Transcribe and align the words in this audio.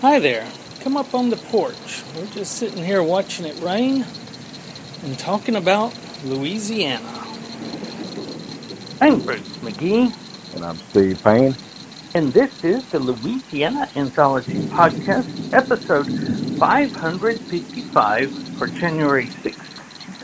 Hi 0.00 0.18
there. 0.18 0.46
Come 0.80 0.96
up 0.96 1.14
on 1.14 1.30
the 1.30 1.36
porch. 1.36 2.02
We're 2.14 2.26
just 2.26 2.56
sitting 2.56 2.84
here 2.84 3.02
watching 3.02 3.44
it 3.46 3.58
rain 3.60 4.06
and 5.02 5.18
talking 5.18 5.56
about 5.56 5.94
Louisiana. 6.24 7.04
I'm 9.00 9.20
Bruce 9.20 9.48
McGee, 9.58 10.14
And 10.54 10.64
I'm 10.64 10.76
Steve 10.76 11.22
Payne. 11.22 11.54
and 12.14 12.32
this 12.32 12.64
is 12.64 12.88
the 12.90 12.98
Louisiana 13.00 13.88
Anthology 13.96 14.54
Podcast, 14.68 15.52
episode 15.52 16.06
555 16.58 18.32
for 18.58 18.66
January 18.68 19.26
6th, 19.26 19.65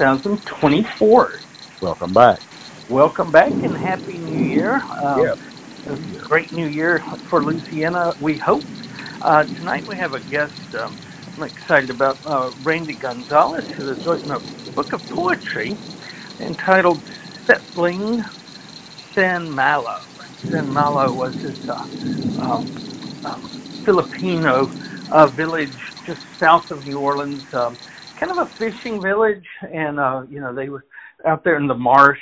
2024. 0.02 1.38
Welcome 1.80 2.12
back. 2.12 2.40
Welcome 2.88 3.30
back 3.30 3.52
and 3.52 3.76
Happy 3.76 4.18
New 4.18 4.44
Year. 4.44 4.82
Um, 5.00 5.20
Yeah. 5.20 5.36
Great 6.22 6.50
New 6.50 6.66
Year 6.66 6.98
for 7.28 7.40
Louisiana, 7.40 8.12
we 8.20 8.36
hope. 8.36 8.64
Uh, 9.20 9.44
tonight 9.44 9.86
we 9.86 9.94
have 9.94 10.14
a 10.14 10.20
guest 10.22 10.74
um, 10.74 10.96
I'm 11.36 11.44
excited 11.44 11.88
about, 11.90 12.18
uh, 12.26 12.50
Randy 12.64 12.94
Gonzales, 12.94 13.70
who 13.70 13.86
has 13.86 14.04
written 14.04 14.32
a 14.32 14.40
book 14.72 14.92
of 14.92 15.08
poetry 15.08 15.76
entitled 16.40 17.00
Settling 17.46 18.24
San 19.14 19.48
Malo. 19.52 20.00
San 20.38 20.68
Malo 20.72 21.12
was 21.12 21.40
this 21.40 21.68
uh, 21.68 21.74
um, 22.40 22.66
um, 23.24 23.40
Filipino 23.84 24.68
uh, 25.12 25.28
village 25.28 25.70
just 26.04 26.22
south 26.40 26.72
of 26.72 26.84
New 26.88 26.98
Orleans, 26.98 27.54
um, 27.54 27.76
kind 28.22 28.38
of 28.38 28.46
a 28.46 28.50
fishing 28.50 29.00
village, 29.02 29.44
and 29.62 29.98
uh, 29.98 30.22
you 30.28 30.40
know 30.40 30.54
they 30.54 30.68
were 30.68 30.84
out 31.26 31.42
there 31.44 31.56
in 31.56 31.66
the 31.66 31.74
marsh. 31.74 32.20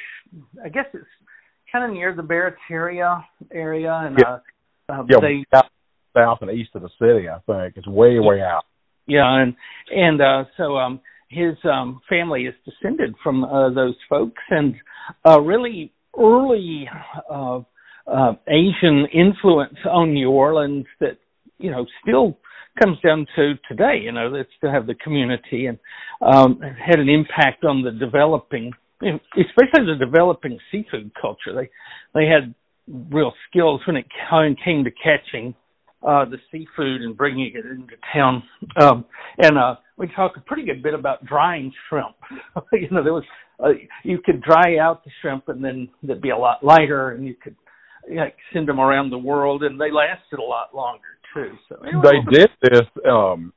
I 0.65 0.69
guess 0.69 0.87
it's 0.95 1.05
kind 1.71 1.85
of 1.85 1.91
near 1.93 2.15
the 2.15 2.23
Barataria 2.23 3.25
area, 3.53 3.93
and 3.93 4.19
Yeah. 4.19 4.39
uh, 4.89 4.93
uh, 4.93 5.05
Yeah, 5.09 5.19
they 5.21 5.45
out 5.53 5.67
south 6.17 6.39
and 6.43 6.51
east 6.51 6.71
of 6.75 6.83
the 6.83 6.91
city, 6.99 7.29
I 7.29 7.39
think. 7.47 7.77
It's 7.77 7.87
way, 7.87 8.19
way 8.19 8.41
out. 8.41 8.65
Yeah, 9.07 9.43
and 9.43 9.55
and 9.95 10.21
uh, 10.21 10.45
so 10.57 10.77
um, 10.77 11.01
his 11.29 11.55
um, 11.65 12.01
family 12.09 12.45
is 12.47 12.55
descended 12.65 13.15
from 13.23 13.45
uh, 13.45 13.71
those 13.71 13.97
folks, 14.09 14.43
and 14.51 14.75
uh, 15.29 15.41
really 15.41 15.93
early 16.19 16.89
uh, 17.31 17.61
uh, 18.07 18.33
Asian 18.49 19.07
influence 19.13 19.79
on 19.89 20.15
New 20.15 20.31
Orleans 20.31 20.87
that 21.01 21.19
you 21.59 21.71
know 21.71 21.87
still 22.03 22.39
comes 22.81 22.99
down 23.01 23.27
to 23.37 23.55
today. 23.69 24.01
You 24.03 24.13
know, 24.13 24.31
they 24.31 24.47
still 24.57 24.73
have 24.73 24.87
the 24.87 24.95
community 24.95 25.67
and 25.67 25.79
um, 26.21 26.61
had 26.61 26.99
an 26.99 27.09
impact 27.09 27.65
on 27.65 27.83
the 27.83 27.91
developing, 27.93 28.73
especially 29.03 29.87
the 29.87 29.97
developing 29.99 30.59
seafood 30.71 31.11
culture. 31.21 31.55
They 31.55 31.71
they 32.15 32.27
had 32.27 32.55
real 33.11 33.33
skills 33.49 33.81
when 33.87 33.97
it 33.97 34.07
came 34.65 34.85
to 34.85 34.91
catching 34.91 35.55
uh, 36.07 36.25
the 36.25 36.39
seafood 36.51 37.03
and 37.03 37.17
bringing 37.17 37.53
it 37.55 37.65
into 37.65 37.95
town. 38.13 38.43
Um, 38.81 39.05
and 39.39 39.59
uh, 39.59 39.77
we 39.97 40.09
talked 40.09 40.37
a 40.37 40.41
pretty 40.41 40.65
good 40.65 40.83
bit 40.83 40.95
about 40.95 41.25
drying 41.25 41.73
shrimp. 41.89 42.17
you 42.73 42.89
know, 42.91 43.05
there 43.05 43.13
was 43.13 43.25
uh, 43.63 43.69
you 44.03 44.19
could 44.25 44.43
dry 44.43 44.79
out 44.79 45.05
the 45.05 45.11
shrimp 45.21 45.49
and 45.49 45.63
then 45.63 45.89
they'd 46.03 46.23
be 46.23 46.31
a 46.31 46.37
lot 46.37 46.65
lighter, 46.65 47.11
and 47.11 47.27
you 47.27 47.35
could 47.35 47.57
like 48.17 48.37
send 48.53 48.67
them 48.67 48.81
around 48.81 49.11
the 49.11 49.19
world, 49.19 49.63
and 49.63 49.79
they 49.79 49.91
lasted 49.93 50.39
a 50.39 50.43
lot 50.43 50.75
longer 50.75 51.20
too. 51.35 51.53
So 51.69 51.77
anyway, 51.83 52.03
They 52.03 52.39
did 52.39 52.51
this. 52.63 52.87
Um, 53.09 53.53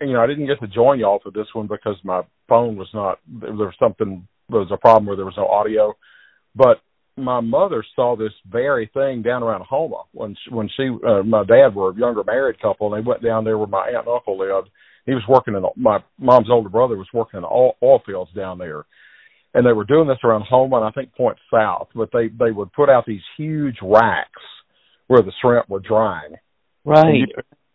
and, 0.00 0.10
you 0.10 0.16
know, 0.16 0.22
I 0.22 0.26
didn't 0.26 0.46
get 0.46 0.60
to 0.60 0.68
join 0.68 1.00
y'all 1.00 1.20
for 1.22 1.30
this 1.30 1.46
one 1.52 1.66
because 1.66 1.96
my 2.04 2.22
phone 2.48 2.76
was 2.76 2.88
not. 2.94 3.18
There 3.26 3.52
was 3.52 3.74
something. 3.78 4.26
There 4.48 4.60
was 4.60 4.70
a 4.72 4.76
problem 4.76 5.06
where 5.06 5.16
there 5.16 5.24
was 5.24 5.34
no 5.36 5.46
audio. 5.46 5.94
But 6.54 6.80
my 7.16 7.40
mother 7.40 7.84
saw 7.96 8.16
this 8.16 8.32
very 8.50 8.90
thing 8.94 9.22
down 9.22 9.42
around 9.42 9.64
Houma 9.68 10.02
when 10.12 10.36
she, 10.44 10.54
when 10.54 10.68
she 10.76 10.88
uh, 11.06 11.22
my 11.22 11.44
dad 11.44 11.74
were 11.74 11.90
a 11.90 11.96
younger 11.96 12.22
married 12.24 12.60
couple 12.60 12.92
and 12.92 13.02
they 13.02 13.06
went 13.06 13.22
down 13.22 13.44
there 13.44 13.58
where 13.58 13.66
my 13.66 13.88
aunt 13.88 14.06
and 14.06 14.14
uncle 14.14 14.38
lived. 14.38 14.70
He 15.04 15.14
was 15.14 15.24
working 15.28 15.54
in 15.54 15.64
my 15.76 15.98
mom's 16.18 16.50
older 16.50 16.68
brother 16.68 16.96
was 16.96 17.08
working 17.12 17.38
in 17.38 17.44
oil, 17.44 17.76
oil 17.82 18.02
fields 18.06 18.30
down 18.36 18.58
there, 18.58 18.84
and 19.54 19.66
they 19.66 19.72
were 19.72 19.84
doing 19.84 20.06
this 20.06 20.18
around 20.22 20.44
Houma 20.48 20.76
and 20.76 20.84
I 20.84 20.90
think 20.90 21.14
Point 21.14 21.38
South. 21.52 21.88
But 21.94 22.10
they 22.12 22.28
they 22.28 22.52
would 22.52 22.72
put 22.72 22.88
out 22.88 23.04
these 23.06 23.22
huge 23.36 23.76
racks 23.82 24.42
where 25.08 25.22
the 25.22 25.32
shrimp 25.40 25.68
were 25.68 25.80
drying 25.80 26.34
right. 26.88 27.28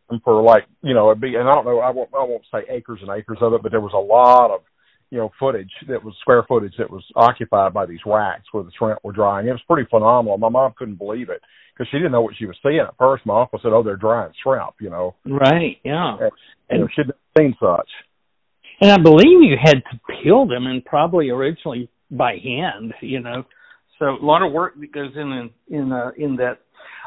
and 0.09 0.22
for 0.24 0.41
like 0.41 0.66
you 0.81 0.94
know 0.94 1.09
it'd 1.09 1.22
be 1.22 1.35
and 1.35 1.47
I 1.47 1.53
don't 1.53 1.66
know 1.66 1.79
I 1.79 1.91
won't 1.91 2.09
I 2.13 2.24
won't 2.24 2.44
say 2.51 2.59
acres 2.69 3.00
and 3.01 3.09
acres 3.09 3.40
of 3.41 3.53
it, 3.53 3.63
but 3.63 3.72
there 3.72 3.81
was 3.81 3.94
a 3.94 3.97
lot 3.97 4.53
of 4.53 4.62
you 5.09 5.18
know 5.19 5.31
footage 5.40 5.72
that 5.88 6.03
was 6.03 6.16
square 6.22 6.44
footage 6.47 6.74
that 6.78 6.90
was 6.90 7.03
occupied 7.16 7.74
by 7.74 7.85
these 7.85 8.00
racks 8.06 8.46
where 8.51 8.63
the 8.63 8.72
shrimp 8.78 9.00
were 9.03 9.13
drying. 9.13 9.47
It 9.47 9.51
was 9.51 9.62
pretty 9.68 9.88
phenomenal. 9.90 10.38
My 10.38 10.50
mom 10.50 10.74
couldn't 10.78 10.97
believe 10.97 11.29
it 11.29 11.41
because 11.74 11.90
she 11.90 11.97
didn't 11.97 12.12
know 12.12 12.22
what 12.22 12.35
she 12.38 12.46
was 12.46 12.57
seeing 12.63 12.79
at 12.79 12.97
first. 12.97 13.25
My 13.25 13.41
uncle 13.41 13.59
said, 13.62 13.74
"Oh, 13.74 13.84
they're 13.84 13.96
drying 13.96 14.34
shrimp," 14.41 14.75
you 14.79 14.90
know. 14.90 15.16
Right. 15.25 15.78
Yeah. 15.84 16.18
And, 16.19 16.31
you 16.72 16.80
know, 16.80 16.88
she'd 16.95 17.07
never 17.07 17.18
seen 17.38 17.56
such. 17.59 17.90
And 18.81 18.91
I 18.91 18.97
believe 18.97 19.41
you 19.41 19.56
had 19.62 19.81
to 19.91 20.00
peel 20.22 20.45
them, 20.45 20.68
and 20.68 20.84
probably 20.84 21.30
originally 21.30 21.90
by 22.12 22.38
hand. 22.44 22.94
You 23.01 23.22
know, 23.22 23.44
so 24.00 24.06
a 24.06 24.25
lot 24.25 24.44
of 24.44 24.51
work 24.51 24.80
that 24.80 24.91
goes 24.91 25.12
in 25.16 25.31
in 25.31 25.50
in, 25.69 25.91
uh, 25.91 26.12
in 26.18 26.35
that. 26.38 26.59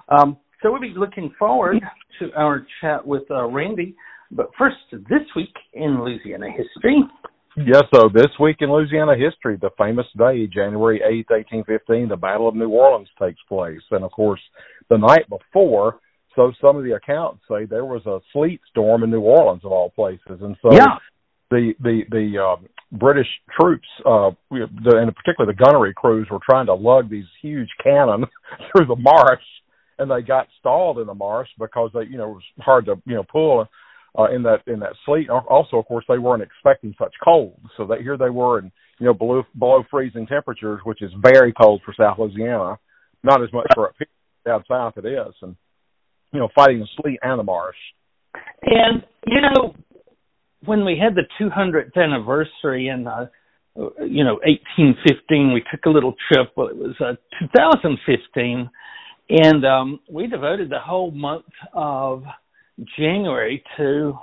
Um, 0.08 0.36
so 0.62 0.70
we'll 0.70 0.80
be 0.80 0.94
looking 0.96 1.32
forward 1.38 1.76
to 2.18 2.32
our 2.36 2.66
chat 2.80 3.06
with 3.06 3.22
uh, 3.30 3.44
Randy. 3.46 3.94
But 4.30 4.50
first, 4.58 4.76
this 4.90 5.22
week 5.34 5.54
in 5.74 6.02
Louisiana 6.02 6.48
history. 6.50 7.02
Yes, 7.56 7.84
so 7.94 8.10
this 8.12 8.28
week 8.38 8.56
in 8.60 8.70
Louisiana 8.70 9.14
history, 9.16 9.56
the 9.60 9.70
famous 9.78 10.06
day, 10.18 10.46
January 10.46 11.00
8th, 11.00 11.30
1815, 11.30 12.08
the 12.08 12.16
Battle 12.16 12.48
of 12.48 12.54
New 12.54 12.68
Orleans 12.68 13.08
takes 13.20 13.40
place. 13.48 13.80
And 13.90 14.04
of 14.04 14.10
course, 14.10 14.40
the 14.90 14.98
night 14.98 15.26
before, 15.30 16.00
so 16.34 16.52
some 16.60 16.76
of 16.76 16.84
the 16.84 16.92
accounts 16.92 17.40
say 17.48 17.64
there 17.64 17.86
was 17.86 18.04
a 18.04 18.20
sleet 18.32 18.60
storm 18.70 19.02
in 19.04 19.10
New 19.10 19.22
Orleans 19.22 19.64
of 19.64 19.72
all 19.72 19.90
places. 19.90 20.42
And 20.42 20.54
so 20.60 20.72
yeah. 20.72 20.96
the 21.50 21.72
the 21.80 22.02
the 22.10 22.38
um, 22.38 22.66
British 22.92 23.28
troops, 23.58 23.88
uh, 24.04 24.30
the, 24.50 24.98
and 24.98 25.14
particularly 25.16 25.54
the 25.56 25.64
gunnery 25.64 25.94
crews, 25.94 26.28
were 26.30 26.40
trying 26.48 26.66
to 26.66 26.74
lug 26.74 27.08
these 27.08 27.24
huge 27.40 27.70
cannon 27.82 28.26
through 28.70 28.86
the 28.86 28.96
marsh, 28.96 29.42
and 29.98 30.10
they 30.10 30.22
got 30.22 30.48
stalled 30.58 30.98
in 30.98 31.06
the 31.06 31.14
marsh 31.14 31.48
because 31.58 31.90
they, 31.94 32.04
you 32.10 32.18
know, 32.18 32.30
it 32.30 32.34
was 32.34 32.42
hard 32.58 32.86
to 32.86 33.00
you 33.06 33.14
know 33.14 33.24
pull 33.30 33.66
uh, 34.18 34.30
in 34.34 34.42
that 34.42 34.62
in 34.66 34.80
that 34.80 34.94
sleet. 35.04 35.28
Also, 35.30 35.76
of 35.76 35.86
course, 35.86 36.04
they 36.08 36.18
weren't 36.18 36.42
expecting 36.42 36.94
such 36.98 37.14
cold, 37.22 37.60
so 37.76 37.86
that 37.86 38.00
here 38.00 38.16
they 38.16 38.30
were 38.30 38.58
in 38.58 38.72
you 38.98 39.06
know 39.06 39.14
below 39.14 39.42
below 39.58 39.84
freezing 39.90 40.26
temperatures, 40.26 40.80
which 40.84 41.02
is 41.02 41.10
very 41.22 41.52
cold 41.52 41.82
for 41.84 41.94
South 41.98 42.18
Louisiana. 42.18 42.78
Not 43.22 43.42
as 43.42 43.52
much 43.52 43.66
for 43.74 43.88
up 43.88 43.94
here 43.98 44.06
down 44.44 44.62
south 44.68 44.94
it 44.96 45.04
is, 45.04 45.34
and 45.42 45.56
you 46.32 46.38
know 46.38 46.48
fighting 46.54 46.80
the 46.80 46.88
sleet 47.00 47.18
and 47.22 47.38
the 47.38 47.42
marsh. 47.42 47.76
And 48.62 49.02
you 49.26 49.40
know, 49.40 49.74
when 50.64 50.84
we 50.84 50.98
had 51.02 51.14
the 51.14 51.24
200th 51.40 51.96
anniversary 51.96 52.88
in, 52.88 53.06
uh, 53.06 53.26
you 53.76 54.24
know, 54.24 54.38
1815, 54.44 55.52
we 55.52 55.62
took 55.70 55.84
a 55.86 55.90
little 55.90 56.14
trip. 56.30 56.52
Well, 56.56 56.68
it 56.68 56.76
was 56.76 56.94
uh, 57.00 57.14
2015, 57.40 58.70
and 59.28 59.64
um, 59.64 60.00
we 60.10 60.26
devoted 60.26 60.70
the 60.70 60.78
whole 60.78 61.10
month 61.10 61.46
of 61.72 62.22
January 62.98 63.62
to 63.76 64.18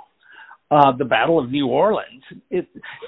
uh, 0.70 0.92
the 0.96 1.04
Battle 1.04 1.38
of 1.38 1.50
New 1.50 1.66
Orleans. 1.66 2.22
It, 2.50 2.66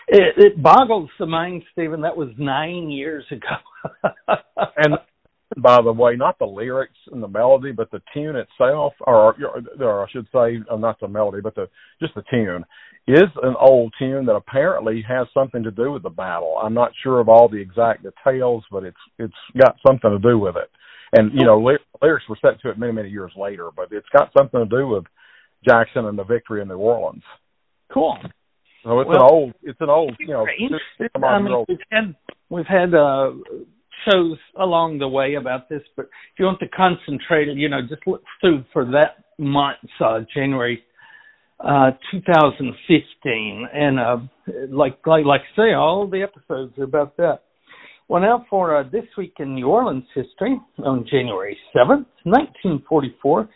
it 0.09 0.35
it 0.37 0.63
boggles 0.63 1.11
the 1.19 1.27
mind, 1.27 1.63
Stephen. 1.73 2.03
That 2.03 2.17
was 2.17 2.29
nine 2.39 2.91
years 2.91 3.25
ago. 3.31 4.05
and 4.77 4.99
by 5.57 5.81
the 5.83 5.93
way, 5.93 6.17
not 6.17 6.39
the 6.39 6.45
lyrics 6.45 6.99
and 7.13 7.23
the 7.23 7.29
melody, 7.29 7.73
but 7.73 7.91
the 7.91 8.03
tune 8.13 8.37
itself, 8.37 8.93
or, 9.01 9.37
or 9.81 10.05
I 10.05 10.11
should 10.11 10.27
say, 10.33 10.59
uh, 10.71 10.77
not 10.77 11.01
the 11.01 11.09
melody, 11.09 11.41
but 11.41 11.55
the 11.55 11.69
just 12.01 12.15
the 12.15 12.25
tune, 12.31 12.65
is 13.09 13.31
an 13.43 13.55
old 13.59 13.95
tune 13.99 14.27
that 14.27 14.35
apparently 14.35 15.05
has 15.09 15.29
something 15.33 15.63
to 15.63 15.71
do 15.71 15.93
with 15.93 16.03
the 16.03 16.11
battle. 16.11 16.59
I'm 16.63 16.75
not 16.75 16.91
sure 17.03 17.21
of 17.21 17.29
all 17.29 17.49
the 17.49 17.61
exact 17.61 18.05
details, 18.05 18.65
but 18.71 18.85
it's 18.85 18.97
it's 19.19 19.35
got 19.57 19.77
something 19.87 20.11
to 20.11 20.19
do 20.19 20.39
with 20.39 20.57
it. 20.57 20.71
And 21.13 21.33
you 21.33 21.45
know, 21.45 21.59
lyrics 22.03 22.29
were 22.29 22.39
set 22.43 22.61
to 22.63 22.71
it 22.71 22.79
many 22.79 22.93
many 22.93 23.11
years 23.11 23.33
later, 23.37 23.71
but 23.75 23.89
it's 23.91 24.09
got 24.17 24.31
something 24.37 24.61
to 24.61 24.67
do 24.67 24.89
with 24.89 25.05
Jackson 25.67 26.07
and 26.07 26.19
the 26.19 26.25
victory 26.25 26.63
in 26.63 26.69
New 26.69 26.77
Orleans. 26.77 27.23
cool. 27.93 28.19
So 28.85 29.01
it's 29.01 29.09
Well, 29.09 29.17
an 29.19 29.31
old, 29.33 29.55
it's 29.63 29.81
an 29.81 29.91
old, 29.91 30.17
you 30.21 30.29
know, 30.29 30.47
I 31.25 31.41
mean, 31.41 31.65
we've 31.69 31.79
had 31.91 32.15
we've 32.49 32.67
had 32.67 32.95
uh, 32.95 33.33
shows 34.09 34.39
along 34.59 34.99
the 34.99 35.09
way 35.09 35.35
about 35.35 35.69
this, 35.69 35.83
but 35.97 36.05
if 36.05 36.39
you 36.39 36.45
want 36.45 36.61
to 36.61 36.69
concentrate, 36.69 37.49
you 37.57 37.69
know, 37.69 37.81
just 37.83 38.07
look 38.07 38.23
through 38.41 38.65
for 38.73 38.85
that 38.85 39.25
month, 39.39 39.79
uh, 40.01 40.21
January 40.33 40.85
uh, 41.61 41.91
2015, 42.13 43.69
and 43.73 43.99
uh, 43.99 44.19
like 44.69 44.99
like 45.07 45.25
like 45.25 45.41
I 45.41 45.57
say, 45.57 45.73
all 45.73 46.07
the 46.07 46.23
episodes 46.23 46.79
are 46.79 46.85
about 46.85 47.17
that. 47.17 47.41
Well, 48.09 48.23
now 48.23 48.47
for 48.49 48.77
uh, 48.77 48.85
this 48.85 49.05
week 49.19 49.35
in 49.41 49.57
New 49.57 49.67
Orleans 49.67 50.05
history, 50.15 50.61
on 50.85 51.05
January 51.11 51.59
7th, 51.75 52.07
1944, 52.23 53.49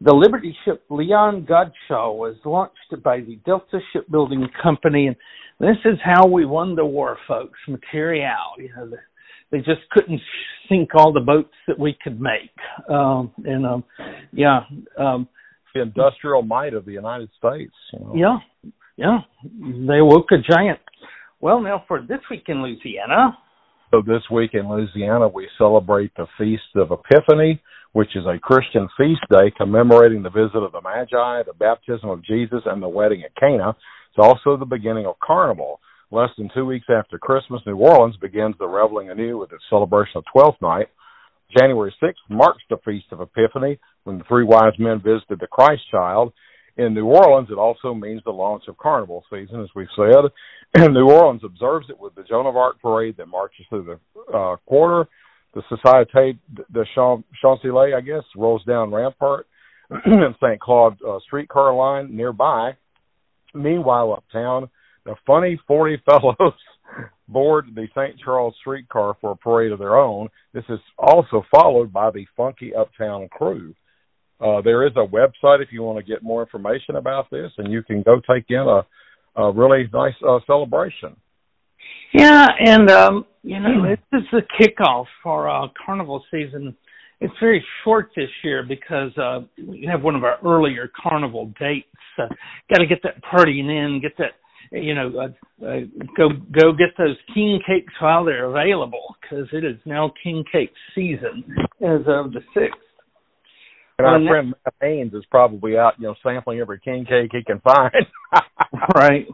the 0.00 0.14
Liberty 0.14 0.56
ship 0.64 0.82
Leon 0.88 1.46
Godchaux 1.46 2.16
was 2.16 2.36
launched 2.46 3.02
by 3.04 3.20
the 3.20 3.36
Delta 3.44 3.80
Shipbuilding 3.92 4.48
Company, 4.62 5.08
and 5.08 5.16
this 5.60 5.76
is 5.84 5.98
how 6.02 6.26
we 6.26 6.46
won 6.46 6.74
the 6.74 6.86
war, 6.86 7.18
folks. 7.28 7.58
Material, 7.68 8.54
you 8.56 8.70
know, 8.74 8.90
they 9.50 9.58
just 9.58 9.82
couldn't 9.90 10.20
sink 10.70 10.94
all 10.94 11.12
the 11.12 11.20
boats 11.20 11.52
that 11.66 11.78
we 11.78 11.94
could 12.02 12.18
make, 12.18 12.54
um, 12.88 13.30
and 13.44 13.66
um, 13.66 13.84
yeah, 14.32 14.60
um, 14.98 15.28
the 15.74 15.82
industrial 15.82 16.40
might 16.40 16.72
of 16.72 16.86
the 16.86 16.92
United 16.92 17.28
States. 17.36 17.74
You 17.92 18.00
know? 18.00 18.12
Yeah, 18.16 18.72
yeah, 18.96 19.18
they 19.52 20.00
woke 20.00 20.28
a 20.32 20.38
giant. 20.38 20.80
Well, 21.40 21.60
now 21.60 21.84
for 21.86 22.00
this 22.00 22.20
week 22.30 22.44
in 22.48 22.62
Louisiana. 22.62 23.36
So 23.90 24.02
this 24.06 24.22
week 24.30 24.50
in 24.54 24.68
Louisiana, 24.68 25.28
we 25.28 25.48
celebrate 25.58 26.12
the 26.16 26.26
Feast 26.38 26.76
of 26.76 26.90
Epiphany 26.90 27.60
which 27.92 28.14
is 28.14 28.24
a 28.26 28.38
Christian 28.38 28.88
feast 28.96 29.22
day 29.30 29.50
commemorating 29.56 30.22
the 30.22 30.30
visit 30.30 30.58
of 30.58 30.72
the 30.72 30.80
Magi, 30.80 31.42
the 31.44 31.54
baptism 31.58 32.10
of 32.10 32.24
Jesus, 32.24 32.60
and 32.66 32.82
the 32.82 32.88
wedding 32.88 33.22
at 33.24 33.34
Cana. 33.36 33.70
It's 33.70 34.18
also 34.18 34.56
the 34.56 34.66
beginning 34.66 35.06
of 35.06 35.18
Carnival. 35.20 35.80
Less 36.10 36.30
than 36.38 36.50
two 36.54 36.64
weeks 36.64 36.86
after 36.88 37.18
Christmas, 37.18 37.60
New 37.66 37.76
Orleans 37.76 38.16
begins 38.16 38.54
the 38.58 38.66
reveling 38.66 39.10
anew 39.10 39.38
with 39.38 39.52
its 39.52 39.64
celebration 39.68 40.18
of 40.18 40.24
Twelfth 40.32 40.60
Night. 40.62 40.88
January 41.58 41.94
6th 42.02 42.14
marks 42.28 42.62
the 42.68 42.76
Feast 42.84 43.06
of 43.10 43.20
Epiphany 43.20 43.78
when 44.04 44.18
the 44.18 44.24
three 44.24 44.44
wise 44.44 44.74
men 44.78 45.00
visited 45.00 45.40
the 45.40 45.46
Christ 45.46 45.82
child. 45.90 46.32
In 46.78 46.94
New 46.94 47.06
Orleans, 47.06 47.48
it 47.50 47.58
also 47.58 47.92
means 47.92 48.22
the 48.24 48.30
launch 48.30 48.64
of 48.68 48.78
Carnival 48.78 49.24
season, 49.30 49.60
as 49.60 49.68
we've 49.74 49.88
said. 49.96 50.30
And 50.74 50.94
New 50.94 51.10
Orleans 51.10 51.42
observes 51.44 51.86
it 51.90 51.98
with 51.98 52.14
the 52.14 52.22
Joan 52.22 52.46
of 52.46 52.56
Arc 52.56 52.80
parade 52.80 53.16
that 53.16 53.26
marches 53.26 53.66
through 53.68 53.84
the 53.84 54.36
uh, 54.36 54.56
quarter 54.66 55.08
the 55.54 55.62
Société 55.62 56.38
de 56.70 56.84
Champs-Élysées, 56.94 57.96
I 57.96 58.00
guess, 58.00 58.22
rolls 58.36 58.62
down 58.64 58.92
Rampart 58.92 59.46
and 59.90 60.34
St. 60.36 60.60
Claude 60.60 60.98
uh, 61.06 61.18
streetcar 61.26 61.74
line 61.74 62.14
nearby. 62.14 62.76
Meanwhile, 63.54 64.12
uptown, 64.12 64.68
the 65.04 65.14
Phunny 65.26 65.58
Phorty 65.68 65.96
Phellows 66.08 66.52
board 67.28 67.66
the 67.74 67.88
St. 67.94 68.18
Charles 68.22 68.54
streetcar 68.60 69.16
for 69.20 69.32
a 69.32 69.36
parade 69.36 69.72
of 69.72 69.78
their 69.78 69.96
own. 69.96 70.28
This 70.52 70.64
is 70.68 70.78
also 70.98 71.42
followed 71.50 71.92
by 71.92 72.10
the 72.10 72.26
Funky 72.36 72.74
Uptown 72.74 73.28
Krewe. 73.28 73.74
Uh, 74.40 74.60
there 74.62 74.86
is 74.86 74.92
a 74.96 75.06
website 75.06 75.62
if 75.62 75.68
you 75.72 75.82
want 75.82 75.98
to 75.98 76.04
get 76.04 76.22
more 76.22 76.42
information 76.42 76.96
about 76.96 77.28
this, 77.30 77.50
and 77.58 77.72
you 77.72 77.82
can 77.82 78.02
go 78.02 78.20
take 78.30 78.44
in 78.48 78.58
a, 78.58 78.86
a 79.40 79.52
really 79.52 79.88
nice 79.92 80.14
uh, 80.26 80.38
celebration. 80.46 81.16
Yeah, 82.12 82.46
and 82.64 82.90
um, 82.90 83.26
you 83.42 83.60
know, 83.60 83.84
this 83.84 84.20
is 84.20 84.26
the 84.32 84.42
kickoff 84.60 85.06
for 85.22 85.48
uh, 85.48 85.68
carnival 85.84 86.24
season. 86.30 86.76
It's 87.20 87.34
very 87.40 87.64
short 87.82 88.10
this 88.14 88.28
year 88.44 88.62
because 88.62 89.16
uh, 89.18 89.40
we 89.66 89.88
have 89.90 90.02
one 90.02 90.14
of 90.14 90.22
our 90.22 90.38
earlier 90.44 90.90
carnival 90.96 91.52
dates. 91.58 91.88
Uh, 92.16 92.28
Got 92.70 92.78
to 92.78 92.86
get 92.86 93.02
that 93.02 93.22
partying 93.24 93.68
in, 93.68 94.00
get 94.00 94.12
that, 94.18 94.32
you 94.70 94.94
know, 94.94 95.12
uh, 95.18 95.66
uh, 95.66 95.80
go 96.16 96.28
go 96.52 96.72
get 96.72 96.90
those 96.96 97.16
king 97.34 97.60
cakes 97.66 97.92
while 98.00 98.24
they're 98.24 98.46
available 98.46 99.16
because 99.20 99.48
it 99.52 99.64
is 99.64 99.76
now 99.84 100.12
king 100.22 100.44
cake 100.50 100.72
season 100.94 101.44
as 101.80 102.00
of 102.06 102.32
the 102.32 102.40
sixth. 102.54 102.78
And 103.98 104.06
our 104.06 104.20
friend 104.30 104.54
Matt 104.64 104.74
Haynes 104.80 105.12
is 105.12 105.24
probably 105.28 105.76
out, 105.76 105.94
you 105.98 106.06
know, 106.06 106.14
sampling 106.22 106.60
every 106.60 106.78
king 106.78 107.04
cake 107.04 107.30
he 107.32 107.42
can 107.42 107.60
find. 107.60 107.92
right. 108.94 109.26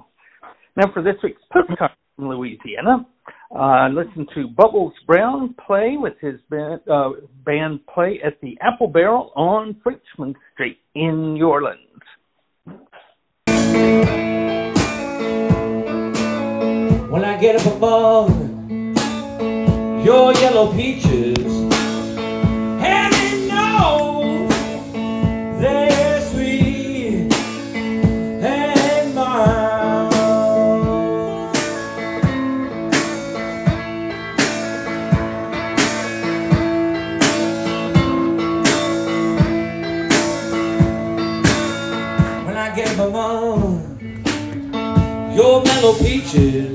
Now 0.74 0.90
for 0.92 1.02
this 1.02 1.16
week's 1.22 1.42
postcard 1.52 1.90
from 2.16 2.28
Louisiana. 2.28 3.06
Uh, 3.54 3.88
listen 3.88 4.26
to 4.34 4.48
Bubbles 4.48 4.94
Brown 5.06 5.54
play 5.66 5.96
with 5.98 6.14
his 6.20 6.40
band, 6.48 6.80
uh, 6.90 7.10
band 7.44 7.86
play 7.86 8.20
at 8.24 8.40
the 8.40 8.56
Apple 8.62 8.88
Barrel 8.88 9.32
on 9.36 9.76
Frenchmen 9.82 10.34
Street 10.54 10.78
in 10.94 11.34
New 11.34 11.46
Orleans. 11.46 11.80
When 17.10 17.24
I 17.24 17.38
get 17.38 17.56
up 17.56 17.76
among 17.76 18.96
your 20.04 20.32
yellow 20.34 20.72
peaches 20.72 21.63
mellow 45.84 45.98
peaches. 45.98 46.73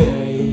Baby. 0.00 0.49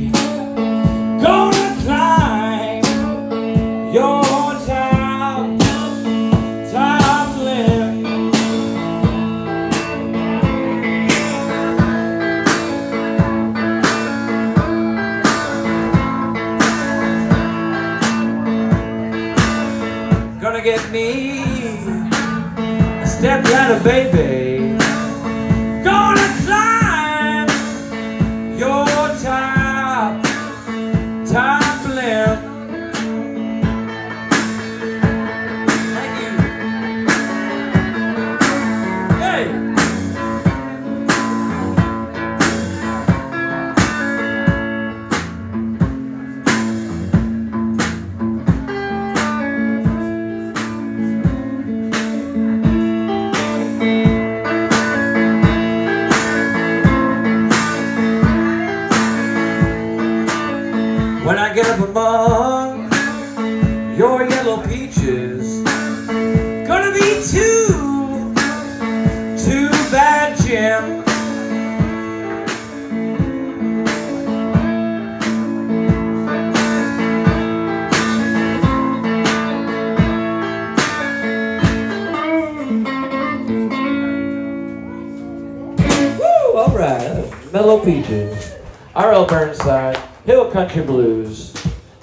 Hill 90.78 90.86
Blues, 90.86 91.54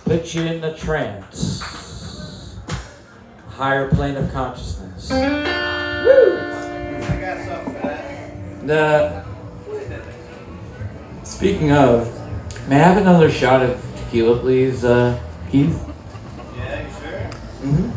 put 0.04 0.34
you 0.34 0.42
in 0.42 0.60
the 0.60 0.74
trance, 0.74 1.60
higher 3.50 3.88
plane 3.88 4.16
of 4.16 4.32
consciousness. 4.32 5.10
Woo! 5.10 6.38
I 6.38 7.20
got 7.20 7.46
something 7.46 7.74
for 7.74 8.66
that. 8.66 9.24
Speaking 11.22 11.70
of, 11.70 12.12
may 12.68 12.74
I 12.74 12.78
have 12.80 12.96
another 12.96 13.30
shot 13.30 13.62
of 13.62 13.80
tequila, 13.96 14.40
please, 14.40 14.84
uh, 14.84 15.22
Keith? 15.52 15.80
Yeah, 16.56 16.82
you 16.82 16.90
sure? 16.90 17.30
Mm-hmm. 17.62 17.90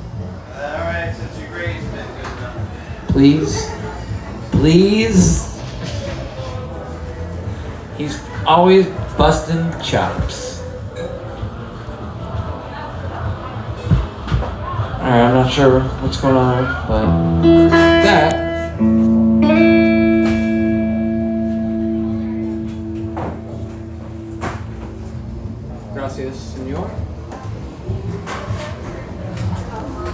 All 0.54 0.80
right, 0.94 1.12
since 1.18 1.40
your 1.40 1.50
grade's 1.50 1.84
been 1.86 2.06
good 2.18 2.38
enough. 2.38 3.08
Please, 3.08 3.72
please. 4.52 5.60
He's 7.98 8.22
always 8.46 8.86
busting 9.18 9.82
chops. 9.82 10.47
Alright, 15.08 15.22
I'm 15.22 15.36
not 15.36 15.50
sure 15.50 15.80
what's 15.80 16.20
going 16.20 16.36
on, 16.36 16.66
but 16.86 17.72
that. 18.04 18.78
Gracias, 25.94 26.38
senor. 26.38 26.92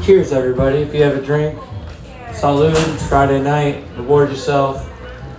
Cheers, 0.03 0.31
everybody. 0.31 0.83
If 0.83 0.93
you 0.93 1.01
have 1.01 1.17
a 1.17 1.25
drink, 1.25 1.57
salud. 2.33 2.77
Friday 3.09 3.41
night. 3.41 3.83
Reward 3.97 4.29
yourself. 4.29 4.87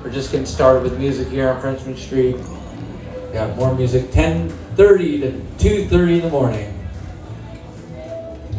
We're 0.03 0.11
just 0.11 0.33
getting 0.33 0.47
started 0.47 0.83
with 0.83 0.99
music 0.99 1.29
here 1.29 1.49
on 1.49 1.61
Frenchmen 1.61 1.97
Street. 1.97 2.35
We 2.35 3.33
got 3.33 3.57
more 3.57 3.73
music. 3.73 4.11
10:30 4.11 5.21
to 5.21 5.31
2:30 5.59 6.15
in 6.17 6.23
the 6.23 6.31
morning. 6.31 6.74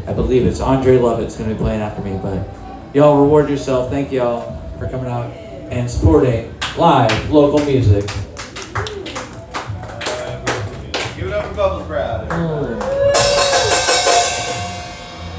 I 0.07 0.13
believe 0.13 0.45
it's 0.45 0.59
Andre 0.59 0.97
Lovett's 0.97 1.35
going 1.35 1.49
to 1.49 1.55
be 1.55 1.59
playing 1.59 1.81
after 1.81 2.03
me, 2.03 2.19
but 2.21 2.47
y'all 2.93 3.19
reward 3.19 3.49
yourself. 3.49 3.89
Thank 3.89 4.11
y'all 4.11 4.61
for 4.77 4.87
coming 4.87 5.09
out 5.09 5.31
and 5.71 5.89
supporting 5.89 6.53
live 6.77 7.31
local 7.31 7.65
music. 7.65 8.05
Give 11.15 11.27
it 11.27 11.33
up 11.33 11.47
for 11.47 11.55
Bubbles 11.55 11.87
Brown. 11.87 12.27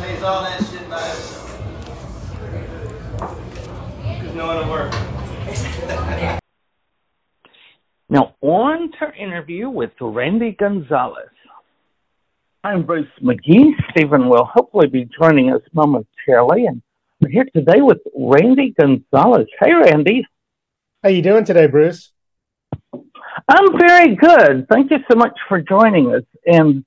Pays 0.01 0.23
all 0.25 0.43
that 0.43 0.59
shit 0.69 0.91
by 0.91 0.99
itself. 0.99 1.53
Because 4.19 4.35
no 4.35 4.47
one 4.47 4.67
will 4.67 4.71
work. 4.73 4.93
Now, 8.09 8.37
on 8.41 8.93
to 8.93 8.99
our 9.01 9.13
interview 9.15 9.69
with 9.69 9.91
Randy 10.01 10.53
Gonzales. 10.53 11.36
I'm 12.67 12.83
Bruce 12.83 13.07
McGee. 13.23 13.75
Stephen 13.93 14.29
will 14.29 14.45
hopefully 14.45 14.89
be 14.89 15.09
joining 15.17 15.53
us 15.53 15.63
momentarily, 15.73 16.67
and 16.67 16.83
we're 17.21 17.31
here 17.31 17.47
today 17.55 17.81
with 17.81 17.99
Randy 18.13 18.75
Gonzales. 18.77 19.47
Hey, 19.61 19.73
Randy. 19.73 20.27
How 21.01 21.11
you 21.11 21.23
doing 21.23 21.45
today, 21.45 21.69
Bruce? 21.69 22.11
I'm 23.49 23.79
very 23.79 24.17
good. 24.17 24.67
Thank 24.69 24.91
you 24.91 24.97
so 25.09 25.17
much 25.17 25.39
for 25.49 25.61
joining 25.61 26.13
us. 26.13 26.25
And 26.45 26.85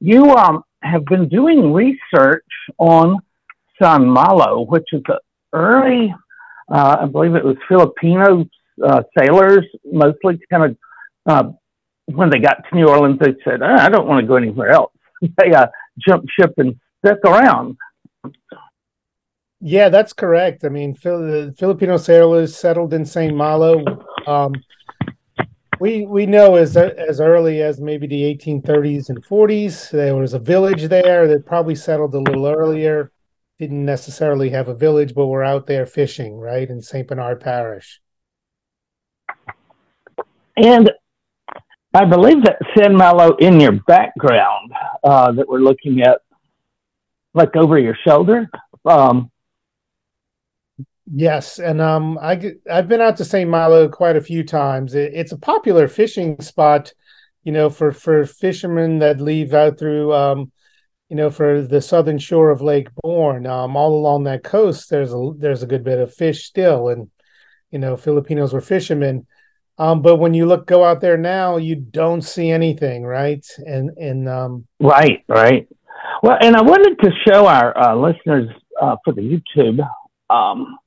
you 0.00 0.30
um, 0.30 0.64
have 0.82 1.04
been 1.04 1.28
doing 1.28 1.74
research 1.74 2.46
on 2.78 3.18
San 3.82 4.06
Malo, 4.06 4.64
which 4.64 4.94
is 4.94 5.02
an 5.08 5.18
early, 5.52 6.14
uh, 6.70 6.96
I 7.02 7.04
believe 7.04 7.34
it 7.34 7.44
was 7.44 7.58
Filipino 7.68 8.46
uh, 8.82 9.02
sailors, 9.18 9.66
mostly 9.84 10.40
kind 10.48 10.70
of, 10.70 10.76
uh, 11.26 11.52
when 12.06 12.30
they 12.30 12.38
got 12.38 12.64
to 12.66 12.74
New 12.74 12.88
Orleans, 12.88 13.18
they 13.20 13.34
said, 13.44 13.60
"Ah, 13.62 13.84
I 13.84 13.90
don't 13.90 14.08
want 14.08 14.22
to 14.22 14.26
go 14.26 14.36
anywhere 14.36 14.70
else. 14.70 14.92
they 15.38 15.52
uh, 15.52 15.66
jumped 15.98 16.30
ship 16.30 16.52
and 16.58 16.78
stuck 17.04 17.24
around. 17.24 17.76
Yeah, 19.60 19.88
that's 19.90 20.12
correct. 20.12 20.64
I 20.64 20.68
mean, 20.68 20.94
Phil, 20.94 21.20
the 21.20 21.54
Filipino 21.56 21.96
sailors 21.96 22.56
settled 22.56 22.92
in 22.92 23.04
Saint 23.04 23.36
Malo. 23.36 23.84
Um, 24.26 24.54
we 25.78 26.04
we 26.04 26.26
know 26.26 26.56
as 26.56 26.76
as 26.76 27.20
early 27.20 27.62
as 27.62 27.80
maybe 27.80 28.06
the 28.06 28.22
1830s 28.34 29.08
and 29.08 29.24
40s, 29.24 29.90
there 29.90 30.16
was 30.16 30.34
a 30.34 30.38
village 30.38 30.88
there 30.88 31.28
that 31.28 31.46
probably 31.46 31.76
settled 31.76 32.14
a 32.14 32.18
little 32.18 32.46
earlier. 32.46 33.12
Didn't 33.58 33.84
necessarily 33.84 34.50
have 34.50 34.66
a 34.66 34.74
village, 34.74 35.14
but 35.14 35.28
were 35.28 35.44
out 35.44 35.66
there 35.66 35.86
fishing, 35.86 36.38
right, 36.38 36.68
in 36.68 36.82
Saint 36.82 37.06
Bernard 37.06 37.40
Parish. 37.40 38.00
And 40.56 40.90
I 41.94 42.04
believe 42.06 42.42
that 42.44 42.58
San 42.76 42.96
Malo 42.96 43.36
in 43.36 43.60
your 43.60 43.72
background 43.72 44.72
uh, 45.04 45.32
that 45.32 45.46
we're 45.46 45.60
looking 45.60 46.02
at, 46.02 46.20
like 47.34 47.54
over 47.56 47.78
your 47.78 47.96
shoulder. 48.04 48.50
Um, 48.84 49.30
Yes, 51.14 51.58
and 51.58 51.80
um, 51.80 52.18
I 52.22 52.54
I've 52.70 52.88
been 52.88 53.00
out 53.02 53.18
to 53.18 53.24
St. 53.24 53.48
Malo 53.48 53.88
quite 53.88 54.16
a 54.16 54.20
few 54.20 54.44
times. 54.44 54.94
It, 54.94 55.12
it's 55.14 55.32
a 55.32 55.38
popular 55.38 55.86
fishing 55.86 56.40
spot, 56.40 56.92
you 57.44 57.52
know, 57.52 57.68
for 57.68 57.92
for 57.92 58.24
fishermen 58.24 59.00
that 59.00 59.20
leave 59.20 59.52
out 59.52 59.78
through, 59.78 60.14
um, 60.14 60.52
you 61.10 61.16
know, 61.16 61.28
for 61.28 61.60
the 61.60 61.82
southern 61.82 62.18
shore 62.18 62.50
of 62.50 62.62
Lake 62.62 62.88
Borgne. 63.02 63.46
Um, 63.46 63.76
all 63.76 63.94
along 63.94 64.24
that 64.24 64.44
coast, 64.44 64.88
there's 64.88 65.12
a 65.12 65.32
there's 65.36 65.62
a 65.62 65.66
good 65.66 65.84
bit 65.84 65.98
of 65.98 66.14
fish 66.14 66.46
still, 66.46 66.88
and 66.88 67.10
you 67.70 67.78
know, 67.78 67.96
Filipinos 67.96 68.54
were 68.54 68.60
fishermen. 68.62 69.26
Um, 69.78 70.02
but 70.02 70.16
when 70.16 70.34
you 70.34 70.46
look 70.46 70.66
go 70.66 70.84
out 70.84 71.00
there 71.00 71.16
now, 71.16 71.56
you 71.56 71.74
don't 71.76 72.22
see 72.22 72.50
anything, 72.50 73.04
right? 73.04 73.44
And 73.58 73.90
and 73.96 74.28
um, 74.28 74.66
right, 74.80 75.24
right. 75.28 75.66
Well, 76.22 76.38
and 76.40 76.56
I 76.56 76.62
wanted 76.62 76.98
to 77.02 77.10
show 77.26 77.46
our 77.46 77.76
uh, 77.76 77.96
listeners 77.96 78.48
uh, 78.80 78.96
for 79.04 79.12
the 79.12 79.22
YouTube. 79.22 79.80
Um, 80.30 80.78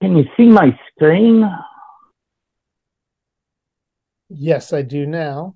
can 0.00 0.16
you 0.16 0.24
see 0.36 0.46
my 0.46 0.78
screen? 0.94 1.44
yes, 4.28 4.72
I 4.72 4.82
do 4.82 5.06
now. 5.06 5.54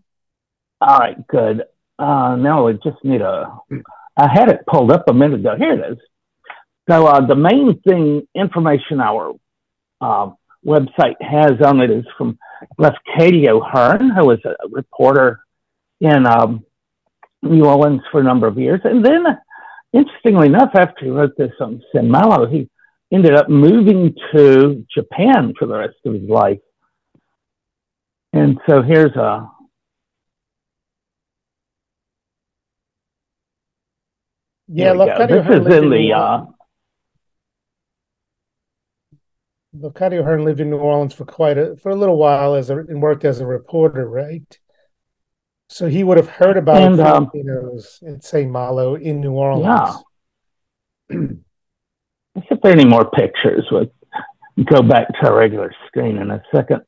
All 0.80 0.98
right, 0.98 1.26
good. 1.26 1.64
Uh, 1.98 2.36
now 2.36 2.66
we 2.66 2.74
just 2.74 3.02
need 3.04 3.20
a. 3.20 3.58
I 4.16 4.28
had 4.32 4.48
it 4.48 4.66
pulled 4.66 4.90
up 4.90 5.04
a 5.08 5.14
minute 5.14 5.40
ago. 5.40 5.54
Here 5.56 5.74
it 5.74 5.92
is. 5.92 5.98
So 6.88 7.06
uh, 7.06 7.26
the 7.26 7.36
main 7.36 7.80
thing, 7.82 8.26
information 8.34 9.00
our 9.00 9.34
uh, 10.00 10.30
website 10.66 11.20
has 11.20 11.60
on 11.64 11.80
it 11.80 11.90
is 11.90 12.04
from 12.16 12.38
Lafcadio 12.78 13.60
Hearn, 13.66 14.10
who 14.10 14.26
was 14.26 14.38
a 14.44 14.54
reporter 14.68 15.40
in 16.00 16.26
um, 16.26 16.64
New 17.42 17.64
Orleans 17.64 18.02
for 18.10 18.20
a 18.20 18.24
number 18.24 18.46
of 18.46 18.58
years, 18.58 18.80
and 18.84 19.04
then, 19.04 19.24
interestingly 19.92 20.46
enough, 20.46 20.70
after 20.74 21.04
he 21.04 21.10
wrote 21.10 21.36
this 21.36 21.52
on 21.60 21.82
San 21.94 22.10
Malo, 22.10 22.46
he 22.46 22.68
ended 23.12 23.34
up 23.34 23.48
moving 23.48 24.14
to 24.34 24.86
Japan 24.94 25.54
for 25.58 25.66
the 25.66 25.76
rest 25.76 25.96
of 26.04 26.14
his 26.14 26.28
life. 26.28 26.60
And 28.32 28.58
so 28.68 28.82
here's 28.82 29.16
a 29.16 29.50
Yeah, 34.72 34.92
There 34.92 34.98
we 34.98 35.06
go. 35.06 35.12
Lafcadio 35.12 35.48
This 35.48 35.66
is 35.66 35.82
in 35.82 35.90
the 35.90 36.12
uh, 36.12 36.44
Lafcadio 39.76 40.24
Hearn 40.24 40.44
lived 40.44 40.60
in 40.60 40.70
New 40.70 40.78
Orleans 40.78 41.14
for 41.14 41.24
quite 41.24 41.56
a 41.56 41.76
for 41.76 41.90
a 41.90 41.96
little 41.96 42.16
while 42.16 42.54
as 42.54 42.70
a 42.70 42.78
and 42.78 43.00
worked 43.00 43.24
as 43.24 43.40
a 43.40 43.46
reporter, 43.46 44.08
right? 44.08 44.58
So 45.68 45.86
he 45.86 46.02
would 46.02 46.16
have 46.16 46.28
heard 46.28 46.56
about 46.56 46.82
And, 46.82 47.00
um, 47.00 47.30
Filipinos 47.30 48.02
at 48.04 48.24
St. 48.24 48.50
Malo 48.50 48.96
in 48.96 49.20
New 49.20 49.32
Orleans. 49.32 50.02
Yeah. 51.08 51.16
Let's 52.34 52.48
see 52.48 52.54
if 52.54 52.60
there 52.60 52.72
are 52.72 52.74
any 52.76 52.84
more 52.84 53.08
pictures. 53.10 53.64
We'll 53.70 53.86
go 54.64 54.82
back 54.82 55.06
to 55.08 55.28
our 55.28 55.36
regular 55.36 55.72
screen 55.86 56.18
in 56.18 56.32
a 56.32 56.42
second. 56.52 56.80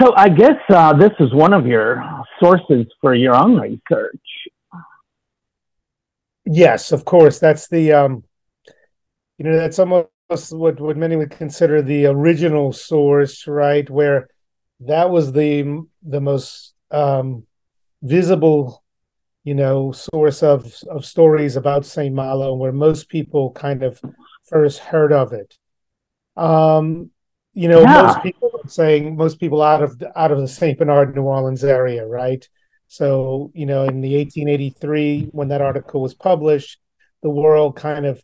So 0.00 0.12
I 0.16 0.28
guess 0.28 0.58
uh, 0.68 0.94
this 0.94 1.12
is 1.20 1.32
one 1.32 1.52
of 1.52 1.66
your 1.66 2.04
sources 2.40 2.86
for 3.00 3.14
your 3.14 3.36
own 3.36 3.60
research. 3.60 4.20
Yes, 6.44 6.90
of 6.90 7.04
course. 7.04 7.38
That's 7.38 7.68
the 7.68 7.92
um 7.92 8.24
you 9.38 9.44
know, 9.44 9.56
that's 9.56 9.78
almost 9.78 10.08
what 10.28 10.80
what 10.80 10.96
many 10.96 11.16
would 11.16 11.30
consider 11.30 11.82
the 11.82 12.06
original 12.06 12.72
source, 12.72 13.46
right? 13.46 13.88
Where 13.88 14.28
that 14.80 15.10
was 15.10 15.32
the 15.32 15.82
the 16.02 16.20
most 16.20 16.74
um 16.90 17.46
visible, 18.02 18.82
you 19.44 19.54
know, 19.54 19.92
source 19.92 20.42
of 20.42 20.72
of 20.88 21.04
stories 21.04 21.56
about 21.56 21.86
Saint 21.86 22.14
Malo, 22.14 22.54
where 22.54 22.72
most 22.72 23.08
people 23.08 23.52
kind 23.52 23.82
of 23.82 24.00
first 24.44 24.78
heard 24.80 25.12
of 25.12 25.32
it. 25.32 25.56
Um, 26.36 27.10
you 27.54 27.68
know, 27.68 27.82
Yeah. 27.82 28.02
most 28.02 28.22
people 28.22 28.50
saying 28.66 29.16
most 29.16 29.38
people 29.38 29.62
out 29.62 29.82
of 29.82 30.02
out 30.16 30.32
of 30.32 30.38
the 30.38 30.48
Saint 30.48 30.78
Bernard, 30.78 31.14
New 31.14 31.22
Orleans 31.24 31.64
area, 31.64 32.06
right? 32.06 32.48
So, 32.88 33.50
you 33.54 33.66
know, 33.66 33.84
in 33.84 34.00
the 34.00 34.16
1883, 34.16 35.28
when 35.32 35.48
that 35.48 35.62
article 35.62 36.00
was 36.02 36.14
published, 36.14 36.78
the 37.22 37.30
world 37.30 37.76
kind 37.76 38.06
of 38.06 38.22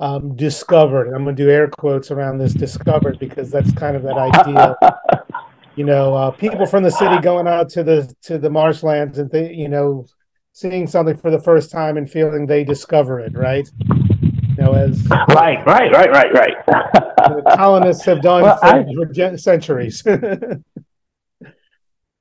um, 0.00 0.34
discovered, 0.36 1.06
and 1.06 1.16
I'm 1.16 1.24
going 1.24 1.36
to 1.36 1.44
do 1.44 1.50
air 1.50 1.68
quotes 1.68 2.10
around 2.10 2.38
this 2.38 2.52
discovered 2.52 3.18
because 3.18 3.50
that's 3.50 3.72
kind 3.72 3.96
of 3.96 4.02
that 4.02 4.16
idea, 4.16 4.76
you 5.76 5.84
know, 5.84 6.14
uh, 6.14 6.30
people 6.30 6.66
from 6.66 6.82
the 6.82 6.90
city 6.90 7.18
going 7.20 7.46
out 7.46 7.68
to 7.70 7.84
the 7.84 8.12
to 8.22 8.38
the 8.38 8.50
marshlands 8.50 9.18
and 9.18 9.30
they, 9.30 9.52
you 9.52 9.68
know, 9.68 10.06
seeing 10.52 10.86
something 10.86 11.16
for 11.16 11.30
the 11.30 11.40
first 11.40 11.70
time 11.70 11.96
and 11.96 12.10
feeling 12.10 12.46
they 12.46 12.64
discover 12.64 13.20
it, 13.20 13.36
right? 13.36 13.68
You 13.88 14.56
know, 14.64 14.72
as 14.72 15.06
right, 15.08 15.64
right, 15.66 15.90
right, 15.92 16.10
right, 16.10 16.32
right. 16.32 16.64
the 16.66 17.42
colonists 17.56 18.04
have 18.04 18.20
done 18.22 18.42
Well, 18.42 18.58
for, 18.58 18.66
I- 18.66 19.36
centuries. 19.36 20.02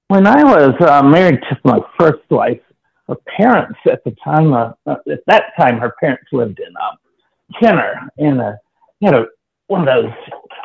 when 0.08 0.28
I 0.28 0.44
was 0.44 0.76
uh, 0.80 1.04
married 1.04 1.40
to 1.50 1.60
my 1.64 1.80
first 2.00 2.22
wife, 2.30 2.60
her 3.08 3.16
parents 3.38 3.80
at 3.92 4.04
the 4.04 4.16
time, 4.24 4.54
uh, 4.54 4.74
uh, 4.86 4.96
at 5.12 5.20
that 5.28 5.44
time, 5.60 5.80
her 5.80 5.94
parents 6.00 6.26
lived 6.32 6.60
in 6.60 6.74
uh, 6.76 6.96
Kenner, 7.62 8.10
in 8.18 8.40
a 8.40 8.58
you 9.04 9.12
know, 9.12 9.28
one 9.68 9.86
of 9.86 9.88
those, 9.88 10.14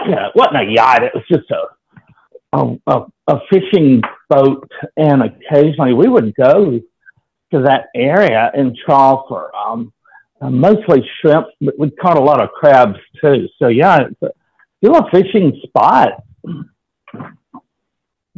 you 0.07 0.13
know, 0.13 0.31
wasn't 0.37 0.69
a 0.69 0.73
yacht, 0.73 1.03
it 1.03 1.13
was 1.13 1.25
just 1.29 1.51
a, 1.51 2.57
a, 2.57 2.77
a, 2.87 3.07
a 3.27 3.41
fishing 3.51 4.01
boat, 4.31 4.71
and 4.97 5.23
occasionally 5.23 5.93
we 5.93 6.09
would 6.09 6.33
go 6.37 6.81
to 7.53 7.63
that 7.63 7.87
area 7.97 8.51
and 8.55 8.77
trawl 8.77 9.25
for 9.29 9.55
um, 9.57 9.93
uh, 10.41 10.51
mostly 10.51 11.03
shrimp, 11.21 11.47
but 11.61 11.77
we 11.79 11.91
caught 11.91 12.17
a 12.17 12.23
lot 12.23 12.41
of 12.41 12.51
crabs 12.51 12.99
too. 13.21 13.49
So 13.59 13.67
yeah, 13.69 14.03
it's 14.03 14.23
a, 14.23 14.31
still 14.79 14.97
a 14.97 15.11
fishing 15.11 15.61
spot. 15.65 16.23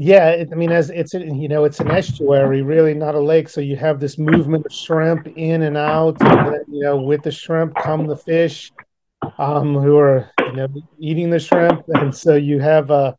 Yeah, 0.03 0.45
I 0.51 0.55
mean, 0.55 0.73
as 0.73 0.89
it's 0.89 1.13
you 1.13 1.47
know, 1.47 1.65
it's 1.65 1.79
an 1.79 1.91
estuary, 1.91 2.63
really 2.63 2.95
not 2.95 3.15
a 3.15 3.21
lake. 3.21 3.51
So 3.51 3.61
you 3.61 3.77
have 3.77 4.01
this 4.01 4.17
movement 4.17 4.65
of 4.65 4.73
shrimp 4.73 5.27
in 5.37 5.61
and 5.61 5.77
out, 5.77 6.17
and 6.23 6.55
then, 6.55 6.65
you 6.69 6.81
know, 6.81 6.97
with 6.97 7.23
the 7.23 7.31
shrimp 7.31 7.75
come 7.75 8.07
the 8.07 8.17
fish, 8.17 8.73
um, 9.37 9.75
who 9.75 9.99
are 9.99 10.31
you 10.39 10.53
know 10.55 10.69
eating 10.99 11.29
the 11.29 11.39
shrimp, 11.39 11.85
and 11.89 12.17
so 12.17 12.35
you 12.35 12.61
have 12.61 12.89
a, 12.89 13.15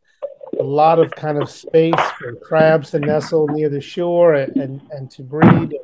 a 0.58 0.62
lot 0.64 0.98
of 0.98 1.12
kind 1.12 1.40
of 1.40 1.48
space 1.48 1.94
for 2.18 2.34
crabs 2.34 2.90
to 2.90 2.98
nestle 2.98 3.46
near 3.46 3.68
the 3.68 3.80
shore 3.80 4.34
and 4.34 4.56
and, 4.56 4.80
and 4.90 5.08
to 5.12 5.22
breed. 5.22 5.76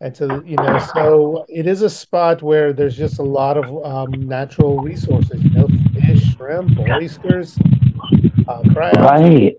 And 0.00 0.12
to 0.16 0.42
you 0.44 0.56
know, 0.56 0.84
so 0.92 1.46
it 1.48 1.68
is 1.68 1.82
a 1.82 1.90
spot 1.90 2.42
where 2.42 2.72
there's 2.72 2.96
just 2.96 3.20
a 3.20 3.22
lot 3.22 3.56
of 3.56 3.84
um, 3.84 4.10
natural 4.26 4.80
resources. 4.80 5.40
You 5.40 5.50
know, 5.50 5.68
fish, 5.94 6.34
shrimp, 6.34 6.76
oysters, 6.80 7.56
uh, 8.48 8.62
crabs. 8.72 8.98
Right. 8.98 9.56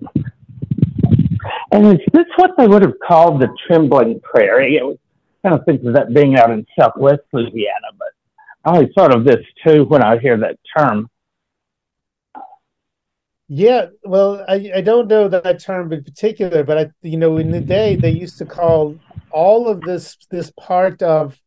And 1.72 1.88
is 1.88 2.00
this 2.12 2.26
what 2.36 2.52
they 2.58 2.68
would 2.68 2.82
have 2.82 3.00
called 3.06 3.42
the 3.42 3.50
Trembling 3.66 4.20
Prairie? 4.20 4.76
It 4.76 4.86
was 4.86 4.98
kind 5.44 5.56
of 5.56 5.66
think 5.66 5.84
of 5.84 5.94
that 5.94 6.14
being 6.14 6.38
out 6.38 6.52
in 6.52 6.66
southwest 6.78 7.22
Louisiana, 7.32 7.88
but 7.98 8.10
I 8.66 8.74
always 8.74 8.90
thought 8.94 9.16
of 9.16 9.24
this 9.24 9.44
too 9.66 9.86
when 9.86 10.04
I 10.04 10.18
hear 10.20 10.38
that 10.38 10.60
term. 10.78 11.10
Yeah, 13.48 13.88
well, 14.04 14.46
I, 14.48 14.72
I 14.76 14.82
don't 14.82 15.08
know 15.08 15.28
that 15.28 15.60
term 15.60 15.92
in 15.92 16.04
particular, 16.04 16.64
but 16.64 16.78
I 16.78 16.92
you 17.02 17.18
know 17.18 17.38
in 17.38 17.52
the 17.52 17.62
day 17.62 17.96
they 17.96 18.12
used 18.12 18.38
to 18.38 18.46
call 18.46 18.98
all 19.32 19.68
of 19.68 19.82
this 19.82 20.18
this 20.30 20.52
part 20.60 21.02
of 21.02 21.40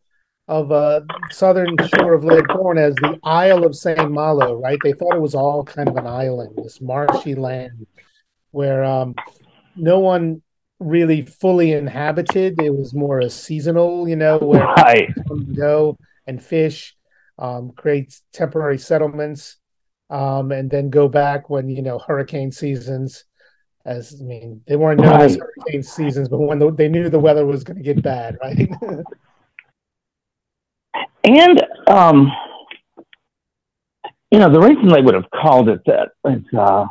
of 0.47 0.71
uh 0.71 1.01
southern 1.31 1.77
shore 1.95 2.13
of 2.13 2.25
Lake 2.25 2.47
Borgne 2.49 2.79
as 2.79 2.95
the 2.97 3.19
Isle 3.25 3.65
of 3.65 3.75
Saint 3.75 4.11
Malo, 4.11 4.55
right? 4.61 4.79
They 4.83 4.93
thought 4.93 5.17
it 5.17 5.21
was 5.23 5.35
all 5.35 5.65
kind 5.65 5.89
of 5.89 5.97
an 5.97 6.07
island, 6.07 6.59
this 6.63 6.81
marshy 6.81 7.35
land 7.35 7.87
where 8.51 8.85
um 8.85 9.15
no 9.77 9.99
one 9.99 10.43
really 10.79 11.23
fully 11.23 11.73
inhabited. 11.73 12.61
It 12.61 12.75
was 12.75 12.95
more 12.95 13.21
a 13.21 13.31
seasonal, 13.31 14.09
you 14.09 14.17
know, 14.17 14.39
where 14.39 14.63
Right. 14.77 15.13
go 15.55 15.97
and 16.27 16.43
fish, 16.43 16.97
um, 17.39 17.73
create 17.73 18.19
temporary 18.33 18.79
settlements, 18.79 19.57
um, 20.11 20.53
and 20.53 20.71
then 20.71 20.91
go 20.91 21.09
back 21.09 21.51
when 21.51 21.69
you 21.69 21.83
know 21.83 21.99
hurricane 21.99 22.53
seasons. 22.53 23.25
As 23.85 24.19
I 24.21 24.25
mean, 24.25 24.63
they 24.67 24.77
weren't 24.77 25.01
known 25.01 25.21
as 25.21 25.37
hurricane 25.37 25.83
seasons, 25.83 26.29
but 26.29 26.39
when 26.39 26.59
the, 26.59 26.73
they 26.73 26.89
knew 26.89 27.11
the 27.11 27.19
weather 27.19 27.45
was 27.45 27.65
going 27.65 27.77
to 27.77 27.83
get 27.83 28.03
bad, 28.03 28.39
right? 28.43 28.71
And 31.25 31.63
um, 31.89 32.31
you 34.31 34.39
know, 34.39 34.51
the 34.51 34.61
reason 34.61 34.89
they 34.89 35.01
would 35.01 35.15
have 35.15 35.31
called 35.31 35.69
it 35.69 35.81
that 35.87 36.11
is 36.27 36.43
uh, 36.57 36.87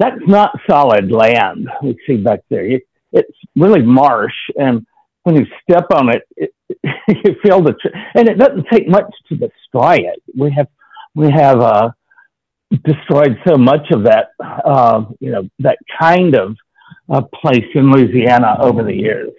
that's 0.00 0.26
not 0.26 0.58
solid 0.68 1.12
land 1.12 1.68
we 1.82 1.96
see 2.06 2.16
back 2.16 2.40
there. 2.48 2.64
It, 2.64 2.82
it's 3.12 3.38
really 3.54 3.82
marsh, 3.82 4.32
and 4.58 4.84
when 5.24 5.36
you 5.36 5.46
step 5.62 5.86
on 5.94 6.08
it, 6.08 6.22
it 6.36 6.52
you 7.08 7.36
feel 7.42 7.62
the 7.62 7.74
tr- 7.74 7.94
and 8.14 8.28
it 8.28 8.38
doesn't 8.38 8.66
take 8.72 8.88
much 8.88 9.12
to 9.28 9.36
destroy 9.36 9.96
it. 9.96 10.22
We 10.36 10.50
have 10.52 10.68
we 11.14 11.30
have 11.30 11.60
uh, 11.60 11.90
destroyed 12.84 13.36
so 13.46 13.58
much 13.58 13.90
of 13.92 14.04
that, 14.04 14.28
uh, 14.40 15.04
you 15.18 15.32
know, 15.32 15.48
that 15.58 15.78
kind 16.00 16.34
of 16.34 16.56
uh, 17.10 17.22
place 17.22 17.66
in 17.74 17.90
Louisiana 17.90 18.56
over 18.60 18.82
the 18.82 18.94
years. 18.94 19.32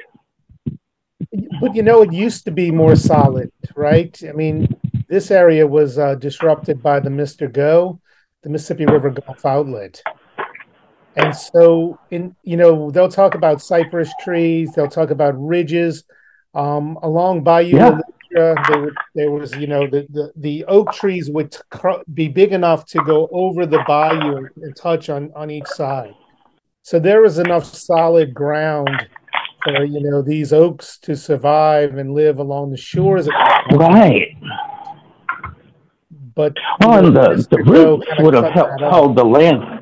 but 1.61 1.73
you 1.75 1.81
know, 1.81 2.03
it 2.03 2.13
used 2.13 2.45
to 2.45 2.51
be 2.51 2.69
more 2.69 2.95
solid, 2.95 3.51
right? 3.75 4.21
I 4.27 4.33
mean, 4.33 4.67
this 5.07 5.31
area 5.31 5.65
was 5.65 5.97
uh, 5.97 6.15
disrupted 6.15 6.83
by 6.83 6.99
the 6.99 7.09
Mister 7.09 7.47
Go, 7.47 7.99
the 8.43 8.49
Mississippi 8.49 8.85
River 8.85 9.09
Gulf 9.09 9.43
outlet. 9.43 10.03
And 11.15 11.35
so, 11.35 11.99
in 12.09 12.35
you 12.43 12.57
know, 12.57 12.89
they'll 12.91 13.09
talk 13.09 13.35
about 13.35 13.61
cypress 13.61 14.11
trees. 14.21 14.71
They'll 14.73 14.87
talk 14.87 15.09
about 15.09 15.33
ridges 15.37 16.03
um, 16.53 16.97
along 17.03 17.43
Bayou. 17.43 17.75
Yeah. 17.75 17.99
There, 18.33 18.55
there 19.13 19.29
was, 19.29 19.53
you 19.57 19.67
know, 19.67 19.87
the, 19.87 20.07
the, 20.09 20.31
the 20.37 20.63
oak 20.65 20.93
trees 20.93 21.29
would 21.29 21.53
cr- 21.69 22.01
be 22.13 22.29
big 22.29 22.53
enough 22.53 22.85
to 22.85 23.03
go 23.03 23.27
over 23.29 23.65
the 23.65 23.83
bayou 23.85 24.37
and, 24.37 24.49
and 24.61 24.73
touch 24.73 25.09
on 25.09 25.33
on 25.35 25.51
each 25.51 25.67
side. 25.67 26.13
So 26.81 26.97
there 26.97 27.21
was 27.21 27.39
enough 27.39 27.65
solid 27.65 28.33
ground 28.33 28.89
for 29.63 29.83
you 29.83 30.01
know 30.01 30.21
these 30.21 30.53
oaks 30.53 30.97
to 30.99 31.15
survive 31.15 31.97
and 31.97 32.13
live 32.13 32.39
along 32.39 32.71
the 32.71 32.77
shores. 32.77 33.27
Of 33.27 33.33
Right. 33.71 34.35
but 36.35 36.55
Well, 36.79 37.05
and 37.05 37.15
the, 37.15 37.47
the 37.49 37.57
roots 37.63 38.07
would 38.19 38.33
have 38.33 38.51
helped 38.51 38.81
hold 38.81 39.15
the 39.15 39.25
land. 39.25 39.80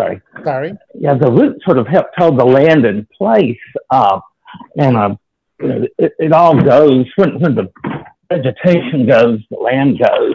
Sorry. 0.00 0.20
Sorry. 0.44 0.72
Yeah, 0.94 1.14
the 1.14 1.30
roots 1.30 1.64
sort 1.64 1.78
of 1.78 1.86
helped 1.86 2.14
hold 2.16 2.38
the 2.38 2.44
land 2.44 2.84
in 2.84 3.06
place. 3.16 3.56
Uh, 3.90 4.20
and 4.76 4.96
uh, 4.96 5.14
you 5.60 5.68
know, 5.68 5.86
it, 5.98 6.12
it 6.18 6.32
all 6.32 6.60
goes 6.60 7.06
when, 7.16 7.40
when 7.40 7.54
the 7.54 7.72
vegetation 8.30 9.06
goes, 9.06 9.40
the 9.50 9.56
land 9.56 9.98
goes. 9.98 10.34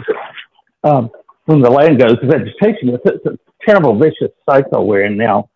Um, 0.84 1.12
when 1.46 1.62
the 1.62 1.70
land 1.70 2.00
goes, 2.00 2.16
the 2.22 2.28
vegetation 2.28 2.90
goes. 2.92 3.00
It's 3.06 3.26
a 3.26 3.38
terrible, 3.66 3.96
vicious 3.98 4.32
cycle 4.50 4.88
we're 4.88 5.06
in 5.06 5.16
now. 5.18 5.50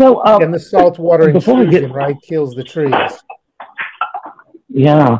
So, 0.00 0.18
uh, 0.18 0.38
And 0.42 0.52
the 0.52 0.60
saltwater 0.60 1.32
Before 1.32 1.56
we 1.56 1.62
intrusion, 1.64 1.88
get- 1.88 1.94
right, 1.94 2.16
kills 2.22 2.54
the 2.54 2.64
trees. 2.64 2.92
yeah. 4.68 5.18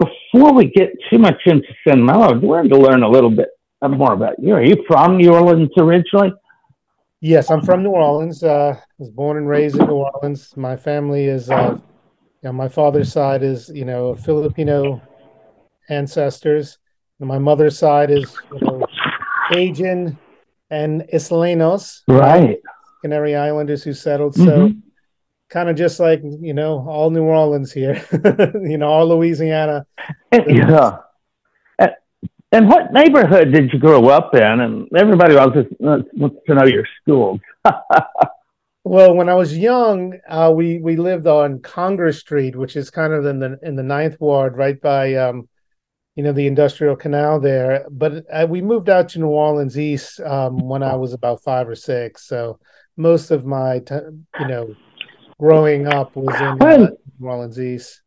Before 0.00 0.52
we 0.52 0.66
get 0.66 0.90
too 1.08 1.18
much 1.18 1.40
into 1.46 1.68
San 1.86 2.02
Malo, 2.02 2.30
I 2.34 2.36
wanted 2.36 2.70
to 2.70 2.78
learn 2.78 3.04
a 3.04 3.08
little 3.08 3.30
bit 3.30 3.48
more 3.88 4.12
about 4.14 4.38
you. 4.42 4.54
Are 4.54 4.62
you 4.64 4.84
from 4.88 5.16
New 5.16 5.32
Orleans 5.32 5.70
originally? 5.78 6.32
Yes, 7.20 7.50
I'm 7.50 7.60
from 7.60 7.82
New 7.82 7.90
Orleans. 7.90 8.42
Uh, 8.42 8.76
was 8.98 9.10
born 9.10 9.36
and 9.36 9.46
raised 9.48 9.76
in 9.78 9.86
New 9.86 9.94
Orleans. 9.96 10.56
My 10.56 10.76
family 10.76 11.26
is, 11.26 11.50
uh, 11.50 11.74
you 11.76 11.82
know, 12.42 12.52
my 12.52 12.68
father's 12.68 13.12
side 13.12 13.42
is, 13.42 13.70
you 13.74 13.84
know, 13.84 14.14
Filipino 14.16 15.02
ancestors. 15.90 16.78
And 17.18 17.28
my 17.28 17.38
mother's 17.38 17.78
side 17.78 18.10
is, 18.10 18.34
you 18.52 18.60
know, 18.66 18.86
Cajun 19.50 20.18
and 20.70 21.04
Islenos, 21.12 22.02
Right. 22.08 22.58
Canary 23.02 23.36
Islanders 23.36 23.82
who 23.82 23.92
settled. 23.92 24.34
So 24.34 24.68
Mhm. 24.68 24.82
kind 25.50 25.68
of 25.68 25.76
just 25.76 26.00
like, 26.00 26.22
you 26.22 26.54
know, 26.54 26.86
all 26.88 27.10
New 27.10 27.24
Orleans 27.24 27.70
here, 27.72 28.00
you 28.62 28.78
know, 28.78 28.88
all 28.88 29.06
Louisiana. 29.08 29.84
Yeah. 30.46 30.98
And- 32.52 32.68
what 32.68 32.92
neighborhood 32.92 33.52
did 33.52 33.72
you 33.72 33.78
grow 33.78 34.08
up 34.08 34.34
in? 34.34 34.42
And 34.42 34.88
everybody 34.96 35.34
wants 35.36 35.56
to, 35.56 35.76
wants 35.80 36.36
to 36.46 36.54
know 36.54 36.66
your 36.66 36.86
schools. 37.02 37.40
Well, 38.82 39.14
when 39.14 39.28
I 39.28 39.34
was 39.34 39.56
young, 39.56 40.18
uh, 40.26 40.50
we 40.56 40.78
we 40.78 40.96
lived 40.96 41.26
on 41.26 41.60
Congress 41.60 42.18
Street, 42.18 42.56
which 42.56 42.76
is 42.76 42.90
kind 42.90 43.12
of 43.12 43.26
in 43.26 43.38
the 43.38 43.58
in 43.62 43.76
the 43.76 43.82
Ninth 43.82 44.18
Ward, 44.18 44.56
right 44.56 44.80
by 44.80 45.14
um, 45.16 45.50
you 46.16 46.24
know, 46.24 46.32
the 46.32 46.46
Industrial 46.46 46.96
Canal 46.96 47.40
there. 47.40 47.86
But 47.90 48.24
uh, 48.32 48.46
we 48.48 48.62
moved 48.62 48.88
out 48.88 49.08
to 49.10 49.18
New 49.18 49.28
Orleans 49.28 49.78
East 49.78 50.20
um, 50.20 50.68
when 50.68 50.82
I 50.82 50.94
was 50.96 51.12
about 51.12 51.42
five 51.42 51.68
or 51.68 51.74
six. 51.74 52.26
So 52.26 52.58
most 52.96 53.30
of 53.30 53.44
my, 53.44 53.78
t- 53.78 53.94
you 54.40 54.48
know, 54.48 54.74
growing 55.38 55.86
up 55.86 56.14
was 56.16 56.34
in 56.40 56.62
uh, 56.62 56.90
New 57.18 57.26
Orleans 57.26 57.60
East. 57.60 58.02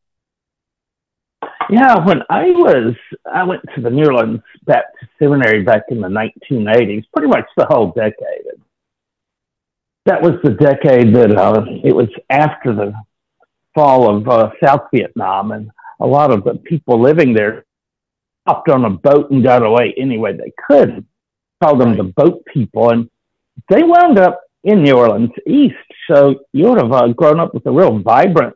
Yeah, 1.73 2.05
when 2.05 2.21
I 2.29 2.51
was, 2.51 2.93
I 3.25 3.43
went 3.45 3.63
to 3.73 3.81
the 3.81 3.89
New 3.89 4.05
Orleans 4.05 4.41
Baptist 4.67 5.11
Seminary 5.17 5.63
back 5.63 5.85
in 5.89 6.01
the 6.01 6.07
1980s, 6.07 7.03
pretty 7.11 7.27
much 7.27 7.45
the 7.57 7.65
whole 7.65 7.91
decade. 7.93 8.45
That 10.05 10.21
was 10.21 10.33
the 10.43 10.51
decade 10.51 11.15
that 11.15 11.35
uh, 11.35 11.65
it 11.83 11.95
was 11.95 12.09
after 12.29 12.75
the 12.75 12.93
fall 13.73 14.15
of 14.15 14.29
uh, 14.29 14.51
South 14.63 14.81
Vietnam, 14.93 15.51
and 15.51 15.71
a 15.99 16.05
lot 16.05 16.29
of 16.29 16.43
the 16.43 16.59
people 16.63 17.01
living 17.01 17.33
there 17.33 17.65
hopped 18.45 18.69
on 18.69 18.85
a 18.85 18.91
boat 18.91 19.31
and 19.31 19.43
got 19.43 19.65
away 19.65 19.95
any 19.97 20.19
way 20.19 20.33
they 20.33 20.53
could. 20.69 21.03
Called 21.63 21.81
them 21.81 21.97
the 21.97 22.03
boat 22.03 22.45
people, 22.53 22.91
and 22.91 23.09
they 23.69 23.81
wound 23.81 24.19
up 24.19 24.41
in 24.63 24.83
New 24.83 24.95
Orleans 24.95 25.31
East. 25.47 25.73
So 26.07 26.41
you 26.51 26.69
would 26.69 26.79
have 26.79 26.91
uh, 26.91 27.07
grown 27.07 27.39
up 27.39 27.55
with 27.55 27.65
a 27.65 27.71
real 27.71 27.97
vibrant 27.97 28.55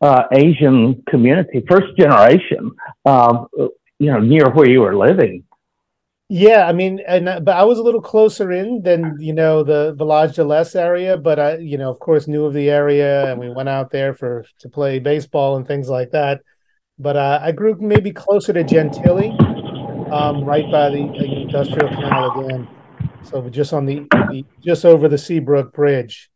uh, 0.00 0.24
Asian 0.32 1.02
community, 1.08 1.64
first 1.68 1.96
generation, 1.96 2.72
um, 3.04 3.46
you 3.98 4.10
know, 4.10 4.18
near 4.18 4.50
where 4.50 4.68
you 4.68 4.80
were 4.80 4.96
living. 4.96 5.44
Yeah, 6.30 6.66
I 6.66 6.72
mean, 6.72 7.00
and 7.06 7.28
uh, 7.28 7.40
but 7.40 7.56
I 7.56 7.64
was 7.64 7.78
a 7.78 7.82
little 7.82 8.00
closer 8.00 8.50
in 8.50 8.82
than 8.82 9.16
you 9.20 9.34
know 9.34 9.62
the 9.62 9.92
Village 9.92 10.36
de 10.36 10.44
l'Est 10.44 10.74
area, 10.74 11.18
but 11.18 11.38
I, 11.38 11.56
you 11.58 11.76
know, 11.76 11.90
of 11.90 11.98
course, 11.98 12.26
knew 12.26 12.46
of 12.46 12.54
the 12.54 12.70
area, 12.70 13.30
and 13.30 13.38
we 13.38 13.50
went 13.50 13.68
out 13.68 13.90
there 13.90 14.14
for 14.14 14.44
to 14.60 14.68
play 14.70 14.98
baseball 14.98 15.56
and 15.56 15.66
things 15.66 15.90
like 15.90 16.12
that. 16.12 16.40
But 16.98 17.16
uh, 17.16 17.40
I 17.42 17.52
grew 17.52 17.76
maybe 17.78 18.10
closer 18.10 18.54
to 18.54 18.64
Gentilly, 18.64 19.30
um, 20.10 20.44
right 20.44 20.64
by 20.72 20.88
the, 20.90 21.06
the 21.18 21.42
industrial 21.42 21.88
canal 21.88 22.40
again, 22.40 22.68
so 23.22 23.48
just 23.50 23.74
on 23.74 23.84
the, 23.84 24.06
the 24.30 24.44
just 24.64 24.86
over 24.86 25.08
the 25.08 25.18
Seabrook 25.18 25.74
Bridge. 25.74 26.30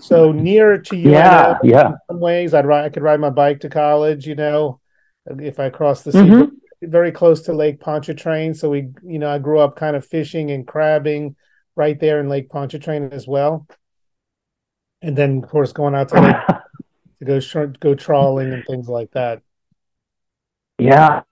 So 0.00 0.32
near 0.32 0.78
to 0.78 0.96
you, 0.96 1.10
Yeah, 1.10 1.58
yeah. 1.62 1.88
in 1.88 1.96
some 2.08 2.20
ways, 2.20 2.54
I'd 2.54 2.66
ride. 2.66 2.84
I 2.84 2.88
could 2.88 3.02
ride 3.02 3.20
my 3.20 3.30
bike 3.30 3.60
to 3.60 3.68
college. 3.68 4.26
You 4.26 4.34
know, 4.34 4.80
if 5.26 5.60
I 5.60 5.70
crossed 5.70 6.04
the 6.04 6.12
Mhm. 6.12 6.50
Very 6.82 7.12
close 7.12 7.42
to 7.42 7.52
Lake 7.52 7.78
Pontchartrain. 7.78 8.54
So 8.54 8.70
we, 8.70 8.88
you 9.02 9.18
know, 9.18 9.28
I 9.30 9.38
grew 9.38 9.58
up 9.60 9.76
kind 9.76 9.94
of 9.96 10.06
fishing 10.06 10.50
and 10.50 10.66
crabbing 10.66 11.36
right 11.76 12.00
there 12.00 12.20
in 12.20 12.30
Lake 12.30 12.48
Pontchartrain 12.48 13.12
as 13.12 13.28
well. 13.28 13.66
And 15.02 15.14
then, 15.14 15.42
of 15.44 15.50
course, 15.50 15.72
going 15.72 15.94
out 15.94 16.08
to 16.08 16.20
Lake 16.20 16.36
to 17.18 17.24
go 17.26 17.38
short, 17.38 17.78
go 17.80 17.94
trawling 17.94 18.50
and 18.54 18.64
things 18.64 18.88
like 18.88 19.10
that. 19.10 19.42
Yeah. 20.78 21.22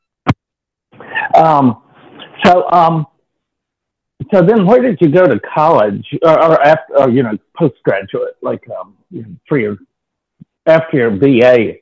Um, 1.35 1.83
so, 2.45 2.71
um, 2.71 3.07
so 4.33 4.43
then 4.43 4.67
where 4.67 4.81
did 4.83 4.99
you 5.01 5.09
go 5.09 5.27
to 5.27 5.39
college 5.41 6.07
or, 6.23 6.31
or 6.43 6.63
after, 6.63 6.99
or, 6.99 7.11
you 7.11 7.23
know, 7.23 7.37
postgraduate, 7.57 8.37
like, 8.43 8.63
um, 8.79 8.95
for 9.49 9.59
your, 9.59 9.79
after 10.67 10.97
your 10.99 11.11
BA? 11.11 11.77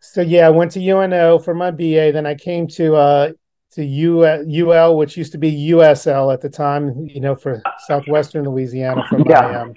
So 0.00 0.20
yeah, 0.20 0.46
I 0.46 0.50
went 0.50 0.72
to 0.72 0.80
UNO 0.80 1.38
for 1.38 1.54
my 1.54 1.70
BA. 1.70 2.10
Then 2.12 2.26
I 2.26 2.34
came 2.34 2.66
to 2.68 2.96
uh 2.96 3.32
to 3.72 3.84
U, 3.84 4.24
UL, 4.26 4.96
which 4.98 5.16
used 5.16 5.32
to 5.32 5.38
be 5.38 5.70
USL 5.70 6.32
at 6.34 6.40
the 6.40 6.50
time. 6.50 7.06
You 7.06 7.20
know, 7.20 7.36
for 7.36 7.62
Southwestern 7.86 8.44
Louisiana 8.44 9.04
for 9.08 9.18
my 9.18 9.24
Yeah. 9.30 9.60
um, 9.62 9.74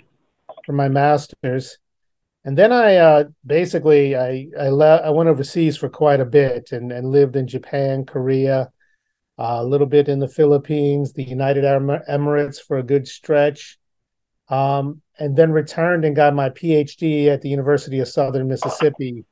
for 0.66 0.74
my 0.74 0.90
masters. 0.90 1.78
And 2.44 2.58
then 2.58 2.72
I 2.74 2.96
uh, 2.98 3.24
basically 3.46 4.16
I 4.16 4.48
I, 4.60 4.70
le- 4.70 5.02
I 5.06 5.12
went 5.12 5.30
overseas 5.30 5.78
for 5.78 5.90
quite 5.90 6.20
a 6.20 6.26
bit 6.26 6.72
and, 6.72 6.92
and 6.92 7.12
lived 7.12 7.36
in 7.36 7.48
Japan, 7.48 8.04
Korea, 8.04 8.72
a 9.38 9.64
little 9.66 9.88
bit 9.88 10.08
in 10.08 10.20
the 10.20 10.28
Philippines, 10.28 11.14
the 11.14 11.24
United 11.24 11.66
Arab 11.66 12.02
Emirates 12.10 12.62
for 12.62 12.78
a 12.78 12.84
good 12.84 13.08
stretch, 13.08 13.78
um, 14.50 15.02
and 15.20 15.36
then 15.36 15.52
returned 15.52 16.06
and 16.06 16.16
got 16.16 16.34
my 16.36 16.50
PhD 16.50 17.28
at 17.28 17.42
the 17.42 17.50
University 17.50 18.00
of 18.00 18.08
Southern 18.08 18.48
Mississippi, 18.48 19.26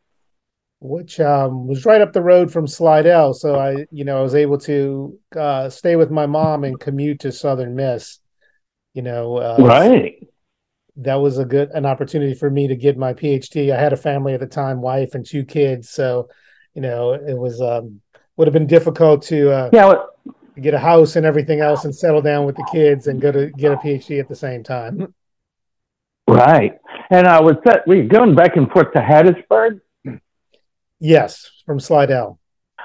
which 0.79 1.19
um, 1.19 1.67
was 1.67 1.85
right 1.85 2.01
up 2.01 2.11
the 2.13 2.21
road 2.21 2.51
from 2.51 2.67
Slidell. 2.67 3.33
So 3.33 3.55
I, 3.55 3.85
you 3.91 4.03
know, 4.03 4.19
I 4.19 4.21
was 4.21 4.35
able 4.35 4.57
to 4.59 5.17
uh, 5.37 5.69
stay 5.69 5.95
with 5.95 6.11
my 6.11 6.25
mom 6.25 6.63
and 6.63 6.79
commute 6.79 7.21
to 7.21 7.31
Southern 7.31 7.75
Miss. 7.75 8.19
You 8.93 9.01
know, 9.01 9.37
uh, 9.37 9.57
Right. 9.63 10.15
that 10.97 11.15
was 11.15 11.37
a 11.37 11.45
good 11.45 11.69
an 11.71 11.85
opportunity 11.85 12.33
for 12.35 12.49
me 12.49 12.67
to 12.67 12.75
get 12.75 12.97
my 12.97 13.13
PhD. 13.13 13.73
I 13.73 13.79
had 13.79 13.93
a 13.93 13.97
family 13.97 14.33
at 14.33 14.39
the 14.39 14.47
time, 14.47 14.81
wife 14.81 15.15
and 15.15 15.25
two 15.25 15.43
kids, 15.45 15.89
so 15.89 16.29
you 16.75 16.81
know 16.81 17.13
it 17.13 17.37
was 17.37 17.61
um, 17.61 18.01
would 18.37 18.47
have 18.47 18.53
been 18.53 18.67
difficult 18.67 19.21
to 19.23 19.51
uh, 19.51 19.69
Yeah. 19.73 19.85
Well, 19.85 20.09
get 20.61 20.73
a 20.73 20.79
house 20.79 21.15
and 21.15 21.25
everything 21.25 21.61
else 21.61 21.83
and 21.85 21.95
settle 21.95 22.21
down 22.21 22.45
with 22.45 22.55
the 22.55 22.67
kids 22.71 23.07
and 23.07 23.19
go 23.19 23.31
to 23.31 23.49
get 23.51 23.71
a 23.71 23.77
PhD 23.77 24.19
at 24.19 24.27
the 24.27 24.35
same 24.35 24.63
time. 24.63 25.13
right. 26.27 26.77
And 27.09 27.27
I 27.27 27.41
was 27.41 27.55
that 27.65 27.87
were 27.87 27.95
you 27.95 28.07
going 28.07 28.35
back 28.35 28.55
and 28.55 28.69
forth 28.71 28.93
to 28.93 28.99
Hattiesburg? 28.99 29.81
Yes, 30.99 31.49
from 31.65 31.79
Slidell. 31.79 32.39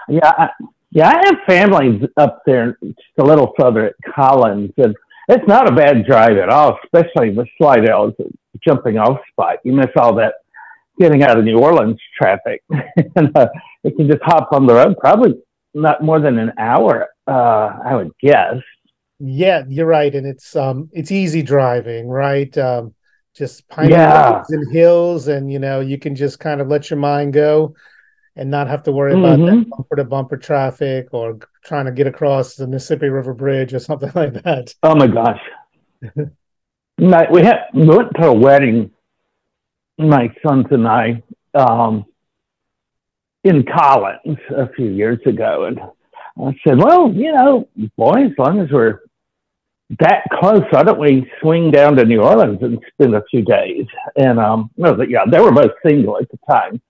Yeah, 0.08 0.32
I, 0.37 0.48
yeah, 0.90 1.08
I 1.08 1.22
have 1.26 1.37
family 1.46 2.08
up 2.16 2.42
there, 2.46 2.78
just 2.82 2.98
a 3.18 3.22
little 3.22 3.52
further 3.58 3.87
at 3.87 3.94
Collins, 4.14 4.72
and 4.78 4.94
it's 5.28 5.46
not 5.46 5.70
a 5.70 5.74
bad 5.74 6.06
drive 6.06 6.37
at 6.38 6.48
all, 6.48 6.78
especially 6.84 7.30
with 7.30 7.46
Slidell 7.58 8.08
as 8.08 8.14
a 8.26 8.30
jumping 8.66 8.96
off 8.98 9.18
spot. 9.30 9.58
You 9.62 9.72
miss 9.72 9.90
all 9.96 10.14
that 10.16 10.34
getting 10.98 11.22
out 11.22 11.38
of 11.38 11.44
New 11.44 11.58
Orleans 11.58 11.98
traffic, 12.16 12.62
and 13.16 13.37
uh, 13.37 13.48
you 13.84 13.94
can 13.94 14.08
just 14.08 14.22
hop 14.22 14.48
on 14.52 14.66
the 14.66 14.74
road. 14.74 14.96
Probably 14.98 15.34
not 15.74 16.02
more 16.02 16.20
than 16.20 16.38
an 16.38 16.52
hour, 16.58 17.08
uh, 17.26 17.70
I 17.84 17.94
would 17.96 18.11
guess. 18.20 18.56
Yeah, 19.20 19.64
you're 19.68 19.87
right, 19.87 20.14
and 20.14 20.26
it's 20.26 20.54
um 20.56 20.88
it's 20.92 21.11
easy 21.11 21.42
driving, 21.42 22.08
right? 22.08 22.56
Um, 22.58 22.94
just 23.37 23.68
pine 23.68 23.90
Yeah. 23.90 24.42
and 24.48 24.72
hills, 24.72 25.28
and 25.28 25.52
you 25.52 25.58
know 25.58 25.80
you 25.80 25.98
can 25.98 26.14
just 26.14 26.38
kind 26.38 26.61
of 26.61 26.68
let 26.68 26.90
your 26.90 26.98
mind 26.98 27.32
go 27.32 27.74
and 28.37 28.50
not 28.50 28.68
have 28.68 28.84
to 28.84 28.92
worry 28.92 29.12
about 29.14 29.38
that 29.38 29.50
Mhm. 29.56 29.68
bumper 29.68 29.96
to 29.96 30.04
bumper 30.04 30.37
traffic 30.37 31.08
or 31.12 31.38
trying 31.64 31.87
to 31.87 31.92
get 31.92 32.06
across 32.06 32.54
the 32.54 32.68
Mississippi 32.68 33.08
River 33.08 33.34
Bridge 33.34 33.74
or 33.74 33.80
something 33.80 34.12
like 34.14 34.34
that. 34.44 34.74
Oh 34.84 34.94
my 34.94 35.08
gosh. 35.08 35.40
we 36.98 37.42
had 37.42 37.66
we 37.74 37.87
went 37.87 38.14
to 38.14 38.28
a 38.28 38.32
wedding, 38.32 38.90
my 39.98 40.32
sons 40.46 40.66
and 40.70 40.87
I, 40.87 41.22
um, 41.54 42.04
in 43.44 43.64
Collins 43.64 44.38
a 44.56 44.68
few 44.74 44.90
years 44.90 45.18
ago, 45.26 45.64
and 45.64 45.80
I 46.40 46.58
said, 46.66 46.78
"Well, 46.78 47.12
you 47.12 47.32
know, 47.32 47.68
boy, 47.96 48.26
as 48.26 48.32
long 48.38 48.61
as 48.61 48.70
we're 48.70 49.00
that 50.00 50.24
close, 50.32 50.62
why 50.70 50.82
don't 50.82 51.00
we 51.00 51.30
swing 51.40 51.70
down 51.70 51.96
to 51.96 52.04
New 52.04 52.22
Orleans 52.22 52.58
and 52.62 52.78
spend 52.92 53.14
a 53.14 53.24
few 53.30 53.42
days?" 53.42 53.87
And 54.16 54.38
um, 54.38 54.70
no, 54.76 54.94
but 54.94 55.11
yeah, 55.11 55.24
they 55.30 55.40
were 55.40 55.52
both 55.52 55.72
single 55.84 56.18
at 56.18 56.28
the 56.30 56.38
time. 56.48 56.80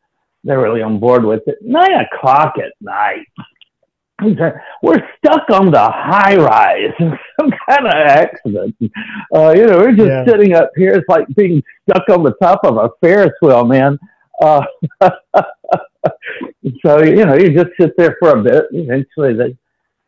They're 0.45 0.61
really 0.61 0.83
on 0.83 0.99
board 0.99 1.25
with 1.25 1.43
it. 1.47 1.59
Nine 1.63 2.07
o'clock 2.07 2.55
at 2.59 2.73
night. 2.81 3.27
We're 4.83 5.01
stuck 5.19 5.49
on 5.51 5.71
the 5.71 5.79
high 5.81 6.37
rise. 6.37 6.93
In 6.99 7.17
some 7.41 7.51
kind 7.69 7.87
of 7.87 7.93
accident. 7.95 8.75
Uh, 9.35 9.53
you 9.57 9.67
know, 9.67 9.79
we're 9.79 9.93
just 9.93 10.09
Yeah. 10.09 10.25
sitting 10.27 10.55
up 10.55 10.71
here. 10.77 10.95
It's 10.95 11.09
like 11.09 11.27
being 11.37 11.63
stuck 11.89 12.09
on 12.09 12.25
the 12.25 12.35
top 12.43 12.61
of 12.65 12.77
a 12.79 12.91
Ferris 13.01 13.33
wheel, 13.41 13.65
man. 13.65 13.99
Uh, 14.41 14.65
so, 16.85 17.03
you 17.03 17.25
know, 17.25 17.35
you 17.35 17.51
just 17.55 17.71
sit 17.81 17.97
there 17.97 18.17
for 18.21 18.31
a 18.31 18.43
bit. 18.43 18.65
Eventually 18.73 19.35
they 19.35 19.57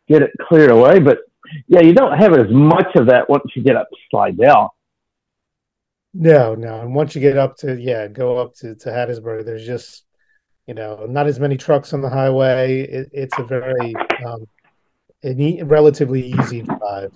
get 0.09 0.23
it 0.23 0.31
cleared 0.49 0.71
away. 0.71 0.99
But 1.01 1.19
yeah, 1.69 1.81
you 1.81 1.93
don't 1.95 2.17
have 2.19 2.33
as 2.33 2.47
much 2.51 2.95
of 2.97 3.07
that 3.07 3.29
once 3.29 3.45
you 3.55 3.63
get 3.63 3.77
up 3.77 3.89
to 3.91 3.97
Slidell. 4.11 4.75
No, 6.15 6.55
no. 6.57 6.81
And 6.81 6.95
once 6.95 7.15
you 7.15 7.21
get 7.21 7.37
up 7.39 7.57
to 7.59 7.81
yeah, 7.81 8.09
go 8.09 8.39
up 8.39 8.55
to 8.57 8.75
to 8.75 8.89
Hattiesburg, 8.91 9.45
there's 9.45 9.67
just 9.67 10.05
you 10.71 10.75
know 10.75 11.05
not 11.09 11.27
as 11.27 11.41
many 11.41 11.57
trucks 11.57 11.93
on 11.93 12.01
the 12.01 12.09
highway. 12.09 12.83
It, 12.83 13.11
it's 13.13 13.37
a 13.39 13.43
very 13.43 13.93
um, 14.25 14.47
an 15.25 15.41
e- 15.41 15.63
relatively 15.65 16.33
easy 16.33 16.63
drive. 16.63 17.13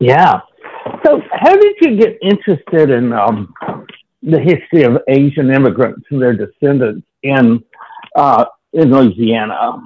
Yeah. 0.00 0.40
So, 1.04 1.20
how 1.30 1.54
did 1.54 1.74
you 1.82 1.98
get 1.98 2.16
interested 2.22 2.88
in 2.88 3.12
um, 3.12 3.52
the 4.22 4.40
history 4.40 4.84
of 4.84 4.96
Asian 5.08 5.52
immigrants 5.52 6.06
and 6.10 6.22
their 6.22 6.32
descendants 6.32 7.06
in 7.22 7.62
uh, 8.16 8.46
in 8.72 8.92
Louisiana? 8.92 9.82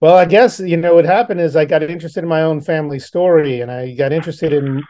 Well, 0.00 0.16
I 0.16 0.24
guess 0.24 0.58
you 0.58 0.76
know 0.76 0.96
what 0.96 1.04
happened 1.04 1.40
is 1.40 1.54
I 1.54 1.64
got 1.64 1.84
interested 1.84 2.24
in 2.24 2.28
my 2.28 2.42
own 2.42 2.60
family 2.60 2.98
story, 2.98 3.60
and 3.60 3.70
I 3.70 3.94
got 3.94 4.12
interested 4.12 4.52
in, 4.52 4.82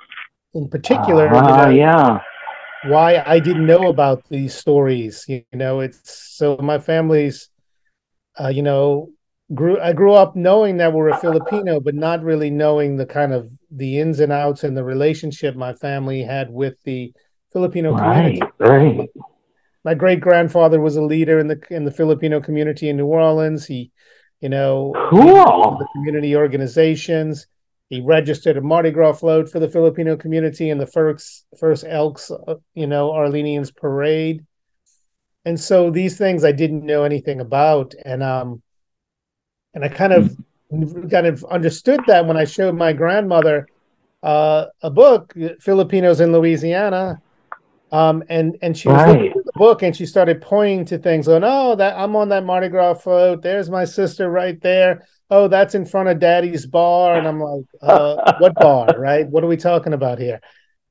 in 0.55 0.69
particular, 0.71 1.27
you 1.27 1.43
know, 1.43 1.69
yeah. 1.69 2.19
Why 2.89 3.23
I 3.27 3.39
didn't 3.41 3.67
know 3.67 3.89
about 3.89 4.25
these 4.29 4.55
stories. 4.55 5.25
You 5.29 5.43
know, 5.53 5.81
it's 5.81 6.01
so 6.37 6.57
my 6.61 6.79
family's, 6.79 7.49
uh, 8.41 8.49
you 8.49 8.63
know, 8.63 9.11
grew. 9.55 9.79
I 9.81 9.93
grew 9.93 10.13
up 10.15 10.37
knowing 10.37 10.79
that 10.79 10.93
we're 10.93 11.11
a 11.11 11.19
Filipino, 11.19 11.81
but 11.81 11.95
not 11.95 12.23
really 12.23 12.51
knowing 12.51 12.97
the 12.97 13.07
kind 13.07 13.33
of 13.33 13.51
the 13.71 13.99
ins 14.01 14.21
and 14.21 14.33
outs 14.33 14.65
and 14.65 14.77
the 14.77 14.85
relationship 14.85 15.57
my 15.57 15.73
family 15.75 16.23
had 16.23 16.51
with 16.51 16.75
the 16.85 17.13
Filipino 17.53 17.93
Right, 17.93 18.41
community. 18.41 18.41
right. 18.59 19.11
my 19.85 19.95
great 19.95 20.21
grandfather 20.21 20.81
was 20.81 20.97
a 20.97 21.03
leader 21.03 21.39
in 21.39 21.47
the 21.49 21.61
in 21.71 21.85
the 21.85 21.91
Filipino 21.93 22.41
community 22.41 22.89
in 22.89 22.97
New 22.97 23.07
Orleans. 23.07 23.67
He, 23.67 23.93
you 24.41 24.49
know, 24.49 24.93
Cool. 25.11 25.79
the 25.79 25.87
community 25.95 26.35
organizations. 26.37 27.47
He 27.91 28.01
registered 28.01 28.57
a 28.57 28.61
Mardi 28.61 28.91
Gras 28.91 29.15
float 29.15 29.49
for 29.49 29.61
the 29.61 29.69
Filipino 29.69 30.17
community 30.17 30.71
in 30.71 30.79
the 30.79 30.87
first 30.87 31.47
first 31.59 31.85
Elks, 31.87 32.31
uh, 32.31 32.55
you 32.75 32.87
know, 32.87 33.11
Orleanians 33.11 33.75
parade. 33.75 34.45
And 35.45 35.61
so 35.61 35.91
these 35.91 36.17
things 36.17 36.45
I 36.45 36.53
didn't 36.53 36.87
know 36.87 37.05
anything 37.05 37.41
about, 37.41 37.95
and 38.05 38.23
um, 38.23 38.63
and 39.75 39.85
I 39.85 39.89
kind 39.89 40.13
of 40.13 40.37
kind 41.11 41.27
of 41.27 41.45
understood 41.45 42.01
that 42.07 42.27
when 42.27 42.37
I 42.37 42.45
showed 42.45 42.75
my 42.75 42.93
grandmother 42.93 43.69
uh, 44.23 44.67
a 44.83 44.91
book, 44.91 45.35
Filipinos 45.61 46.21
in 46.21 46.33
Louisiana, 46.33 47.21
um, 47.93 48.25
and 48.31 48.57
and 48.63 48.77
she 48.77 48.89
was 48.89 49.07
looking 49.07 49.33
through 49.33 49.43
the 49.45 49.53
book 49.55 49.83
and 49.83 49.95
she 49.95 50.07
started 50.07 50.41
pointing 50.41 50.87
to 50.87 50.99
things, 50.99 51.27
going, 51.27 51.45
"Oh, 51.45 51.77
that 51.77 51.97
I'm 51.99 52.17
on 52.17 52.31
that 52.31 52.45
Mardi 52.45 52.69
Gras 52.69 52.95
float. 52.95 53.43
There's 53.43 53.69
my 53.69 53.85
sister 53.85 54.31
right 54.31 54.59
there. 54.63 55.07
Oh, 55.31 55.49
that's 55.49 55.75
in 55.75 55.85
front 55.87 56.09
of 56.09 56.19
Daddy's 56.19 56.67
bar." 56.67 57.17
And 57.17 57.27
I'm 57.27 57.41
like, 57.41 57.65
uh, 57.83 58.35
"What 58.39 58.55
bar? 58.55 58.89
Right? 58.99 59.27
What 59.29 59.45
are 59.45 59.49
we 59.49 59.57
talking 59.57 59.93
about 59.93 60.19
here?" 60.19 60.41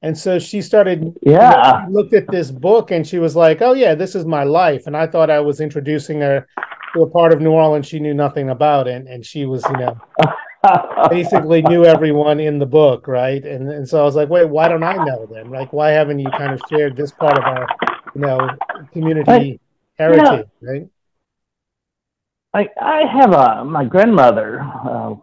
And 0.02 0.18
so 0.18 0.38
she 0.40 0.62
started. 0.62 1.02
you 1.02 1.32
know, 1.32 1.32
Yeah. 1.32 1.86
she 1.86 1.92
looked 1.94 2.14
at 2.14 2.28
this 2.30 2.52
book 2.52 2.92
and 2.92 3.08
she 3.08 3.20
was 3.20 3.36
like, 3.36 3.62
"Oh 3.62 3.74
yeah, 3.74 3.96
this 3.96 4.16
is 4.16 4.26
my 4.26 4.44
life." 4.44 4.88
And 4.88 4.98
I 4.98 5.08
thought 5.08 5.30
I 5.30 5.40
was 5.40 5.62
introducing 5.62 6.22
her 6.22 6.48
to 6.94 7.04
a 7.04 7.10
part 7.10 7.32
of 7.34 7.42
New 7.42 7.52
Orleans 7.52 7.88
she 7.88 8.00
knew 8.00 8.14
nothing 8.14 8.50
about, 8.50 8.88
and 8.88 9.08
and 9.08 9.26
she 9.26 9.46
was, 9.46 9.64
you 9.70 9.78
know, 9.78 9.98
basically 11.10 11.62
knew 11.62 11.86
everyone 11.86 12.40
in 12.40 12.60
the 12.60 12.66
book, 12.66 13.08
right? 13.08 13.44
And 13.46 13.70
and 13.70 13.88
so 13.88 14.00
I 14.02 14.04
was 14.04 14.16
like, 14.16 14.30
wait, 14.30 14.50
why 14.50 14.68
don't 14.68 14.84
I 14.84 14.96
know 15.04 15.26
them? 15.26 15.52
Like, 15.52 15.74
why 15.74 15.90
haven't 15.92 16.20
you 16.20 16.30
kind 16.32 16.52
of 16.54 16.62
shared 16.70 16.96
this 16.96 17.12
part 17.12 17.38
of 17.38 17.44
our, 17.44 17.68
you 18.16 18.22
know, 18.22 18.50
community 18.92 19.60
heritage, 19.98 20.48
yeah. 20.62 20.70
right? 20.70 20.88
I 22.54 22.68
I 22.80 23.02
have 23.20 23.34
a 23.34 23.66
my 23.66 23.86
grandmother 23.86 24.62
uh, 24.62 25.16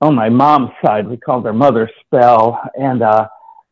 on 0.00 0.14
my 0.14 0.28
mom's 0.28 0.70
side. 0.84 1.08
We 1.08 1.16
called 1.16 1.44
her 1.44 1.52
Mother 1.52 1.90
Spell, 2.04 2.60
and 2.74 3.02
uh, 3.02 3.28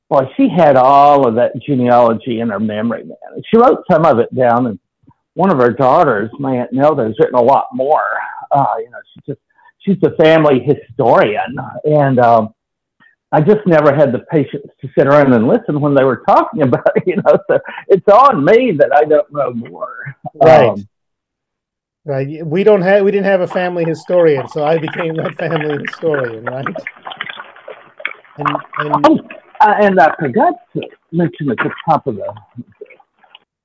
boy, 0.08 0.22
she 0.36 0.48
had 0.48 0.76
all 0.76 1.26
of 1.26 1.34
that 1.34 1.52
genealogy 1.60 2.40
in 2.40 2.48
her 2.48 2.60
memory, 2.60 3.04
man. 3.04 3.16
And 3.34 3.44
she 3.50 3.58
wrote 3.58 3.84
some 3.90 4.04
of 4.04 4.18
it 4.18 4.34
down, 4.34 4.66
and 4.66 4.78
one 5.34 5.52
of 5.52 5.58
her 5.58 5.70
daughters, 5.70 6.30
my 6.38 6.56
aunt 6.56 6.72
Nelda, 6.72 7.04
has 7.04 7.14
written 7.18 7.36
a 7.36 7.42
lot 7.42 7.66
more. 7.72 8.04
Uh, 8.50 8.74
you 8.78 8.90
know, 8.90 8.98
she's 9.14 9.24
just 9.26 9.40
she's 9.80 9.96
a 10.02 10.22
family 10.22 10.60
historian, 10.60 11.56
and 11.84 12.18
um, 12.18 12.54
I 13.32 13.42
just 13.42 13.66
never 13.66 13.94
had 13.94 14.12
the 14.12 14.20
patience 14.30 14.66
to 14.80 14.88
sit 14.96 15.06
around 15.06 15.34
and 15.34 15.46
listen 15.46 15.80
when 15.80 15.94
they 15.94 16.04
were 16.04 16.22
talking 16.26 16.62
about 16.62 16.90
it. 16.96 17.02
You 17.06 17.16
know, 17.16 17.38
so 17.50 17.58
it's 17.88 18.08
on 18.08 18.44
me 18.44 18.72
that 18.78 18.94
I 18.94 19.04
don't 19.04 19.32
know 19.32 19.52
more. 19.52 20.14
Right. 20.34 20.68
Um, 20.68 20.88
right. 22.08 22.44
We 22.44 22.64
don't 22.64 22.82
have 22.82 23.04
we 23.04 23.12
didn't 23.12 23.26
have 23.26 23.42
a 23.42 23.46
family 23.46 23.84
historian, 23.84 24.48
so 24.48 24.64
I 24.64 24.78
became 24.78 25.14
that 25.16 25.36
family 25.36 25.78
historian, 25.86 26.44
right? 26.44 26.66
And 28.38 28.48
and, 28.78 29.06
oh, 29.06 29.20
uh, 29.60 29.74
and 29.80 30.00
I 30.00 30.14
forgot 30.18 30.54
to 30.74 30.82
mention 31.12 31.50
at 31.50 31.58
the 31.58 31.70
top 31.88 32.06
of 32.08 32.16
the 32.16 32.34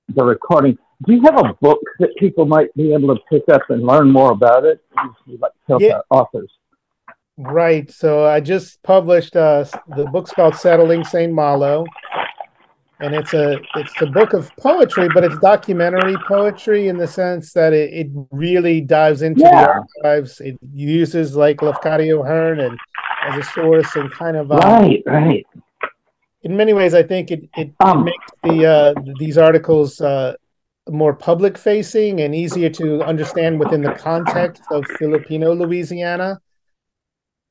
the 0.10 0.23
recording 0.23 0.77
do 1.06 1.13
you 1.13 1.21
have 1.23 1.38
a 1.38 1.53
book 1.62 1.79
that 1.99 2.15
people 2.17 2.45
might 2.45 2.73
be 2.75 2.93
able 2.93 3.15
to 3.15 3.21
pick 3.29 3.43
up 3.51 3.62
and 3.69 3.84
learn 3.84 4.10
more 4.10 4.32
about 4.32 4.65
it? 4.65 4.82
Like 5.27 5.51
tell 5.67 5.82
yeah. 5.82 5.99
authors. 6.10 6.51
Right. 7.38 7.89
So 7.91 8.25
I 8.25 8.39
just 8.39 8.82
published 8.84 9.36
uh, 9.36 9.65
the 9.95 10.06
book's 10.06 10.32
called 10.32 10.56
Settling 10.56 11.03
Saint 11.03 11.34
Malo, 11.34 11.86
and 13.04 13.13
it's 13.13 13.34
a 13.34 13.60
it's 13.76 14.02
a 14.02 14.06
book 14.06 14.32
of 14.34 14.50
poetry, 14.58 15.10
but 15.13 15.26
it's 15.26 15.38
documentary 15.39 16.16
poetry 16.26 16.88
in 16.88 16.98
the 16.98 17.08
sense 17.08 17.52
that 17.52 17.74
it, 17.74 17.94
it 17.94 18.08
really 18.32 18.80
dives 18.80 19.22
into 19.22 19.42
yeah. 19.42 19.66
the 19.66 19.86
archives. 20.04 20.39
It 20.39 20.58
uses 20.74 21.36
like 21.36 21.58
Lafcadio 21.58 22.26
Hearn 22.26 22.62
and 22.62 22.80
as 23.24 23.38
a 23.38 23.44
source 23.52 23.94
and 23.98 24.10
kind 24.12 24.38
of 24.38 24.52
um, 24.52 24.60
right, 24.60 25.04
right. 25.06 25.46
In 26.44 26.56
many 26.56 26.72
ways, 26.72 26.94
I 26.94 27.04
think 27.04 27.30
it 27.30 27.50
it, 27.58 27.74
um, 27.82 28.08
it 28.08 28.12
makes 28.12 28.32
the 28.44 28.66
uh, 28.66 28.94
these 29.20 29.38
articles 29.38 30.00
uh, 30.00 30.36
more 30.89 31.13
public 31.13 31.58
facing 31.58 32.22
and 32.22 32.34
easier 32.34 32.70
to 32.70 33.04
understand 33.04 33.60
within 33.60 33.82
the 33.82 33.94
context 33.94 34.63
of 34.72 34.86
Filipino 34.98 35.54
Louisiana. 35.54 36.39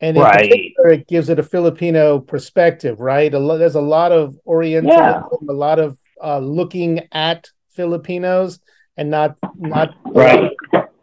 And 0.02 0.16
right. 0.16 0.50
it 0.78 1.06
gives 1.06 1.28
it 1.28 1.38
a 1.38 1.44
Filipino 1.44 2.18
perspective, 2.18 2.98
right? 2.98 3.32
A 3.32 3.38
lo- 3.38 3.56
there's 3.56 3.76
a 3.76 3.80
lot 3.80 4.10
of 4.10 4.36
Oriental, 4.46 4.92
yeah. 4.92 5.22
a 5.48 5.52
lot 5.52 5.78
of 5.78 5.96
uh, 6.22 6.40
looking 6.40 7.06
at 7.12 7.48
Filipinos, 7.70 8.58
and 8.96 9.10
not 9.10 9.36
not 9.56 9.94
right. 10.06 10.50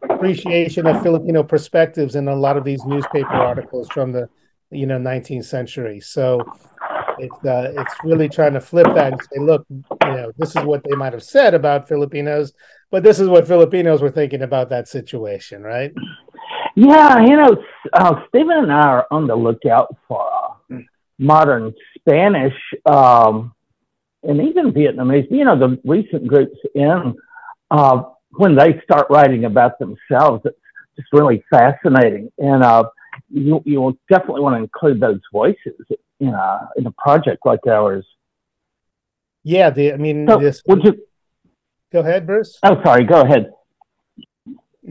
appreciation 0.04 0.86
of 0.86 1.02
Filipino 1.02 1.44
perspectives 1.44 2.16
in 2.16 2.28
a 2.28 2.36
lot 2.36 2.58
of 2.58 2.66
these 2.66 2.84
newspaper 2.86 3.34
articles 3.34 3.88
from 3.90 4.12
the 4.12 4.30
you 4.70 4.86
know 4.86 5.00
19th 5.00 5.46
century. 5.46 6.02
So 6.02 6.42
it's 7.20 7.46
uh, 7.46 7.74
it's 7.78 7.94
really 8.04 8.30
trying 8.30 8.54
to 8.54 8.62
flip 8.62 8.88
that 8.96 9.14
and 9.14 9.22
say, 9.22 9.40
look, 9.40 9.66
you 9.70 9.88
know, 10.02 10.32
this 10.38 10.56
is 10.56 10.64
what 10.64 10.84
they 10.84 10.96
might 10.96 11.14
have 11.14 11.24
said 11.24 11.54
about 11.54 11.88
Filipinos, 11.88 12.54
but 12.92 13.04
this 13.04 13.20
is 13.20 13.28
what 13.28 13.48
Filipinos 13.48 14.02
were 14.02 14.12
thinking 14.12 14.42
about 14.42 14.70
that 14.70 14.88
situation, 14.88 15.64
right? 15.64 15.94
Yeah, 16.80 17.20
you 17.26 17.36
know, 17.36 17.62
uh, 17.92 18.22
Stephen 18.30 18.56
and 18.56 18.72
I 18.72 18.88
are 18.88 19.08
on 19.12 19.28
the 19.28 19.36
lookout 19.36 19.94
for 20.08 20.26
uh, 20.72 20.78
modern 21.18 21.74
Spanish 21.98 22.56
um, 22.86 23.54
and 24.24 24.40
even 24.40 24.72
Vietnamese. 24.72 25.28
You 25.30 25.44
know, 25.44 25.60
the 25.60 25.78
recent 25.84 26.26
groups 26.26 26.58
in 26.74 27.16
uh, 27.70 28.04
when 28.30 28.56
they 28.56 28.80
start 28.86 29.08
writing 29.10 29.44
about 29.44 29.78
themselves, 29.78 30.46
it's 30.46 30.56
just 30.96 31.10
really 31.12 31.44
fascinating, 31.50 32.32
and 32.38 32.64
uh, 32.64 32.86
you 33.30 33.62
you 33.66 33.82
will 33.82 33.98
definitely 34.10 34.40
want 34.40 34.56
to 34.56 34.64
include 34.64 35.02
those 35.02 35.20
voices 35.34 35.76
in 36.22 36.30
a 36.30 36.70
in 36.78 36.88
a 36.88 36.92
project 36.92 37.46
like 37.46 37.68
ours. 37.68 38.06
Yeah, 39.44 39.70
the 39.70 39.92
I 39.92 39.98
mean, 39.98 40.28
so 40.30 40.38
this, 40.38 40.64
would 40.66 40.86
you 40.86 40.98
go 41.92 42.00
ahead, 42.00 42.26
Bruce? 42.26 42.58
Oh, 42.64 42.82
sorry. 42.86 43.04
Go 43.04 43.20
ahead. 43.20 43.52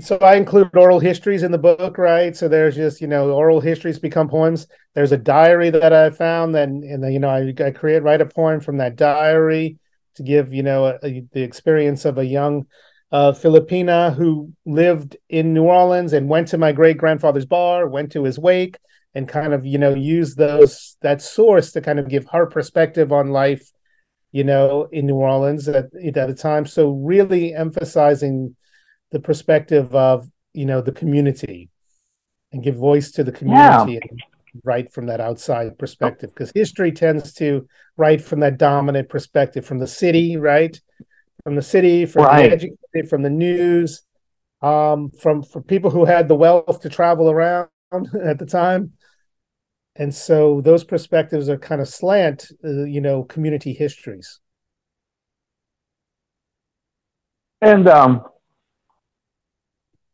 So 0.00 0.16
I 0.18 0.36
include 0.36 0.76
oral 0.76 1.00
histories 1.00 1.42
in 1.42 1.50
the 1.50 1.58
book, 1.58 1.98
right? 1.98 2.36
So 2.36 2.48
there's 2.48 2.76
just 2.76 3.00
you 3.00 3.06
know 3.08 3.30
oral 3.30 3.60
histories 3.60 3.98
become 3.98 4.28
poems. 4.28 4.66
There's 4.94 5.12
a 5.12 5.16
diary 5.16 5.70
that 5.70 5.92
I 5.92 6.10
found, 6.10 6.54
and 6.56 6.84
and 6.84 7.12
you 7.12 7.18
know 7.18 7.28
I, 7.28 7.52
I 7.64 7.70
create 7.70 8.02
write 8.02 8.20
a 8.20 8.26
poem 8.26 8.60
from 8.60 8.78
that 8.78 8.96
diary 8.96 9.78
to 10.14 10.22
give 10.22 10.52
you 10.52 10.62
know 10.62 10.86
a, 10.86 10.98
a, 11.02 11.24
the 11.32 11.42
experience 11.42 12.04
of 12.04 12.18
a 12.18 12.24
young 12.24 12.66
uh, 13.10 13.32
Filipina 13.32 14.14
who 14.14 14.52
lived 14.66 15.16
in 15.28 15.54
New 15.54 15.64
Orleans 15.64 16.12
and 16.12 16.28
went 16.28 16.48
to 16.48 16.58
my 16.58 16.72
great 16.72 16.98
grandfather's 16.98 17.46
bar, 17.46 17.88
went 17.88 18.12
to 18.12 18.24
his 18.24 18.38
wake, 18.38 18.78
and 19.14 19.28
kind 19.28 19.52
of 19.52 19.66
you 19.66 19.78
know 19.78 19.94
use 19.94 20.34
those 20.34 20.96
that 21.02 21.22
source 21.22 21.72
to 21.72 21.80
kind 21.80 21.98
of 21.98 22.08
give 22.08 22.26
her 22.30 22.46
perspective 22.46 23.12
on 23.12 23.30
life 23.30 23.70
you 24.30 24.44
know 24.44 24.88
in 24.92 25.06
new 25.06 25.16
orleans 25.16 25.68
at, 25.68 25.86
at 26.14 26.30
a 26.30 26.34
time 26.34 26.66
so 26.66 26.90
really 26.90 27.54
emphasizing 27.54 28.54
the 29.10 29.20
perspective 29.20 29.94
of 29.94 30.28
you 30.52 30.66
know 30.66 30.80
the 30.80 30.92
community 30.92 31.70
and 32.52 32.62
give 32.62 32.76
voice 32.76 33.12
to 33.12 33.24
the 33.24 33.32
community 33.32 33.94
yeah. 33.94 34.00
and 34.10 34.22
write 34.64 34.92
from 34.92 35.06
that 35.06 35.20
outside 35.20 35.78
perspective 35.78 36.30
because 36.34 36.50
history 36.54 36.90
tends 36.90 37.32
to 37.34 37.66
write 37.96 38.20
from 38.20 38.40
that 38.40 38.58
dominant 38.58 39.08
perspective 39.08 39.64
from 39.64 39.78
the 39.78 39.86
city 39.86 40.36
right 40.36 40.80
from 41.44 41.54
the 41.54 41.62
city 41.62 42.06
from 42.06 42.24
right. 42.24 42.48
the 42.48 42.52
educated 42.52 43.08
from 43.08 43.22
the 43.22 43.30
news 43.30 44.02
um 44.62 45.10
from 45.10 45.42
for 45.42 45.60
people 45.60 45.90
who 45.90 46.04
had 46.04 46.28
the 46.28 46.34
wealth 46.34 46.80
to 46.80 46.88
travel 46.88 47.30
around 47.30 47.68
at 48.24 48.38
the 48.38 48.46
time 48.46 48.92
and 49.96 50.14
so 50.14 50.60
those 50.60 50.84
perspectives 50.84 51.48
are 51.48 51.58
kind 51.58 51.80
of 51.80 51.88
slant 51.88 52.50
uh, 52.64 52.84
you 52.84 53.00
know 53.00 53.22
community 53.24 53.72
histories 53.72 54.40
and 57.60 57.86
um 57.88 58.24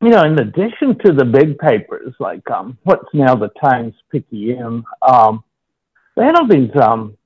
you 0.05 0.11
know 0.11 0.25
in 0.25 0.39
addition 0.39 0.99
to 1.05 1.13
the 1.13 1.25
big 1.25 1.59
papers 1.59 2.15
like 2.21 2.49
um 2.51 2.79
what's 2.85 3.13
now 3.13 3.35
the 3.35 3.49
times 3.63 3.95
picayune 4.11 4.85
um 5.03 5.43
they 6.17 6.25
have 6.25 6.49
these 6.49 6.71
um 6.81 7.17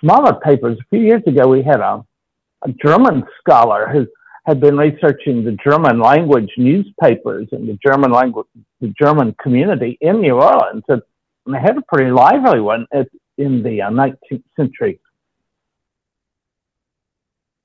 smaller 0.00 0.34
papers 0.40 0.78
a 0.78 0.88
few 0.90 1.00
years 1.00 1.22
ago 1.26 1.48
we 1.48 1.62
had 1.62 1.80
a, 1.80 2.04
a 2.62 2.72
german 2.84 3.24
scholar 3.40 3.88
who 3.92 4.06
had 4.44 4.60
been 4.60 4.76
researching 4.76 5.44
the 5.44 5.56
german 5.62 5.98
language 6.00 6.50
newspapers 6.56 7.48
and 7.52 7.68
the 7.68 7.78
german 7.84 8.12
language 8.12 8.46
the 8.80 8.92
german 9.00 9.34
community 9.42 9.96
in 10.00 10.20
new 10.20 10.34
orleans 10.34 10.82
and 10.88 11.02
and 11.48 11.54
they 11.54 11.60
had 11.60 11.78
a 11.78 11.82
pretty 11.82 12.10
lively 12.10 12.60
one 12.60 12.86
at, 12.92 13.08
in 13.38 13.62
the 13.62 13.80
uh, 13.80 13.88
19th 13.88 14.42
century. 14.54 15.00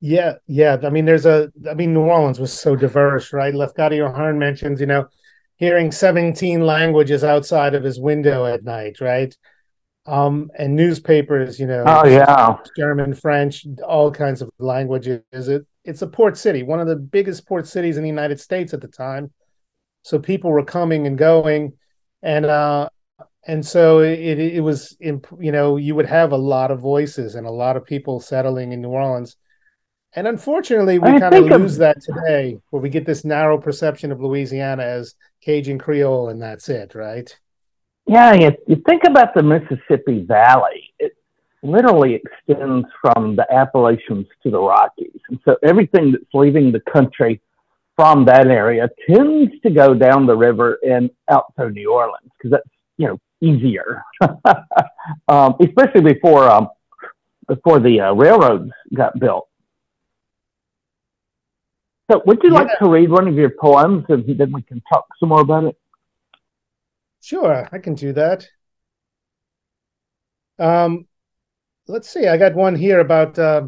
Yeah, 0.05 0.33
yeah. 0.47 0.75
I 0.83 0.89
mean, 0.89 1.05
there's 1.05 1.25
a. 1.25 1.49
I 1.69 1.75
mean, 1.75 1.93
New 1.93 2.01
Orleans 2.01 2.37
was 2.37 2.51
so 2.51 2.75
diverse, 2.75 3.31
right? 3.31 3.53
Lafcadio 3.53 4.13
Hearn 4.13 4.37
mentions, 4.37 4.81
you 4.81 4.85
know, 4.85 5.07
hearing 5.55 5.93
17 5.93 6.59
languages 6.59 7.23
outside 7.23 7.73
of 7.73 7.85
his 7.85 8.01
window 8.01 8.45
at 8.45 8.65
night, 8.65 8.99
right? 8.99 9.33
Um, 10.05 10.51
and 10.57 10.75
newspapers, 10.75 11.57
you 11.57 11.67
know, 11.67 11.85
oh 11.87 12.05
yeah, 12.05 12.57
German, 12.75 13.13
French, 13.13 13.65
all 13.87 14.11
kinds 14.11 14.41
of 14.41 14.49
languages. 14.59 15.21
It 15.31 15.65
it's 15.85 16.01
a 16.01 16.07
port 16.07 16.35
city, 16.35 16.63
one 16.63 16.81
of 16.81 16.87
the 16.87 16.97
biggest 16.97 17.47
port 17.47 17.65
cities 17.65 17.95
in 17.95 18.03
the 18.03 18.09
United 18.09 18.41
States 18.41 18.73
at 18.73 18.81
the 18.81 18.89
time. 18.89 19.31
So 20.01 20.19
people 20.19 20.51
were 20.51 20.65
coming 20.65 21.07
and 21.07 21.17
going, 21.17 21.77
and 22.21 22.45
uh, 22.45 22.89
and 23.47 23.65
so 23.65 23.99
it 23.99 24.37
it 24.37 24.59
was 24.59 24.97
you 24.99 25.21
know 25.53 25.77
you 25.77 25.95
would 25.95 26.07
have 26.07 26.33
a 26.33 26.37
lot 26.37 26.71
of 26.71 26.81
voices 26.81 27.35
and 27.35 27.47
a 27.47 27.51
lot 27.51 27.77
of 27.77 27.85
people 27.85 28.19
settling 28.19 28.73
in 28.73 28.81
New 28.81 28.89
Orleans, 28.89 29.37
and 30.15 30.27
unfortunately 30.27 30.99
we 30.99 31.19
kind 31.19 31.33
of 31.33 31.45
lose 31.45 31.77
that 31.77 32.01
today, 32.01 32.59
where 32.69 32.81
we 32.81 32.89
get 32.89 33.05
this 33.05 33.25
narrow 33.25 33.57
perception 33.57 34.11
of 34.11 34.21
Louisiana 34.21 34.83
as 34.83 35.15
Cajun 35.41 35.79
Creole 35.79 36.29
and 36.29 36.41
that's 36.41 36.69
it, 36.69 36.95
right? 36.95 37.35
Yeah, 38.05 38.33
you, 38.33 38.51
you 38.67 38.81
think 38.87 39.03
about 39.07 39.33
the 39.33 39.43
Mississippi 39.43 40.23
Valley. 40.23 40.93
It 40.99 41.15
literally 41.61 42.15
extends 42.15 42.87
from 43.01 43.35
the 43.35 43.45
Appalachians 43.51 44.27
to 44.43 44.51
the 44.51 44.59
Rockies, 44.59 45.19
and 45.29 45.39
so 45.45 45.55
everything 45.63 46.11
that's 46.11 46.25
leaving 46.33 46.71
the 46.71 46.81
country 46.81 47.41
from 47.95 48.25
that 48.25 48.47
area 48.47 48.89
tends 49.07 49.53
to 49.61 49.69
go 49.69 49.93
down 49.93 50.25
the 50.25 50.35
river 50.35 50.79
and 50.87 51.09
out 51.29 51.53
to 51.57 51.69
New 51.69 51.93
Orleans 51.93 52.29
because 52.37 52.51
that's 52.51 52.69
you 52.97 53.07
know 53.07 53.19
easier, 53.39 54.03
um, 55.27 55.55
especially 55.61 56.13
before 56.13 56.49
um, 56.49 56.67
before 57.47 57.79
the 57.79 58.01
uh, 58.01 58.13
railroads 58.13 58.71
got 58.93 59.17
built. 59.19 59.47
So, 62.11 62.21
would 62.25 62.43
you 62.43 62.51
yeah. 62.51 62.59
like 62.59 62.79
to 62.79 62.89
read 62.89 63.09
one 63.09 63.27
of 63.27 63.35
your 63.35 63.51
poems, 63.51 64.05
and 64.09 64.25
then 64.37 64.51
we 64.51 64.61
can 64.61 64.81
talk 64.91 65.05
some 65.19 65.29
more 65.29 65.41
about 65.41 65.65
it? 65.65 65.77
Sure, 67.21 67.67
I 67.71 67.77
can 67.77 67.95
do 67.95 68.11
that. 68.13 68.45
Um, 70.59 71.07
let's 71.87 72.09
see. 72.09 72.27
I 72.27 72.37
got 72.37 72.55
one 72.55 72.75
here 72.75 72.99
about 72.99 73.39
uh, 73.39 73.67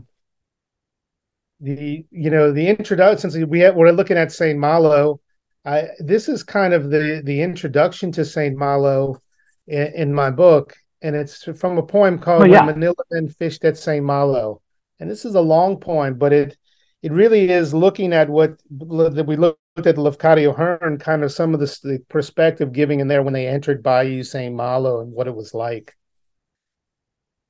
the 1.61 2.05
you 2.11 2.29
know 2.29 2.51
the 2.51 2.67
introduction. 2.67 3.31
Since 3.31 3.45
we 3.47 3.61
have, 3.61 3.75
we're 3.75 3.91
looking 3.91 4.17
at 4.17 4.31
Saint 4.31 4.59
Malo, 4.59 5.21
I, 5.63 5.87
this 5.99 6.29
is 6.29 6.43
kind 6.43 6.73
of 6.73 6.89
the 6.89 7.21
the 7.23 7.41
introduction 7.41 8.11
to 8.13 8.25
Saint 8.25 8.57
Malo 8.57 9.21
in, 9.67 9.87
in, 9.95 10.13
my 10.13 10.29
book, 10.29 10.75
and 11.01 11.15
it's 11.15 11.43
from 11.57 11.77
a 11.77 11.83
poem 11.83 12.19
called 12.19 12.43
oh, 12.43 12.45
yeah. 12.45 12.63
"Manila 12.63 12.95
Men 13.11 13.29
Fished 13.29 13.65
at 13.65 13.77
Saint 13.77 14.05
Malo." 14.05 14.61
And 14.99 15.09
this 15.09 15.25
is 15.25 15.35
a 15.35 15.41
long 15.41 15.79
poem, 15.79 16.17
but 16.17 16.33
it 16.33 16.57
it 17.05 17.11
really 17.11 17.51
is 17.51 17.71
looking 17.71 18.13
at 18.13 18.31
what 18.31 18.59
that 18.71 19.25
we 19.27 19.35
looked 19.35 19.59
at 19.77 19.83
the 19.83 20.01
Lafcadio 20.01 20.55
Hearn, 20.57 20.97
kind 20.97 21.23
of 21.23 21.31
some 21.31 21.53
of 21.53 21.59
the, 21.59 21.67
the 21.83 21.99
perspective 22.09 22.73
giving 22.73 22.99
in 22.99 23.07
there 23.07 23.21
when 23.21 23.35
they 23.35 23.45
entered 23.45 23.83
Bayou 23.83 24.23
Saint 24.23 24.55
Malo 24.55 25.01
and 25.01 25.13
what 25.13 25.27
it 25.27 25.35
was 25.35 25.53
like. 25.53 25.95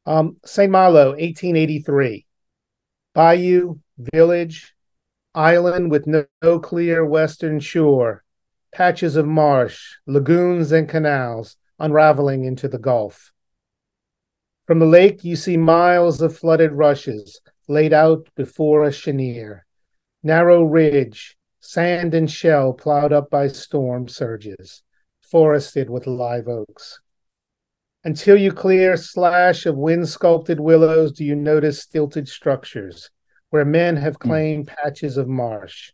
Um, 0.06 0.36
St. 0.44 0.70
Malo, 0.70 1.12
1883. 1.12 2.26
Bayou, 3.14 3.80
village, 3.98 4.76
island 5.34 5.90
with 5.90 6.06
no, 6.06 6.26
no 6.44 6.60
clear 6.60 7.06
western 7.06 7.62
shore, 7.62 8.26
patches 8.74 9.16
of 9.16 9.26
marsh, 9.26 9.94
lagoons, 10.06 10.74
and 10.74 10.90
canals 10.90 11.56
unraveling 11.80 12.44
into 12.44 12.68
the 12.68 12.78
Gulf. 12.78 13.32
From 14.68 14.80
the 14.80 14.86
lake, 14.86 15.24
you 15.24 15.38
see 15.38 15.56
miles 15.56 16.22
of 16.22 16.38
flooded 16.38 16.74
rushes 16.74 17.40
laid 17.68 17.94
out 17.94 18.28
before 18.36 18.84
a 18.84 18.92
chenier, 18.92 19.66
narrow 20.24 20.64
ridge, 20.64 21.38
sand 21.60 22.14
and 22.14 22.30
shell 22.30 22.74
plowed 22.74 23.14
up 23.14 23.30
by 23.30 23.48
storm 23.48 24.08
surges, 24.08 24.84
forested 25.22 25.90
with 25.90 26.08
live 26.08 26.48
oaks. 26.48 27.00
Until 28.04 28.38
you 28.38 28.52
clear 28.52 28.94
a 28.94 28.98
slash 28.98 29.66
of 29.66 29.76
wind 29.76 30.08
sculpted 30.08 30.60
willows, 30.60 31.12
do 31.12 31.26
you 31.26 31.36
notice 31.36 31.82
stilted 31.82 32.28
structures 32.28 33.10
where 33.56 33.64
men 33.64 33.96
have 33.96 34.18
hmm. 34.22 34.28
claimed 34.28 34.68
mm. 34.68 34.76
patches 34.76 35.16
of 35.16 35.30
marsh. 35.30 35.92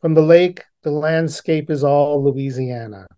From 0.00 0.14
the 0.14 0.22
lake, 0.22 0.62
the 0.82 0.92
landscape 0.92 1.68
is 1.68 1.82
all 1.82 2.22
Louisiana. 2.22 3.08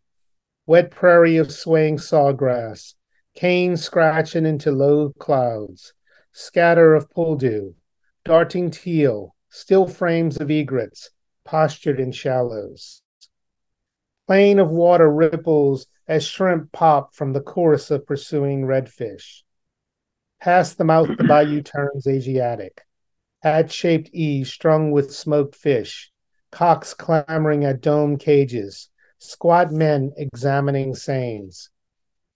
Wet 0.66 0.90
prairie 0.90 1.36
of 1.36 1.52
swaying 1.52 1.98
sawgrass, 1.98 2.94
cane 3.34 3.76
scratching 3.76 4.46
into 4.46 4.70
low 4.70 5.12
clouds, 5.18 5.92
scatter 6.40 6.94
of 6.94 7.10
pouldu, 7.10 7.74
darting 8.24 8.70
teal, 8.70 9.34
still 9.50 9.88
frames 9.88 10.36
of 10.36 10.48
egrets, 10.48 11.10
postured 11.44 11.98
in 11.98 12.12
shallows. 12.12 13.02
Plain 14.28 14.60
of 14.60 14.70
water 14.70 15.10
ripples 15.10 15.88
as 16.06 16.24
shrimp 16.24 16.70
pop 16.70 17.12
from 17.12 17.32
the 17.32 17.40
course 17.40 17.90
of 17.90 18.06
pursuing 18.06 18.62
redfish. 18.62 19.42
Past 20.40 20.78
the 20.78 20.84
mouth, 20.84 21.08
the 21.18 21.24
bayou 21.24 21.60
turns 21.60 22.06
Asiatic. 22.06 22.82
Hat 23.42 23.72
shaped 23.72 24.08
E 24.12 24.44
strung 24.44 24.92
with 24.92 25.12
smoked 25.12 25.56
fish, 25.56 26.12
cocks 26.52 26.94
clamoring 26.94 27.64
at 27.64 27.80
dome 27.80 28.16
cages, 28.16 28.90
squat 29.18 29.72
men 29.72 30.12
examining 30.16 30.94
seines. 30.94 31.70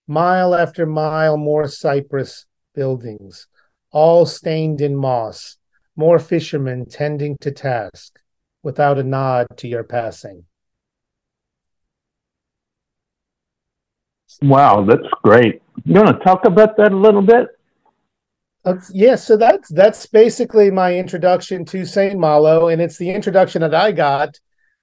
Mile 0.08 0.56
after 0.56 0.86
mile, 0.86 1.36
more 1.36 1.68
cypress 1.68 2.46
buildings, 2.74 3.46
all 3.92 4.26
stained 4.26 4.80
in 4.80 4.96
moss, 4.96 5.56
more 5.94 6.18
fishermen 6.18 6.86
tending 6.86 7.36
to 7.38 7.50
task, 7.50 8.18
without 8.62 8.98
a 8.98 9.02
nod 9.02 9.46
to 9.58 9.68
your 9.68 9.84
passing. 9.84 10.44
Wow, 14.40 14.84
that's 14.84 15.08
great. 15.22 15.62
You 15.84 15.94
want 15.94 16.18
to 16.18 16.24
talk 16.24 16.44
about 16.44 16.76
that 16.78 16.92
a 16.92 16.96
little 16.96 17.22
bit? 17.22 17.48
Yeah, 18.92 19.16
so 19.16 19.36
that's 19.36 19.68
that's 19.68 20.06
basically 20.06 20.70
my 20.70 20.96
introduction 20.96 21.64
to 21.66 21.84
Saint 21.84 22.18
Malo, 22.18 22.68
and 22.68 22.80
it's 22.80 22.96
the 22.96 23.10
introduction 23.10 23.60
that 23.62 23.74
I 23.74 23.92
got 23.92 24.38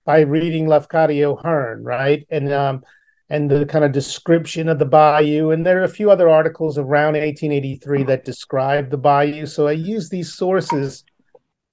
by 0.06 0.22
reading 0.22 0.65
Lafcadio 0.65 1.41
Hearn, 1.41 1.84
right? 1.84 2.28
And 2.30 2.52
um, 2.52 2.84
and 3.30 3.50
the 3.50 3.65
kind 3.65 3.86
of 3.86 3.92
description 3.92 4.68
of 4.68 4.80
the 4.80 4.86
bayou, 4.86 5.52
and 5.52 5.65
there 5.65 5.80
are 5.80 5.84
a 5.84 5.89
few 5.89 6.10
other 6.10 6.28
articles 6.28 6.78
around 6.78 7.13
1883 7.13 8.04
that 8.04 8.26
describe 8.26 8.89
the 8.89 8.98
bayou. 8.98 9.46
So 9.46 9.68
I 9.68 9.74
use 9.74 10.10
these 10.10 10.34
sources 10.34 11.04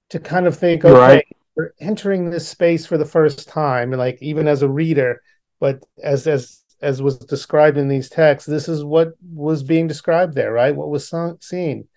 to 0.09 0.19
kind 0.19 0.45
of 0.45 0.57
think, 0.57 0.85
okay, 0.85 1.15
right. 1.15 1.27
we're 1.55 1.73
entering 1.79 2.29
this 2.29 2.47
space 2.47 2.85
for 2.85 2.97
the 2.97 3.05
first 3.05 3.47
time, 3.47 3.91
like 3.91 4.19
even 4.21 4.47
as 4.47 4.61
a 4.61 4.69
reader, 4.69 5.21
but 5.59 5.83
as 6.01 6.27
as 6.27 6.63
as 6.79 7.01
was 7.01 7.17
described 7.17 7.77
in 7.77 7.87
these 7.87 8.07
texts, 8.07 8.47
this 8.47 8.69
is 8.69 8.83
what 8.83 9.13
was 9.33 9.63
being 9.63 9.87
described 9.87 10.35
there, 10.35 10.53
right? 10.53 10.75
What 10.75 10.89
was 10.89 11.11
seen. 11.39 11.87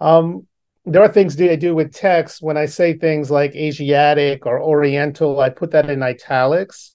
Um, 0.00 0.46
there 0.86 1.02
are 1.02 1.08
things 1.08 1.38
I 1.38 1.56
do 1.56 1.74
with 1.74 1.92
text 1.92 2.40
when 2.40 2.56
I 2.56 2.64
say 2.64 2.94
things 2.94 3.30
like 3.30 3.54
Asiatic 3.54 4.46
or 4.46 4.62
Oriental, 4.62 5.40
I 5.40 5.50
put 5.50 5.72
that 5.72 5.90
in 5.90 6.02
italics 6.02 6.94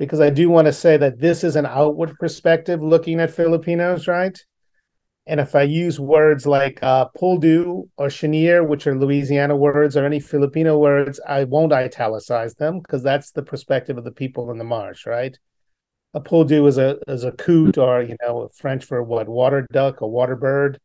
because 0.00 0.20
I 0.20 0.30
do 0.30 0.48
want 0.48 0.64
to 0.64 0.72
say 0.72 0.96
that 0.96 1.20
this 1.20 1.44
is 1.44 1.56
an 1.56 1.66
outward 1.66 2.16
perspective 2.18 2.82
looking 2.82 3.20
at 3.20 3.30
Filipinos, 3.30 4.08
right? 4.08 4.36
And 5.26 5.38
if 5.38 5.54
I 5.54 5.62
use 5.62 6.00
words 6.00 6.46
like 6.46 6.82
uh, 6.82 7.08
pouldu 7.14 7.86
or 7.98 8.08
cheniere, 8.08 8.66
which 8.66 8.86
are 8.86 8.98
Louisiana 8.98 9.54
words, 9.54 9.98
or 9.98 10.06
any 10.06 10.18
Filipino 10.18 10.78
words, 10.78 11.20
I 11.28 11.44
won't 11.44 11.74
italicize 11.74 12.54
them 12.54 12.80
because 12.80 13.02
that's 13.02 13.32
the 13.32 13.42
perspective 13.42 13.98
of 13.98 14.04
the 14.04 14.10
people 14.10 14.50
in 14.50 14.56
the 14.56 14.64
marsh, 14.64 15.04
right? 15.04 15.38
A 16.14 16.20
pouldu 16.20 16.66
is 16.66 16.78
a 16.78 16.96
is 17.06 17.24
a 17.24 17.32
coot, 17.32 17.76
or 17.76 18.02
you 18.02 18.16
know, 18.22 18.40
a 18.40 18.48
French 18.48 18.86
for 18.86 19.02
what 19.02 19.28
water 19.28 19.66
duck, 19.70 20.00
a 20.00 20.08
water 20.08 20.34
bird 20.34 20.80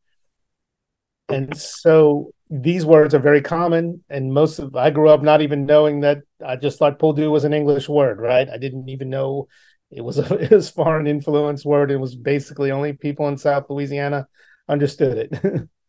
and 1.29 1.57
so 1.57 2.31
these 2.49 2.85
words 2.85 3.15
are 3.15 3.19
very 3.19 3.41
common 3.41 4.03
and 4.09 4.31
most 4.33 4.59
of 4.59 4.75
i 4.75 4.89
grew 4.89 5.09
up 5.09 5.23
not 5.23 5.41
even 5.41 5.65
knowing 5.65 6.01
that 6.01 6.19
i 6.45 6.55
just 6.55 6.77
thought 6.77 6.99
pouldu 6.99 7.31
was 7.31 7.43
an 7.43 7.53
english 7.53 7.89
word 7.89 8.19
right? 8.19 8.47
I 8.49 8.57
didn't 8.57 8.87
even 8.89 9.09
know 9.09 9.47
it 9.91 10.01
was 10.01 10.17
a 10.19 10.33
it 10.43 10.51
was 10.51 10.69
foreign 10.69 11.07
influence 11.07 11.65
word. 11.65 11.91
It 11.91 11.97
was 11.97 12.15
basically 12.15 12.71
only 12.71 12.93
people 12.93 13.27
in 13.27 13.37
south 13.37 13.65
louisiana 13.69 14.27
understood 14.67 15.17
it. 15.17 15.69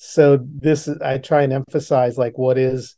So 0.00 0.38
this 0.40 0.88
i 1.04 1.18
try 1.18 1.42
and 1.42 1.52
emphasize 1.52 2.16
like 2.16 2.38
what 2.38 2.56
is 2.56 2.94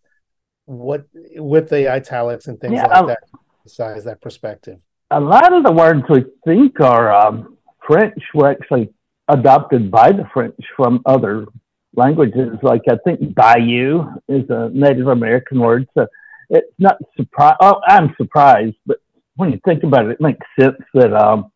what 0.67 1.07
with 1.37 1.71
the 1.71 1.89
italics 1.89 2.47
and 2.47 2.61
things 2.61 2.75
yeah, 2.75 2.87
like 2.87 3.07
that 3.07 3.19
emphasize 3.61 4.05
that 4.05 4.21
perspective. 4.21 4.79
A 5.11 5.19
lot 5.19 5.51
of 5.51 5.63
the 5.63 5.73
words 5.73 6.03
we 6.11 6.27
think 6.45 6.79
are 6.79 7.11
um, 7.11 7.57
french 7.87 8.23
were 8.35 8.51
actually 8.51 8.93
adopted 9.29 9.91
by 9.91 10.13
the 10.13 10.29
French 10.35 10.61
from 10.77 11.01
other 11.07 11.47
languages. 11.95 12.57
Like 12.63 12.83
I 12.89 12.97
think 13.05 13.35
Bayou 13.35 14.05
is 14.29 14.49
a 14.51 14.71
Native 14.73 15.09
American 15.09 15.61
word, 15.61 15.89
so 15.95 16.07
it's 16.49 16.73
not 16.79 16.97
surprise. 17.17 17.57
Oh, 17.61 17.81
I'm 17.87 18.15
surprised, 18.17 18.77
but 18.87 18.99
when 19.37 19.53
you 19.53 19.61
think 19.65 19.83
about 19.83 20.07
it, 20.07 20.13
it 20.13 20.21
makes 20.21 20.47
sense 20.59 20.77
that 20.95 21.13
um, 21.13 21.51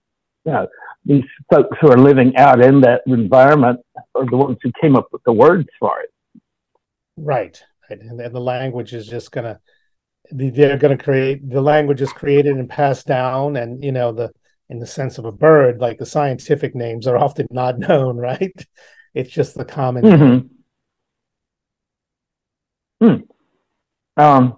you 0.44 0.52
know 0.52 0.68
these 1.04 1.24
folks 1.52 1.76
who 1.80 1.90
are 1.90 1.98
living 1.98 2.36
out 2.36 2.62
in 2.62 2.80
that 2.82 3.02
environment 3.06 3.80
are 4.14 4.26
the 4.26 4.36
ones 4.36 4.58
who 4.62 4.70
came 4.80 4.96
up 4.96 5.08
with 5.12 5.22
the 5.24 5.32
words 5.32 5.68
for 5.78 6.00
it. 6.00 6.10
Right, 7.16 7.62
right, 7.88 8.00
and, 8.00 8.20
and 8.20 8.34
the 8.34 8.40
language 8.40 8.92
is 8.92 9.06
just 9.06 9.30
gonna 9.32 9.60
they're 10.30 10.78
going 10.78 10.96
to 10.96 11.02
create 11.02 11.48
the 11.48 11.60
language 11.60 12.00
is 12.00 12.12
created 12.12 12.56
and 12.56 12.68
passed 12.68 13.06
down, 13.06 13.56
and 13.56 13.84
you 13.84 13.92
know 13.92 14.12
the 14.12 14.30
in 14.70 14.78
the 14.78 14.86
sense 14.86 15.18
of 15.18 15.26
a 15.26 15.32
bird, 15.32 15.80
like 15.80 15.98
the 15.98 16.06
scientific 16.06 16.74
names 16.74 17.06
are 17.06 17.18
often 17.18 17.46
not 17.50 17.78
known, 17.88 18.16
right? 18.16 18.66
It's 19.14 19.30
just 19.30 19.56
the 19.56 19.64
common. 19.64 20.04
Mm-hmm. 20.04 20.46
Hmm. 23.06 24.22
Um, 24.22 24.56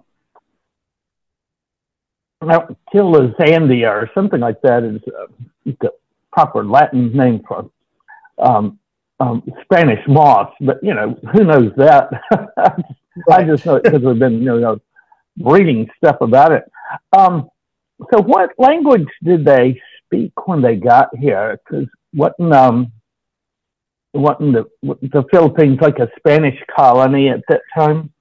now, 2.43 2.67
Tillandsia 2.93 3.89
or 3.89 4.09
something 4.13 4.39
like 4.39 4.61
that 4.61 4.83
is 4.83 5.01
uh, 5.07 5.27
the 5.65 5.91
proper 6.31 6.63
Latin 6.63 7.15
name 7.15 7.41
for 7.47 7.69
um, 8.37 8.79
um, 9.19 9.43
Spanish 9.63 10.05
moss, 10.07 10.53
but 10.61 10.77
you 10.83 10.93
know 10.93 11.17
who 11.33 11.43
knows 11.43 11.71
that? 11.77 12.09
I 13.31 13.43
just 13.43 13.65
know 13.65 13.75
it 13.75 13.83
because 13.83 14.01
we've 14.01 14.19
been 14.19 14.41
you 14.41 14.59
know 14.59 14.79
reading 15.39 15.89
stuff 15.97 16.17
about 16.21 16.51
it. 16.51 16.71
Um, 17.11 17.49
so, 18.13 18.21
what 18.21 18.51
language 18.57 19.07
did 19.23 19.43
they 19.43 19.81
speak 20.05 20.47
when 20.47 20.61
they 20.61 20.75
got 20.75 21.09
here 21.17 21.59
because 21.63 21.87
wasn't 22.13 22.53
um 22.53 22.91
wasn't 24.17 24.53
the 24.53 24.65
the 25.01 25.23
Philippines 25.31 25.79
like 25.81 25.99
a 25.99 26.09
Spanish 26.17 26.59
colony 26.75 27.29
at 27.29 27.41
that 27.49 27.61
time? 27.75 28.11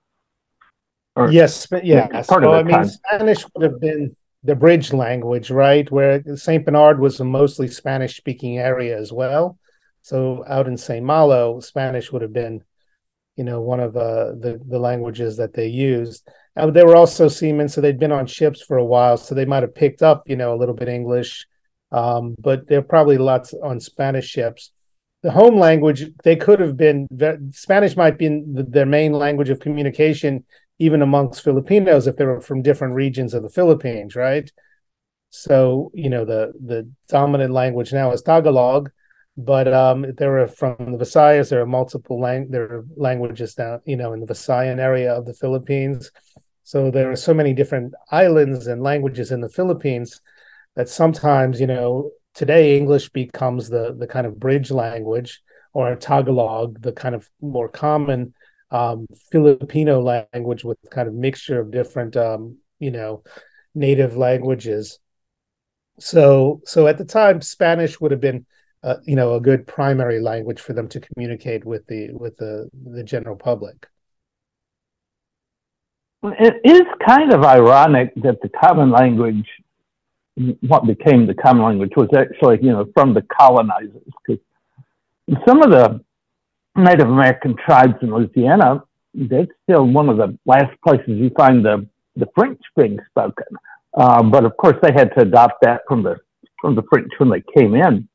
Or, 1.14 1.30
yes, 1.30 1.66
yeah. 1.82 2.08
Part 2.08 2.44
so, 2.44 2.52
of 2.52 2.54
I 2.54 2.62
mean. 2.62 2.88
Spanish 2.88 3.44
would 3.54 3.70
have 3.70 3.80
been 3.80 4.14
the 4.44 4.54
bridge 4.54 4.92
language, 4.92 5.50
right? 5.50 5.90
Where 5.90 6.22
Saint 6.36 6.64
Bernard 6.64 7.00
was 7.00 7.20
a 7.20 7.24
mostly 7.24 7.68
Spanish 7.68 8.16
speaking 8.16 8.58
area 8.58 8.98
as 8.98 9.12
well. 9.12 9.58
So 10.02 10.44
out 10.46 10.68
in 10.68 10.76
Saint 10.76 11.04
Malo, 11.04 11.60
Spanish 11.60 12.12
would 12.12 12.22
have 12.22 12.32
been, 12.32 12.62
you 13.36 13.44
know, 13.44 13.60
one 13.60 13.80
of 13.80 13.96
uh, 13.96 14.32
the 14.38 14.60
the 14.66 14.78
languages 14.78 15.36
that 15.38 15.54
they 15.54 15.68
used. 15.68 16.28
Uh, 16.56 16.70
they 16.70 16.84
were 16.84 16.96
also 16.96 17.28
seamen, 17.28 17.68
so 17.68 17.80
they'd 17.80 17.98
been 17.98 18.12
on 18.12 18.26
ships 18.26 18.62
for 18.62 18.76
a 18.76 18.84
while, 18.84 19.16
so 19.16 19.34
they 19.34 19.44
might 19.44 19.62
have 19.62 19.74
picked 19.74 20.02
up, 20.02 20.22
you 20.26 20.36
know, 20.36 20.54
a 20.54 20.56
little 20.56 20.74
bit 20.74 20.88
English 20.88 21.46
um, 21.92 22.34
but 22.38 22.66
there 22.66 22.78
are 22.78 22.82
probably 22.82 23.18
lots 23.18 23.54
on 23.54 23.80
Spanish 23.80 24.26
ships. 24.26 24.72
The 25.26 25.32
home 25.32 25.58
language, 25.58 26.04
they 26.22 26.36
could 26.36 26.60
have 26.60 26.76
been 26.76 27.08
Spanish 27.50 27.96
might 27.96 28.16
be 28.16 28.44
their 28.46 28.86
main 28.86 29.12
language 29.12 29.50
of 29.50 29.58
communication, 29.58 30.44
even 30.78 31.02
amongst 31.02 31.42
Filipinos 31.42 32.06
if 32.06 32.14
they 32.14 32.24
were 32.24 32.40
from 32.40 32.62
different 32.62 32.94
regions 32.94 33.34
of 33.34 33.42
the 33.42 33.48
Philippines, 33.48 34.14
right? 34.14 34.48
So 35.30 35.90
you 35.94 36.10
know 36.10 36.24
the 36.24 36.52
the 36.64 36.88
dominant 37.08 37.52
language 37.52 37.92
now 37.92 38.12
is 38.12 38.22
Tagalog, 38.22 38.88
but 39.36 39.66
um, 39.66 40.06
there 40.16 40.38
are 40.38 40.46
from 40.46 40.76
the 40.78 41.04
Visayas. 41.04 41.50
There 41.50 41.60
are 41.60 41.66
multiple 41.66 42.20
lang- 42.20 42.50
there 42.50 42.62
are 42.62 42.86
languages 42.96 43.56
down 43.56 43.80
you 43.84 43.96
know 43.96 44.12
in 44.12 44.20
the 44.20 44.32
Visayan 44.32 44.78
area 44.78 45.12
of 45.12 45.26
the 45.26 45.34
Philippines. 45.34 46.12
So 46.62 46.92
there 46.92 47.10
are 47.10 47.16
so 47.16 47.34
many 47.34 47.52
different 47.52 47.94
islands 48.12 48.68
and 48.68 48.80
languages 48.80 49.32
in 49.32 49.40
the 49.40 49.48
Philippines 49.58 50.20
that 50.76 50.88
sometimes 50.88 51.60
you 51.60 51.66
know 51.66 52.12
today 52.36 52.76
English 52.76 53.08
becomes 53.08 53.68
the 53.68 53.96
the 53.98 54.06
kind 54.06 54.26
of 54.26 54.38
bridge 54.38 54.70
language 54.70 55.42
or 55.72 55.96
Tagalog, 55.96 56.80
the 56.80 56.92
kind 56.92 57.14
of 57.14 57.28
more 57.40 57.68
common 57.68 58.34
um, 58.70 59.06
Filipino 59.30 60.00
language 60.00 60.64
with 60.64 60.78
kind 60.90 61.08
of 61.08 61.14
mixture 61.14 61.60
of 61.60 61.70
different 61.70 62.16
um, 62.16 62.58
you 62.78 62.90
know 62.90 63.24
native 63.74 64.16
languages. 64.16 64.98
So 65.98 66.60
so 66.64 66.86
at 66.86 66.98
the 66.98 67.04
time 67.04 67.40
spanish 67.40 68.00
would 68.00 68.10
have 68.10 68.20
been 68.20 68.44
uh, 68.82 68.96
you 69.04 69.16
know 69.16 69.34
a 69.34 69.40
good 69.40 69.66
primary 69.66 70.20
language 70.20 70.60
for 70.60 70.74
them 70.74 70.88
to 70.88 71.00
communicate 71.00 71.64
with 71.64 71.86
the 71.86 72.10
with 72.12 72.36
the 72.36 72.68
the 72.92 73.02
general 73.02 73.36
public. 73.36 73.86
It 76.22 76.56
is 76.64 76.82
kind 77.06 77.32
of 77.32 77.44
ironic 77.44 78.12
that 78.16 78.40
the 78.42 78.48
common 78.48 78.90
language 78.90 79.46
what 80.60 80.86
became 80.86 81.26
the 81.26 81.34
common 81.34 81.64
language 81.64 81.92
was 81.96 82.08
actually 82.16 82.58
you 82.62 82.70
know 82.70 82.86
from 82.94 83.14
the 83.14 83.22
colonizers 83.38 84.02
because 84.26 84.42
some 85.46 85.62
of 85.62 85.70
the 85.70 86.00
native 86.76 87.08
american 87.08 87.56
tribes 87.56 87.94
in 88.02 88.10
louisiana 88.10 88.82
that's 89.14 89.50
still 89.62 89.86
one 89.86 90.08
of 90.08 90.18
the 90.18 90.38
last 90.44 90.70
places 90.86 91.08
you 91.08 91.30
find 91.36 91.64
the 91.64 91.86
the 92.16 92.26
french 92.34 92.60
being 92.76 92.98
spoken 93.10 93.56
um, 93.96 94.30
but 94.30 94.44
of 94.44 94.56
course, 94.56 94.76
they 94.82 94.92
had 94.92 95.12
to 95.14 95.22
adopt 95.22 95.62
that 95.62 95.80
from 95.88 96.02
the 96.02 96.16
from 96.60 96.74
the 96.74 96.82
French 96.90 97.10
when 97.18 97.30
they 97.30 97.42
came 97.56 97.74
in. 97.74 98.08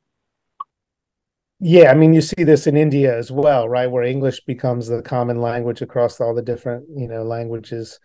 Yeah, 1.59 1.91
I 1.91 1.95
mean, 1.95 2.13
you 2.13 2.21
see 2.21 2.43
this 2.43 2.65
in 2.65 2.75
India 2.75 3.15
as 3.15 3.31
well, 3.31 3.67
right? 3.69 3.89
Where 3.89 4.03
English 4.03 4.41
becomes 4.45 4.87
the 4.87 5.01
common 5.01 5.41
language 5.41 5.81
across 5.81 6.19
all 6.19 6.33
the 6.33 6.41
different, 6.41 6.85
you 6.95 7.07
know, 7.07 7.23
languages, 7.23 7.99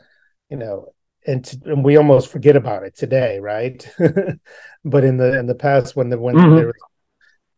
you 0.51 0.59
know, 0.59 0.93
and, 1.27 1.45
t- 1.45 1.59
and 1.65 1.85
we 1.85 1.97
almost 1.97 2.29
forget 2.29 2.57
about 2.57 2.85
it 2.85 2.97
today, 2.97 3.39
right? 3.41 3.87
but 4.85 5.05
in 5.05 5.17
the 5.17 5.39
in 5.39 5.47
the 5.47 5.55
past, 5.55 5.97
when 5.97 6.09
the 6.09 6.19
when 6.19 6.37
mm-hmm. 6.37 6.57
there, 6.57 6.73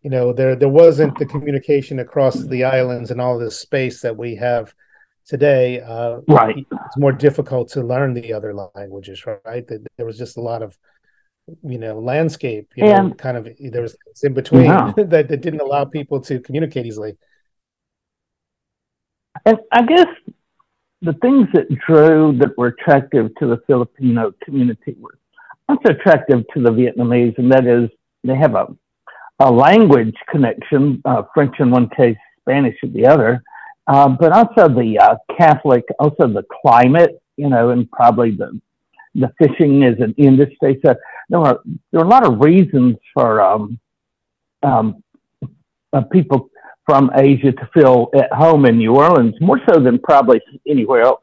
you 0.02 0.10
know, 0.10 0.32
there 0.32 0.56
there 0.56 0.68
wasn't 0.68 1.18
the 1.18 1.26
communication 1.26 1.98
across 1.98 2.42
the 2.42 2.64
islands 2.64 3.10
and 3.10 3.20
all 3.20 3.38
this 3.38 3.58
space 3.58 4.00
that 4.02 4.16
we 4.16 4.36
have 4.36 4.74
today, 5.26 5.80
uh, 5.80 6.20
right, 6.28 6.56
it's 6.56 6.96
more 6.96 7.12
difficult 7.12 7.68
to 7.70 7.82
learn 7.82 8.14
the 8.14 8.32
other 8.32 8.54
languages, 8.74 9.24
right? 9.44 9.66
There 9.68 10.06
was 10.06 10.18
just 10.18 10.36
a 10.36 10.40
lot 10.42 10.62
of 10.62 10.76
you 11.62 11.78
know 11.78 11.98
landscape, 11.98 12.70
you 12.76 12.84
know, 12.84 13.10
kind 13.14 13.36
of 13.36 13.48
there 13.58 13.82
was 13.82 13.96
in 14.22 14.34
between 14.34 14.64
yeah. 14.64 14.92
that, 14.96 15.28
that 15.28 15.40
didn't 15.40 15.60
allow 15.60 15.84
people 15.84 16.20
to 16.22 16.40
communicate 16.40 16.86
easily. 16.86 17.16
And 19.44 19.58
I 19.70 19.82
guess 19.82 20.06
the 21.02 21.12
things 21.14 21.48
that 21.54 21.68
drew 21.86 22.36
that 22.38 22.56
were 22.58 22.68
attractive 22.68 23.30
to 23.36 23.46
the 23.46 23.60
Filipino 23.66 24.32
community 24.44 24.96
were 24.98 25.18
also 25.68 25.90
attractive 25.90 26.44
to 26.54 26.62
the 26.62 26.70
Vietnamese, 26.70 27.36
and 27.38 27.52
that 27.52 27.66
is 27.66 27.88
they 28.24 28.36
have 28.36 28.54
a 28.54 28.66
a 29.40 29.50
language 29.50 30.16
connection, 30.28 31.00
uh, 31.04 31.22
French 31.32 31.54
in 31.60 31.70
one 31.70 31.88
case, 31.90 32.16
Spanish 32.40 32.76
in 32.82 32.92
the 32.92 33.06
other, 33.06 33.42
uh, 33.86 34.08
but 34.08 34.32
also 34.32 34.68
the 34.68 34.98
uh, 34.98 35.14
Catholic, 35.38 35.84
also 36.00 36.26
the 36.26 36.44
climate, 36.62 37.22
you 37.36 37.48
know, 37.48 37.70
and 37.70 37.90
probably 37.90 38.32
the 38.32 38.60
the 39.14 39.32
fishing 39.38 39.84
as 39.84 39.94
an 40.00 40.14
industry. 40.16 40.80
So 40.84 40.94
there 41.28 41.40
are 41.40 41.60
there 41.92 42.00
are 42.00 42.04
a 42.04 42.08
lot 42.08 42.26
of 42.26 42.40
reasons 42.40 42.96
for 43.14 43.40
um, 43.40 43.78
um, 44.62 45.02
uh, 45.92 46.02
people 46.02 46.50
from 46.88 47.10
Asia 47.14 47.52
to 47.52 47.68
feel 47.74 48.08
at 48.14 48.32
home 48.32 48.64
in 48.64 48.78
New 48.78 48.94
Orleans, 48.94 49.34
more 49.42 49.60
so 49.68 49.78
than 49.78 49.98
probably 49.98 50.40
anywhere 50.66 51.02
else. 51.02 51.20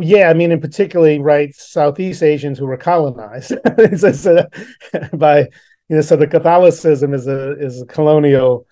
Yeah, 0.00 0.30
I 0.30 0.34
mean, 0.34 0.52
in 0.52 0.60
particularly, 0.60 1.18
right, 1.18 1.52
Southeast 1.52 2.22
Asians 2.22 2.56
who 2.56 2.66
were 2.66 2.76
colonized. 2.76 3.50
By, 5.12 5.38
you 5.88 5.96
know, 5.96 6.02
so 6.02 6.14
the 6.14 6.28
Catholicism 6.30 7.14
is 7.14 7.26
a 7.26 7.58
is 7.58 7.82
a 7.82 7.86
colonial 7.86 8.64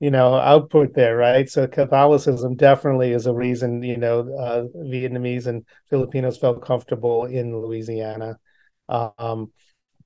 you 0.00 0.10
know 0.10 0.36
output 0.36 0.94
there 0.94 1.18
right? 1.18 1.46
So 1.50 1.66
catholicism 1.66 2.56
definitely 2.56 3.12
is 3.12 3.26
a 3.26 3.34
reason 3.34 3.82
you 3.82 3.98
know 3.98 4.20
uh, 4.20 4.64
vietnamese 4.78 5.46
and 5.46 5.66
filipinos 5.90 6.38
felt 6.38 6.64
comfortable 6.64 7.26
in 7.26 7.54
louisiana. 7.54 8.38
Um, 8.88 9.52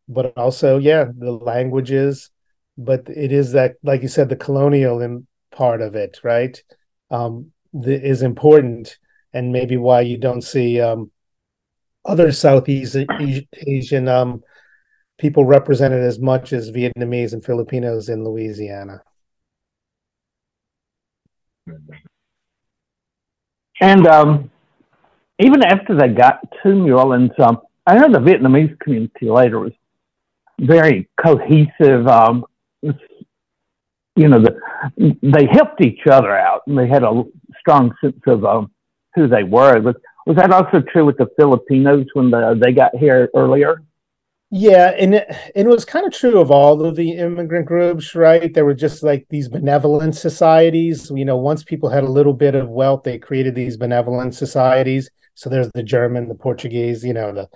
but 0.09 0.37
also 0.37 0.79
yeah 0.79 1.05
the 1.17 1.31
languages 1.31 2.31
but 2.77 3.09
it 3.09 3.33
is 3.33 3.53
that 3.53 3.75
like 3.83 4.03
you 4.03 4.09
said 4.09 4.29
the 4.29 4.37
colonial 4.37 5.23
part 5.53 5.81
of 5.81 5.95
it 5.95 6.19
right 6.23 6.63
um, 7.11 7.53
the, 7.73 7.95
is 7.95 8.23
important 8.23 8.99
and 9.33 9.53
maybe 9.53 9.77
why 9.77 10.01
you 10.01 10.17
don't 10.17 10.43
see 10.43 10.81
um, 10.81 11.11
other 12.05 12.33
southeast 12.33 12.97
asian 13.67 14.09
um, 14.09 14.43
people 15.19 15.45
represented 15.45 16.03
as 16.03 16.19
much 16.19 16.53
as 16.53 16.71
vietnamese 16.71 17.33
and 17.33 17.45
filipinos 17.45 18.09
in 18.09 18.25
louisiana 18.25 19.01
and 23.81 24.07
um, 24.07 24.51
even 25.39 25.65
after 25.65 25.97
they 25.97 26.09
got 26.09 26.41
to 26.63 26.75
New 26.75 26.97
Orleans, 26.97 27.33
um, 27.39 27.61
I 27.87 27.97
know 27.97 28.11
the 28.11 28.19
Vietnamese 28.19 28.79
community 28.81 29.29
later 29.29 29.59
was 29.61 29.73
very 30.61 31.09
cohesive. 31.23 32.07
Um, 32.07 32.45
you 34.17 34.29
know, 34.29 34.41
the, 34.41 35.17
they 35.23 35.47
helped 35.51 35.81
each 35.81 36.07
other 36.07 36.37
out, 36.37 36.63
and 36.67 36.79
they 36.79 36.89
had 36.89 37.03
a 37.03 37.25
strong 37.59 37.93
sense 38.01 38.21
of 38.27 38.45
um, 38.45 38.71
who 39.15 39.27
they 39.29 39.43
were. 39.43 39.81
Was, 39.81 39.97
was 40.27 40.37
that 40.37 40.53
also 40.53 40.81
true 40.81 41.05
with 41.05 41.19
the 41.19 41.29
Filipinos 41.37 42.07
when 42.15 42.31
the, 42.31 42.59
they 42.61 42.73
got 42.73 42.95
here 42.97 43.29
earlier? 43.35 43.83
Yeah, 44.51 44.95
and 44.97 45.17
it, 45.17 45.27
it 45.57 45.67
was 45.67 45.85
kind 45.85 46.07
of 46.07 46.13
true 46.13 46.41
of 46.41 46.51
all 46.53 46.85
of 46.85 46.95
the 46.95 47.13
immigrant 47.13 47.67
groups, 47.67 48.15
right? 48.15 48.55
There 48.55 48.65
were 48.65 48.75
just 48.75 49.03
like 49.03 49.27
these 49.29 49.49
benevolent 49.49 50.15
societies. 50.15 51.11
You 51.13 51.25
know, 51.25 51.37
once 51.37 51.65
people 51.65 51.91
had 51.91 52.05
a 52.05 52.11
little 52.11 52.35
bit 52.35 52.55
of 52.55 52.69
wealth, 52.69 53.03
they 53.03 53.19
created 53.19 53.57
these 53.57 53.77
benevolent 53.77 54.35
societies. 54.35 55.11
So 55.35 55.51
there's 55.51 55.71
the 55.75 55.83
German, 55.83 56.29
the 56.29 56.37
Portuguese, 56.37 57.03
you 57.03 57.15
know, 57.15 57.33
the 57.33 57.49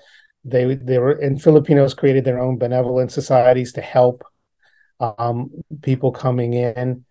they 0.45 0.74
they 0.74 0.99
were 0.99 1.12
and 1.12 1.41
Filipinos 1.41 1.95
created 1.95 2.24
their 2.24 2.41
own 2.41 2.59
benevolent 2.59 3.12
societies 3.12 3.72
to 3.74 3.81
help 3.81 4.24
um, 5.01 5.51
people 5.82 6.12
coming 6.12 6.55
in. 6.55 7.05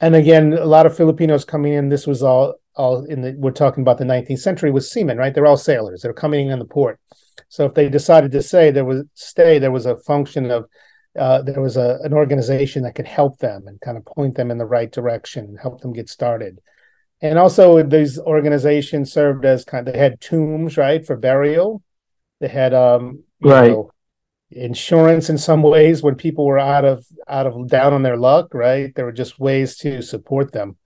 And 0.00 0.14
again, 0.14 0.52
a 0.52 0.66
lot 0.66 0.86
of 0.86 0.96
Filipinos 0.96 1.44
coming 1.44 1.72
in. 1.72 1.88
This 1.88 2.06
was 2.06 2.22
all 2.22 2.54
all 2.74 3.04
in 3.06 3.22
the 3.22 3.34
we're 3.38 3.52
talking 3.52 3.82
about 3.82 3.96
the 3.96 4.04
19th 4.04 4.40
century 4.40 4.70
with 4.70 4.84
seamen, 4.84 5.16
right? 5.16 5.34
They're 5.34 5.46
all 5.46 5.56
sailors. 5.56 6.02
They're 6.02 6.12
coming 6.12 6.48
in 6.48 6.52
on 6.52 6.58
the 6.58 6.66
port 6.66 7.00
so 7.48 7.64
if 7.64 7.74
they 7.74 7.88
decided 7.88 8.32
to 8.32 8.42
say 8.42 8.70
there 8.70 8.84
was 8.84 9.04
stay, 9.14 9.58
there 9.58 9.72
was 9.72 9.86
a 9.86 9.96
function 9.96 10.50
of 10.50 10.66
uh, 11.18 11.42
there 11.42 11.62
was 11.62 11.76
a, 11.76 11.98
an 12.02 12.12
organization 12.12 12.82
that 12.82 12.94
could 12.94 13.06
help 13.06 13.38
them 13.38 13.66
and 13.66 13.80
kind 13.80 13.96
of 13.96 14.04
point 14.04 14.36
them 14.36 14.50
in 14.50 14.58
the 14.58 14.66
right 14.66 14.92
direction, 14.92 15.56
help 15.60 15.80
them 15.80 15.92
get 15.92 16.10
started. 16.10 16.58
And 17.22 17.38
also, 17.38 17.82
these 17.82 18.18
organizations 18.18 19.10
served 19.10 19.46
as 19.46 19.64
kind 19.64 19.88
of 19.88 19.94
they 19.94 19.98
had 19.98 20.20
tombs, 20.20 20.76
right, 20.76 21.06
for 21.06 21.16
burial. 21.16 21.82
They 22.40 22.48
had 22.48 22.74
um, 22.74 23.24
right. 23.40 23.70
Know, 23.70 23.90
insurance 24.50 25.28
in 25.28 25.38
some 25.38 25.62
ways 25.62 26.02
when 26.02 26.14
people 26.14 26.46
were 26.46 26.58
out 26.58 26.84
of 26.84 27.04
out 27.28 27.46
of 27.46 27.68
down 27.68 27.92
on 27.92 28.02
their 28.02 28.16
luck, 28.16 28.54
right? 28.54 28.94
There 28.94 29.04
were 29.04 29.12
just 29.12 29.38
ways 29.38 29.76
to 29.78 30.02
support 30.02 30.52
them. 30.52 30.76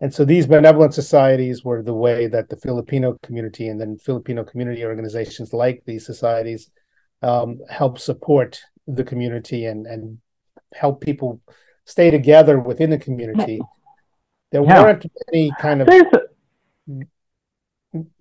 And 0.00 0.12
so 0.12 0.24
these 0.24 0.46
benevolent 0.46 0.92
societies 0.92 1.64
were 1.64 1.82
the 1.82 1.94
way 1.94 2.26
that 2.26 2.50
the 2.50 2.56
Filipino 2.56 3.16
community 3.22 3.68
and 3.68 3.80
then 3.80 3.96
Filipino 3.96 4.44
community 4.44 4.84
organizations 4.84 5.54
like 5.54 5.82
these 5.86 6.04
societies 6.04 6.70
um, 7.22 7.60
help 7.70 7.98
support 7.98 8.60
the 8.86 9.04
community 9.04 9.64
and, 9.64 9.86
and 9.86 10.18
help 10.74 11.00
people 11.00 11.40
stay 11.86 12.10
together 12.10 12.58
within 12.58 12.90
the 12.90 12.98
community. 12.98 13.58
There 14.52 14.62
yeah. 14.62 14.82
weren't 14.82 15.06
any 15.32 15.50
kind 15.58 15.80
of 15.80 15.88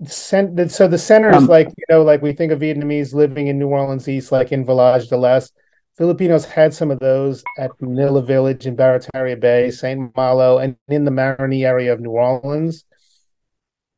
so 0.06 0.88
the 0.88 0.98
centers 0.98 1.36
um, 1.36 1.48
like 1.48 1.68
you 1.68 1.86
know 1.90 2.04
like 2.04 2.22
we 2.22 2.34
think 2.34 2.52
of 2.52 2.60
Vietnamese 2.60 3.14
living 3.14 3.48
in 3.48 3.60
New 3.60 3.68
Orleans 3.68 4.08
East 4.08 4.32
like 4.32 4.52
in 4.52 4.66
Village 4.66 5.08
de 5.08 5.18
l'Est 5.18 5.54
Filipinos 5.98 6.44
had 6.44 6.74
some 6.74 6.92
of 6.92 7.00
those 7.00 7.44
at 7.58 7.72
Manila 7.80 8.22
Village 8.22 8.66
in 8.66 8.76
Barataria 8.76 9.40
Bay, 9.40 9.72
St. 9.72 10.14
Malo, 10.16 10.58
and 10.58 10.76
in 10.90 11.06
the 11.06 11.12
Marigny 11.12 11.66
area 11.66 11.94
of 11.94 12.02
New 12.02 12.12
Orleans. 12.12 12.84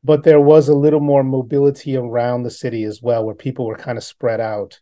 But 0.04 0.22
there 0.22 0.40
was 0.40 0.68
a 0.68 0.76
little 0.76 1.00
more 1.00 1.24
mobility 1.24 1.96
around 1.96 2.44
the 2.44 2.52
city 2.52 2.84
as 2.84 3.02
well, 3.02 3.24
where 3.24 3.34
people 3.34 3.66
were 3.66 3.76
kind 3.76 3.98
of 3.98 4.04
spread 4.04 4.40
out. 4.40 4.78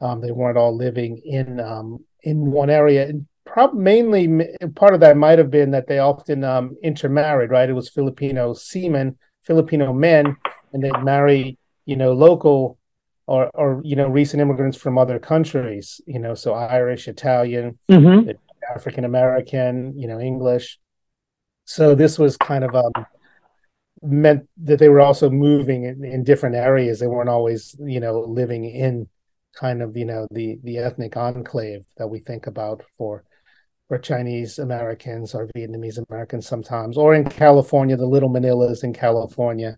Um, 0.00 0.22
they 0.22 0.32
weren't 0.32 0.56
all 0.56 0.74
living 0.74 1.20
in 1.24 1.60
um, 1.60 2.04
in 2.22 2.50
one 2.50 2.70
area. 2.70 3.06
And 3.06 3.26
prob- 3.44 3.74
mainly, 3.74 4.48
part 4.74 4.94
of 4.94 5.00
that 5.00 5.18
might 5.18 5.38
have 5.38 5.50
been 5.50 5.72
that 5.72 5.88
they 5.88 5.98
often 5.98 6.42
um, 6.42 6.74
intermarried. 6.82 7.50
Right, 7.50 7.68
it 7.68 7.74
was 7.74 7.90
Filipino 7.90 8.54
seamen, 8.54 9.18
Filipino 9.44 9.92
men, 9.92 10.36
and 10.72 10.82
they'd 10.82 11.02
marry, 11.02 11.58
you 11.86 11.96
know, 11.96 12.12
local 12.12 12.78
or 13.26 13.50
or 13.54 13.80
you 13.84 13.96
know 13.96 14.08
recent 14.08 14.40
immigrants 14.40 14.76
from 14.78 14.98
other 14.98 15.18
countries. 15.18 16.00
You 16.06 16.18
know, 16.20 16.34
so 16.34 16.54
Irish, 16.54 17.08
Italian, 17.08 17.78
Mm-hmm. 17.90 18.30
African 18.74 19.04
American, 19.04 19.98
you 19.98 20.08
know, 20.08 20.20
English. 20.20 20.78
So 21.64 21.94
this 21.94 22.18
was 22.18 22.36
kind 22.36 22.64
of 22.64 22.74
um, 22.74 23.06
meant 24.02 24.48
that 24.58 24.78
they 24.78 24.88
were 24.88 25.00
also 25.00 25.30
moving 25.30 25.84
in, 25.84 26.04
in 26.04 26.24
different 26.24 26.56
areas. 26.56 27.00
They 27.00 27.06
weren't 27.06 27.28
always, 27.28 27.74
you 27.80 28.00
know, 28.00 28.20
living 28.20 28.64
in 28.64 29.08
kind 29.54 29.82
of, 29.82 29.96
you 29.96 30.04
know, 30.04 30.26
the 30.30 30.58
the 30.62 30.78
ethnic 30.78 31.16
enclave 31.16 31.84
that 31.96 32.08
we 32.08 32.18
think 32.20 32.46
about 32.46 32.82
for 32.98 33.24
for 33.88 33.98
Chinese 33.98 34.58
Americans 34.58 35.34
or 35.34 35.48
Vietnamese 35.56 35.98
Americans 36.08 36.46
sometimes, 36.46 36.96
or 36.96 37.14
in 37.14 37.24
California, 37.24 37.96
the 37.96 38.06
little 38.06 38.30
Manilas 38.30 38.82
in 38.82 38.92
California, 38.92 39.76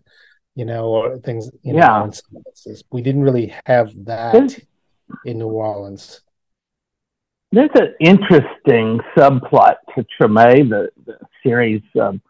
you 0.55 0.65
know, 0.65 0.85
or 0.85 1.17
things, 1.19 1.49
you 1.63 1.73
know, 1.73 1.79
Yeah. 1.79 2.05
in 2.05 2.13
some 2.13 2.41
places. 2.43 2.83
We 2.91 3.01
didn't 3.01 3.23
really 3.23 3.53
have 3.65 3.91
that 4.05 4.31
There's- 4.33 4.61
in 5.25 5.39
New 5.39 5.49
Orleans. 5.49 6.21
There's 7.51 7.69
an 7.75 7.93
interesting 7.99 8.99
subplot 9.15 9.75
to 9.95 10.05
Treme, 10.19 10.69
the, 10.69 10.89
the 11.05 11.17
series 11.43 11.81
um, 11.99 12.21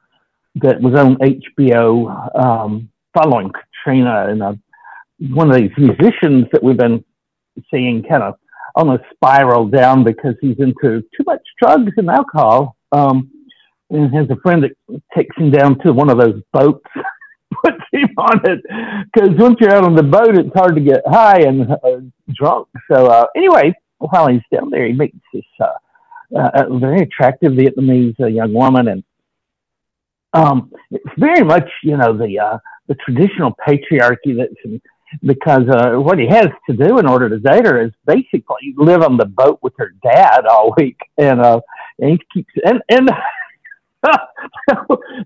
that 0.55 0.79
was 0.81 0.93
on 0.95 1.15
HBO 1.17 2.35
um, 2.39 2.89
following 3.15 3.51
Katrina, 3.51 4.27
and 4.29 4.43
uh, 4.43 4.53
one 5.31 5.49
of 5.49 5.57
these 5.57 5.71
musicians 5.77 6.45
that 6.51 6.61
we've 6.63 6.77
been 6.77 7.03
seeing 7.71 8.03
kind 8.03 8.21
of 8.21 8.35
almost 8.77 9.03
spiral 9.13 9.67
down 9.67 10.03
because 10.03 10.35
he's 10.39 10.57
into 10.59 11.01
too 11.01 11.23
much 11.25 11.41
drugs 11.59 11.91
and 11.97 12.09
alcohol. 12.09 12.77
Um, 12.91 13.29
and 13.89 14.13
has 14.13 14.29
a 14.29 14.35
friend 14.41 14.63
that 14.63 15.01
takes 15.15 15.35
him 15.37 15.51
down 15.51 15.79
to 15.79 15.93
one 15.93 16.09
of 16.09 16.19
those 16.19 16.41
boats, 16.51 16.85
puts 17.63 17.81
him 17.91 18.09
on 18.17 18.39
it, 18.43 18.59
because 19.13 19.29
once 19.37 19.55
you're 19.59 19.73
out 19.73 19.85
on 19.85 19.95
the 19.95 20.03
boat, 20.03 20.37
it's 20.37 20.53
hard 20.53 20.75
to 20.75 20.81
get 20.81 21.01
high 21.05 21.39
and 21.41 21.71
uh, 21.71 22.01
drunk. 22.33 22.67
So 22.91 23.07
uh, 23.07 23.27
anyway, 23.35 23.73
while 23.99 24.27
he's 24.27 24.41
down 24.53 24.69
there, 24.69 24.85
he 24.85 24.93
meets 24.93 25.17
this 25.33 25.43
uh, 25.61 26.37
uh, 26.37 26.77
very 26.77 27.01
attractive 27.01 27.53
Vietnamese 27.53 28.19
uh, 28.19 28.27
young 28.27 28.53
woman, 28.53 28.89
and 28.89 29.03
um, 30.33 30.71
it's 30.91 31.05
very 31.17 31.43
much 31.43 31.69
you 31.83 31.95
know 31.95 32.15
the 32.15 32.39
uh, 32.39 32.57
the 32.87 32.95
traditional 32.95 33.55
patriarchy 33.65 34.35
that's 34.37 34.53
in, 34.65 34.81
because 35.23 35.67
uh, 35.69 35.99
what 35.99 36.19
he 36.19 36.27
has 36.27 36.47
to 36.69 36.75
do 36.75 36.99
in 36.99 37.07
order 37.07 37.29
to 37.29 37.39
date 37.39 37.65
her 37.65 37.81
is 37.81 37.91
basically 38.05 38.73
live 38.75 39.01
on 39.01 39.17
the 39.17 39.25
boat 39.25 39.59
with 39.61 39.73
her 39.77 39.93
dad 40.03 40.45
all 40.45 40.73
week, 40.77 40.97
and 41.17 41.41
uh, 41.41 41.59
and 41.99 42.11
he 42.11 42.19
keeps 42.33 42.53
and 42.63 42.81
and. 42.89 43.09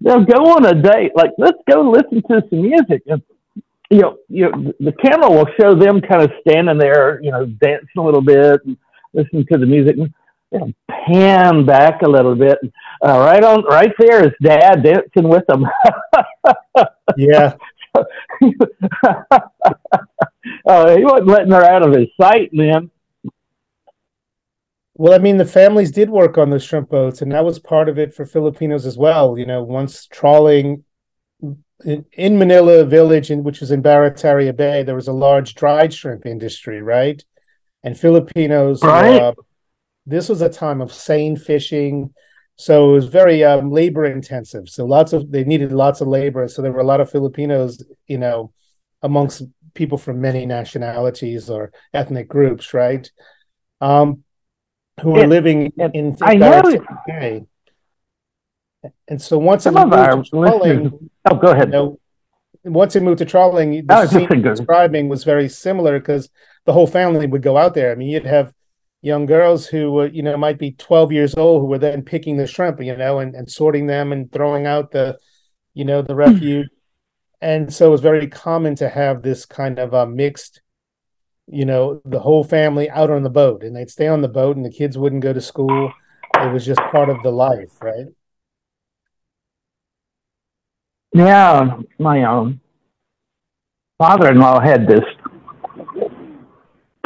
they'll 0.02 0.24
go 0.24 0.54
on 0.54 0.66
a 0.66 0.82
date 0.82 1.12
like 1.14 1.32
let's 1.38 1.58
go 1.70 1.82
listen 1.92 2.24
to 2.24 2.42
some 2.50 2.62
music 2.62 3.04
and 3.06 3.22
you 3.92 4.00
know, 4.00 4.18
you 4.30 4.50
know, 4.50 4.74
the 4.80 4.94
camera 4.94 5.30
will 5.30 5.48
show 5.60 5.76
them 5.76 6.00
kind 6.02 6.22
of 6.22 6.32
standing 6.40 6.78
there, 6.78 7.22
you 7.22 7.30
know, 7.30 7.46
dancing 7.46 7.90
a 7.98 8.02
little 8.02 8.22
bit 8.22 8.62
and 8.66 8.78
listening 9.14 9.46
to 9.52 9.58
the 9.58 9.66
music. 9.66 9.98
And 9.98 10.14
it'll 10.50 10.74
pan 10.90 11.66
back 11.66 12.02
a 12.02 12.10
little 12.10 12.36
bit. 12.36 12.58
Uh, 13.06 13.20
right 13.20 13.44
on, 13.44 13.66
right 13.66 13.92
there 14.00 14.26
is 14.26 14.32
Dad 14.42 14.84
dancing 14.84 15.30
with 15.30 15.46
them. 15.48 15.66
Yeah. 17.18 17.56
Uh, 17.96 18.04
he 20.96 21.04
wasn't 21.04 21.28
letting 21.28 21.52
her 21.52 21.64
out 21.64 21.84
of 21.84 21.94
his 21.94 22.08
sight, 22.20 22.54
man. 22.54 22.90
Well, 24.96 25.14
I 25.14 25.18
mean, 25.18 25.38
the 25.38 25.46
families 25.46 25.92
did 25.92 26.10
work 26.10 26.38
on 26.38 26.50
those 26.50 26.64
shrimp 26.64 26.90
boats, 26.90 27.22
and 27.22 27.32
that 27.32 27.46
was 27.46 27.60
part 27.60 27.90
of 27.90 27.98
it 27.98 28.14
for 28.14 28.26
Filipinos 28.26 28.86
as 28.86 28.98
well. 28.98 29.38
You 29.38 29.46
know, 29.46 29.64
once 29.64 30.06
trawling 30.06 30.84
in, 31.84 32.06
in 32.14 32.38
Manila 32.38 32.86
Village, 32.86 33.32
in, 33.32 33.44
which 33.44 33.62
was 33.62 33.72
in 33.72 33.82
Barataria 33.82 34.56
Bay, 34.56 34.84
there 34.84 34.96
was 34.96 35.08
a 35.08 35.14
large 35.14 35.56
dried 35.56 35.94
shrimp 35.94 36.26
industry, 36.26 36.82
right? 36.82 37.24
And 37.84 37.98
Filipinos, 38.00 38.84
Right. 38.84 39.20
uh, 39.20 39.34
this 40.06 40.30
was 40.30 40.42
a 40.42 40.50
time 40.50 40.82
of 40.82 40.94
seine 40.94 41.36
fishing, 41.36 42.14
so 42.66 42.74
it 42.92 42.94
was 43.00 43.08
very 43.22 43.44
um, 43.44 43.72
labor 43.72 44.06
intensive. 44.06 44.66
So 44.70 44.86
lots 44.86 45.12
of 45.14 45.32
they 45.34 45.44
needed 45.44 45.72
lots 45.72 46.00
of 46.02 46.08
labor. 46.08 46.48
So 46.48 46.62
there 46.62 46.72
were 46.76 46.86
a 46.88 46.92
lot 46.94 47.02
of 47.02 47.10
Filipinos, 47.10 47.84
you 48.08 48.20
know, 48.20 48.38
amongst 49.02 49.42
people 49.74 49.98
from 49.98 50.22
many 50.22 50.46
nationalities 50.46 51.50
or 51.50 51.72
ethnic 52.00 52.28
groups, 52.28 52.74
right? 52.74 53.06
Um, 53.90 54.24
who 55.02 55.12
were 55.12 55.22
And- 55.22 55.30
living 55.38 55.60
and 55.80 55.96
in 55.96 56.18
I 56.22 56.36
know 56.36 56.62
Bay. 57.08 57.46
And 59.08 59.20
so 59.22 59.38
once 59.38 59.66
it 59.66 59.74
Some 59.74 59.92
of 59.94 60.00
moved 60.16 60.26
to 60.26 60.30
trawling. 60.32 61.10
Oh, 61.30 61.36
go 61.36 61.48
you 61.50 61.54
ahead. 61.54 61.70
know, 61.72 62.00
once 62.64 62.96
it 62.96 63.04
moved 63.04 63.20
to 63.20 63.26
trawling, 63.26 63.86
the 63.86 64.08
scene 64.08 64.42
describing 64.42 65.08
was 65.10 65.24
very 65.24 65.50
similar 65.50 66.00
because 66.00 66.30
the 66.66 66.74
whole 66.74 66.88
family 66.88 67.28
would 67.28 67.42
go 67.42 67.58
out 67.58 67.74
there. 67.74 67.92
I 67.92 67.96
mean, 67.96 68.10
you'd 68.10 68.26
have 68.38 68.54
young 69.02 69.26
girls 69.26 69.66
who 69.66 69.92
were, 69.92 70.08
you 70.08 70.22
know, 70.22 70.38
might 70.38 70.60
be 70.60 70.72
12 70.74 71.12
years 71.12 71.36
old 71.36 71.62
who 71.62 71.68
were 71.68 71.80
then 71.80 72.04
picking 72.04 72.38
the 72.38 72.48
shrimp, 72.48 72.82
you 72.82 72.96
know, 72.96 73.20
and, 73.20 73.36
and 73.36 73.50
sorting 73.50 73.88
them 73.88 74.12
and 74.12 74.32
throwing 74.32 74.66
out 74.66 74.92
the, 74.92 75.18
you 75.74 75.86
know, 75.86 76.02
the 76.02 76.16
refuse. 76.16 76.70
and 77.42 77.74
so 77.74 77.88
it 77.88 77.92
was 77.92 78.02
very 78.02 78.28
common 78.28 78.76
to 78.76 78.88
have 78.88 79.22
this 79.22 79.46
kind 79.46 79.80
of 79.80 79.94
uh, 79.94 80.06
mixed, 80.06 80.62
you 81.48 81.66
know, 81.66 82.02
the 82.06 82.20
whole 82.20 82.44
family 82.44 82.90
out 82.90 83.10
on 83.10 83.24
the 83.24 83.30
boat 83.30 83.64
and 83.64 83.76
they'd 83.76 83.90
stay 83.90 84.08
on 84.08 84.22
the 84.22 84.28
boat 84.28 84.56
and 84.56 84.66
the 84.66 84.72
kids 84.72 84.98
wouldn't 84.98 85.24
go 85.24 85.34
to 85.34 85.42
school. 85.42 85.92
It 86.38 86.52
was 86.52 86.66
just 86.66 86.80
part 86.92 87.10
of 87.10 87.22
the 87.24 87.32
life, 87.32 87.82
right? 87.82 88.06
Yeah, 91.14 91.78
my 92.00 92.24
um, 92.24 92.62
father-in-law 93.98 94.62
had 94.62 94.88
this. 94.88 95.04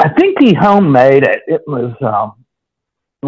I 0.06 0.10
think 0.10 0.38
he 0.38 0.54
homemade 0.54 1.24
it. 1.24 1.42
It 1.48 1.62
was 1.66 1.92
um, 2.00 2.44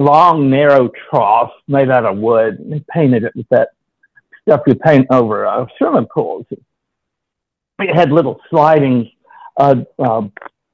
long, 0.01 0.49
narrow 0.49 0.89
trough 1.11 1.51
made 1.67 1.91
out 1.91 2.07
of 2.07 2.19
wood. 2.19 2.61
And 2.61 2.73
he 2.73 2.85
painted 2.89 3.25
it 3.25 3.35
with 3.35 3.49
that 3.49 3.71
stuff 4.43 4.61
you 4.65 4.77
paint 4.77 5.09
over 5.11 5.45
uh, 5.45 5.67
swimming 5.77 6.07
pools. 6.07 6.47
It 7.81 7.97
had 7.97 8.13
little 8.13 8.41
sliding 8.49 9.11
uh, 9.57 9.75
uh, 9.99 10.29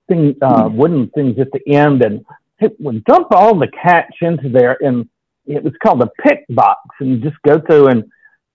thing, 0.07 0.37
uh, 0.43 0.69
wooden 0.71 1.09
things 1.15 1.39
at 1.39 1.49
the 1.53 1.75
end, 1.75 2.05
and 2.05 2.23
it 2.61 2.79
would 2.81 3.03
dump 3.05 3.29
all 3.31 3.59
the 3.59 3.69
catch 3.69 4.15
into 4.21 4.51
there. 4.51 4.77
And 4.83 5.09
it 5.47 5.65
was 5.65 5.73
called 5.83 6.03
a 6.03 6.11
pick 6.23 6.45
box, 6.51 6.81
and 7.01 7.13
you 7.13 7.17
just 7.17 7.41
go 7.47 7.61
through 7.61 7.89
and 7.89 8.05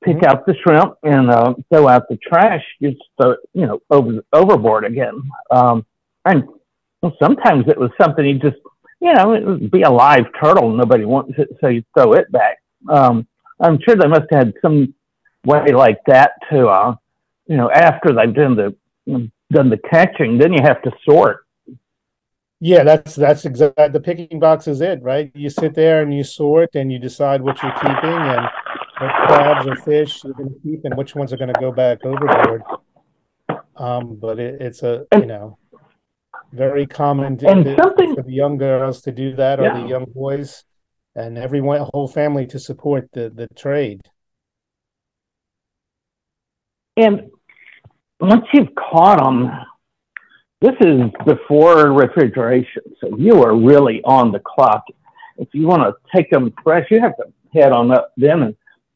pick 0.03 0.23
out 0.23 0.45
the 0.45 0.55
shrimp 0.63 0.97
and 1.01 1.31
uh, 1.31 1.55
throw 1.73 1.87
out 1.87 2.09
the 2.09 2.17
trash. 2.17 2.63
Just 2.79 2.97
throw 3.19 3.31
it, 3.31 3.39
you 3.55 3.65
know, 3.65 3.81
over 3.89 4.23
overboard 4.33 4.85
again. 4.85 5.19
Um, 5.49 5.83
and 6.25 6.43
well, 7.01 7.15
sometimes 7.21 7.65
it 7.67 7.77
was 7.77 7.91
something 7.99 8.25
you 8.25 8.39
just, 8.39 8.57
you 8.99 9.13
know, 9.13 9.33
it 9.33 9.45
would 9.45 9.71
be 9.71 9.83
a 9.83 9.89
live 9.89 10.25
turtle. 10.41 10.75
Nobody 10.75 11.05
wants 11.05 11.33
it, 11.37 11.49
so 11.61 11.67
you 11.67 11.83
throw 11.93 12.13
it 12.13 12.31
back. 12.31 12.57
Um, 12.89 13.27
I'm 13.59 13.79
sure 13.81 13.95
they 13.95 14.07
must 14.07 14.27
have 14.31 14.47
had 14.47 14.53
some 14.61 14.93
way 15.45 15.71
like 15.71 15.99
that 16.07 16.33
to, 16.51 16.67
uh, 16.67 16.95
you 17.47 17.57
know, 17.57 17.71
after 17.71 18.13
they've 18.13 18.33
done 18.33 18.55
the 18.55 18.75
done 19.51 19.69
the 19.69 19.79
catching, 19.89 20.37
then 20.37 20.53
you 20.53 20.61
have 20.61 20.81
to 20.83 20.91
sort. 21.03 21.45
Yeah, 22.61 22.83
that's 22.83 23.15
that's 23.15 23.45
exactly 23.45 23.87
the 23.87 24.01
picking 24.01 24.39
box 24.39 24.67
is 24.67 24.81
it, 24.81 25.01
right? 25.01 25.31
You 25.33 25.49
sit 25.49 25.73
there 25.73 26.03
and 26.03 26.13
you 26.13 26.23
sort 26.25 26.75
and 26.75 26.91
you 26.91 26.99
decide 26.99 27.41
what 27.41 27.61
you're 27.63 27.71
keeping 27.71 27.93
and 28.03 28.45
what 28.99 29.13
crabs 29.27 29.65
or 29.65 29.75
fish 29.77 30.23
you're 30.23 30.33
going 30.33 30.49
to 30.49 30.59
keep 30.59 30.83
and 30.83 30.97
which 30.97 31.15
ones 31.15 31.31
are 31.31 31.37
going 31.37 31.53
to 31.53 31.59
go 31.59 31.71
back 31.71 32.03
overboard. 32.03 32.61
Um, 33.77 34.15
but 34.15 34.39
it, 34.39 34.61
it's 34.61 34.83
a 34.83 35.05
you 35.13 35.25
know 35.25 35.57
very 36.51 36.85
common 36.85 37.37
to, 37.37 37.47
And 37.47 37.77
something- 37.77 38.15
for 38.15 38.23
the 38.23 38.33
young 38.33 38.57
girls 38.57 39.01
to 39.03 39.11
do 39.11 39.35
that 39.35 39.59
or 39.59 39.63
Yeah. 39.63 39.81
the 39.81 39.87
young 39.87 40.05
boys 40.05 40.65
and 41.15 41.37
everyone 41.37 41.81
whole 41.93 42.07
family 42.07 42.45
to 42.47 42.59
support 42.59 43.11
the 43.13 43.29
the 43.29 43.47
trade. 43.55 44.01
And 46.97 47.31
once 48.19 48.45
you've 48.53 48.75
caught 48.75 49.23
them, 49.23 49.51
this 50.61 50.75
is 50.81 51.09
before 51.25 51.91
refrigeration, 51.93 52.83
so 52.99 53.15
you 53.17 53.41
are 53.43 53.55
really 53.55 54.01
on 54.03 54.31
the 54.31 54.39
clock. 54.39 54.83
If 55.37 55.47
you 55.53 55.67
want 55.67 55.83
to 55.83 55.93
take 56.13 56.29
them 56.29 56.53
fresh, 56.61 56.87
you 56.91 56.99
have 56.99 57.15
to 57.17 57.31
head 57.53 57.71
on 57.71 57.91
up 57.91 58.11
then. 58.17 58.43
And 58.43 58.55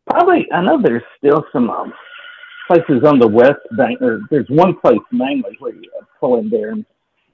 probably, 0.10 0.45
I 0.51 0.62
know 0.62 0.82
there's 0.82 1.04
still 1.18 1.45
some 1.54 1.70
um, 1.70 1.93
places 2.68 3.04
on 3.06 3.20
the 3.20 3.28
west 3.28 3.62
bank, 3.78 4.01
or 4.01 4.22
there's 4.30 4.49
one 4.49 4.78
place 4.78 4.99
mainly 5.12 5.56
where 5.60 5.74
you 5.74 5.89
pull 6.20 6.39
in 6.39 6.49
there, 6.49 6.72
and 6.72 6.86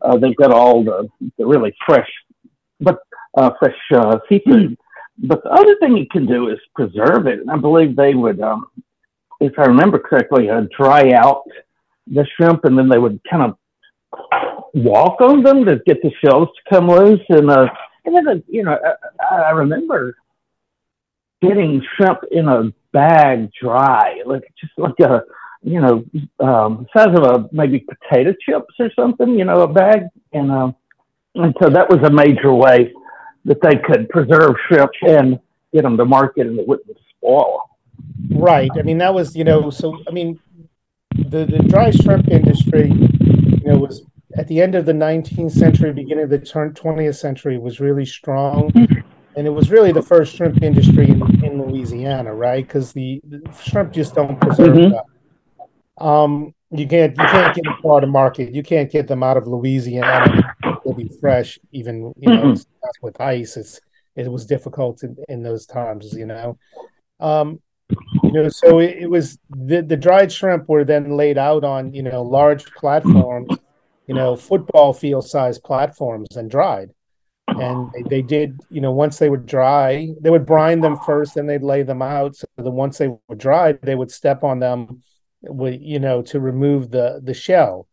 uh, 0.02 0.18
they've 0.18 0.36
got 0.36 0.52
all 0.52 0.84
the, 0.84 1.08
the 1.38 1.45
really 1.45 1.76
fresh, 1.86 2.10
but 2.80 3.00
uh, 3.38 3.52
fresh 3.60 3.78
uh, 3.95 4.20
seafood. 4.28 4.78
But 5.18 5.43
the 5.43 5.50
other 5.50 5.76
thing 5.80 5.97
you 5.97 6.08
can 6.10 6.26
do 6.26 6.50
is 6.50 6.60
preserve 6.76 7.28
it, 7.28 7.39
and 7.39 7.52
I 7.52 7.58
believe 7.58 7.95
they 7.95 8.14
would. 8.14 8.39
Um, 8.41 8.68
if 9.41 9.58
I 9.58 9.64
remember 9.64 10.00
correctly, 10.00 10.50
uh, 10.50 10.64
dry 10.78 11.12
out 11.12 11.43
the 12.08 12.26
shrimp, 12.36 12.66
and 12.66 12.78
then 12.78 12.89
they 12.89 12.97
would 12.97 13.20
kind 13.30 13.43
of 13.43 13.58
walk 14.74 15.22
on 15.22 15.43
them 15.43 15.66
to 15.66 15.80
get 15.86 16.02
the 16.02 16.12
shells 16.24 16.47
to 16.47 16.74
come 16.74 16.88
loose. 16.88 17.22
And 17.30 17.50
uh, 17.50 17.68
and 18.06 18.16
then 18.16 18.28
uh, 18.28 18.36
you 18.47 18.64
know, 18.64 18.78
I, 19.20 19.36
I 19.36 19.52
remember 19.52 20.16
getting 21.41 21.82
shrimp 21.95 22.20
in 22.32 22.47
a 22.47 22.72
bag 22.91 23.52
dry, 23.62 24.22
like 24.26 24.52
just 24.60 24.74
like 24.78 25.00
a 25.02 25.24
you 25.62 25.82
know 25.82 26.03
um, 26.39 26.88
size 26.95 27.16
of 27.16 27.24
a 27.24 27.49
maybe 27.51 27.80
potato 27.80 28.34
chips 28.45 28.74
or 28.80 28.91
something. 28.95 29.38
You 29.38 29.45
know, 29.45 29.62
a 29.62 29.68
bag, 29.68 30.03
and 30.34 30.51
um, 30.51 30.76
and 31.36 31.55
so 31.62 31.70
that 31.70 31.89
was 31.89 31.99
a 32.03 32.10
major 32.10 32.53
way 32.53 32.93
that 33.45 33.62
they 33.62 33.78
could 33.78 34.10
preserve 34.10 34.55
shrimp 34.68 34.91
and 35.07 35.39
get 35.74 35.84
them 35.84 35.97
to 35.97 36.05
market 36.05 36.47
and 36.47 36.60
it 36.60 36.68
wouldn't 36.68 36.97
spoil. 37.18 37.70
Right. 38.32 38.70
I 38.78 38.82
mean, 38.82 38.97
that 38.99 39.14
was 39.14 39.36
you 39.36 39.43
know. 39.43 39.70
So 39.70 40.01
I 40.07 40.12
mean, 40.12 40.39
the 41.16 41.45
the 41.45 41.60
dry 41.68 41.91
shrimp 41.91 42.28
industry, 42.30 42.89
you 42.89 43.62
know, 43.66 43.78
was 43.78 44.03
at 44.38 44.47
the 44.47 44.62
end 44.62 44.76
of 44.76 44.86
the 44.86 44.93
19th 44.93 45.51
century, 45.51 45.91
beginning 45.91 46.26
of 46.26 46.30
the 46.30 46.39
20th 46.39 47.16
century, 47.16 47.57
was 47.57 47.80
really 47.80 48.05
strong, 48.05 48.72
and 49.36 49.47
it 49.47 49.49
was 49.49 49.72
really 49.72 49.91
the 49.91 50.01
first 50.01 50.36
shrimp 50.36 50.62
industry 50.62 51.10
in, 51.10 51.43
in 51.43 51.62
Louisiana, 51.62 52.34
right? 52.34 52.66
Because 52.66 52.93
the, 52.93 53.22
the, 53.28 53.41
shrimp 53.53 53.91
just 53.91 54.16
don't 54.16 54.39
preserve 54.39 54.76
mm-hmm. 54.76 54.95
Um, 56.00 56.54
you 56.72 56.88
can't 56.88 57.18
you 57.18 57.26
can't 57.26 57.56
get 57.56 57.64
them 57.64 57.91
out 57.91 58.04
of 58.04 58.10
market. 58.10 58.54
You 58.54 58.64
can't 58.64 58.91
get 58.91 59.08
them 59.08 59.24
out 59.24 59.38
of 59.38 59.47
Louisiana. 59.47 60.56
They'll 60.84 60.93
be 60.93 61.10
fresh, 61.20 61.58
even 61.72 62.14
you 62.18 62.30
know, 62.30 62.43
mm-hmm. 62.54 63.06
with 63.06 63.20
ice. 63.20 63.58
It's 63.58 63.82
it 64.16 64.32
was 64.32 64.45
difficult 64.45 65.04
in, 65.04 65.18
in 65.30 65.43
those 65.43 65.66
times, 65.66 66.14
you 66.14 66.26
know. 66.26 66.58
Um, 67.20 67.60
you 68.24 68.32
know, 68.32 68.50
so 68.50 68.80
it, 68.80 68.97
it, 69.00 69.10
was 69.10 69.39
the 69.50 69.82
the 69.82 69.97
dried 69.97 70.32
shrimp 70.32 70.70
were 70.70 70.84
then 70.84 71.18
laid 71.18 71.38
out 71.38 71.64
on 71.64 71.93
you 71.93 72.04
know 72.04 72.22
large 72.22 72.66
platforms, 72.74 73.50
you 74.08 74.14
know, 74.14 74.36
football 74.36 74.93
field 74.93 75.28
size 75.28 75.58
platforms 75.58 76.38
and 76.38 76.52
dried. 76.52 76.91
And 77.47 77.91
they, 77.93 78.04
they, 78.04 78.22
did, 78.22 78.60
you 78.70 78.80
know, 78.80 78.91
once 78.91 79.18
they 79.18 79.28
were 79.28 79.38
dry, 79.38 80.10
they 80.22 80.30
would 80.30 80.45
brine 80.45 80.82
them 80.82 80.97
first, 80.97 81.36
and 81.36 81.50
they'd 81.50 81.64
lay 81.64 81.82
them 81.82 82.02
out. 82.02 82.36
So 82.36 82.45
that 82.58 82.70
once 82.70 83.00
they 83.00 83.08
were 83.08 83.36
dried, 83.36 83.82
they 83.82 83.95
would 83.95 84.12
step 84.12 84.43
on 84.43 84.60
them, 84.60 85.02
you 85.41 85.99
know, 85.99 86.21
to 86.23 86.39
remove 86.39 86.91
the 86.91 87.21
the 87.23 87.33
shell, 87.33 87.87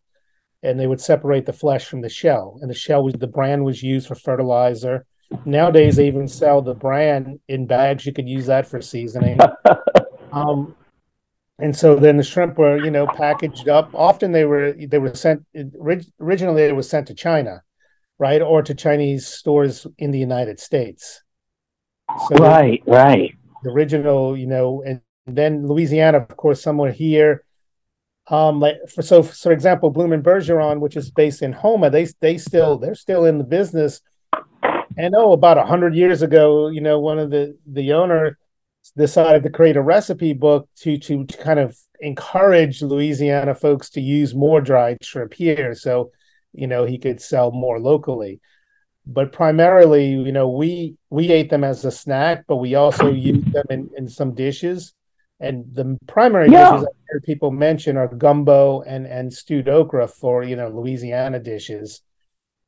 and 0.63 0.79
they 0.79 0.87
would 0.87 1.01
separate 1.01 1.47
the 1.47 1.53
flesh 1.53 1.87
from 1.87 2.01
the 2.01 2.09
shell. 2.09 2.59
And 2.61 2.71
the 2.71 2.75
shell 2.75 3.05
was 3.05 3.15
the 3.15 3.27
bran 3.27 3.65
was 3.65 3.83
used 3.83 4.09
for 4.09 4.15
fertilizer 4.15 5.07
Nowadays, 5.45 5.97
they 5.97 6.07
even 6.07 6.29
sell 6.29 6.63
the 6.63 6.75
bran 6.75 7.41
in 7.49 7.67
bags. 7.67 8.07
You 8.07 8.13
could 8.13 8.29
use 8.29 8.47
that 8.47 8.67
for 8.67 8.81
seasoning. 8.81 9.39
um, 10.33 10.75
and 11.59 11.75
so 11.75 11.97
then 11.97 12.17
the 12.17 12.23
shrimp 12.23 12.59
were, 12.59 12.77
you 12.77 12.91
know, 12.91 13.07
packaged 13.07 13.69
up. 13.69 13.91
Often 13.95 14.33
they 14.33 14.45
were 14.45 14.73
they 14.73 14.99
were 14.99 15.15
sent 15.15 15.45
originally 16.21 16.63
it 16.63 16.77
was 16.77 16.89
sent 16.89 17.09
to 17.09 17.15
China, 17.15 17.63
right, 18.19 18.43
or 18.43 18.63
to 18.63 18.75
Chinese 18.75 19.27
stores 19.27 19.87
in 19.99 20.11
the 20.11 20.19
United 20.19 20.61
States. 20.61 21.23
So 22.29 22.37
right, 22.37 22.85
the, 22.85 22.93
right. 22.93 23.35
The 23.65 23.71
original, 23.71 24.37
you 24.37 24.47
know, 24.47 24.83
and 24.87 25.01
then 25.27 25.67
Louisiana, 25.67 26.19
of 26.19 26.37
course, 26.37 26.63
somewhere 26.63 26.93
here. 26.93 27.45
Um, 28.29 28.59
like 28.59 28.77
for 28.93 29.03
so 29.03 29.23
for 29.23 29.53
example, 29.53 29.91
Blum 29.91 30.13
and 30.13 30.25
Bergeron, 30.25 30.81
which 30.81 30.97
is 30.97 31.11
based 31.11 31.43
in 31.43 31.53
Houma, 31.53 31.91
they 31.91 32.09
they 32.21 32.39
still 32.39 32.79
they're 32.79 32.95
still 32.95 33.25
in 33.25 33.39
the 33.39 33.45
business 33.45 34.01
and 34.97 35.15
oh, 35.17 35.33
about 35.33 35.59
a 35.59 35.65
hundred 35.65 35.95
years 35.95 36.23
ago, 36.23 36.69
you 36.69 36.81
know, 36.81 36.99
one 36.99 37.19
of 37.19 37.31
the 37.31 37.57
the 37.67 37.93
owner 37.93 38.39
decided 38.97 39.43
to 39.43 39.51
create 39.51 39.77
a 39.77 39.83
recipe 39.83 40.33
book 40.33 40.69
to, 40.77 40.97
to 40.99 41.25
to 41.25 41.39
kind 41.39 41.59
of 41.59 41.77
encourage 42.01 42.83
Louisiana 42.83 43.55
folks 43.55 43.91
to 43.91 44.01
use 44.01 44.35
more 44.35 44.61
dried 44.61 45.05
shrimp 45.05 45.35
here, 45.35 45.75
so 45.75 46.11
you 46.53 46.67
know 46.67 46.85
he 46.85 46.99
could 46.99 47.21
sell 47.21 47.51
more 47.51 47.79
locally. 47.79 48.41
But 49.07 49.33
primarily, 49.33 50.09
you 50.09 50.33
know, 50.33 50.49
we 50.49 50.97
we 51.11 51.31
ate 51.31 51.51
them 51.51 51.65
as 51.65 51.85
a 51.85 51.91
snack, 51.91 52.45
but 52.49 52.57
we 52.57 52.75
also 52.75 53.13
used 53.13 53.53
them 53.53 53.67
in, 53.71 53.91
in 53.97 54.09
some 54.09 54.35
dishes. 54.35 54.95
And 55.39 55.67
the 55.75 55.99
primary 56.07 56.51
yeah. 56.51 56.73
dishes 56.73 56.87
I 56.87 56.97
hear 57.11 57.21
people 57.21 57.51
mention 57.51 57.97
are 57.97 58.09
gumbo 58.09 58.83
and 58.83 59.07
and 59.07 59.33
stewed 59.33 59.69
okra 59.69 60.09
for 60.09 60.43
you 60.43 60.57
know 60.57 60.69
Louisiana 60.69 61.39
dishes. 61.39 62.03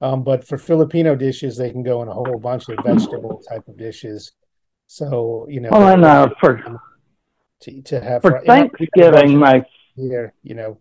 Um, 0.00 0.22
but 0.22 0.46
for 0.46 0.58
Filipino 0.58 1.16
dishes, 1.16 1.56
they 1.56 1.70
can 1.70 1.82
go 1.82 2.02
in 2.02 2.08
a 2.08 2.12
whole 2.12 2.38
bunch 2.38 2.68
of 2.68 2.78
vegetable 2.84 3.42
type 3.48 3.66
of 3.66 3.76
dishes. 3.76 4.32
So 4.86 5.46
you 5.48 5.60
know, 5.60 5.70
well, 5.70 5.88
and 5.88 6.04
uh, 6.04 6.28
for 6.40 6.80
to, 7.60 7.82
to 7.82 8.00
have 8.00 8.22
for 8.22 8.40
Thanksgiving, 8.40 9.36
my 9.36 9.64
here, 9.96 10.34
you 10.42 10.54
know, 10.54 10.78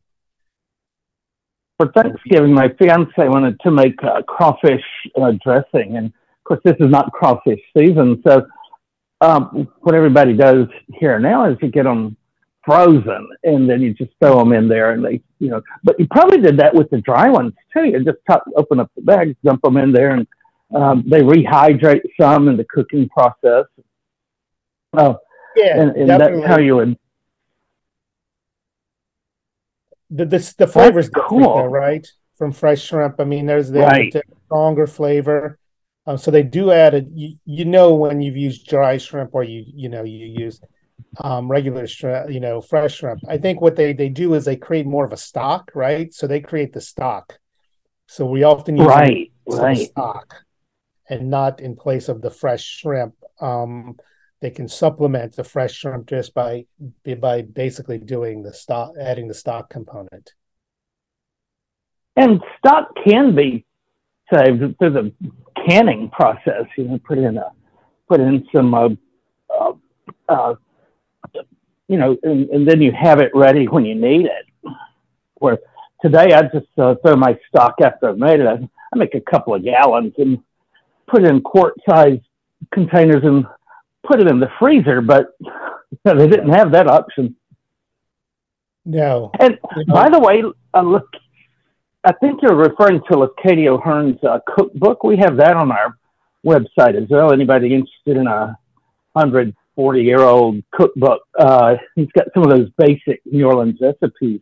for 1.77 1.91
Thanksgiving, 1.91 2.53
my 2.53 2.69
fiance 2.79 3.11
wanted 3.17 3.59
to 3.61 3.71
make 3.71 4.01
uh, 4.03 4.21
crawfish 4.23 4.83
uh, 5.19 5.31
dressing, 5.43 5.97
and 5.97 6.07
of 6.07 6.43
course, 6.43 6.59
this 6.63 6.75
is 6.79 6.89
not 6.89 7.11
crawfish 7.11 7.59
season. 7.75 8.21
So, 8.25 8.45
um, 9.21 9.67
what 9.79 9.95
everybody 9.95 10.33
does 10.33 10.67
here 10.93 11.19
now 11.19 11.49
is 11.49 11.57
you 11.61 11.69
get 11.69 11.83
them 11.83 12.15
frozen, 12.63 13.29
and 13.43 13.69
then 13.69 13.81
you 13.81 13.93
just 13.93 14.11
throw 14.19 14.37
them 14.39 14.51
in 14.51 14.67
there, 14.67 14.91
and 14.91 15.03
they, 15.03 15.21
you 15.39 15.49
know. 15.49 15.61
But 15.83 15.99
you 15.99 16.07
probably 16.07 16.41
did 16.41 16.57
that 16.57 16.75
with 16.75 16.89
the 16.89 17.01
dry 17.01 17.29
ones 17.29 17.53
too. 17.73 17.85
You 17.85 18.03
just 18.03 18.17
top, 18.27 18.43
open 18.55 18.79
up 18.79 18.91
the 18.95 19.01
bags, 19.01 19.35
dump 19.43 19.61
them 19.61 19.77
in 19.77 19.91
there, 19.91 20.11
and 20.11 20.27
um, 20.75 21.03
they 21.07 21.21
rehydrate 21.21 22.01
some 22.19 22.47
in 22.47 22.57
the 22.57 22.65
cooking 22.65 23.07
process. 23.09 23.65
Oh, 24.93 25.17
yeah, 25.55 25.81
and, 25.81 25.95
and 25.95 26.09
that's 26.09 26.45
how 26.45 26.59
you 26.59 26.75
would. 26.75 26.97
The 30.09 30.25
the, 30.25 30.53
the 30.57 30.67
flavors 30.67 31.09
cool. 31.09 31.67
Right? 31.67 32.07
From 32.35 32.51
fresh 32.51 32.83
shrimp. 32.83 33.19
I 33.19 33.23
mean, 33.23 33.47
there's 33.47 33.71
the 33.71 33.79
right. 33.79 34.15
stronger 34.45 34.85
flavor. 34.85 35.57
Um, 36.07 36.17
so 36.17 36.31
they 36.31 36.43
do 36.43 36.71
add 36.71 36.95
a. 36.95 37.03
You, 37.13 37.35
you 37.45 37.65
know 37.65 37.93
when 37.93 38.21
you've 38.21 38.37
used 38.37 38.65
dry 38.65 38.97
shrimp 38.97 39.31
or 39.33 39.43
you 39.43 39.65
you 39.67 39.89
know 39.89 40.03
you 40.03 40.25
use 40.25 40.61
um, 41.19 41.49
regular 41.49 41.85
shrimp, 41.85 42.31
you 42.31 42.39
know, 42.39 42.61
fresh 42.61 42.95
shrimp. 42.95 43.21
I 43.27 43.37
think 43.37 43.61
what 43.61 43.75
they 43.75 43.93
they 43.93 44.09
do 44.09 44.33
is 44.33 44.45
they 44.45 44.55
create 44.55 44.85
more 44.85 45.05
of 45.05 45.13
a 45.13 45.17
stock, 45.17 45.71
right? 45.75 46.13
So 46.13 46.25
they 46.25 46.39
create 46.39 46.73
the 46.73 46.81
stock. 46.81 47.37
So 48.07 48.25
we 48.25 48.43
often 48.43 48.77
use 48.77 48.87
right, 48.87 49.31
right. 49.47 49.77
stock, 49.77 50.43
and 51.09 51.29
not 51.29 51.59
in 51.59 51.75
place 51.75 52.07
of 52.07 52.21
the 52.21 52.31
fresh 52.31 52.63
shrimp. 52.63 53.15
Um, 53.41 53.97
they 54.39 54.51
can 54.51 54.67
supplement 54.67 55.35
the 55.35 55.43
fresh 55.43 55.73
shrimp 55.73 56.07
just 56.07 56.33
by 56.33 56.65
by 57.19 57.41
basically 57.41 57.97
doing 57.97 58.43
the 58.43 58.53
stock, 58.53 58.93
adding 58.99 59.27
the 59.27 59.33
stock 59.33 59.69
component. 59.69 60.33
And 62.15 62.41
stock 62.57 62.89
can 63.05 63.35
be 63.35 63.65
saved 64.33 64.77
through 64.79 64.89
the 64.89 65.13
canning 65.67 66.09
process. 66.09 66.65
You 66.77 66.85
know, 66.85 66.99
put 67.05 67.17
in 67.17 67.37
a 67.37 67.51
put 68.07 68.19
in 68.19 68.45
some 68.55 68.73
uh, 68.73 68.89
uh, 69.49 69.73
uh, 70.29 70.55
you 71.87 71.97
know, 71.97 72.17
and, 72.23 72.49
and 72.49 72.67
then 72.67 72.81
you 72.81 72.91
have 72.91 73.19
it 73.19 73.31
ready 73.33 73.67
when 73.67 73.85
you 73.85 73.95
need 73.95 74.25
it. 74.25 74.73
Where 75.35 75.59
today 76.01 76.33
I 76.33 76.43
just 76.43 76.67
uh, 76.77 76.95
throw 77.03 77.15
my 77.15 77.37
stock 77.49 77.75
after 77.83 78.09
I've 78.09 78.17
made 78.17 78.39
it. 78.39 78.47
I, 78.47 78.53
I 78.53 78.97
make 78.97 79.15
a 79.15 79.21
couple 79.21 79.53
of 79.53 79.63
gallons 79.63 80.13
and 80.17 80.39
put 81.07 81.23
it 81.23 81.29
in 81.29 81.41
quart 81.41 81.75
size 81.89 82.19
containers 82.71 83.23
and 83.23 83.45
put 84.05 84.19
it 84.19 84.27
in 84.27 84.39
the 84.39 84.49
freezer, 84.59 85.01
but 85.01 85.35
you 85.41 85.51
know, 86.05 86.17
they 86.17 86.27
didn't 86.27 86.53
have 86.53 86.71
that 86.71 86.87
option. 86.87 87.35
No. 88.85 89.31
And 89.39 89.57
by 89.87 90.09
the 90.09 90.19
way, 90.19 90.43
uh, 90.73 90.81
look, 90.81 91.07
I 92.07 92.13
think 92.21 92.41
you're 92.41 92.55
referring 92.55 93.01
to 93.11 93.17
Lafcadio 93.17 93.77
O'Hearn's 93.77 94.23
uh, 94.23 94.39
cookbook. 94.47 95.03
We 95.03 95.17
have 95.17 95.35
that 95.37 95.57
on 95.57 95.73
our 95.73 95.97
website 96.45 96.95
as 96.95 97.09
well. 97.09 97.33
Anybody 97.33 97.73
interested 97.73 98.15
in 98.15 98.27
a 98.27 98.57
140 99.11 100.01
year 100.01 100.21
old 100.21 100.63
cookbook. 100.71 101.19
Uh, 101.37 101.75
he's 101.95 102.07
got 102.13 102.27
some 102.33 102.43
of 102.43 102.49
those 102.49 102.69
basic 102.77 103.19
New 103.25 103.45
Orleans 103.45 103.77
recipes. 103.81 104.39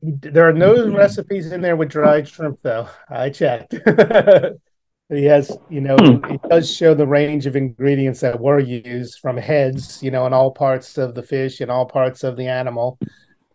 There 0.00 0.48
are 0.48 0.54
no 0.54 0.88
recipes 0.88 1.52
in 1.52 1.60
there 1.60 1.76
with 1.76 1.90
dried 1.90 2.26
shrimp, 2.26 2.60
though. 2.62 2.88
I 3.10 3.28
checked. 3.28 3.74
he 5.10 5.24
has, 5.26 5.54
you 5.68 5.82
know, 5.82 5.96
hmm. 5.98 6.32
it 6.32 6.40
does 6.48 6.74
show 6.74 6.94
the 6.94 7.06
range 7.06 7.44
of 7.44 7.56
ingredients 7.56 8.20
that 8.20 8.40
were 8.40 8.58
used 8.58 9.18
from 9.18 9.36
heads, 9.36 10.02
you 10.02 10.10
know, 10.10 10.24
in 10.26 10.32
all 10.32 10.50
parts 10.50 10.96
of 10.96 11.14
the 11.14 11.22
fish 11.22 11.60
and 11.60 11.70
all 11.70 11.84
parts 11.84 12.24
of 12.24 12.38
the 12.38 12.46
animal, 12.46 12.98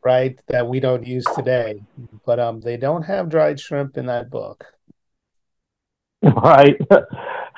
right? 0.06 0.40
That 0.48 0.68
we 0.68 0.80
don't 0.80 1.06
use 1.06 1.26
today. 1.36 1.82
But 2.26 2.40
um, 2.40 2.62
they 2.62 2.78
don't 2.78 3.02
have 3.02 3.28
dried 3.28 3.60
shrimp 3.60 3.98
in 3.98 4.06
that 4.06 4.30
book. 4.30 4.64
Right. 6.22 6.80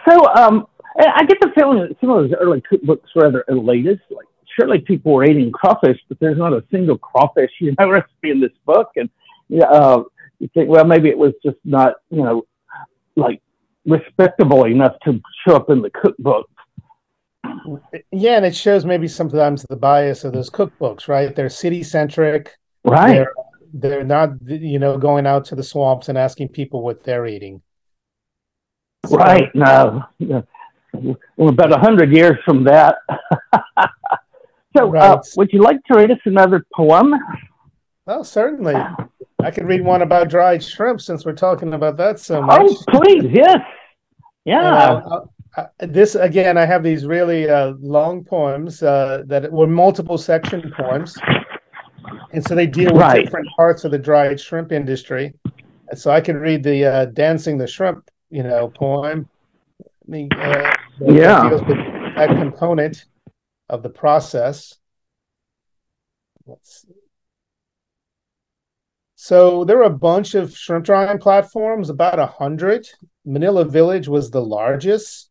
So, 0.08 0.26
um, 0.36 0.68
I 0.98 1.26
get 1.26 1.38
the 1.42 1.52
feeling 1.54 1.80
that 1.80 2.00
some 2.00 2.10
of 2.12 2.30
those 2.30 2.38
early 2.40 2.62
cookbooks 2.62 3.14
were 3.14 3.24
rather 3.24 3.44
elitist. 3.50 4.00
Like, 4.10 4.26
surely 4.58 4.80
people 4.80 5.14
were 5.14 5.26
eating 5.26 5.52
crawfish, 5.52 6.00
but 6.08 6.18
there's 6.22 6.38
not 6.38 6.54
a 6.54 6.64
single 6.72 6.98
crawfish, 6.98 7.52
you 7.60 7.76
know, 7.78 7.90
recipe 7.92 8.32
in 8.32 8.40
this 8.40 8.54
book. 8.66 8.92
And 8.96 9.10
uh, 9.62 10.04
you 10.40 10.50
think, 10.54 10.70
well, 10.70 10.86
maybe 10.86 11.10
it 11.10 11.18
was 11.18 11.34
just 11.44 11.58
not, 11.66 11.96
you 12.10 12.24
know, 12.24 12.46
like 13.18 13.42
respectable 13.86 14.64
enough 14.64 14.96
to 15.04 15.20
show 15.46 15.58
up 15.58 15.70
in 15.70 15.82
the 15.82 15.90
cookbook. 15.90 16.50
Yeah, 18.12 18.38
and 18.38 18.46
it 18.46 18.56
shows 18.56 18.86
maybe 18.86 19.08
sometimes 19.08 19.64
the 19.64 19.76
bias 19.76 20.24
of 20.24 20.34
those 20.34 20.50
cookbooks, 20.50 21.08
right? 21.08 21.36
They're 21.36 21.50
city 21.50 21.84
centric, 21.84 22.56
right? 22.84 23.28
they're 23.74 24.04
not 24.04 24.30
you 24.46 24.80
know 24.80 24.98
going 24.98 25.28
out 25.28 25.46
to 25.46 25.56
the 25.56 25.64
swamps 25.64 26.10
and 26.10 26.18
asking 26.18 26.50
people 26.50 26.82
what 26.82 27.04
they're 27.04 27.28
eating. 27.28 27.62
So, 29.06 29.18
right. 29.18 29.54
No. 29.54 30.04
We're 31.38 31.50
about 31.50 31.72
a 31.72 31.78
hundred 31.78 32.12
years 32.12 32.38
from 32.44 32.64
that. 32.64 32.98
so, 34.76 34.84
uh, 34.84 34.86
right. 34.86 35.04
uh, 35.04 35.22
would 35.36 35.52
you 35.54 35.62
like 35.62 35.84
to 35.86 35.98
read 35.98 36.12
us 36.12 36.18
another 36.26 36.66
poem? 36.74 37.14
Oh, 38.08 38.24
certainly. 38.24 38.76
I 39.44 39.52
could 39.52 39.66
read 39.66 39.84
one 39.84 40.02
about 40.02 40.30
dried 40.30 40.64
shrimp 40.64 41.02
since 41.02 41.26
we're 41.26 41.34
talking 41.34 41.74
about 41.74 41.98
that 41.98 42.20
so 42.20 42.42
much. 42.42 42.62
Oh, 42.64 42.84
please, 42.90 43.26
yes. 43.32 43.60
Yeah. 44.46 45.02
This 45.80 46.16
again, 46.16 46.58
I 46.58 46.66
have 46.66 46.84
these 46.84 47.06
really 47.06 47.50
uh, 47.50 47.74
long 47.80 48.24
poems 48.24 48.84
uh, 48.84 49.24
that 49.28 49.52
were 49.52 49.68
multiple 49.68 50.18
section 50.18 50.72
poems, 50.76 51.18
and 52.32 52.46
so 52.46 52.56
they 52.56 52.68
deal 52.68 52.94
with 52.94 53.02
right. 53.02 53.24
different 53.26 53.48
parts 53.56 53.84
of 53.84 53.92
the 53.92 53.98
dried 53.98 54.40
shrimp 54.40 54.72
industry. 54.72 55.34
And 55.90 55.98
so 55.98 56.12
I 56.12 56.22
can 56.22 56.38
read 56.38 56.64
the 56.64 56.86
uh, 56.86 57.06
"Dancing 57.06 57.58
the 57.58 57.68
Shrimp," 57.68 58.10
you 58.30 58.44
know, 58.44 58.70
poem. 58.70 59.28
I 59.82 59.86
mean, 60.06 60.30
uh, 60.34 60.74
yeah, 61.00 61.50
deals 61.50 61.62
with 61.62 61.78
that 62.16 62.30
component 62.30 63.06
of 63.70 63.84
the 63.84 63.90
process. 63.90 64.76
Let's 66.46 66.84
see. 66.84 66.94
So 69.20 69.66
there 69.66 69.78
were 69.78 69.84
a 69.84 69.90
bunch 69.90 70.36
of 70.36 70.56
shrimp 70.56 70.86
drying 70.86 71.18
platforms, 71.18 71.90
about 71.90 72.20
a 72.20 72.28
hundred. 72.28 72.88
Manila 73.26 73.66
Village 73.66 74.08
was 74.08 74.30
the 74.30 74.42
largest, 74.42 75.27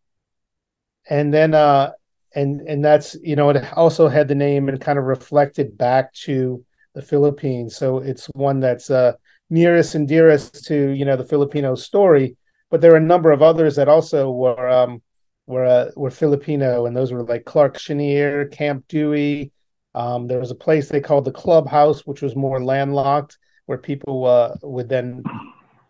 and 1.08 1.32
then 1.32 1.54
uh, 1.54 1.92
and 2.34 2.60
and 2.62 2.84
that's 2.84 3.16
you 3.22 3.36
know 3.36 3.50
it 3.50 3.64
also 3.74 4.08
had 4.08 4.28
the 4.28 4.34
name 4.34 4.68
and 4.68 4.80
kind 4.80 4.98
of 4.98 5.04
reflected 5.04 5.76
back 5.76 6.12
to 6.14 6.64
the 6.94 7.02
Philippines. 7.02 7.76
So 7.76 7.98
it's 7.98 8.26
one 8.34 8.60
that's 8.60 8.90
uh, 8.90 9.12
nearest 9.50 9.94
and 9.94 10.08
dearest 10.08 10.64
to 10.66 10.90
you 10.90 11.04
know 11.04 11.16
the 11.16 11.24
Filipino 11.24 11.74
story. 11.74 12.36
But 12.70 12.80
there 12.80 12.92
are 12.92 12.98
a 12.98 13.00
number 13.00 13.30
of 13.30 13.42
others 13.42 13.76
that 13.76 13.88
also 13.88 14.30
were 14.30 14.68
um, 14.68 15.02
were 15.46 15.64
uh, 15.64 15.90
were 15.96 16.10
Filipino, 16.10 16.86
and 16.86 16.96
those 16.96 17.12
were 17.12 17.22
like 17.22 17.44
Clark 17.44 17.78
Chenier, 17.78 18.46
Camp 18.46 18.86
Dewey. 18.88 19.52
Um, 19.94 20.26
there 20.26 20.40
was 20.40 20.50
a 20.50 20.56
place 20.56 20.88
they 20.88 21.00
called 21.00 21.24
the 21.24 21.32
Clubhouse, 21.32 22.00
which 22.06 22.20
was 22.20 22.36
more 22.36 22.62
landlocked 22.62 23.38
where 23.66 23.78
people 23.78 24.24
uh, 24.26 24.54
would 24.62 24.88
then 24.88 25.22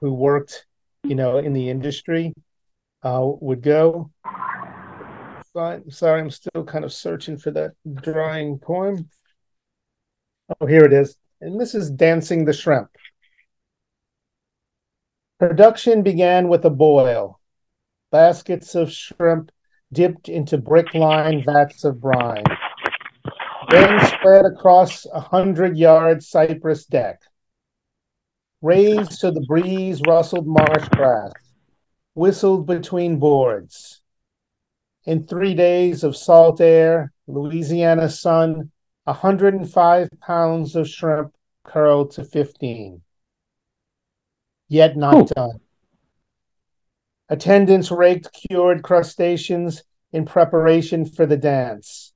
who 0.00 0.12
worked 0.12 0.66
you 1.04 1.14
know 1.14 1.38
in 1.38 1.52
the 1.52 1.70
industry 1.70 2.32
uh, 3.02 3.20
would 3.40 3.62
go 3.62 4.10
Fine. 5.56 5.90
sorry 5.90 6.20
i'm 6.20 6.28
still 6.28 6.64
kind 6.64 6.84
of 6.84 6.92
searching 6.92 7.38
for 7.38 7.50
that 7.52 7.72
drawing 8.02 8.58
poem. 8.58 9.08
Oh 10.60 10.66
here 10.66 10.84
it 10.84 10.92
is. 10.92 11.16
And 11.40 11.58
this 11.58 11.74
is 11.74 11.90
dancing 11.90 12.44
the 12.44 12.52
shrimp. 12.52 12.90
Production 15.38 16.02
began 16.02 16.48
with 16.48 16.62
a 16.66 16.70
boil. 16.70 17.40
Baskets 18.12 18.74
of 18.74 18.92
shrimp 18.92 19.50
dipped 19.90 20.28
into 20.28 20.58
brick 20.58 20.92
lined 20.92 21.46
vats 21.46 21.84
of 21.84 22.02
brine. 22.02 22.44
Then 23.70 24.06
spread 24.08 24.44
across 24.44 25.06
a 25.06 25.20
hundred 25.20 25.78
yard 25.78 26.22
cypress 26.22 26.84
deck. 26.84 27.22
Raised 28.60 29.22
to 29.22 29.30
the 29.30 29.44
breeze 29.48 30.02
rustled 30.06 30.46
marsh 30.46 30.88
grass, 30.90 31.32
whistled 32.12 32.66
between 32.66 33.18
boards. 33.18 34.02
In 35.06 35.24
three 35.24 35.54
days 35.54 36.02
of 36.02 36.16
salt 36.16 36.60
air, 36.60 37.12
Louisiana 37.28 38.08
sun, 38.08 38.72
105 39.04 40.08
pounds 40.20 40.74
of 40.74 40.88
shrimp 40.88 41.32
curled 41.62 42.10
to 42.12 42.24
15. 42.24 43.02
Yet 44.68 44.96
not 44.96 45.30
Ooh. 45.30 45.34
done. 45.34 45.60
Attendants 47.28 47.92
raked 47.92 48.32
cured 48.32 48.82
crustaceans 48.82 49.84
in 50.12 50.24
preparation 50.24 51.06
for 51.06 51.24
the 51.24 51.36
dance. 51.36 52.12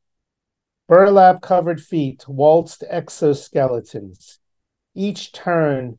Burlap 0.88 1.42
covered 1.42 1.80
feet 1.80 2.26
waltzed 2.26 2.82
exoskeletons. 2.92 4.38
Each 4.96 5.30
turn 5.30 5.98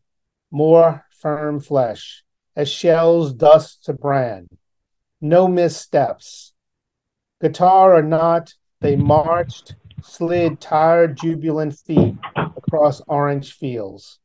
more 0.51 1.05
firm 1.21 1.61
flesh, 1.61 2.25
as 2.53 2.67
shells 2.67 3.33
dust 3.33 3.85
to 3.85 3.93
bran. 3.93 4.49
No 5.21 5.47
missteps. 5.47 6.50
Guitar 7.41 7.95
or 7.95 8.03
not, 8.03 8.53
they 8.79 8.95
marched, 8.95 9.75
slid 10.01 10.61
tired, 10.61 11.17
jubilant 11.17 11.75
feet 11.77 12.15
across 12.35 13.01
orange 13.07 13.53
fields. 13.53 14.19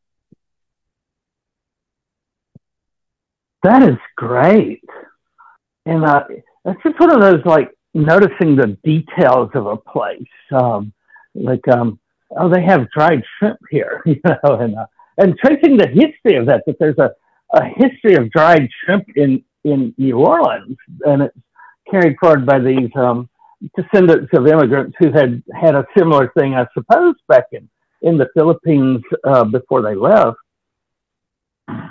That 3.62 3.83
is 3.83 3.97
great. 4.17 4.85
And 5.87 6.05
uh, 6.05 6.25
that's 6.64 6.83
just 6.83 7.01
one 7.01 7.12
of 7.12 7.21
those 7.21 7.45
like 7.45 7.71
noticing 7.95 8.57
the 8.57 8.77
details 8.85 9.51
of 9.55 9.67
a 9.67 9.77
place. 9.77 10.23
Um, 10.53 10.93
like, 11.35 11.67
um, 11.69 11.99
oh, 12.37 12.49
they 12.49 12.62
have 12.62 12.91
dried 12.91 13.23
shrimp 13.39 13.59
here, 13.71 14.03
you 14.07 14.21
know, 14.25 14.55
and 14.61 14.77
uh, 14.77 14.87
and 15.19 15.37
tracing 15.39 15.77
the 15.77 15.89
history 15.89 16.37
of 16.37 16.47
that, 16.47 16.62
that 16.67 16.77
there's 16.79 16.99
a, 16.99 17.11
a 17.55 17.64
history 17.64 18.17
of 18.17 18.31
dried 18.31 18.69
shrimp 18.85 19.07
in, 19.17 19.43
in 19.64 19.95
New 19.97 20.19
Orleans, 20.19 20.77
and 21.07 21.23
it's 21.23 21.39
carried 21.91 22.16
forward 22.20 22.47
by 22.47 22.59
these 22.59 22.91
um, 22.97 23.28
descendants 23.76 24.30
of 24.32 24.47
immigrants 24.47 24.97
who 24.99 25.12
had 25.12 25.43
had 25.55 25.74
a 25.74 25.87
similar 25.97 26.32
thing, 26.39 26.55
I 26.55 26.66
suppose, 26.74 27.14
back 27.28 27.45
in, 27.53 27.68
in 28.03 28.18
the 28.18 28.28
Philippines 28.34 29.03
uh, 29.24 29.45
before 29.45 29.82
they 29.82 29.95
left. 29.95 30.37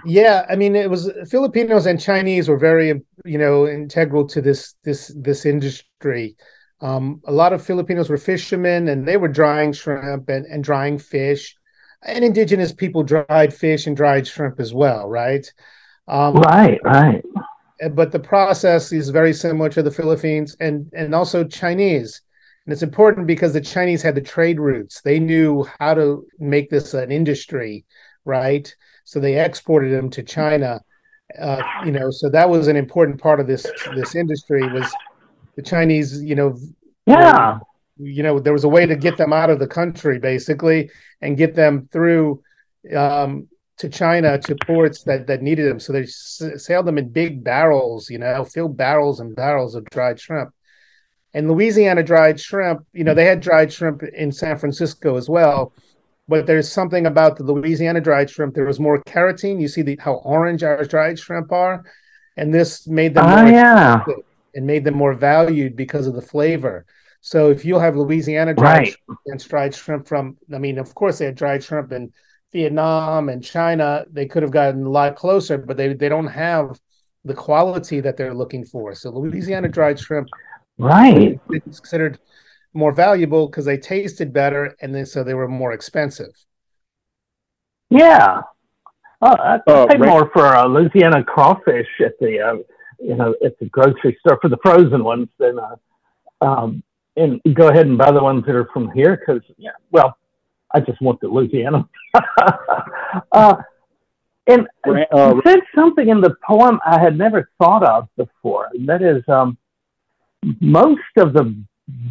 Yeah, 0.05 0.45
I 0.49 0.55
mean, 0.55 0.75
it 0.75 0.89
was 0.89 1.11
Filipinos 1.29 1.85
and 1.85 1.99
Chinese 1.99 2.47
were 2.47 2.57
very, 2.57 3.01
you 3.25 3.37
know, 3.37 3.67
integral 3.67 4.27
to 4.27 4.41
this 4.41 4.75
this 4.83 5.11
this 5.15 5.45
industry. 5.45 6.37
Um, 6.81 7.21
a 7.25 7.31
lot 7.31 7.53
of 7.53 7.65
Filipinos 7.65 8.09
were 8.09 8.17
fishermen, 8.17 8.87
and 8.87 9.07
they 9.07 9.17
were 9.17 9.27
drying 9.27 9.73
shrimp 9.73 10.29
and, 10.29 10.45
and 10.45 10.63
drying 10.63 10.97
fish 10.97 11.57
and 12.05 12.23
indigenous 12.23 12.71
people 12.71 13.03
dried 13.03 13.53
fish 13.53 13.87
and 13.87 13.97
dried 13.97 14.27
shrimp 14.27 14.59
as 14.59 14.73
well, 14.73 15.09
right? 15.09 15.51
Um, 16.07 16.35
right, 16.35 16.79
right. 16.83 17.23
But 17.91 18.11
the 18.11 18.19
process 18.19 18.91
is 18.91 19.09
very 19.09 19.33
similar 19.33 19.69
to 19.69 19.83
the 19.83 19.91
Philippines 19.91 20.55
and 20.59 20.89
and 20.93 21.13
also 21.13 21.43
Chinese. 21.43 22.21
And 22.65 22.73
it's 22.73 22.83
important 22.83 23.27
because 23.27 23.53
the 23.53 23.61
Chinese 23.61 24.01
had 24.01 24.15
the 24.15 24.21
trade 24.21 24.59
routes. 24.59 25.01
They 25.01 25.19
knew 25.19 25.67
how 25.79 25.93
to 25.93 26.25
make 26.39 26.69
this 26.69 26.93
an 26.93 27.11
industry, 27.11 27.85
right? 28.23 28.73
So 29.03 29.19
they 29.19 29.39
exported 29.39 29.91
them 29.91 30.09
to 30.11 30.23
China. 30.23 30.81
Uh, 31.39 31.61
you 31.85 31.91
know, 31.91 32.09
so 32.09 32.29
that 32.29 32.49
was 32.49 32.67
an 32.67 32.75
important 32.75 33.19
part 33.19 33.39
of 33.39 33.47
this 33.47 33.65
this 33.93 34.15
industry 34.15 34.61
was 34.71 34.91
the 35.55 35.61
Chinese, 35.61 36.21
you 36.21 36.35
know, 36.35 36.57
yeah. 37.05 37.59
You 37.97 38.23
know 38.23 38.39
there 38.39 38.51
was 38.51 38.65
a 38.65 38.69
way 38.69 38.85
to 38.85 38.95
get 38.95 39.15
them 39.15 39.31
out 39.31 39.49
of 39.49 39.59
the 39.59 39.67
country 39.67 40.19
basically 40.19 40.89
and 41.21 41.37
get 41.37 41.55
them 41.55 41.87
through 41.93 42.41
um, 42.93 43.47
to 43.77 43.89
China 43.89 44.37
to 44.39 44.55
ports 44.65 45.03
that 45.03 45.27
that 45.27 45.41
needed 45.41 45.69
them. 45.69 45.79
So 45.79 45.93
they 45.93 46.05
sailed 46.05 46.85
them 46.85 46.97
in 46.97 47.09
big 47.09 47.43
barrels, 47.43 48.09
you 48.09 48.17
know, 48.17 48.45
filled 48.45 48.77
barrels 48.77 49.19
and 49.19 49.35
barrels 49.35 49.75
of 49.75 49.85
dried 49.85 50.19
shrimp. 50.19 50.51
And 51.33 51.49
Louisiana 51.49 52.01
dried 52.01 52.39
shrimp, 52.39 52.85
you 52.93 53.03
know, 53.03 53.13
they 53.13 53.25
had 53.25 53.41
dried 53.41 53.73
shrimp 53.73 54.03
in 54.03 54.31
San 54.31 54.57
Francisco 54.57 55.17
as 55.17 55.29
well. 55.29 55.73
But 56.27 56.47
there's 56.47 56.71
something 56.71 57.05
about 57.05 57.37
the 57.37 57.43
Louisiana 57.43 58.01
dried 58.01 58.29
shrimp. 58.29 58.55
There 58.55 58.65
was 58.65 58.79
more 58.79 59.03
carotene. 59.03 59.61
You 59.61 59.67
see 59.67 59.83
the, 59.83 59.99
how 60.01 60.15
orange 60.23 60.63
our 60.63 60.83
dried 60.85 61.19
shrimp 61.19 61.51
are, 61.51 61.83
and 62.35 62.51
this 62.53 62.87
made 62.87 63.13
them 63.13 63.25
oh, 63.27 63.43
more 63.43 63.51
yeah. 63.51 64.03
and 64.55 64.65
made 64.65 64.85
them 64.85 64.95
more 64.95 65.13
valued 65.13 65.75
because 65.75 66.07
of 66.07 66.15
the 66.15 66.21
flavor. 66.21 66.85
So 67.21 67.51
if 67.51 67.63
you 67.65 67.77
have 67.77 67.95
Louisiana 67.95 68.55
dried 68.55 68.77
right. 68.77 68.87
shrimp 68.87 69.19
and 69.27 69.47
dried 69.47 69.75
shrimp 69.75 70.07
from, 70.07 70.37
I 70.53 70.57
mean, 70.57 70.79
of 70.79 70.95
course 70.95 71.19
they 71.19 71.25
had 71.25 71.35
dried 71.35 71.63
shrimp 71.63 71.91
in 71.91 72.11
Vietnam 72.55 73.27
and 73.27 73.43
China, 73.43 74.05
they 74.09 74.25
could 74.25 74.41
have 74.41 74.51
gotten 74.51 74.85
a 74.85 74.89
lot 74.89 75.17
closer, 75.17 75.57
but 75.57 75.75
they 75.75 75.93
they 75.93 76.07
don't 76.07 76.27
have 76.27 76.79
the 77.25 77.33
quality 77.33 77.99
that 77.99 78.15
they're 78.15 78.33
looking 78.33 78.63
for. 78.63 78.95
So 78.95 79.09
Louisiana 79.11 79.67
dried 79.67 79.99
shrimp, 79.99 80.29
right, 80.77 81.37
is 81.65 81.81
considered 81.81 82.17
more 82.73 82.93
valuable 82.93 83.47
because 83.47 83.65
they 83.65 83.77
tasted 83.77 84.31
better, 84.31 84.73
and 84.81 84.95
then 84.95 85.05
so 85.05 85.21
they 85.21 85.33
were 85.33 85.49
more 85.49 85.73
expensive. 85.73 86.33
Yeah, 87.89 88.43
uh, 89.21 89.59
I 89.67 89.71
uh, 89.71 89.87
pay 89.87 89.97
right. 89.97 90.09
more 90.09 90.29
for 90.31 90.53
a 90.53 90.65
Louisiana 90.65 91.25
crawfish 91.25 91.89
at 91.99 92.17
the 92.21 92.39
uh, 92.39 92.55
you 92.99 93.17
know 93.17 93.35
at 93.43 93.59
the 93.59 93.65
grocery 93.65 94.17
store 94.21 94.39
for 94.41 94.47
the 94.47 94.59
frozen 94.63 95.03
ones 95.03 95.27
than 95.39 95.59
uh, 95.59 95.75
um, 96.39 96.81
and 97.17 97.41
go 97.53 97.67
ahead 97.67 97.85
and 97.85 97.97
buy 97.97 98.11
the 98.11 98.23
ones 98.23 98.45
that 98.45 98.55
are 98.55 98.69
from 98.71 98.91
here 98.91 99.17
because 99.17 99.43
yeah, 99.57 99.71
well, 99.91 100.17
I 100.75 100.81
just 100.81 101.01
want 101.01 101.21
the 101.21 101.27
Louisiana. 101.27 101.87
uh, 103.31 103.55
and 104.47 104.67
uh, 104.87 105.35
you 105.35 105.41
said 105.45 105.59
something 105.73 106.09
in 106.09 106.21
the 106.21 106.35
poem 106.45 106.79
I 106.85 106.99
had 106.99 107.17
never 107.17 107.49
thought 107.57 107.83
of 107.83 108.09
before. 108.17 108.67
And 108.73 108.87
that 108.89 109.01
is, 109.01 109.23
um, 109.27 109.57
most 110.59 111.01
of 111.17 111.33
the 111.33 111.55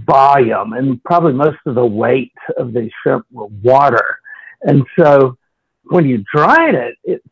volume 0.06 0.72
and 0.72 1.02
probably 1.04 1.34
most 1.34 1.58
of 1.66 1.74
the 1.74 1.84
weight 1.84 2.32
of 2.56 2.72
the 2.72 2.90
shrimp 3.02 3.26
were 3.30 3.46
water, 3.62 4.18
and 4.62 4.84
so 4.98 5.36
when 5.84 6.06
you 6.06 6.24
dried 6.32 6.74
it, 6.74 6.96
it's 7.04 7.24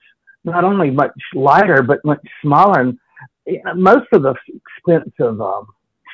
not 0.45 0.64
only 0.64 0.91
much 0.91 1.12
lighter 1.35 1.83
but 1.83 2.05
much 2.05 2.20
smaller. 2.43 2.80
And 2.80 2.99
you 3.47 3.62
know, 3.64 3.74
most 3.74 4.07
of 4.12 4.22
the 4.22 4.35
expense 4.49 5.12
of 5.18 5.41
um, 5.41 5.66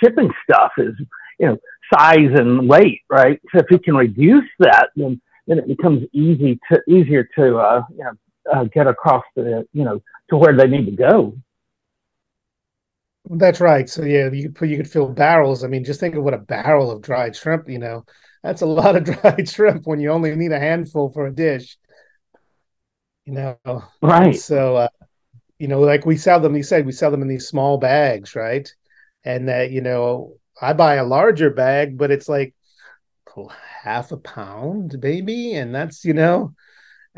shipping 0.02 0.30
stuff 0.44 0.72
is 0.78 0.94
you 1.38 1.46
know 1.46 1.58
size 1.92 2.30
and 2.34 2.68
weight, 2.68 3.02
right? 3.10 3.40
So 3.52 3.60
if 3.60 3.66
you 3.70 3.78
can 3.78 3.96
reduce 3.96 4.48
that, 4.60 4.90
then 4.96 5.20
then 5.46 5.58
it 5.58 5.66
becomes 5.66 6.04
easy 6.12 6.58
to 6.70 6.80
easier 6.88 7.28
to 7.36 7.58
uh, 7.58 7.82
you 7.90 8.04
know 8.04 8.12
uh, 8.52 8.64
get 8.64 8.86
across 8.86 9.24
the 9.36 9.66
you 9.72 9.84
know 9.84 10.00
to 10.30 10.36
where 10.36 10.56
they 10.56 10.66
need 10.66 10.86
to 10.86 10.92
go. 10.92 11.34
That's 13.30 13.60
right. 13.60 13.88
So 13.88 14.04
yeah, 14.04 14.30
you 14.30 14.44
could 14.44 14.54
put 14.54 14.68
you 14.68 14.76
could 14.76 14.90
fill 14.90 15.08
barrels. 15.08 15.64
I 15.64 15.68
mean, 15.68 15.84
just 15.84 16.00
think 16.00 16.14
of 16.14 16.24
what 16.24 16.34
a 16.34 16.38
barrel 16.38 16.90
of 16.90 17.02
dried 17.02 17.36
shrimp. 17.36 17.68
You 17.68 17.78
know, 17.78 18.04
that's 18.42 18.62
a 18.62 18.66
lot 18.80 18.96
of 18.96 19.04
dried 19.04 19.48
shrimp 19.48 19.86
when 19.86 20.00
you 20.00 20.10
only 20.10 20.34
need 20.34 20.52
a 20.52 20.60
handful 20.60 21.10
for 21.10 21.26
a 21.26 21.34
dish. 21.34 21.76
You 23.26 23.34
know, 23.34 23.84
right? 24.00 24.34
So, 24.34 24.76
uh, 24.76 24.88
you 25.58 25.68
know, 25.68 25.80
like 25.80 26.06
we 26.06 26.16
sell 26.16 26.40
them. 26.40 26.56
You 26.56 26.62
said 26.62 26.86
we 26.86 26.92
sell 26.92 27.10
them 27.10 27.22
in 27.22 27.28
these 27.28 27.48
small 27.48 27.76
bags, 27.76 28.34
right? 28.34 28.72
And 29.24 29.48
that 29.48 29.70
you 29.70 29.82
know, 29.82 30.37
I 30.60 30.72
buy 30.72 30.94
a 30.96 31.04
larger 31.04 31.50
bag, 31.50 31.96
but 31.96 32.10
it's 32.10 32.28
like 32.28 32.54
half 33.82 34.12
a 34.12 34.16
pound, 34.16 34.98
maybe, 35.02 35.54
and 35.54 35.74
that's 35.74 36.04
you 36.04 36.14
know, 36.14 36.54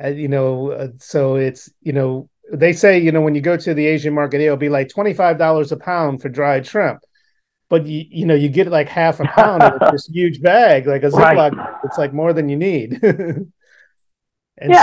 uh, 0.03 0.09
you 0.09 0.29
know, 0.29 0.71
uh, 0.71 0.89
so 0.99 1.37
it's 1.37 1.71
you 1.81 1.93
know, 1.93 2.29
they 2.53 2.73
say 2.73 2.99
you 2.99 3.13
know 3.13 3.21
when 3.21 3.35
you 3.35 3.41
go 3.41 3.57
to 3.57 3.75
the 3.75 3.87
Asian 3.87 4.15
market, 4.15 4.41
it'll 4.41 4.57
be 4.57 4.69
like 4.69 4.89
twenty 4.89 5.15
five 5.15 5.39
dollars 5.39 5.73
a 5.73 5.77
pound 5.77 6.21
for 6.21 6.29
dried 6.29 6.67
shrimp, 6.67 7.01
but 7.69 7.87
you 7.87 8.05
you 8.11 8.27
know 8.27 8.35
you 8.35 8.49
get 8.49 8.69
like 8.69 8.89
half 8.89 9.21
a 9.21 9.25
pound 9.25 9.63
of 9.63 9.93
this 9.93 10.07
huge 10.13 10.43
bag, 10.43 10.87
like 10.87 11.03
a 11.03 11.11
Ziploc. 11.11 11.53
Right. 11.53 11.77
It's 11.85 11.99
like 11.99 12.13
more 12.13 12.33
than 12.33 12.49
you 12.49 12.57
need. 12.57 13.01
yeah, 13.03 13.15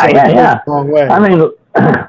so 0.01 0.07
yeah, 0.07 0.27
yeah. 0.29 0.59
long 0.67 0.91
way. 0.91 1.07
I 1.07 1.19
mean. 1.19 1.51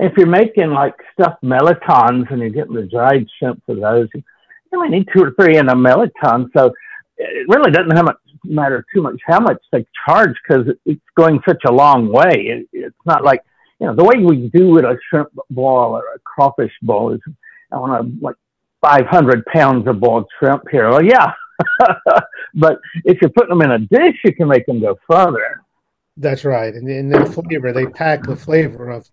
if 0.00 0.16
you're 0.16 0.28
making 0.28 0.70
like 0.70 0.94
stuffed 1.12 1.42
mirlitons 1.42 2.30
and 2.30 2.40
you're 2.40 2.50
getting 2.50 2.74
the 2.74 2.86
dried 2.86 3.26
shrimp 3.36 3.60
for 3.66 3.74
those, 3.74 4.08
you 4.72 4.78
only 4.78 4.98
need 4.98 5.08
two 5.14 5.22
or 5.22 5.32
three 5.32 5.56
in 5.56 5.68
a 5.68 5.74
mirliton. 5.74 6.48
So 6.56 6.72
it 7.16 7.48
really 7.48 7.70
doesn't 7.70 7.96
have 7.96 8.04
much 8.04 8.16
matter 8.44 8.84
too 8.94 9.02
much 9.02 9.20
how 9.26 9.40
much 9.40 9.60
they 9.72 9.84
charge 10.06 10.34
because 10.46 10.66
it's 10.86 11.00
going 11.16 11.40
such 11.46 11.62
a 11.66 11.72
long 11.72 12.10
way. 12.10 12.32
It, 12.34 12.68
it's 12.72 12.96
not 13.06 13.24
like 13.24 13.42
you 13.80 13.86
know 13.86 13.94
the 13.94 14.04
way 14.04 14.24
we 14.24 14.48
do 14.48 14.78
it 14.78 14.84
a 14.84 14.96
shrimp 15.08 15.30
boil 15.50 15.96
or 15.96 16.04
a 16.14 16.18
crawfish 16.20 16.72
boil 16.82 17.12
is 17.12 17.20
I 17.72 17.76
want 17.76 18.18
to 18.18 18.24
like 18.24 18.36
500 18.80 19.44
pounds 19.46 19.86
of 19.88 20.00
boiled 20.00 20.26
shrimp 20.38 20.62
here. 20.70 20.88
Well, 20.88 21.04
yeah, 21.04 21.32
but 22.54 22.78
if 23.04 23.20
you're 23.20 23.30
putting 23.30 23.50
them 23.50 23.62
in 23.62 23.72
a 23.72 23.78
dish, 23.78 24.16
you 24.24 24.34
can 24.34 24.48
make 24.48 24.66
them 24.66 24.80
go 24.80 24.98
further. 25.10 25.62
That's 26.16 26.44
right, 26.44 26.74
and 26.74 26.88
in 26.88 27.08
their 27.08 27.26
flavor, 27.26 27.72
they 27.72 27.86
pack 27.86 28.24
the 28.24 28.36
flavor 28.36 28.90
of. 28.90 29.08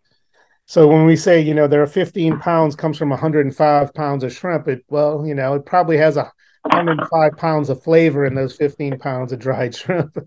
So 0.67 0.87
when 0.87 1.05
we 1.05 1.15
say 1.15 1.41
you 1.41 1.53
know 1.53 1.67
there 1.67 1.81
are 1.81 1.87
15 1.87 2.39
pounds 2.39 2.75
comes 2.75 2.97
from 2.97 3.09
105 3.09 3.93
pounds 3.93 4.23
of 4.23 4.33
shrimp, 4.33 4.67
it 4.67 4.83
well 4.89 5.25
you 5.25 5.35
know 5.35 5.53
it 5.55 5.65
probably 5.65 5.97
has 5.97 6.17
a 6.17 6.31
105 6.63 7.37
pounds 7.37 7.69
of 7.69 7.83
flavor 7.83 8.25
in 8.25 8.33
those 8.33 8.55
15 8.55 8.97
pounds 8.99 9.31
of 9.31 9.39
dried 9.39 9.75
shrimp. 9.75 10.17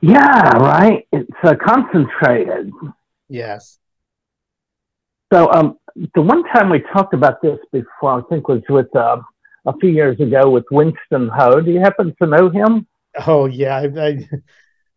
yeah, 0.00 0.56
right. 0.58 1.06
It's 1.12 1.30
uh, 1.42 1.54
concentrated. 1.60 2.70
Yes. 3.28 3.78
So, 5.32 5.50
um, 5.52 5.78
the 6.14 6.22
one 6.22 6.44
time 6.44 6.70
we 6.70 6.82
talked 6.92 7.14
about 7.14 7.42
this 7.42 7.58
before, 7.72 8.20
I 8.20 8.22
think 8.28 8.46
was 8.46 8.62
with 8.68 8.94
uh, 8.94 9.16
a 9.66 9.76
few 9.78 9.90
years 9.90 10.20
ago 10.20 10.50
with 10.50 10.64
Winston 10.70 11.28
Ho. 11.34 11.60
Do 11.60 11.70
you 11.72 11.80
happen 11.80 12.14
to 12.22 12.26
know 12.28 12.48
him? 12.48 12.86
Oh 13.26 13.46
yeah, 13.46 13.76
I, 13.76 13.84
I, 14.00 14.28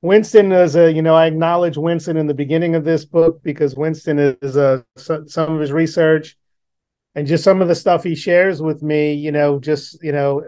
Winston 0.01 0.51
is 0.51 0.75
a 0.75 0.91
you 0.91 1.01
know 1.01 1.15
I 1.15 1.25
acknowledge 1.25 1.77
Winston 1.77 2.17
in 2.17 2.27
the 2.27 2.33
beginning 2.33 2.75
of 2.75 2.85
this 2.85 3.05
book 3.05 3.41
because 3.43 3.75
Winston 3.75 4.19
is 4.19 4.55
a 4.55 4.85
some 4.95 5.53
of 5.53 5.59
his 5.59 5.71
research 5.71 6.37
and 7.15 7.27
just 7.27 7.43
some 7.43 7.61
of 7.61 7.67
the 7.67 7.75
stuff 7.75 8.03
he 8.03 8.15
shares 8.15 8.61
with 8.61 8.81
me. 8.81 9.13
You 9.13 9.31
know, 9.31 9.59
just 9.59 10.01
you 10.01 10.11
know 10.11 10.43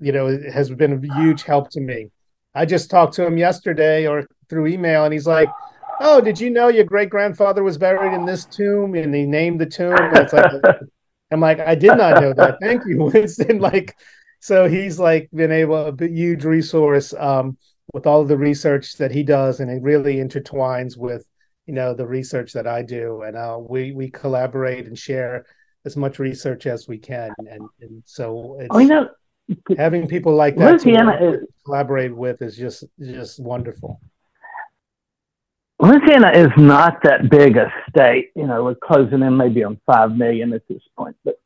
you 0.00 0.12
know, 0.12 0.38
has 0.52 0.70
been 0.70 0.92
a 0.92 1.14
huge 1.20 1.42
help 1.42 1.70
to 1.70 1.80
me. 1.80 2.10
I 2.54 2.66
just 2.66 2.90
talked 2.90 3.14
to 3.14 3.26
him 3.26 3.38
yesterday 3.38 4.06
or 4.06 4.26
through 4.48 4.66
email, 4.66 5.04
and 5.04 5.12
he's 5.12 5.26
like, 5.26 5.48
"Oh, 6.00 6.20
did 6.20 6.40
you 6.40 6.50
know 6.50 6.68
your 6.68 6.84
great 6.84 7.10
grandfather 7.10 7.62
was 7.62 7.78
buried 7.78 8.12
in 8.12 8.24
this 8.24 8.44
tomb?" 8.44 8.94
And 8.94 9.14
he 9.14 9.26
named 9.26 9.60
the 9.60 9.66
tomb. 9.66 9.94
Like, 9.94 10.30
I'm 11.30 11.40
like, 11.40 11.60
I 11.60 11.74
did 11.74 11.96
not 11.96 12.20
know 12.20 12.32
that. 12.34 12.58
Thank 12.60 12.82
you, 12.86 13.04
Winston. 13.14 13.58
Like, 13.58 13.96
so 14.40 14.68
he's 14.68 14.98
like 14.98 15.28
been 15.32 15.52
able 15.52 15.86
a 15.86 16.06
huge 16.06 16.44
resource 16.44 17.14
um, 17.14 17.56
with 17.92 18.06
all 18.06 18.22
of 18.22 18.28
the 18.28 18.36
research 18.36 18.96
that 18.96 19.12
he 19.12 19.22
does, 19.22 19.60
and 19.60 19.70
it 19.70 19.82
really 19.82 20.16
intertwines 20.16 20.96
with 20.96 21.26
you 21.66 21.74
know 21.74 21.94
the 21.94 22.06
research 22.06 22.52
that 22.52 22.66
I 22.66 22.82
do, 22.82 23.22
and 23.22 23.36
uh, 23.36 23.58
we 23.60 23.92
we 23.92 24.10
collaborate 24.10 24.86
and 24.86 24.98
share 24.98 25.46
as 25.84 25.96
much 25.96 26.18
research 26.18 26.66
as 26.66 26.88
we 26.88 26.98
can, 26.98 27.30
and 27.38 27.68
and 27.80 28.02
so 28.04 28.58
it's. 28.60 28.68
Oh, 28.70 28.78
you 28.78 28.88
know, 28.88 29.08
having 29.76 30.06
people 30.08 30.34
like 30.34 30.56
that 30.56 30.84
Louisiana 30.84 31.18
to 31.18 31.34
is, 31.34 31.46
collaborate 31.64 32.14
with 32.14 32.40
is 32.42 32.56
just 32.56 32.84
just 33.00 33.40
wonderful. 33.40 34.00
Louisiana 35.80 36.30
is 36.34 36.48
not 36.56 37.02
that 37.02 37.28
big 37.30 37.56
a 37.56 37.72
state. 37.90 38.30
You 38.36 38.46
know, 38.46 38.64
we're 38.64 38.74
closing 38.76 39.22
in 39.22 39.36
maybe 39.36 39.64
on 39.64 39.80
five 39.86 40.16
million 40.16 40.52
at 40.52 40.62
this 40.68 40.82
point. 40.96 41.16
But 41.24 41.38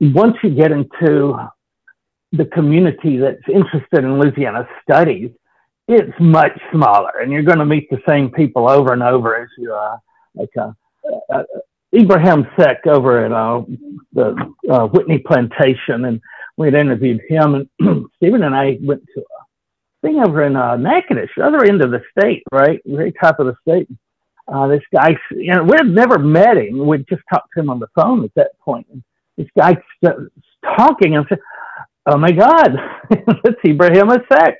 once 0.00 0.36
you 0.42 0.50
get 0.50 0.72
into 0.72 1.36
the 2.32 2.44
community 2.46 3.18
that's 3.18 3.42
interested 3.48 4.04
in 4.04 4.18
Louisiana 4.18 4.68
studies, 4.82 5.30
it's 5.88 6.12
much 6.20 6.58
smaller, 6.72 7.20
and 7.20 7.30
you're 7.30 7.42
going 7.42 7.58
to 7.58 7.66
meet 7.66 7.88
the 7.90 8.02
same 8.08 8.30
people 8.30 8.68
over 8.68 8.92
and 8.92 9.02
over 9.02 9.40
as 9.40 9.48
you 9.56 9.72
are. 9.72 10.00
Like 10.34 10.50
uh, 10.56 10.72
uh, 11.32 11.44
Ibrahim 11.94 12.46
Seck 12.58 12.86
over 12.86 13.24
at 13.24 13.32
uh, 13.32 13.62
the 14.12 14.54
uh, 14.70 14.86
Whitney 14.88 15.18
Plantation, 15.18 16.06
and 16.06 16.20
we 16.56 16.66
had 16.66 16.74
interviewed 16.74 17.20
him, 17.28 17.68
and 17.80 18.06
Stephen 18.16 18.42
and 18.42 18.54
I 18.54 18.78
went 18.82 19.02
to 19.14 19.20
a 19.20 20.06
thing 20.06 20.20
over 20.20 20.42
in 20.42 20.56
uh, 20.56 20.76
Natchitoches, 20.76 21.30
other 21.42 21.64
end 21.64 21.82
of 21.82 21.90
the 21.90 22.02
state, 22.18 22.42
right, 22.52 22.80
very 22.84 23.12
top 23.12 23.38
of 23.38 23.46
the 23.46 23.56
state. 23.62 23.88
Uh, 24.48 24.66
this 24.68 24.82
guy, 24.94 25.16
you 25.32 25.52
know, 25.52 25.64
we 25.64 25.76
had 25.76 25.88
never 25.88 26.18
met 26.18 26.56
him. 26.56 26.86
We'd 26.86 27.08
just 27.08 27.22
talked 27.32 27.48
to 27.54 27.60
him 27.60 27.70
on 27.70 27.80
the 27.80 27.88
phone 28.00 28.24
at 28.24 28.34
that 28.36 28.58
point. 28.60 28.86
And 28.92 29.02
this 29.36 29.48
guy 29.58 29.76
st- 30.04 30.30
talking 30.76 31.16
and 31.16 31.26
said, 31.28 31.40
"Oh 32.06 32.16
my 32.16 32.30
God, 32.30 32.76
it's 33.10 33.60
Ibrahima 33.64 34.20
Seck," 34.32 34.54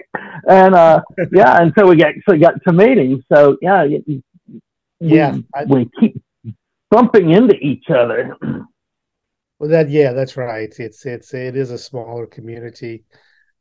and 0.48 0.74
uh, 0.74 1.00
yeah, 1.32 1.62
and 1.62 1.72
so 1.78 1.88
we 1.88 2.02
actually 2.02 2.38
got 2.38 2.54
to 2.66 2.72
meet 2.72 2.98
him. 2.98 3.22
So 3.32 3.56
yeah, 3.62 3.84
we, 3.84 4.22
yeah, 5.00 5.36
we 5.68 5.88
keep 6.00 6.20
bumping 6.90 7.30
into 7.30 7.56
each 7.56 7.90
other. 7.90 8.36
Well, 9.58 9.70
that 9.70 9.88
yeah, 9.88 10.12
that's 10.12 10.36
right. 10.36 10.70
It's 10.78 11.06
it's 11.06 11.32
it 11.32 11.56
is 11.56 11.70
a 11.70 11.78
smaller 11.78 12.26
community. 12.26 13.04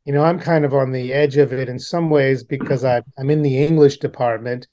You 0.03 0.11
know, 0.11 0.23
I'm 0.25 0.39
kind 0.39 0.65
of 0.65 0.73
on 0.73 0.91
the 0.91 1.13
edge 1.13 1.37
of 1.37 1.53
it 1.53 1.69
in 1.69 1.79
some 1.79 2.09
ways 2.09 2.43
because 2.43 2.83
I 2.83 3.01
I'm 3.17 3.29
in 3.29 3.41
the 3.41 3.63
English 3.63 3.99
department. 3.99 4.67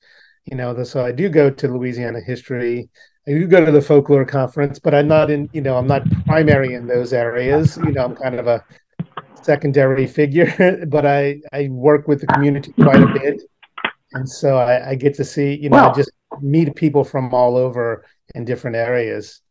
You 0.46 0.56
know, 0.56 0.82
so 0.82 1.04
I 1.04 1.12
do 1.12 1.28
go 1.28 1.48
to 1.48 1.68
Louisiana 1.68 2.20
history. 2.20 2.90
I 3.28 3.30
do 3.30 3.46
go 3.46 3.64
to 3.64 3.70
the 3.70 3.80
folklore 3.80 4.24
conference, 4.24 4.80
but 4.80 4.94
I'm 4.94 5.06
not 5.06 5.30
in. 5.30 5.48
You 5.52 5.60
know, 5.60 5.76
I'm 5.76 5.86
not 5.86 6.10
primary 6.26 6.74
in 6.74 6.88
those 6.88 7.12
areas. 7.12 7.76
You 7.76 7.92
know, 7.92 8.04
I'm 8.04 8.16
kind 8.16 8.34
of 8.34 8.48
a 8.48 8.64
secondary 9.44 10.06
figure, 10.06 10.84
but 10.88 11.06
I 11.06 11.40
I 11.52 11.68
work 11.68 12.08
with 12.08 12.20
the 12.20 12.26
community 12.28 12.72
quite 12.72 13.02
a 13.02 13.06
bit, 13.20 13.42
and 14.12 14.28
so 14.28 14.56
I, 14.56 14.90
I 14.90 14.94
get 14.94 15.14
to 15.14 15.24
see. 15.24 15.54
You 15.54 15.70
know, 15.70 15.76
well, 15.76 15.90
I 15.90 15.94
just 15.94 16.10
meet 16.40 16.74
people 16.74 17.04
from 17.04 17.32
all 17.34 17.56
over 17.56 18.04
in 18.34 18.44
different 18.44 18.76
areas 18.76 19.42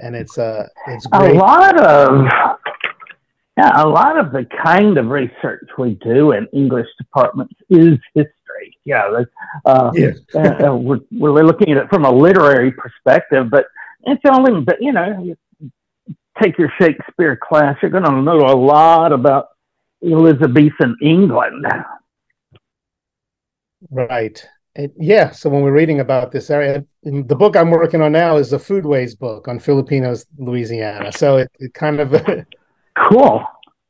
and 0.00 0.16
it's 0.16 0.38
uh 0.38 0.66
it's 0.88 1.06
great. 1.06 1.36
a 1.36 1.38
lot 1.38 1.78
of 1.78 2.26
yeah 3.56 3.82
a 3.82 3.86
lot 3.86 4.18
of 4.18 4.32
the 4.32 4.46
kind 4.64 4.98
of 4.98 5.06
research 5.06 5.66
we 5.78 5.94
do 6.02 6.32
in 6.32 6.46
english 6.52 6.86
departments 6.98 7.54
is 7.68 7.98
history 8.14 8.78
yeah 8.84 9.08
uh, 9.66 9.90
yeah. 9.94 10.10
uh, 10.34 10.74
we're, 10.74 11.00
we're 11.12 11.44
looking 11.44 11.72
at 11.72 11.76
it 11.76 11.88
from 11.88 12.04
a 12.04 12.10
literary 12.10 12.72
perspective 12.72 13.50
but 13.50 13.66
it's 14.04 14.22
only 14.28 14.60
but 14.62 14.76
you 14.80 14.92
know 14.92 15.34
take 16.42 16.58
your 16.58 16.72
shakespeare 16.80 17.36
class 17.36 17.76
you're 17.82 17.90
going 17.90 18.04
to 18.04 18.22
know 18.22 18.38
a 18.38 18.56
lot 18.56 19.12
about 19.12 19.48
elizabethan 20.02 20.96
england 21.02 21.66
right 23.90 24.46
it, 24.76 24.94
yeah. 24.98 25.30
So 25.30 25.50
when 25.50 25.62
we're 25.62 25.72
reading 25.72 26.00
about 26.00 26.30
this 26.30 26.48
area, 26.48 26.84
the 27.02 27.34
book 27.34 27.56
I'm 27.56 27.70
working 27.70 28.02
on 28.02 28.12
now 28.12 28.36
is 28.36 28.50
the 28.50 28.56
Foodways 28.56 29.18
book 29.18 29.48
on 29.48 29.58
Filipinos, 29.58 30.26
Louisiana. 30.38 31.12
So 31.12 31.38
it, 31.38 31.50
it 31.58 31.74
kind 31.74 32.00
of 32.00 32.12
cool. 33.08 33.44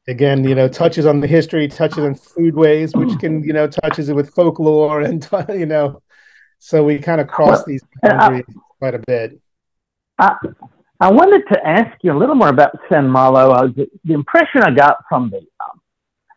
Again, 0.09 0.43
you 0.43 0.55
know, 0.55 0.69
touches 0.69 1.07
on 1.07 1.21
the 1.21 1.27
history, 1.27 1.69
touches 1.69 1.99
on 1.99 2.15
foodways, 2.15 2.97
which 2.97 3.19
can, 3.21 3.45
you 3.45 3.53
know, 3.53 3.69
touches 3.69 4.09
it 4.09 4.15
with 4.15 4.31
folklore 4.31 5.03
and, 5.03 5.29
you 5.51 5.67
know, 5.67 6.03
so 6.59 6.83
we 6.83 6.99
kind 6.99 7.21
of 7.21 7.29
cross 7.29 7.59
well, 7.59 7.65
these 7.67 7.85
boundaries 8.03 8.45
I, 8.49 8.53
quite 8.79 8.95
a 8.95 8.99
bit. 8.99 9.41
I, 10.19 10.35
I 11.01 11.11
wanted 11.11 11.43
to 11.53 11.67
ask 11.67 11.97
you 12.03 12.13
a 12.13 12.19
little 12.19 12.35
more 12.35 12.49
about 12.51 12.79
San 12.91 13.09
Malo. 13.09 13.53
Uh, 13.53 13.67
the, 13.69 13.87
the, 14.05 14.13
impression 14.13 14.63
I 14.63 14.71
got 14.71 14.97
from 15.09 15.31
the, 15.31 15.39
um, 15.39 15.81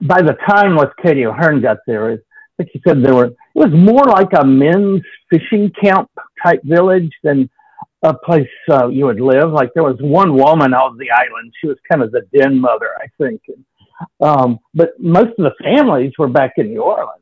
by 0.01 0.21
the 0.21 0.37
time 0.47 0.77
with 0.77 0.89
Lafcadio 1.03 1.37
Hearn 1.37 1.61
got 1.61 1.77
there 1.85 2.11
is, 2.11 2.19
like 2.57 2.69
you 2.73 2.79
said, 2.87 3.03
there 3.03 3.13
were 3.13 3.25
it 3.25 3.35
was 3.55 3.71
more 3.73 4.05
like 4.05 4.29
a 4.39 4.45
men's 4.45 5.01
fishing 5.29 5.71
camp 5.81 6.09
type 6.41 6.61
village 6.63 7.11
than 7.23 7.49
a 8.03 8.13
place 8.13 8.47
uh, 8.69 8.87
you 8.87 9.05
would 9.05 9.19
live. 9.19 9.51
Like 9.51 9.71
there 9.73 9.83
was 9.83 9.97
one 9.99 10.33
woman 10.33 10.73
on 10.73 10.97
the 10.97 11.11
island. 11.11 11.51
She 11.59 11.67
was 11.67 11.77
kind 11.91 12.01
of 12.01 12.11
the 12.11 12.21
den 12.33 12.59
mother, 12.59 12.89
I 13.01 13.07
think. 13.21 13.41
And, 13.47 13.65
um, 14.21 14.59
but 14.73 14.91
most 14.97 15.31
of 15.37 15.45
the 15.45 15.53
families 15.61 16.13
were 16.17 16.29
back 16.29 16.53
in 16.57 16.67
New 16.67 16.83
Orleans, 16.83 17.19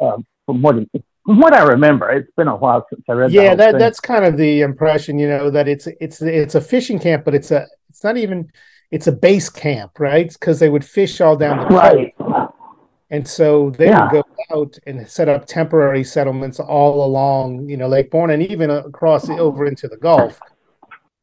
uh, 0.00 0.16
from 0.44 0.62
what 0.62 0.76
from 1.24 1.38
what 1.40 1.52
I 1.54 1.62
remember. 1.62 2.10
It's 2.10 2.30
been 2.36 2.48
a 2.48 2.56
while 2.56 2.86
since 2.90 3.02
I 3.08 3.12
read. 3.12 3.32
Yeah, 3.32 3.54
that 3.54 3.72
thing. 3.72 3.78
that's 3.78 4.00
kind 4.00 4.24
of 4.24 4.36
the 4.36 4.62
impression, 4.62 5.18
you 5.18 5.28
know, 5.28 5.50
that 5.50 5.68
it's 5.68 5.86
it's 6.00 6.22
it's 6.22 6.54
a 6.54 6.60
fishing 6.60 6.98
camp, 6.98 7.24
but 7.24 7.34
it's 7.34 7.50
a 7.50 7.66
it's 7.88 8.02
not 8.02 8.16
even 8.16 8.50
it's 8.90 9.06
a 9.06 9.12
base 9.12 9.48
camp, 9.48 9.98
right? 9.98 10.32
Because 10.32 10.58
they 10.58 10.68
would 10.68 10.84
fish 10.84 11.20
all 11.20 11.36
down 11.36 11.58
the 11.60 11.66
right. 11.66 12.14
And 13.12 13.26
so 13.26 13.70
they 13.70 13.86
Yeah. 13.86 14.04
would 14.12 14.22
go 14.22 14.56
out 14.56 14.78
and 14.86 15.06
set 15.08 15.28
up 15.28 15.46
temporary 15.46 16.04
settlements 16.04 16.60
all 16.60 17.04
along, 17.04 17.68
you 17.68 17.76
know, 17.76 17.88
Lake 17.88 18.10
Borgne 18.10 18.30
and 18.34 18.42
even 18.42 18.70
across 18.70 19.28
over 19.28 19.66
into 19.66 19.88
the 19.88 19.96
Gulf. 19.96 20.40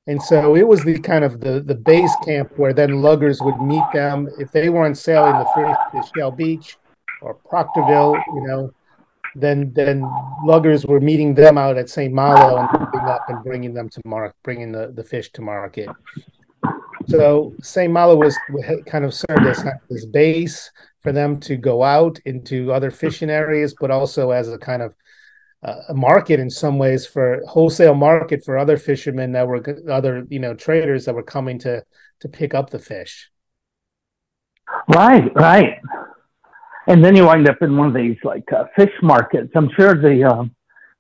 And 0.06 0.22
so 0.22 0.56
it 0.56 0.66
was 0.68 0.84
the 0.84 1.00
kind 1.00 1.26
of 1.26 1.42
the 1.42 1.62
the 1.62 1.76
base 1.76 2.16
camp 2.24 2.52
where 2.58 2.74
then 2.74 3.02
luggers 3.02 3.42
would 3.42 3.60
meet 3.62 3.84
them 3.94 4.30
if 4.38 4.52
they 4.52 4.70
weren't 4.70 4.98
sailing 4.98 5.34
the 5.34 5.46
fish 5.56 5.78
to 5.92 6.10
Shell 6.20 6.32
Beach 6.32 6.78
or 7.22 7.36
Proctorville, 7.50 8.22
you 8.36 8.48
know, 8.48 8.72
then 9.36 9.72
then 9.74 10.04
luggers 10.44 10.86
were 10.86 11.00
meeting 11.00 11.34
them 11.34 11.58
out 11.58 11.78
at 11.78 11.90
St. 11.90 12.14
Malo 12.14 12.58
and 12.58 13.10
up 13.10 13.30
and 13.30 13.44
bringing 13.44 13.74
them 13.74 13.90
to 13.90 14.02
market, 14.06 14.36
bringing 14.44 14.72
the, 14.72 14.92
the 14.96 15.04
fish 15.04 15.32
to 15.34 15.42
market. 15.42 15.90
So 17.08 17.54
St. 17.62 17.92
Malo 17.92 18.16
was 18.16 18.38
kind 18.86 19.06
of 19.06 19.14
served 19.14 19.46
as 19.46 19.64
this 19.90 20.06
base 20.06 20.72
for 21.02 21.12
them 21.12 21.40
to 21.42 21.56
go 21.56 21.84
out 21.84 22.20
into 22.26 22.74
other 22.74 22.92
fishing 22.92 23.30
areas, 23.30 23.74
but 23.80 23.92
also 23.92 24.32
as 24.32 24.50
a 24.50 24.58
kind 24.58 24.82
of 24.82 24.94
uh, 25.64 25.82
a 25.90 25.94
market 25.94 26.40
in 26.40 26.50
some 26.50 26.78
ways 26.78 27.06
for 27.06 27.42
wholesale 27.48 27.96
market 27.96 28.44
for 28.44 28.58
other 28.58 28.78
fishermen 28.78 29.32
that 29.32 29.48
were 29.48 29.64
other 29.90 30.26
you 30.30 30.40
know 30.40 30.54
traders 30.54 31.06
that 31.06 31.16
were 31.16 31.24
coming 31.24 31.58
to 31.60 31.84
to 32.20 32.30
pick 32.30 32.54
up 32.54 32.70
the 32.70 32.80
fish. 32.80 33.30
Right, 34.88 35.34
right. 35.36 35.80
And 36.88 37.04
then 37.04 37.16
you 37.16 37.26
wind 37.26 37.50
up 37.50 37.62
in 37.62 37.76
one 37.76 37.90
of 37.90 37.94
these 37.94 38.18
like 38.24 38.52
uh, 38.54 38.66
fish 38.76 38.94
markets. 39.02 39.52
I'm 39.56 39.70
sure 39.78 39.94
the 39.94 40.24
uh, 40.24 40.46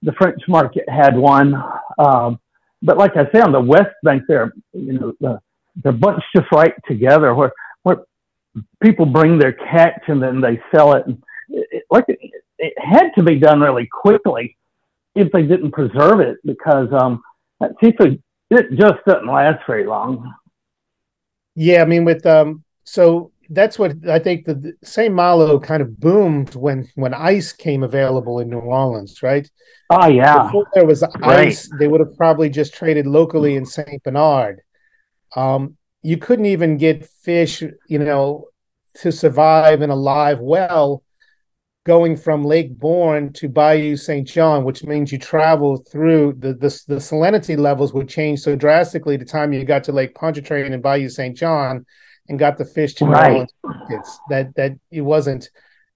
the 0.01 0.11
French 0.13 0.41
market 0.47 0.87
had 0.87 1.17
one, 1.17 1.55
um, 1.97 2.39
but 2.81 2.97
like 2.97 3.15
I 3.15 3.23
say, 3.31 3.41
on 3.41 3.51
the 3.51 3.61
west 3.61 3.95
bank 4.03 4.23
there, 4.27 4.53
you 4.73 4.93
know, 4.93 5.13
the, 5.19 5.41
they're 5.81 5.91
bunched 5.93 6.25
just 6.35 6.51
right 6.51 6.73
together, 6.87 7.33
where 7.33 7.53
where 7.83 8.03
people 8.83 9.05
bring 9.05 9.39
their 9.39 9.53
catch 9.53 10.03
and 10.07 10.21
then 10.21 10.41
they 10.41 10.61
sell 10.75 10.93
it. 10.93 11.05
And 11.07 11.23
it, 11.49 11.67
it 11.71 11.83
like 11.89 12.05
it, 12.09 12.19
it 12.59 12.73
had 12.77 13.11
to 13.15 13.23
be 13.23 13.39
done 13.39 13.61
really 13.61 13.87
quickly 13.87 14.57
if 15.15 15.31
they 15.31 15.43
didn't 15.43 15.71
preserve 15.71 16.19
it, 16.19 16.37
because 16.45 16.89
um, 16.91 17.23
that 17.59 17.71
seafood 17.81 18.21
it 18.49 18.71
just 18.77 19.03
doesn't 19.05 19.27
last 19.27 19.65
very 19.65 19.85
long. 19.85 20.33
Yeah, 21.55 21.81
I 21.81 21.85
mean 21.85 22.05
with 22.05 22.25
um 22.25 22.63
so 22.83 23.31
that's 23.49 23.79
what 23.79 23.95
I 24.07 24.19
think 24.19 24.45
the, 24.45 24.55
the 24.55 24.73
St. 24.83 25.13
Malo 25.13 25.59
kind 25.59 25.81
of 25.81 25.99
boomed 25.99 26.55
when 26.55 26.87
when 26.95 27.13
ice 27.13 27.53
came 27.53 27.83
available 27.83 28.39
in 28.39 28.49
New 28.49 28.59
Orleans, 28.59 29.21
right? 29.23 29.49
Oh 29.89 30.07
yeah, 30.07 30.43
Before 30.43 30.67
there 30.73 30.85
was 30.85 31.03
Right. 31.23 31.47
ice, 31.47 31.69
they 31.79 31.87
would 31.87 32.01
have 32.01 32.15
probably 32.17 32.49
just 32.49 32.73
traded 32.73 33.07
locally 33.07 33.55
in 33.55 33.65
St. 33.65 34.03
Bernard. 34.03 34.61
Um, 35.35 35.77
you 36.01 36.17
couldn't 36.17 36.45
even 36.45 36.77
get 36.77 37.05
fish, 37.07 37.61
you 37.87 37.99
know, 37.99 38.47
to 38.95 39.11
survive 39.11 39.81
in 39.81 39.89
a 39.89 39.95
live 39.95 40.39
well 40.39 41.03
going 41.85 42.17
from 42.17 42.43
Lake 42.43 42.77
Borgne 42.77 43.31
to 43.33 43.47
Bayou 43.47 43.95
St. 43.95 44.27
John, 44.27 44.65
which 44.65 44.83
means 44.83 45.11
you 45.11 45.17
travel 45.17 45.77
through 45.89 46.33
the, 46.39 46.49
the 46.53 46.69
the 46.87 46.95
salinity 46.97 47.57
levels 47.57 47.93
would 47.93 48.09
change 48.09 48.41
so 48.41 48.55
drastically 48.55 49.15
the 49.15 49.25
time 49.25 49.53
you 49.53 49.63
got 49.63 49.85
to 49.85 49.93
Lake 49.93 50.13
Pontchartrain 50.15 50.73
and 50.73 50.83
Bayou 50.83 51.07
St. 51.09 51.37
John 51.37 51.85
and 52.29 52.39
got 52.39 52.57
the 52.57 52.65
fish 52.65 52.93
to 52.95 53.05
Right. 53.05 53.51
Markets 53.63 54.19
that 54.29 54.55
that 54.55 54.73
it 54.91 55.01
wasn't 55.01 55.45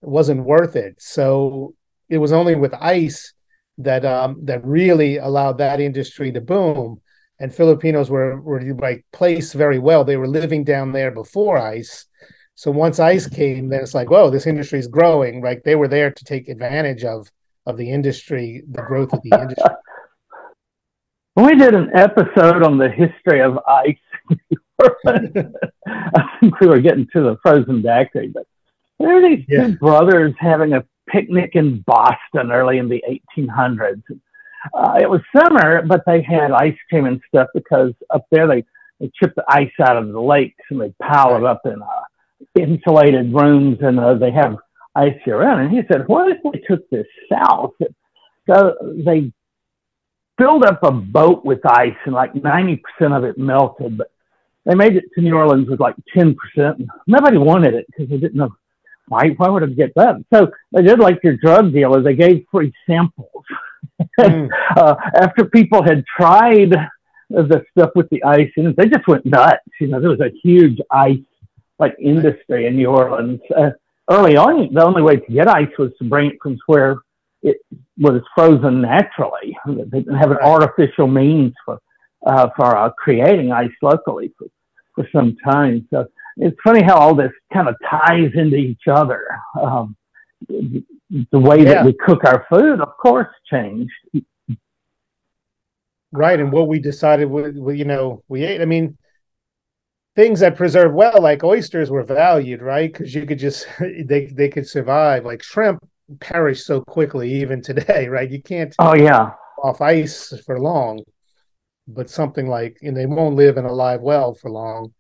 it 0.02 0.10
wasn't 0.10 0.46
worth 0.46 0.76
it. 0.76 0.96
So 1.00 1.76
it 2.10 2.18
was 2.18 2.32
only 2.32 2.56
with 2.56 2.74
ice 2.74 3.34
that 3.78 4.06
um 4.06 4.40
that 4.46 4.66
really 4.66 5.18
allowed 5.18 5.58
that 5.58 5.80
industry 5.80 6.32
to 6.32 6.42
boom. 6.42 7.02
And 7.40 7.54
Filipinos 7.54 8.10
were 8.10 8.40
were 8.42 8.62
like 8.74 9.06
placed 9.12 9.54
very 9.54 9.80
well. 9.80 10.04
They 10.04 10.18
were 10.18 10.28
living 10.28 10.64
down 10.64 10.92
there 10.92 11.12
before 11.12 11.58
ice. 11.58 12.06
So 12.56 12.70
once 12.70 13.00
ice 13.00 13.28
came, 13.28 13.70
then 13.70 13.82
it's 13.82 13.96
like, 13.96 14.12
whoa, 14.12 14.30
this 14.30 14.46
industry 14.46 14.80
is 14.80 14.88
growing. 14.88 15.42
Right? 15.42 15.64
They 15.64 15.76
were 15.76 15.88
there 15.88 16.12
to 16.12 16.24
take 16.24 16.48
advantage 16.48 17.04
of 17.04 17.30
of 17.66 17.78
the 17.78 17.92
industry, 17.92 18.64
the 18.70 18.82
growth 18.82 19.14
of 19.14 19.22
the 19.24 19.38
industry. 19.40 19.64
We 21.36 21.56
did 21.56 21.74
an 21.74 21.92
episode 21.96 22.62
on 22.62 22.78
the 22.78 22.90
history 22.90 23.42
of 23.42 23.58
ice. 23.66 23.96
I 25.08 26.24
think 26.40 26.60
we 26.60 26.68
were 26.68 26.80
getting 26.82 27.08
to 27.14 27.22
the 27.22 27.38
frozen 27.42 27.82
daiquiri, 27.82 28.30
but 28.30 28.46
there 29.00 29.16
were 29.16 29.22
these 29.22 29.46
Yeah. 29.48 29.68
two 29.68 29.78
brothers 29.78 30.34
having 30.40 30.74
a 30.74 30.84
picnic 31.08 31.52
in 31.56 31.80
Boston 31.82 32.52
early 32.52 32.78
in 32.78 32.88
the 32.90 33.04
1800s. 33.38 34.04
Uh, 34.74 35.00
it 35.02 35.10
was 35.10 35.22
summer, 35.36 35.82
but 35.82 36.04
they 36.06 36.22
had 36.22 36.52
ice 36.52 36.78
cream 36.90 37.06
and 37.06 37.20
stuff 37.28 37.48
because 37.54 37.94
up 38.12 38.26
there 38.32 38.48
they, 38.48 38.64
they 39.00 39.12
chip 39.20 39.34
the 39.36 39.44
ice 39.48 39.72
out 39.82 39.98
of 39.98 40.12
the 40.12 40.22
lakes 40.22 40.64
and 40.70 40.80
they 40.80 40.94
pile 41.02 41.36
it 41.36 41.44
up 41.44 41.62
in 41.66 41.82
uh, 41.82 42.60
insulated 42.60 43.34
rooms 43.34 43.78
and 43.82 44.00
uh, 44.00 44.14
they 44.14 44.32
have 44.32 44.58
ice 44.96 45.16
year 45.26 45.40
round. 45.40 45.62
And 45.62 45.72
he 45.72 45.82
said, 45.92 46.08
what 46.08 46.32
if 46.32 46.38
we 46.44 46.62
took 46.68 46.88
this 46.90 47.08
south? 47.32 47.74
So 48.48 48.76
they 49.04 49.32
filled 50.38 50.64
up 50.64 50.84
a 50.84 50.92
boat 50.92 51.44
with 51.44 51.66
ice 51.66 51.96
and 52.06 52.14
like 52.14 52.34
90% 52.34 52.80
of 53.18 53.24
it 53.24 53.38
melted, 53.38 53.98
but 53.98 54.11
they 54.66 54.76
made 54.76 54.96
it 54.96 55.06
to 55.16 55.22
New 55.22 55.36
Orleans 55.36 55.70
with 55.70 55.80
like 55.80 55.96
10%. 56.16 56.36
Nobody 57.08 57.38
wanted 57.38 57.74
it 57.74 57.86
because 57.88 58.10
they 58.10 58.18
didn't 58.18 58.36
know 58.36 58.54
why, 59.08 59.30
why 59.38 59.50
would 59.50 59.64
it 59.64 59.76
get 59.76 59.92
that? 59.96 60.24
So 60.34 60.52
they 60.72 60.84
did 60.84 61.00
like 61.00 61.20
your 61.24 61.36
drug 61.38 61.74
dealer. 61.74 62.02
They 62.02 62.16
gave 62.16 62.46
free 62.52 62.72
samples. 62.88 63.44
Mm. 64.20 64.50
uh, 64.78 64.96
after 65.16 65.46
people 65.46 65.84
had 65.84 66.06
tried 66.06 66.74
the 67.30 67.66
stuff 67.72 67.92
with 67.96 68.10
the 68.10 68.24
ice 68.24 68.52
in 68.56 68.68
it, 68.68 68.78
they 68.78 68.88
just 68.88 69.08
went 69.08 69.26
nuts. 69.26 69.60
You 69.80 69.88
know, 69.88 70.00
there 70.00 70.10
was 70.10 70.22
a 70.22 70.32
huge 70.44 70.80
ice 70.92 71.20
like 71.80 71.96
industry 72.00 72.68
in 72.68 72.76
New 72.76 72.88
Orleans. 72.88 73.42
Uh, 73.56 73.72
early 74.10 74.38
on, 74.38 74.74
the 74.74 74.86
only 74.86 75.02
way 75.02 75.18
to 75.18 75.32
get 75.32 75.48
ice 75.48 75.72
was 75.78 75.92
to 75.98 76.08
bring 76.08 76.32
it 76.32 76.38
from 76.42 76.58
where 76.68 76.98
it 77.42 77.58
was 77.98 78.22
frozen 78.36 78.82
naturally. 78.82 79.58
They 79.66 80.00
didn't 80.00 80.18
have 80.18 80.32
an 80.32 80.38
artificial 80.44 81.08
means 81.08 81.54
for 81.66 81.80
uh, 82.26 82.50
for 82.56 82.76
uh, 82.78 82.90
creating 82.92 83.52
ice 83.52 83.72
locally 83.82 84.34
for, 84.38 84.48
for 84.96 85.08
some 85.12 85.36
time. 85.44 85.88
So 85.90 86.06
it's 86.38 86.58
funny 86.64 86.84
how 86.84 86.96
all 86.96 87.16
this 87.16 87.32
kind 87.54 87.68
of 87.68 87.76
ties 87.90 88.32
into 88.36 88.56
each 88.58 88.88
other. 88.88 89.28
Um, 89.60 89.96
the 90.50 91.40
way 91.40 91.60
Yeah. 91.60 91.74
that 91.76 91.86
we 91.86 91.94
cook 91.94 92.24
our 92.26 92.46
food, 92.50 92.80
of 92.82 92.96
course, 92.98 93.28
changed. 93.50 93.92
right 96.12 96.40
and 96.40 96.52
what 96.52 96.68
we 96.68 96.80
decided 96.80 97.26
we, 97.30 97.52
we 97.52 97.78
you 97.78 97.86
know 97.86 98.22
we 98.28 98.44
ate 98.44 98.62
i 98.62 98.66
mean 98.66 98.98
things 100.16 100.42
that 100.42 100.58
preserve 100.58 100.94
well 100.94 101.22
like 101.22 101.42
oysters 101.44 101.90
were 101.90 102.04
valued 102.04 102.62
right 102.62 102.92
because 102.92 103.16
you 103.16 103.26
could 103.26 103.40
just 103.40 103.66
they 103.80 104.26
they 104.26 104.50
could 104.50 104.68
survive 104.68 105.24
like 105.26 105.42
shrimp 105.42 105.80
perish 106.20 106.66
so 106.66 106.82
quickly 106.82 107.32
even 107.34 107.62
today 107.62 108.08
right 108.10 108.30
you 108.30 108.42
can't 108.42 108.76
Oh 108.80 108.94
yeah, 108.96 109.32
off 109.64 109.80
ice 109.80 110.34
for 110.46 110.60
long 110.60 111.02
but 111.88 112.10
something 112.10 112.48
like 112.48 112.78
and 112.82 112.96
they 112.96 113.06
won't 113.06 113.36
live 113.36 113.58
in 113.58 113.66
a 113.66 113.74
live 113.74 114.02
well 114.02 114.34
for 114.34 114.50
long 114.52 114.94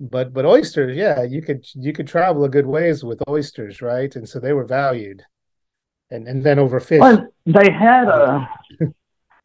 but 0.00 0.32
but 0.32 0.44
oysters 0.46 0.96
yeah 0.96 1.22
you 1.22 1.42
could 1.42 1.64
you 1.74 1.92
could 1.92 2.06
travel 2.06 2.44
a 2.44 2.48
good 2.48 2.66
ways 2.66 3.04
with 3.04 3.20
oysters 3.28 3.82
right 3.82 4.16
and 4.16 4.28
so 4.28 4.38
they 4.40 4.52
were 4.52 4.64
valued 4.64 5.22
and 6.10 6.26
and 6.28 6.42
then 6.44 6.58
over 6.58 6.80
fish 6.80 7.00
well, 7.00 7.26
they 7.46 7.70
had 7.72 8.08
uh, 8.08 8.44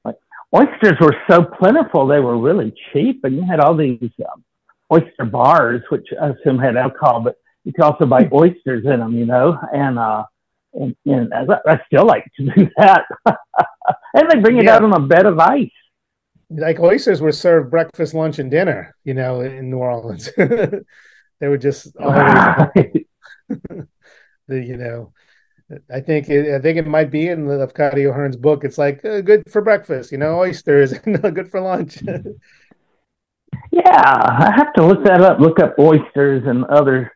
like 0.06 0.16
oysters 0.56 0.98
were 1.00 1.16
so 1.30 1.44
plentiful; 1.44 2.06
they 2.06 2.20
were 2.20 2.38
really 2.38 2.74
cheap, 2.92 3.24
and 3.24 3.36
you 3.36 3.44
had 3.44 3.60
all 3.60 3.76
these 3.76 4.12
um, 4.32 4.44
oyster 4.92 5.26
bars, 5.26 5.82
which 5.90 6.08
I 6.22 6.30
assume 6.30 6.60
had 6.60 6.76
alcohol, 6.76 7.22
but 7.22 7.36
you 7.64 7.72
could 7.74 7.84
also 7.84 8.06
buy 8.06 8.28
oysters 8.34 8.84
in 8.86 9.00
them, 9.00 9.14
you 9.18 9.26
know, 9.26 9.58
and 9.74 9.98
uh, 9.98 10.24
and, 10.74 10.96
and 11.06 11.34
I, 11.34 11.46
I 11.66 11.80
still 11.88 12.06
like 12.06 12.26
to 12.38 12.46
do 12.56 12.70
that. 12.78 13.06
and 13.26 14.30
they 14.30 14.40
bring 14.40 14.58
it 14.58 14.66
Yeah. 14.66 14.76
out 14.76 14.84
on 14.84 14.94
a 14.94 15.00
bed 15.00 15.26
of 15.26 15.40
ice. 15.40 15.72
Like 16.50 16.80
oysters 16.80 17.22
were 17.22 17.32
served 17.32 17.72
breakfast, 17.72 18.14
lunch, 18.14 18.40
and 18.40 18.50
dinner. 18.50 18.96
You 19.04 19.14
know, 19.14 19.42
in 19.42 19.70
New 19.70 19.78
Orleans, 19.78 20.30
they 20.38 21.48
were 21.48 21.58
just 21.58 21.96
always 22.00 23.06
the 23.50 23.86
you 24.50 24.78
know. 24.78 25.14
I 25.94 26.00
think 26.00 26.30
it, 26.30 26.56
I 26.56 26.60
think 26.60 26.80
it 26.80 26.88
might 26.88 27.12
be 27.12 27.28
in 27.28 27.46
the 27.46 27.54
Lafcadio 27.54 28.12
Hearn's 28.12 28.36
book. 28.36 28.64
It's 28.64 28.80
like 28.80 29.06
uh, 29.06 29.22
good 29.22 29.44
for 29.52 29.62
breakfast, 29.62 30.12
you 30.12 30.18
know, 30.18 30.40
oysters, 30.40 30.98
good 30.98 31.52
for 31.52 31.62
lunch. 31.62 32.02
Yeah, 33.72 34.02
I 34.02 34.52
have 34.56 34.74
to 34.74 34.86
look 34.86 35.04
that 35.04 35.22
up. 35.22 35.40
Look 35.40 35.60
up 35.60 35.76
oysters 35.78 36.44
and 36.48 36.66
other 36.66 37.12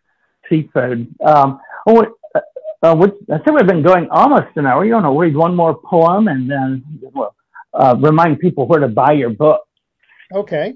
seafood. 0.49 1.07
Um, 1.25 1.59
oh, 1.87 2.05
uh, 2.35 2.39
uh, 2.83 3.07
I 3.31 3.37
think 3.39 3.57
we've 3.57 3.67
been 3.67 3.81
going 3.81 4.07
almost 4.11 4.55
an 4.55 4.67
hour. 4.67 4.85
You 4.85 4.93
want 4.93 5.05
to 5.05 5.19
read 5.19 5.35
one 5.35 5.55
more 5.55 5.73
poem 5.75 6.27
and 6.27 6.49
then 6.49 6.83
well, 7.01 7.35
uh, 7.73 7.95
remind 7.99 8.39
people 8.39 8.67
where 8.67 8.79
to 8.79 8.87
buy 8.87 9.13
your 9.13 9.29
book. 9.29 9.61
Okay. 10.33 10.75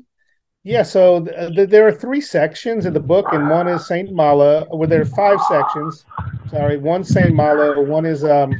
Yeah, 0.63 0.83
so 0.83 1.23
th- 1.23 1.55
th- 1.55 1.69
there 1.69 1.87
are 1.87 1.93
three 1.93 2.19
sections 2.19 2.85
in 2.85 2.93
the 2.93 2.99
book, 2.99 3.27
and 3.31 3.49
one 3.49 3.67
is 3.67 3.87
Saint 3.87 4.11
Malo. 4.11 4.67
Well, 4.69 4.89
there 4.89 5.01
are 5.01 5.05
five 5.05 5.39
sections. 5.43 6.03
Sorry, 6.49 6.77
one 6.77 7.03
Saint 7.03 7.33
Malo, 7.33 7.81
one 7.81 8.05
is 8.05 8.25
um, 8.25 8.53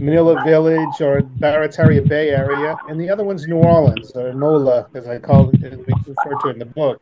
Manila 0.00 0.42
Village 0.44 1.00
or 1.00 1.20
Barataria 1.20 2.06
Bay 2.06 2.30
area, 2.30 2.76
and 2.88 2.98
the 3.00 3.10
other 3.10 3.24
one's 3.24 3.46
New 3.46 3.56
Orleans 3.56 4.10
or 4.12 4.32
NOLA, 4.32 4.88
as 4.94 5.06
I 5.06 5.18
call 5.18 5.50
it, 5.50 5.62
as 5.64 5.76
we 5.76 5.84
refer 6.06 6.34
to 6.42 6.48
it 6.48 6.52
in 6.52 6.58
the 6.60 6.64
book. 6.64 7.00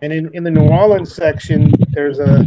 And 0.00 0.12
in, 0.12 0.30
in 0.34 0.42
the 0.42 0.50
New 0.50 0.68
Orleans 0.68 1.14
section, 1.14 1.72
there's 1.90 2.18
a 2.18 2.44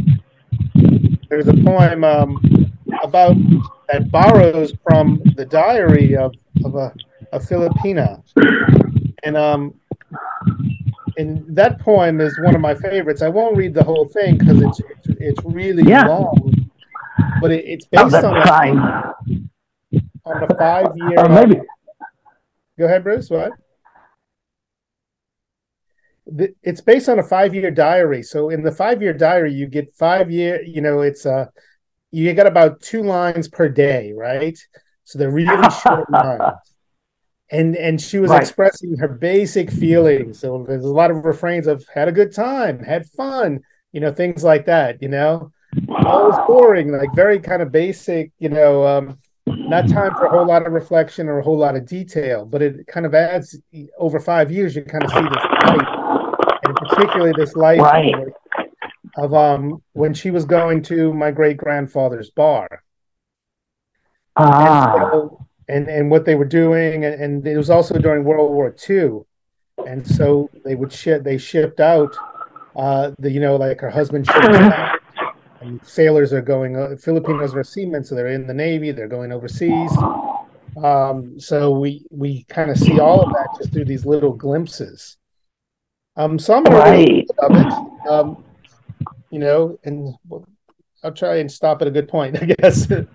there's 1.30 1.48
a 1.48 1.54
poem 1.54 2.04
um, 2.04 2.72
about 3.04 3.36
that 3.92 4.12
borrows 4.12 4.74
from 4.84 5.22
the 5.36 5.46
diary 5.46 6.16
of, 6.16 6.34
of 6.64 6.76
a, 6.76 6.94
a 7.32 7.40
Filipina, 7.40 8.22
and 9.24 9.38
um, 9.38 9.74
and 11.18 11.46
that 11.56 11.80
poem 11.80 12.20
is 12.22 12.38
one 12.42 12.56
of 12.56 12.62
my 12.62 12.76
favorites. 12.76 13.22
I 13.22 13.30
won't 13.30 13.56
read 13.58 13.74
the 13.74 13.84
whole 13.84 14.08
thing 14.08 14.38
because 14.38 14.62
it's, 14.62 14.80
it's 14.80 15.08
it's 15.22 15.40
really 15.46 15.84
Yeah. 15.84 16.06
long, 16.08 16.70
but 17.42 17.52
it, 17.52 17.66
it's 17.66 17.86
based 17.86 18.16
on 18.16 18.36
a, 18.36 19.14
on 20.26 20.44
a 20.44 20.56
five 20.58 20.88
year. 20.96 21.20
Or 21.20 21.30
maybe, 21.30 21.62
Go 22.78 22.86
ahead, 22.86 23.04
Bruce. 23.04 23.30
What? 23.30 23.54
It's 26.64 26.82
based 26.82 27.08
on 27.08 27.20
a 27.20 27.24
five-year 27.24 27.70
diary. 27.72 28.24
So 28.24 28.50
in 28.50 28.64
the 28.64 28.72
five-year 28.72 29.14
diary, 29.14 29.54
you 29.54 29.68
get 29.68 29.94
five 29.94 30.32
year. 30.32 30.62
You 30.64 30.82
know, 30.82 31.02
it's 31.02 31.26
uh, 31.26 31.46
you 32.12 32.34
get 32.34 32.48
about 32.48 32.82
two 32.82 33.04
lines 33.04 33.48
per 33.48 33.70
day, 33.70 34.14
right? 34.16 34.58
So 35.04 35.20
they're 35.20 35.32
really 35.32 35.70
short 35.88 36.10
lines. 36.10 36.44
And 37.52 37.76
and 37.76 38.02
she 38.02 38.18
was 38.18 38.32
Right. 38.32 38.42
expressing 38.42 38.98
her 38.98 39.08
basic 39.08 39.70
feelings. 39.70 40.40
So 40.40 40.66
there's 40.68 40.84
a 40.84 40.90
lot 40.90 41.12
of 41.12 41.26
refrains 41.26 41.68
of 41.68 41.86
"had 41.94 42.08
a 42.08 42.12
good 42.12 42.34
time," 42.34 42.80
"had 42.80 43.06
fun," 43.06 43.60
you 43.92 44.00
know, 44.02 44.12
things 44.12 44.44
like 44.44 44.66
that. 44.66 45.02
You 45.02 45.10
know, 45.10 45.52
all 46.06 46.26
was 46.26 46.40
boring, 46.48 46.92
like 46.92 47.14
very 47.14 47.40
kind 47.40 47.62
of 47.62 47.72
basic. 47.72 48.32
You 48.40 48.50
know, 48.50 48.86
um, 48.88 49.20
not 49.68 49.88
time 49.88 50.16
for 50.16 50.26
a 50.26 50.30
whole 50.32 50.46
lot 50.48 50.66
of 50.66 50.74
reflection 50.74 51.28
or 51.28 51.38
a 51.38 51.44
whole 51.44 51.58
lot 51.58 51.76
of 51.76 51.86
detail, 51.86 52.46
but 52.48 52.64
it 52.64 52.88
kind 52.88 53.06
of 53.06 53.14
adds 53.14 53.60
over 54.00 54.20
five 54.20 54.52
years. 54.52 54.76
You 54.76 54.82
kind 54.84 55.04
of 55.04 55.12
see 55.12 55.22
this 55.22 55.46
life, 55.70 55.88
and 56.64 56.76
particularly 56.78 57.34
this 57.38 57.56
life 57.56 57.80
Right. 57.82 58.16
Of 59.18 59.34
um 59.34 59.82
when 59.94 60.14
she 60.14 60.32
was 60.32 60.46
going 60.46 60.82
to 60.84 61.14
my 61.14 61.32
great 61.32 61.58
grandfather's 61.58 62.30
bar, 62.30 62.84
ah, 64.36 64.94
and, 64.94 65.12
so, 65.12 65.48
and 65.68 65.88
and 65.88 66.12
what 66.12 66.26
they 66.26 66.36
were 66.36 66.46
doing, 66.46 67.06
and, 67.06 67.16
and 67.22 67.48
it 67.48 67.58
was 67.58 67.70
also 67.70 67.98
during 67.98 68.24
World 68.24 68.52
War 68.52 68.76
II, 68.90 69.22
and 69.88 70.06
so 70.06 70.50
they 70.64 70.76
would 70.76 70.92
ship 70.92 71.24
they 71.24 71.38
shipped 71.38 71.80
out 71.80 72.16
uh 72.76 73.12
the 73.20 73.32
you 73.32 73.40
know 73.40 73.56
like 73.56 73.80
her 73.80 73.90
husband 73.90 74.26
shipped 74.28 74.46
out, 74.46 75.00
and 75.62 75.80
sailors 75.86 76.34
are 76.34 76.42
going 76.42 76.76
uh, 76.76 76.96
Filipinos 77.00 77.56
are 77.56 77.64
seamen, 77.64 78.04
so 78.04 78.16
they're 78.16 78.28
in 78.28 78.48
the 78.48 78.54
navy, 78.54 78.92
they're 78.92 79.08
going 79.08 79.32
overseas. 79.32 79.92
Um, 80.84 81.40
so 81.40 81.72
we 81.72 82.06
we 82.12 82.44
kind 82.50 82.70
of 82.70 82.78
see 82.78 83.00
all 83.00 83.22
of 83.22 83.32
that 83.34 83.48
just 83.58 83.72
through 83.72 83.86
these 83.86 84.06
little 84.06 84.34
glimpses. 84.34 85.18
Um, 86.18 86.40
so 86.40 86.56
I'm 86.56 86.64
right. 86.66 87.26
of 87.40 87.52
it. 87.52 88.10
Um, 88.10 88.45
you 89.36 89.42
know, 89.42 89.78
and 89.84 90.16
I'll 91.04 91.12
try 91.12 91.40
and 91.40 91.52
stop 91.52 91.82
at 91.82 91.90
a 91.90 91.92
good 91.92 92.08
point, 92.08 92.38
I 92.42 92.46
guess. 92.46 92.88
so 92.88 93.06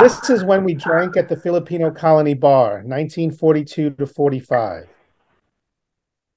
this 0.00 0.30
is 0.30 0.44
when 0.44 0.64
we 0.64 0.72
drank 0.72 1.18
at 1.18 1.28
the 1.28 1.36
Filipino 1.36 1.90
Colony 1.90 2.32
Bar, 2.32 2.76
1942 2.86 3.90
to 3.90 4.06
45. 4.06 4.88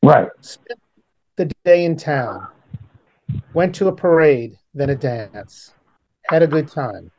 Right. 0.03 0.27
Spent 0.41 0.81
the 1.37 1.49
day 1.63 1.85
in 1.85 1.95
town. 1.95 2.45
Went 3.53 3.73
to 3.75 3.87
a 3.87 3.95
parade, 3.95 4.57
then 4.73 4.89
a 4.89 4.95
dance. 4.97 5.73
Had 6.25 6.43
a 6.43 6.47
good 6.47 6.67
time. 6.67 7.11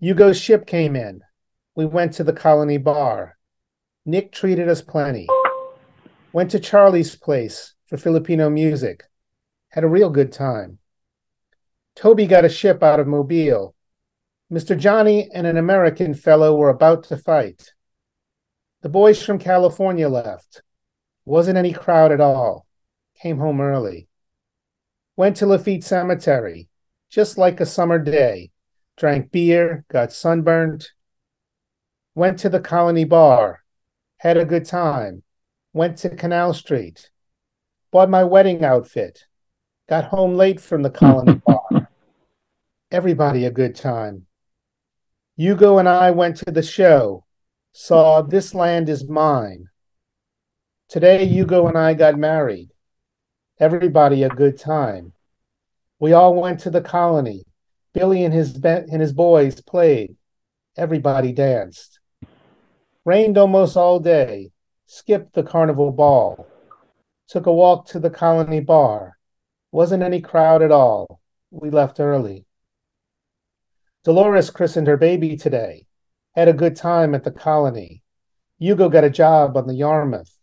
Hugo's 0.00 0.40
ship 0.40 0.66
came 0.66 0.96
in. 0.96 1.20
We 1.76 1.86
went 1.86 2.14
to 2.14 2.24
the 2.24 2.32
Colony 2.32 2.78
Bar. 2.78 3.38
Nick 4.04 4.32
treated 4.32 4.68
us 4.68 4.82
plenty. 4.82 5.28
Went 6.32 6.50
to 6.50 6.58
Charlie's 6.58 7.14
place 7.14 7.74
for 7.86 7.96
Filipino 7.96 8.50
music. 8.50 9.07
Had 9.70 9.84
a 9.84 9.88
real 9.88 10.10
good 10.10 10.32
time. 10.32 10.78
Toby 11.94 12.26
got 12.26 12.44
a 12.44 12.48
ship 12.48 12.82
out 12.82 13.00
of 13.00 13.06
Mobile. 13.06 13.74
Mr. 14.52 14.78
Johnny 14.78 15.28
and 15.32 15.46
an 15.46 15.56
American 15.56 16.14
fellow 16.14 16.56
were 16.56 16.70
about 16.70 17.04
to 17.04 17.16
fight. 17.16 17.74
The 18.80 18.88
boys 18.88 19.22
from 19.22 19.38
California 19.38 20.08
left. 20.08 20.62
Wasn't 21.24 21.58
any 21.58 21.72
crowd 21.72 22.12
at 22.12 22.20
all. 22.20 22.66
Came 23.20 23.38
home 23.38 23.60
early. 23.60 24.08
Went 25.16 25.36
to 25.38 25.46
Lafitte 25.46 25.84
Cemetery, 25.84 26.68
just 27.10 27.36
like 27.36 27.60
a 27.60 27.66
summer 27.66 27.98
day. 27.98 28.52
Drank 28.96 29.30
beer, 29.30 29.84
got 29.88 30.12
sunburnt. 30.12 30.92
Went 32.14 32.38
to 32.38 32.48
the 32.48 32.60
Colony 32.60 33.04
Bar. 33.04 33.62
Had 34.16 34.36
a 34.36 34.44
good 34.44 34.64
time. 34.64 35.22
Went 35.72 35.98
to 35.98 36.16
Canal 36.16 36.54
Street. 36.54 37.10
Bought 37.90 38.08
my 38.08 38.24
wedding 38.24 38.64
outfit. 38.64 39.26
Got 39.88 40.04
home 40.04 40.34
late 40.34 40.60
from 40.60 40.82
the 40.82 40.90
Colony 40.90 41.40
Bar. 41.46 41.88
Everybody 42.90 43.46
a 43.46 43.50
good 43.50 43.74
time. 43.74 44.26
Hugo 45.36 45.78
and 45.78 45.88
I 45.88 46.10
went 46.10 46.36
to 46.38 46.50
the 46.50 46.62
show. 46.62 47.24
Saw 47.72 48.20
This 48.20 48.54
Land 48.54 48.90
Is 48.90 49.08
Mine. 49.08 49.68
Today, 50.90 51.24
Hugo 51.24 51.68
and 51.68 51.78
I 51.78 51.94
got 51.94 52.18
married. 52.18 52.70
Everybody 53.58 54.24
a 54.24 54.28
good 54.28 54.58
time. 54.58 55.14
We 55.98 56.12
all 56.12 56.34
went 56.34 56.60
to 56.60 56.70
the 56.70 56.82
colony. 56.82 57.44
Billy 57.94 58.24
and 58.24 58.34
his 58.34 58.58
be- 58.58 58.68
and 58.68 59.00
his 59.00 59.14
boys 59.14 59.60
played. 59.62 60.16
Everybody 60.76 61.32
danced. 61.32 61.98
Rained 63.06 63.38
almost 63.38 63.74
all 63.76 64.00
day. 64.00 64.50
Skipped 64.86 65.32
the 65.32 65.42
carnival 65.42 65.92
ball. 65.92 66.46
Took 67.28 67.46
a 67.46 67.52
walk 67.52 67.86
to 67.88 67.98
the 67.98 68.10
colony 68.10 68.60
bar. 68.60 69.17
Wasn't 69.70 70.02
any 70.02 70.20
crowd 70.20 70.62
at 70.62 70.72
all. 70.72 71.20
We 71.50 71.70
left 71.70 72.00
early. 72.00 72.46
Dolores 74.04 74.50
christened 74.50 74.86
her 74.86 74.96
baby 74.96 75.36
today. 75.36 75.86
Had 76.34 76.48
a 76.48 76.52
good 76.52 76.76
time 76.76 77.14
at 77.14 77.24
the 77.24 77.30
colony. 77.30 78.02
Hugo 78.58 78.88
got 78.88 79.04
a 79.04 79.10
job 79.10 79.56
on 79.56 79.66
the 79.66 79.74
Yarmouth. 79.74 80.38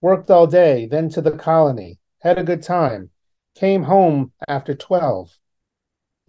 Worked 0.00 0.30
all 0.30 0.46
day, 0.46 0.86
then 0.86 1.08
to 1.10 1.20
the 1.20 1.32
colony. 1.32 1.98
Had 2.20 2.38
a 2.38 2.44
good 2.44 2.62
time. 2.62 3.10
Came 3.56 3.82
home 3.82 4.32
after 4.46 4.74
12. 4.74 5.36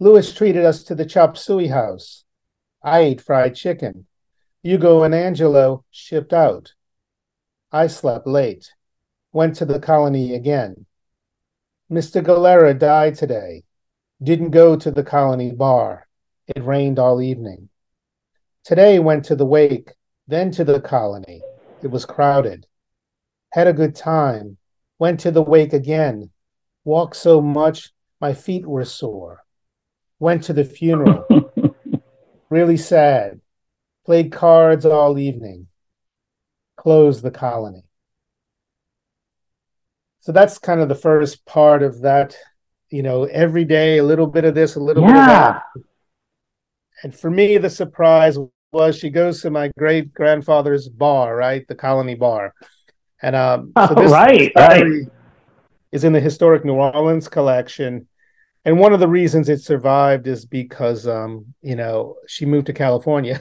Louis 0.00 0.32
treated 0.32 0.64
us 0.64 0.82
to 0.84 0.94
the 0.94 1.04
chop 1.04 1.36
suey 1.36 1.68
house. 1.68 2.24
I 2.82 3.00
ate 3.00 3.20
fried 3.20 3.54
chicken. 3.54 4.06
Hugo 4.62 5.04
and 5.04 5.14
Angelo 5.14 5.84
shipped 5.90 6.32
out. 6.32 6.72
I 7.70 7.86
slept 7.86 8.26
late. 8.26 8.72
Went 9.32 9.56
to 9.56 9.64
the 9.64 9.78
colony 9.78 10.34
again. 10.34 10.86
Mr. 11.90 12.22
Galera 12.22 12.72
died 12.72 13.16
today. 13.16 13.64
Didn't 14.22 14.50
go 14.50 14.76
to 14.76 14.90
the 14.92 15.02
colony 15.02 15.50
bar. 15.50 16.06
It 16.46 16.64
rained 16.64 17.00
all 17.00 17.20
evening. 17.20 17.68
Today 18.64 19.00
went 19.00 19.24
to 19.24 19.34
the 19.34 19.46
wake, 19.46 19.92
then 20.28 20.52
to 20.52 20.62
the 20.62 20.80
colony. 20.80 21.42
It 21.82 21.88
was 21.88 22.04
crowded. 22.06 22.66
Had 23.52 23.66
a 23.66 23.72
good 23.72 23.96
time. 23.96 24.56
Went 25.00 25.18
to 25.20 25.32
the 25.32 25.42
wake 25.42 25.72
again. 25.72 26.30
Walked 26.84 27.16
so 27.16 27.40
much 27.40 27.92
my 28.20 28.34
feet 28.34 28.66
were 28.66 28.84
sore. 28.84 29.42
Went 30.20 30.44
to 30.44 30.52
the 30.52 30.64
funeral. 30.64 31.24
really 32.50 32.76
sad. 32.76 33.40
Played 34.06 34.30
cards 34.30 34.86
all 34.86 35.18
evening. 35.18 35.66
Closed 36.76 37.22
the 37.22 37.30
colony. 37.30 37.84
So 40.20 40.32
that's 40.32 40.58
kind 40.58 40.80
of 40.80 40.88
the 40.88 40.94
first 40.94 41.44
part 41.46 41.82
of 41.82 42.02
that. 42.02 42.36
You 42.90 43.02
know, 43.02 43.24
every 43.24 43.64
day 43.64 43.98
a 43.98 44.02
little 44.04 44.26
bit 44.26 44.44
of 44.44 44.54
this, 44.54 44.74
a 44.76 44.80
little 44.80 45.04
bit 45.04 45.10
of 45.10 45.26
that. 45.26 45.62
Yeah. 45.76 45.82
And 47.02 47.14
for 47.14 47.30
me, 47.30 47.56
the 47.56 47.70
surprise 47.70 48.36
was 48.72 48.96
she 48.96 49.10
goes 49.10 49.42
to 49.42 49.50
my 49.50 49.70
great 49.78 50.12
grandfather's 50.12 50.88
bar, 50.88 51.36
right? 51.36 51.66
The 51.66 51.74
colony 51.74 52.14
bar. 52.14 52.54
And 53.22 53.36
um, 53.36 53.72
so 53.88 53.94
this 53.94 54.10
Right, 54.12 54.52
diary 54.54 55.06
is 55.92 56.04
in 56.04 56.12
the 56.12 56.20
historic 56.20 56.64
New 56.64 56.74
Orleans 56.74 57.28
collection. 57.28 58.06
And 58.64 58.78
one 58.78 58.92
of 58.92 59.00
the 59.00 59.08
reasons 59.08 59.48
it 59.48 59.60
survived 59.62 60.26
is 60.26 60.44
because, 60.44 61.06
um, 61.06 61.46
you 61.62 61.76
know, 61.76 62.16
she 62.26 62.44
moved 62.44 62.66
to 62.66 62.72
California. 62.72 63.40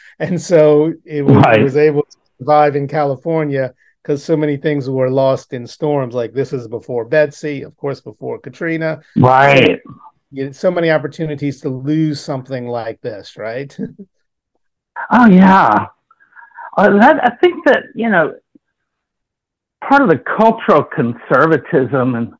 and 0.18 0.40
so 0.40 0.92
it 1.04 1.22
was, 1.22 1.36
Right. 1.36 1.60
it 1.60 1.64
was 1.64 1.76
able 1.76 2.02
to 2.02 2.16
survive 2.38 2.76
in 2.76 2.86
California 2.86 3.72
because 4.02 4.24
so 4.24 4.36
many 4.36 4.56
things 4.56 4.88
were 4.88 5.10
lost 5.10 5.52
in 5.52 5.66
storms. 5.66 6.14
Like 6.14 6.32
this 6.32 6.52
is 6.52 6.68
before 6.68 7.04
Betsy, 7.04 7.62
of 7.62 7.76
course, 7.76 8.00
before 8.00 8.38
Katrina 8.38 9.00
Right. 9.16 9.80
you 10.30 10.52
so 10.52 10.70
many 10.70 10.90
opportunities 10.90 11.60
to 11.62 11.68
lose 11.68 12.20
something 12.20 12.66
like 12.66 13.00
this, 13.00 13.36
right? 13.36 13.76
oh 15.12 15.26
yeah, 15.26 15.86
uh, 16.76 16.98
that, 16.98 17.24
I 17.24 17.36
think 17.36 17.64
that 17.66 17.84
you 17.94 18.08
know 18.08 18.34
part 19.88 20.02
of 20.02 20.08
the 20.08 20.18
cultural 20.18 20.84
conservatism 20.84 22.14
and 22.14 22.32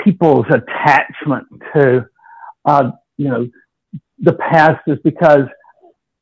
people's 0.00 0.46
attachment 0.50 1.46
to 1.74 2.06
uh, 2.64 2.90
you 3.16 3.28
know 3.28 3.48
the 4.18 4.34
past 4.34 4.82
is 4.86 4.98
because 5.02 5.46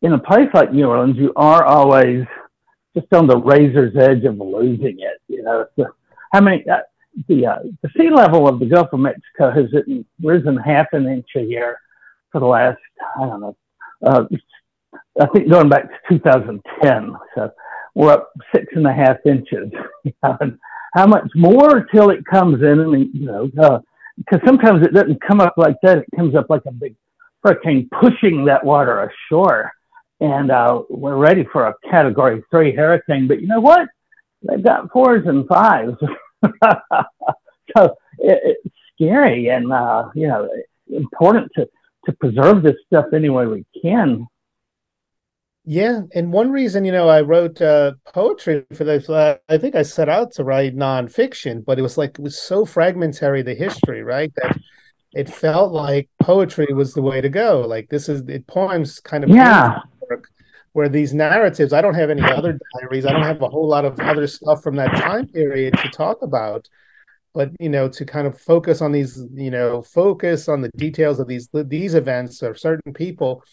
in 0.02 0.12
a 0.15 0.19
place 0.19 0.48
like 0.55 0.73
New 0.73 0.86
Orleans, 0.86 1.16
you 1.16 1.32
are 1.36 1.65
always 1.65 2.24
just 2.96 3.12
on 3.12 3.26
the 3.26 3.36
razor's 3.36 3.96
edge 3.96 4.24
of 4.24 4.38
losing 4.38 4.96
it. 5.00 5.20
You 5.28 5.42
know, 5.42 5.66
the, 5.76 5.86
how 6.32 6.40
many 6.40 6.64
uh, 6.68 6.78
the 7.28 7.46
uh, 7.46 7.58
the 7.82 7.90
sea 7.96 8.10
level 8.10 8.48
of 8.48 8.58
the 8.58 8.66
Gulf 8.66 8.88
of 8.92 9.00
Mexico 9.00 9.50
has 9.50 9.66
risen 10.22 10.56
half 10.56 10.86
an 10.92 11.06
inch 11.06 11.28
a 11.36 11.40
year 11.40 11.78
for 12.32 12.40
the 12.40 12.46
last 12.46 12.78
I 13.16 13.26
don't 13.26 13.40
know. 13.40 13.56
Uh, 14.04 14.24
I 15.20 15.26
think 15.26 15.50
going 15.50 15.68
back 15.68 15.84
to 15.84 16.18
2010. 16.18 17.14
So 17.34 17.50
we're 17.94 18.12
up 18.12 18.30
six 18.54 18.66
and 18.74 18.86
a 18.86 18.92
half 18.92 19.16
inches. 19.26 19.70
and 20.22 20.58
how 20.94 21.06
much 21.06 21.28
more 21.34 21.86
till 21.92 22.10
it 22.10 22.24
comes 22.24 22.62
in? 22.62 22.80
And 22.80 23.14
you 23.14 23.26
know, 23.26 23.46
because 24.16 24.40
uh, 24.42 24.46
sometimes 24.46 24.84
it 24.84 24.94
doesn't 24.94 25.20
come 25.26 25.40
up 25.40 25.54
like 25.56 25.76
that. 25.82 25.98
It 25.98 26.06
comes 26.16 26.34
up 26.34 26.46
like 26.48 26.62
a 26.66 26.72
big 26.72 26.94
hurricane 27.42 27.88
pushing 28.00 28.44
that 28.44 28.64
water 28.64 29.10
ashore 29.10 29.72
and 30.20 30.51
uh, 30.51 30.82
we're 30.88 31.16
ready 31.16 31.44
for 31.52 31.66
a 31.66 31.74
Category 31.90 32.42
Three 32.51 32.74
hurricane. 32.74 33.26
But 33.26 33.40
you 33.40 33.47
know 33.47 33.60
what? 33.60 33.88
They've 34.42 34.62
got 34.62 34.90
fours 34.92 35.26
and 35.26 35.47
fives, 35.47 35.97
so 37.76 37.97
it, 38.18 38.56
it's 38.64 38.74
scary, 38.94 39.48
and 39.48 39.72
uh, 39.72 40.09
you 40.14 40.28
know, 40.28 40.48
important 40.88 41.51
to 41.56 41.68
to 42.06 42.12
preserve 42.14 42.62
this 42.62 42.76
stuff 42.86 43.06
any 43.12 43.30
way 43.30 43.47
we 43.47 43.64
can. 43.82 44.26
Yeah, 45.66 46.01
and 46.14 46.32
one 46.32 46.51
reason, 46.51 46.86
you 46.86 46.92
know, 46.92 47.09
I 47.09 47.20
wrote 47.20 47.60
uh, 47.60 47.92
poetry 48.12 48.64
for 48.72 48.84
this. 48.84 49.09
Uh, 49.09 49.36
I 49.48 49.59
think 49.59 49.74
I 49.74 49.82
set 49.82 50.09
out 50.09 50.32
to 50.32 50.44
write 50.44 50.74
nonfiction, 50.74 51.64
but 51.64 51.78
it 51.78 51.82
was 51.82 51.98
like 51.98 52.18
it 52.18 52.22
was 52.22 52.40
so 52.40 52.64
fragmentary 52.64 53.42
the 53.42 53.55
history, 53.55 54.02
right? 54.02 54.32
That 54.36 54.59
it 55.12 55.28
felt 55.28 55.72
like 55.72 56.09
poetry 56.20 56.72
was 56.72 56.94
the 56.94 57.02
way 57.02 57.20
to 57.20 57.28
go. 57.28 57.60
Like 57.60 57.88
this 57.90 58.09
is 58.09 58.22
it 58.28 58.47
poems 58.47 59.01
kind 59.01 59.22
of 59.22 59.30
yeah 59.30 59.80
where 60.72 60.88
these 60.88 61.12
narratives 61.12 61.72
i 61.72 61.80
don't 61.80 61.94
have 61.94 62.10
any 62.10 62.22
other 62.22 62.59
diaries. 62.74 63.06
I 63.06 63.12
don't 63.12 63.22
have 63.22 63.42
a 63.42 63.48
whole 63.48 63.68
lot 63.68 63.84
of 63.84 63.98
other 64.01 64.26
stuff 64.26 64.62
from 64.62 64.76
that 64.76 64.94
time 64.97 65.26
period 65.28 65.74
to 65.78 65.88
talk 65.90 66.22
about. 66.22 66.68
But 67.32 67.52
you 67.60 67.68
know 67.68 67.88
to 67.88 68.05
kind 68.05 68.26
of 68.26 68.40
focus 68.40 68.82
on 68.82 68.90
these 68.90 69.22
you 69.32 69.52
know 69.52 69.82
focus 69.82 70.48
on 70.48 70.62
the 70.62 70.70
details 70.76 71.20
of 71.20 71.28
these 71.28 71.48
these 71.52 71.94
events 71.94 72.42
or 72.42 72.55
certain 72.56 72.92
people 72.92 73.44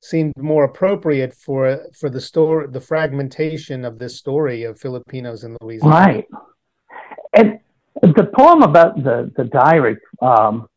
seemed 0.00 0.34
more 0.36 0.64
appropriate 0.64 1.32
for 1.32 1.86
for 1.98 2.10
the 2.10 2.20
story 2.20 2.66
the 2.70 2.82
fragmentation 2.82 3.86
of 3.86 3.98
this 3.98 4.18
story 4.18 4.64
of 4.64 4.78
filipinos 4.78 5.42
in 5.42 5.56
louisiana. 5.62 5.94
Right. 5.94 6.26
And 7.32 7.60
the 8.02 8.30
poem 8.36 8.62
about 8.62 9.02
the 9.02 9.32
the 9.38 9.44
diary 9.44 9.96
um 10.20 10.68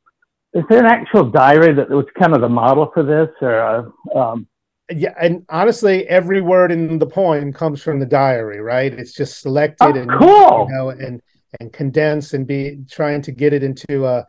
is 0.53 0.63
there 0.69 0.79
an 0.79 0.85
actual 0.85 1.29
diary 1.29 1.73
that 1.73 1.89
was 1.89 2.05
kind 2.17 2.33
of 2.33 2.39
the 2.39 2.49
model 2.49 2.89
for 2.93 3.03
this 3.03 3.29
or 3.41 3.93
um, 4.15 4.47
yeah 4.89 5.13
and 5.19 5.45
honestly 5.49 6.07
every 6.07 6.41
word 6.41 6.71
in 6.71 6.99
the 6.99 7.05
poem 7.05 7.51
comes 7.51 7.81
from 7.81 7.99
the 7.99 8.05
diary 8.05 8.61
right? 8.61 8.93
It's 8.93 9.13
just 9.13 9.41
selected 9.41 9.97
oh, 9.97 10.01
and 10.01 10.11
cool. 10.11 10.67
you 10.69 10.75
know 10.75 10.89
and 10.89 11.21
and 11.59 11.73
condensed 11.73 12.33
and 12.33 12.45
be 12.45 12.79
trying 12.89 13.21
to 13.23 13.31
get 13.31 13.53
it 13.53 13.63
into 13.63 14.05
a, 14.05 14.25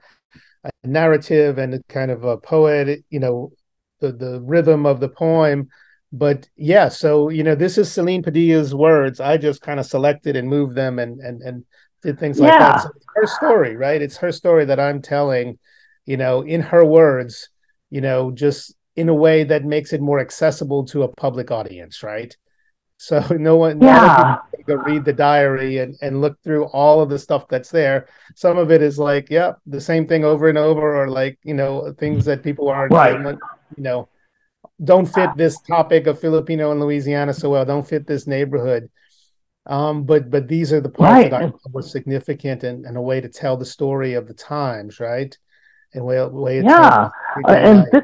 a 0.64 0.70
narrative 0.84 1.58
and 1.58 1.74
a 1.74 1.82
kind 1.88 2.10
of 2.10 2.24
a 2.24 2.38
poet 2.38 3.04
you 3.10 3.20
know 3.20 3.52
the 4.00 4.12
the 4.12 4.40
rhythm 4.42 4.86
of 4.86 5.00
the 5.00 5.08
poem. 5.08 5.68
But 6.12 6.48
yeah 6.56 6.88
so 6.88 7.28
you 7.28 7.44
know 7.44 7.54
this 7.54 7.78
is 7.78 7.92
celine 7.92 8.22
padilla's 8.22 8.74
words. 8.74 9.20
I 9.20 9.36
just 9.36 9.60
kind 9.60 9.78
of 9.78 9.86
selected 9.86 10.36
and 10.36 10.48
moved 10.48 10.74
them 10.74 10.98
and 10.98 11.20
and 11.20 11.42
and 11.42 11.64
did 12.02 12.18
things 12.18 12.38
like 12.38 12.52
yeah. 12.52 12.58
that 12.58 12.82
so 12.82 12.90
it's 12.94 13.06
her 13.14 13.26
story 13.26 13.76
right? 13.76 14.00
It's 14.00 14.16
her 14.18 14.32
story 14.32 14.64
that 14.64 14.80
i'm 14.80 15.02
telling 15.02 15.58
you 16.06 16.16
know 16.16 16.40
in 16.40 16.62
her 16.62 16.84
words 16.84 17.50
you 17.90 18.00
know 18.00 18.30
just 18.30 18.74
in 18.98 19.08
a 19.08 19.14
way 19.14 19.44
that 19.44 19.64
makes 19.64 19.92
it 19.92 20.00
more 20.00 20.18
accessible 20.18 20.84
to 20.84 21.04
a 21.04 21.08
public 21.14 21.52
audience, 21.52 22.02
right? 22.02 22.36
So 22.96 23.20
no 23.38 23.56
one, 23.56 23.80
yeah. 23.80 24.38
go 24.66 24.74
read 24.74 25.04
the 25.04 25.12
diary 25.12 25.78
and, 25.78 25.96
and 26.02 26.20
look 26.20 26.42
through 26.42 26.64
all 26.66 27.00
of 27.00 27.08
the 27.08 27.18
stuff 27.18 27.46
that's 27.48 27.70
there. 27.70 28.08
Some 28.34 28.58
of 28.58 28.72
it 28.72 28.82
is 28.82 28.98
like, 28.98 29.30
yeah, 29.30 29.52
the 29.66 29.80
same 29.80 30.08
thing 30.08 30.24
over 30.24 30.48
and 30.48 30.58
over, 30.58 31.00
or 31.00 31.08
like, 31.08 31.38
you 31.44 31.54
know, 31.54 31.94
things 31.96 32.24
that 32.24 32.42
people 32.42 32.68
aren't, 32.68 32.92
right. 32.92 33.20
you 33.76 33.82
know, 33.82 34.08
don't 34.82 35.06
fit 35.06 35.30
this 35.36 35.60
topic 35.60 36.08
of 36.08 36.20
Filipino 36.20 36.72
in 36.72 36.80
Louisiana 36.80 37.32
so 37.32 37.50
well, 37.50 37.64
don't 37.64 37.86
fit 37.86 38.06
this 38.06 38.26
neighborhood. 38.26 38.90
Um, 39.66 40.04
but 40.04 40.30
but 40.30 40.48
these 40.48 40.72
are 40.72 40.80
the 40.80 40.88
parts 40.88 41.30
right. 41.30 41.30
that 41.30 41.52
was 41.72 41.92
significant 41.92 42.64
and, 42.64 42.86
and, 42.86 42.96
a 42.96 43.02
way 43.02 43.20
to 43.20 43.28
tell 43.28 43.54
the 43.58 43.66
story 43.66 44.14
of 44.14 44.26
the 44.26 44.32
times, 44.32 44.98
right? 44.98 45.36
And 45.92 46.06
way 46.06 46.24
way 46.26 46.62
yeah, 46.62 47.10
and 47.46 47.86
this 47.92 48.02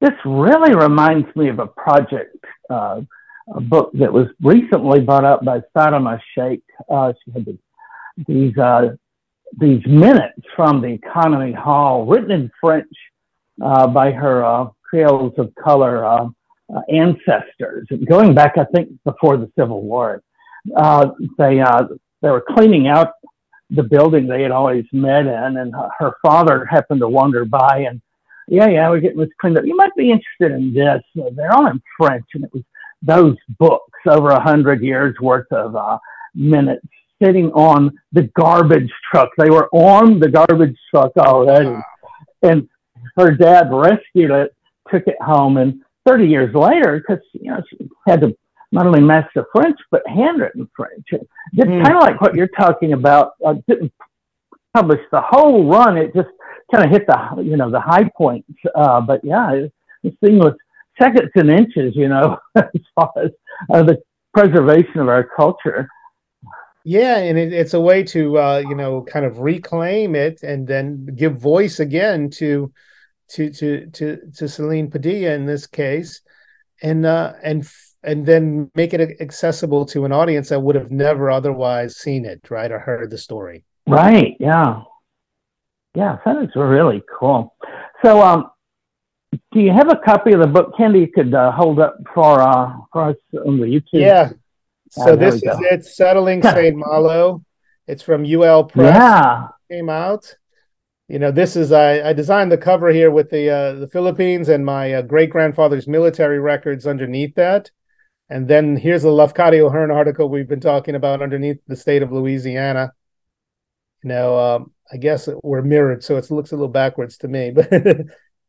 this 0.00 0.14
really 0.24 0.74
reminds 0.74 1.34
me 1.36 1.48
of 1.48 1.58
a 1.58 1.66
project, 1.66 2.44
uh, 2.70 3.02
a 3.54 3.60
book 3.60 3.90
that 3.94 4.12
was 4.12 4.28
recently 4.42 5.00
brought 5.00 5.24
up 5.24 5.44
by 5.44 5.60
Fatima 5.74 6.18
Shaik. 6.36 6.62
Uh, 6.88 7.12
she 7.22 7.32
had 7.32 7.58
these 8.26 8.56
uh, 8.56 8.88
these 9.58 9.84
minutes 9.86 10.40
from 10.56 10.80
the 10.80 10.88
Economy 10.88 11.52
Hall, 11.52 12.06
written 12.06 12.30
in 12.30 12.50
French 12.60 12.92
uh, 13.62 13.86
by 13.88 14.10
her 14.10 14.44
uh, 14.44 14.68
Creoles 14.82 15.34
of 15.38 15.52
color 15.54 16.04
uh, 16.04 16.28
ancestors, 16.88 17.86
going 18.08 18.34
back, 18.34 18.56
I 18.56 18.64
think, 18.74 18.90
before 19.04 19.36
the 19.36 19.50
Civil 19.58 19.82
War. 19.82 20.22
they 21.38 21.62
they 22.22 22.30
were 22.30 22.44
cleaning 22.48 22.88
out 22.88 23.12
the 23.70 23.82
building 23.82 24.26
they 24.26 24.42
had 24.42 24.50
always 24.50 24.84
met 24.92 25.26
in, 25.26 25.56
and 25.58 25.74
her 25.98 26.14
father 26.22 26.64
happened 26.64 27.00
to 27.00 27.08
wander 27.08 27.44
by 27.44 27.86
and 27.88 28.00
yeah, 28.50 28.68
yeah, 28.68 28.90
we're 28.90 29.00
getting 29.00 29.18
this 29.18 29.28
cleaned 29.40 29.56
up. 29.56 29.64
You 29.64 29.76
might 29.76 29.94
be 29.96 30.10
interested 30.10 30.52
in 30.52 30.74
this. 30.74 31.02
they're 31.14 31.52
all 31.52 31.68
in 31.68 31.80
French, 31.96 32.26
and 32.34 32.44
it 32.44 32.52
was 32.52 32.64
those 33.00 33.36
books 33.60 34.00
over 34.06 34.30
a 34.30 34.40
hundred 34.40 34.82
years 34.82 35.14
worth 35.20 35.50
of 35.52 35.76
uh, 35.76 35.98
minutes 36.34 36.86
sitting 37.22 37.52
on 37.52 37.96
the 38.12 38.24
garbage 38.38 38.90
truck. 39.10 39.30
They 39.38 39.50
were 39.50 39.68
on 39.72 40.18
the 40.18 40.28
garbage 40.28 40.76
truck 40.90 41.16
already, 41.16 41.68
wow. 41.68 41.84
and 42.42 42.68
her 43.16 43.30
dad 43.36 43.68
rescued 43.70 44.32
it, 44.32 44.54
took 44.90 45.06
it 45.06 45.20
home, 45.22 45.56
and 45.56 45.80
30 46.06 46.26
years 46.26 46.54
later, 46.54 46.98
because 46.98 47.24
you 47.32 47.52
know 47.52 47.62
she 47.70 47.88
had 48.08 48.20
to 48.22 48.36
not 48.72 48.86
only 48.86 49.00
master 49.00 49.46
French 49.52 49.78
but 49.92 50.02
handwritten 50.08 50.68
French. 50.76 51.06
It's 51.12 51.24
mm. 51.54 51.84
kind 51.84 51.96
of 51.96 52.02
like 52.02 52.20
what 52.20 52.34
you're 52.34 52.48
talking 52.48 52.94
about. 52.94 53.34
Uh, 53.44 53.54
didn't 53.68 53.92
publish 54.74 55.00
the 55.10 55.20
whole 55.20 55.68
run. 55.68 55.96
It 55.96 56.14
just 56.14 56.28
kind 56.72 56.84
of 56.84 56.90
hit 56.90 57.06
the 57.06 57.42
you 57.42 57.56
know 57.56 57.70
the 57.70 57.80
high 57.80 58.08
points. 58.16 58.48
Uh, 58.74 59.00
but 59.00 59.20
yeah, 59.24 59.66
this 60.02 60.14
thing 60.22 60.38
was 60.38 60.54
seconds 61.00 61.30
and 61.34 61.50
inches, 61.50 61.94
you 61.96 62.08
know, 62.08 62.38
as 62.54 62.64
far 62.94 63.12
as 63.22 63.30
uh, 63.72 63.82
the 63.82 63.98
preservation 64.32 65.00
of 65.00 65.08
our 65.08 65.24
culture. 65.24 65.88
Yeah, 66.84 67.18
and 67.18 67.38
it, 67.38 67.52
it's 67.52 67.74
a 67.74 67.80
way 67.80 68.02
to 68.04 68.38
uh, 68.38 68.62
you 68.66 68.74
know 68.74 69.02
kind 69.02 69.26
of 69.26 69.38
reclaim 69.38 70.14
it 70.14 70.42
and 70.42 70.66
then 70.66 71.06
give 71.16 71.36
voice 71.36 71.80
again 71.80 72.30
to 72.30 72.72
to 73.30 73.50
to 73.52 73.86
to 73.90 74.18
to 74.36 74.48
Celine 74.48 74.90
Padilla 74.90 75.34
in 75.34 75.46
this 75.46 75.66
case, 75.66 76.22
and 76.82 77.04
uh, 77.04 77.34
and 77.42 77.68
and 78.02 78.24
then 78.24 78.70
make 78.74 78.94
it 78.94 79.20
accessible 79.20 79.84
to 79.84 80.06
an 80.06 80.12
audience 80.12 80.48
that 80.48 80.60
would 80.60 80.74
have 80.74 80.90
never 80.90 81.30
otherwise 81.30 81.96
seen 81.96 82.24
it, 82.24 82.40
right, 82.50 82.72
or 82.72 82.78
heard 82.78 83.10
the 83.10 83.18
story. 83.18 83.64
Right. 83.90 84.36
Yeah. 84.38 84.82
Yeah, 85.94 86.18
that 86.24 86.42
is 86.42 86.50
really 86.54 87.02
cool. 87.18 87.54
So, 88.02 88.22
um, 88.22 88.50
do 89.52 89.60
you 89.60 89.72
have 89.72 89.90
a 89.90 89.96
copy 89.96 90.32
of 90.32 90.40
the 90.40 90.46
book, 90.46 90.78
Randy? 90.78 91.00
You 91.00 91.08
could 91.08 91.34
uh, 91.34 91.52
hold 91.52 91.80
up 91.80 91.96
for 92.14 92.40
uh, 92.40 92.72
for 92.92 93.10
us 93.10 93.16
on 93.46 93.58
the 93.58 93.66
YouTube. 93.66 94.00
Yeah. 94.00 94.30
So 94.90 95.14
this 95.14 95.36
is 95.36 95.42
it, 95.44 95.84
settling 95.84 96.42
Saint 96.42 96.76
Malo. 96.76 97.44
It's 97.86 98.02
from 98.02 98.24
UL 98.24 98.64
Press. 98.64 98.94
Yeah. 98.94 99.48
Came 99.70 99.88
out. 99.88 100.34
You 101.08 101.18
know, 101.18 101.32
this 101.32 101.56
is 101.56 101.72
I, 101.72 102.10
I 102.10 102.12
designed 102.12 102.52
the 102.52 102.58
cover 102.58 102.90
here 102.90 103.10
with 103.10 103.30
the 103.30 103.50
uh, 103.50 103.72
the 103.74 103.88
Philippines 103.88 104.48
and 104.48 104.64
my 104.64 104.94
uh, 104.94 105.02
great 105.02 105.30
grandfather's 105.30 105.88
military 105.88 106.38
records 106.38 106.86
underneath 106.86 107.34
that, 107.34 107.70
and 108.28 108.46
then 108.46 108.76
here's 108.76 109.02
the 109.02 109.08
Lafcadio 109.08 109.70
Hearn 109.72 109.90
article 109.90 110.28
we've 110.28 110.48
been 110.48 110.60
talking 110.60 110.94
about 110.94 111.22
underneath 111.22 111.58
the 111.66 111.76
state 111.76 112.02
of 112.02 112.12
Louisiana. 112.12 112.92
You 114.02 114.08
know, 114.08 114.38
um, 114.38 114.72
I 114.92 114.96
guess 114.96 115.28
we're 115.42 115.62
mirrored, 115.62 116.02
so 116.02 116.16
it 116.16 116.30
looks 116.30 116.52
a 116.52 116.56
little 116.56 116.68
backwards 116.68 117.18
to 117.18 117.28
me. 117.28 117.52
But 117.54 118.06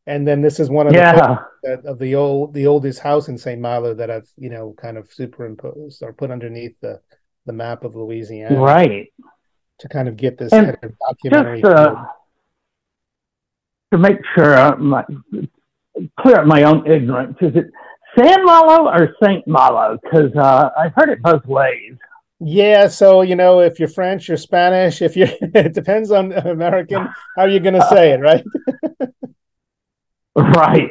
and 0.07 0.28
then 0.28 0.41
this 0.41 0.60
is 0.60 0.69
one 0.69 0.88
of 0.88 0.94
yeah. 0.94 1.38
the 1.64 1.72
of 1.86 1.99
the 1.99 2.15
old 2.15 2.53
the 2.53 2.68
oldest 2.68 2.99
house 2.99 3.28
in 3.28 3.38
St. 3.38 3.61
Malo 3.61 3.94
that 3.94 4.10
I've 4.10 4.30
you 4.38 4.49
know 4.49 4.73
kind 4.82 4.98
of 4.98 5.11
superimposed 5.11 6.02
or 6.02 6.14
put 6.14 6.32
underneath 6.32 6.80
the 6.82 6.99
the 7.45 7.53
map 7.53 7.84
of 7.84 7.95
Louisiana, 7.95 8.60
right? 8.60 9.14
To 9.80 9.88
kind 9.90 10.07
of 10.07 10.18
get 10.18 10.38
this 10.38 10.52
kind 10.52 10.78
of 10.82 10.94
documentary. 11.07 11.61
Just, 11.61 11.73
uh, 11.73 12.06
to 13.91 13.98
make 13.98 14.18
sure 14.36 14.56
uh, 14.56 14.76
my 14.78 15.06
clear 16.19 16.38
up 16.38 16.48
my 16.48 16.64
own 16.64 16.90
ignorance. 16.90 17.38
Is 17.41 17.56
it 17.56 17.72
San 18.18 18.44
Malo 18.45 18.90
or 18.90 19.15
Saint 19.23 19.48
Malo? 19.48 19.98
Because 20.02 20.36
uh, 20.36 20.69
I've 20.78 20.94
heard 20.95 21.10
it 21.10 21.22
both 21.22 21.45
ways. 21.45 21.95
Yeah, 22.44 22.88
so 22.88 23.22
you 23.22 23.36
know, 23.36 23.60
if 23.60 23.80
you're 23.80 23.88
French 23.88 24.28
you're 24.28 24.36
Spanish, 24.36 25.04
if 25.04 25.16
you 25.16 25.28
it 25.42 25.74
depends 25.74 26.10
on 26.10 26.34
American 26.34 27.08
how 27.36 27.44
are 27.44 27.48
you're 27.48 27.60
going 27.60 27.76
to 27.76 27.88
say 27.88 28.14
it, 28.14 28.20
right? 28.20 28.44
right. 30.36 30.90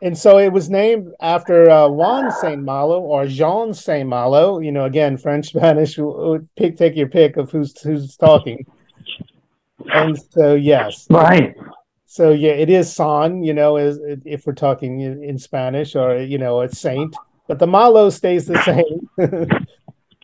And 0.00 0.16
so 0.16 0.38
it 0.38 0.52
was 0.52 0.70
named 0.70 1.12
after 1.20 1.68
uh, 1.68 1.88
Juan 1.88 2.30
Saint 2.30 2.62
Malo 2.62 3.00
or 3.00 3.26
Jean 3.26 3.74
Saint 3.74 4.08
Malo. 4.08 4.60
You 4.60 4.70
know, 4.70 4.84
again, 4.84 5.16
French, 5.16 5.48
Spanish. 5.48 5.98
Pick, 6.56 6.76
take 6.76 6.94
your 6.94 7.08
pick 7.08 7.36
of 7.36 7.50
who's 7.50 7.80
who's 7.82 8.16
talking. 8.16 8.64
And 9.92 10.16
so, 10.30 10.54
yes, 10.54 11.08
right. 11.10 11.56
So 12.06 12.30
yeah, 12.30 12.52
it 12.52 12.70
is 12.70 12.94
San. 12.94 13.42
You 13.42 13.52
know, 13.52 13.78
is 13.78 13.98
if 14.24 14.46
we're 14.46 14.52
talking 14.52 15.00
in 15.00 15.38
Spanish, 15.40 15.96
or 15.96 16.18
you 16.18 16.38
know, 16.38 16.60
it's 16.60 16.78
Saint. 16.78 17.16
But 17.48 17.58
the 17.58 17.66
Malo 17.66 18.10
stays 18.10 18.46
the 18.46 18.62
same. 18.62 19.08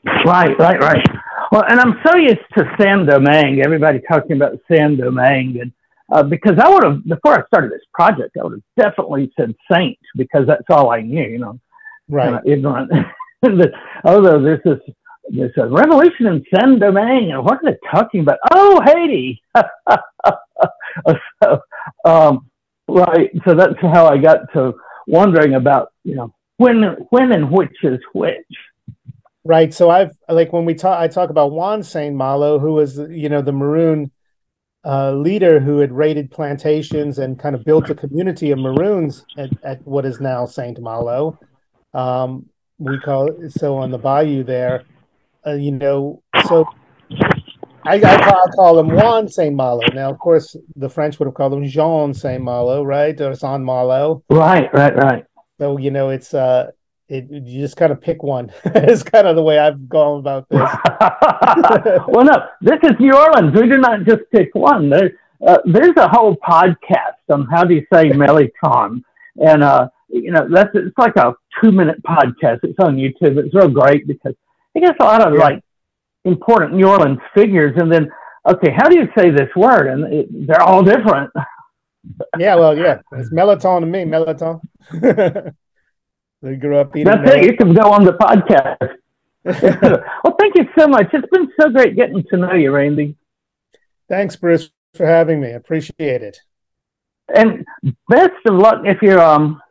Right, 0.05 0.59
right, 0.59 0.81
right. 0.81 1.07
Well, 1.51 1.65
and 1.69 1.81
I'm 1.81 2.01
so 2.05 2.17
used 2.17 2.39
to 2.57 2.65
Saint 2.81 3.09
Domingue. 3.09 3.63
Everybody 3.65 4.01
talking 4.11 4.37
about 4.37 4.59
Saint 4.71 4.99
Domingue, 4.99 5.61
and 5.61 5.73
uh, 6.13 6.23
because 6.23 6.59
I 6.59 6.69
would 6.69 6.85
have 6.85 7.05
before 7.05 7.33
I 7.35 7.47
started 7.47 7.71
this 7.71 7.85
project, 7.93 8.37
I 8.39 8.45
would 8.45 8.53
have 8.53 8.91
definitely 8.91 9.33
said 9.39 9.55
Saint 9.73 9.99
because 10.17 10.47
that's 10.47 10.65
all 10.69 10.91
I 10.91 11.01
knew. 11.01 11.23
You 11.23 11.39
know, 11.39 11.61
right? 12.09 12.35
Of 12.35 12.47
ignorant. 12.47 12.91
Although 14.05 14.43
there's 14.43 14.63
this 14.65 14.81
there's 15.31 15.53
a 15.57 15.69
revolution 15.69 16.27
in 16.27 16.45
Saint 16.55 16.81
Domingue, 16.81 17.33
and 17.33 17.45
what 17.45 17.59
are 17.65 17.73
they 17.73 17.79
talking 17.91 18.21
about? 18.21 18.39
Oh, 18.51 18.81
Haiti. 18.85 19.43
so, 21.43 21.61
um, 22.05 22.51
right. 22.89 23.31
So 23.47 23.55
that's 23.55 23.81
how 23.81 24.07
I 24.07 24.19
got 24.19 24.53
to 24.55 24.75
wondering 25.07 25.55
about 25.55 25.93
you 26.05 26.15
know 26.15 26.35
when 26.59 26.83
when 27.11 27.33
and 27.33 27.51
which 27.51 27.77
is 27.83 28.01
which. 28.13 28.35
Right. 29.45 29.75
So 29.75 29.91
I've 29.91 30.13
like 30.29 30.53
when 30.53 30.65
we 30.65 30.75
talk, 30.75 30.99
I 30.99 31.07
talk 31.09 31.31
about 31.31 31.53
Juan 31.53 31.83
Saint 31.83 32.17
Malo, 32.17 32.59
who 32.59 32.73
was 32.73 32.99
you 33.11 33.29
know 33.29 33.43
the 33.43 33.53
Maroon 33.53 34.11
uh, 34.85 35.13
leader 35.13 35.61
who 35.61 35.79
had 35.79 35.93
raided 35.93 36.31
plantations 36.31 37.19
and 37.19 37.39
kind 37.39 37.55
of 37.55 37.65
built 37.65 37.91
a 37.91 37.95
community 37.95 38.51
of 38.51 38.59
Maroons 38.59 39.25
at, 39.39 39.51
at 39.63 39.87
what 39.87 40.05
is 40.05 40.21
now 40.21 40.47
Saint 40.47 40.81
Malo. 40.81 41.39
Um, 41.93 42.47
we 42.79 42.99
call 43.01 43.29
it 43.29 43.53
so 43.53 43.77
on 43.77 43.91
the 43.91 43.99
bayou 43.99 44.45
there. 44.45 44.85
Uh, 45.47 45.53
you 45.53 45.73
know, 45.73 46.23
so 46.49 46.67
I, 47.87 47.97
I, 47.97 48.01
call, 48.01 48.35
I 48.35 48.51
call 48.55 48.79
him 48.79 48.89
Juan 48.89 49.29
Saint 49.29 49.55
Malo. 49.55 49.83
Now, 49.93 50.11
of 50.11 50.19
course, 50.19 50.57
the 50.75 50.89
French 50.89 51.19
would 51.19 51.27
have 51.27 51.35
called 51.35 51.53
him 51.53 51.67
Jean 51.67 52.15
Saint 52.15 52.43
Malo, 52.43 52.83
right, 52.83 53.19
or 53.21 53.35
Saint 53.35 53.63
Malo. 53.63 54.23
Right, 54.31 54.73
right, 54.73 54.97
right. 54.97 55.25
So 55.59 55.79
you 55.79 55.91
know, 55.91 56.11
it's 56.11 56.35
uh, 56.35 56.71
it, 57.09 57.31
you 57.31 57.61
just 57.61 57.77
kind 57.77 57.93
of 57.93 58.01
pick 58.01 58.23
one. 58.23 58.53
it's 58.65 59.03
kind 59.03 59.27
of 59.27 59.37
the 59.37 59.43
way 59.43 59.59
I've 59.59 59.89
gone 59.89 60.21
about 60.21 60.49
this. 60.49 60.61
well, 62.09 62.25
no, 62.25 62.47
this 62.61 62.79
is 62.83 62.99
New 62.99 63.15
Orleans. 63.15 63.55
We 63.55 63.69
do 63.69 63.79
not 63.79 64.05
just 64.05 64.23
pick 64.33 64.55
one. 64.55 64.89
There, 64.89 65.13
uh, 65.47 65.59
there's 65.67 65.97
a 65.97 66.09
whole 66.09 66.37
podcast 66.37 67.21
on 67.29 67.47
how 67.47 67.65
do 67.65 67.75
you 67.75 67.87
say 67.93 68.09
Meliton, 68.11 69.03
and 69.37 69.63
uh, 69.63 69.89
you 70.09 70.31
know 70.31 70.49
that's 70.51 70.71
it's 70.75 70.97
like 70.97 71.17
a 71.17 71.35
two 71.63 71.73
minute 71.73 72.03
podcast. 72.03 72.61
It's 72.63 72.79
on 72.79 72.97
YouTube. 72.97 73.39
It's 73.39 73.55
real 73.55 73.69
great 73.69 74.07
because 74.07 74.35
it 74.75 74.81
gets 74.81 74.97
a 75.01 75.05
lot 75.05 75.27
of 75.27 75.35
yeah. 75.35 75.41
like 75.41 75.65
important 76.25 76.75
New 76.75 76.89
Orleans 76.89 77.19
figures, 77.35 77.75
and 77.77 77.93
then 77.93 78.11
okay, 78.49 78.71
how 78.75 78.89
do 78.89 78.99
you 78.99 79.09
say 79.17 79.31
this 79.31 79.51
word? 79.55 79.89
And 79.89 80.13
it, 80.13 80.47
they're 80.47 80.63
all 80.63 80.83
different. 80.83 81.31
yeah, 82.39 82.55
well, 82.55 82.77
yeah, 82.77 83.01
it's 83.13 83.31
Meliton 83.31 83.81
to 83.81 83.87
me, 83.87 84.05
Meliton. 84.05 85.55
They 86.45 86.57
grew 86.57 86.77
up 86.77 86.95
eating. 86.95 87.07
That's 87.07 87.37
it. 87.37 87.45
You 87.47 87.57
can 87.57 87.73
go 87.73 87.91
on 87.91 88.05
the 88.05 88.13
podcast. 88.13 88.99
well, 90.25 90.37
thank 90.39 90.55
you 90.57 90.69
so 90.79 90.87
much. 90.87 91.07
It's 91.15 91.29
been 91.33 91.51
so 91.59 91.71
great 91.71 91.97
getting 91.97 92.23
to 92.31 92.37
know 92.37 92.53
you, 92.53 92.71
Randy. 92.71 93.17
Thanks, 94.11 94.37
Bruce, 94.37 94.69
for 94.93 95.07
having 95.07 95.41
me. 95.41 95.53
Appreciate 95.53 96.21
it. 96.21 96.39
And 97.35 97.65
best 98.11 98.33
of 98.47 98.57
luck 98.57 98.83
if 98.85 99.01
you're 99.01 99.23
um 99.23 99.63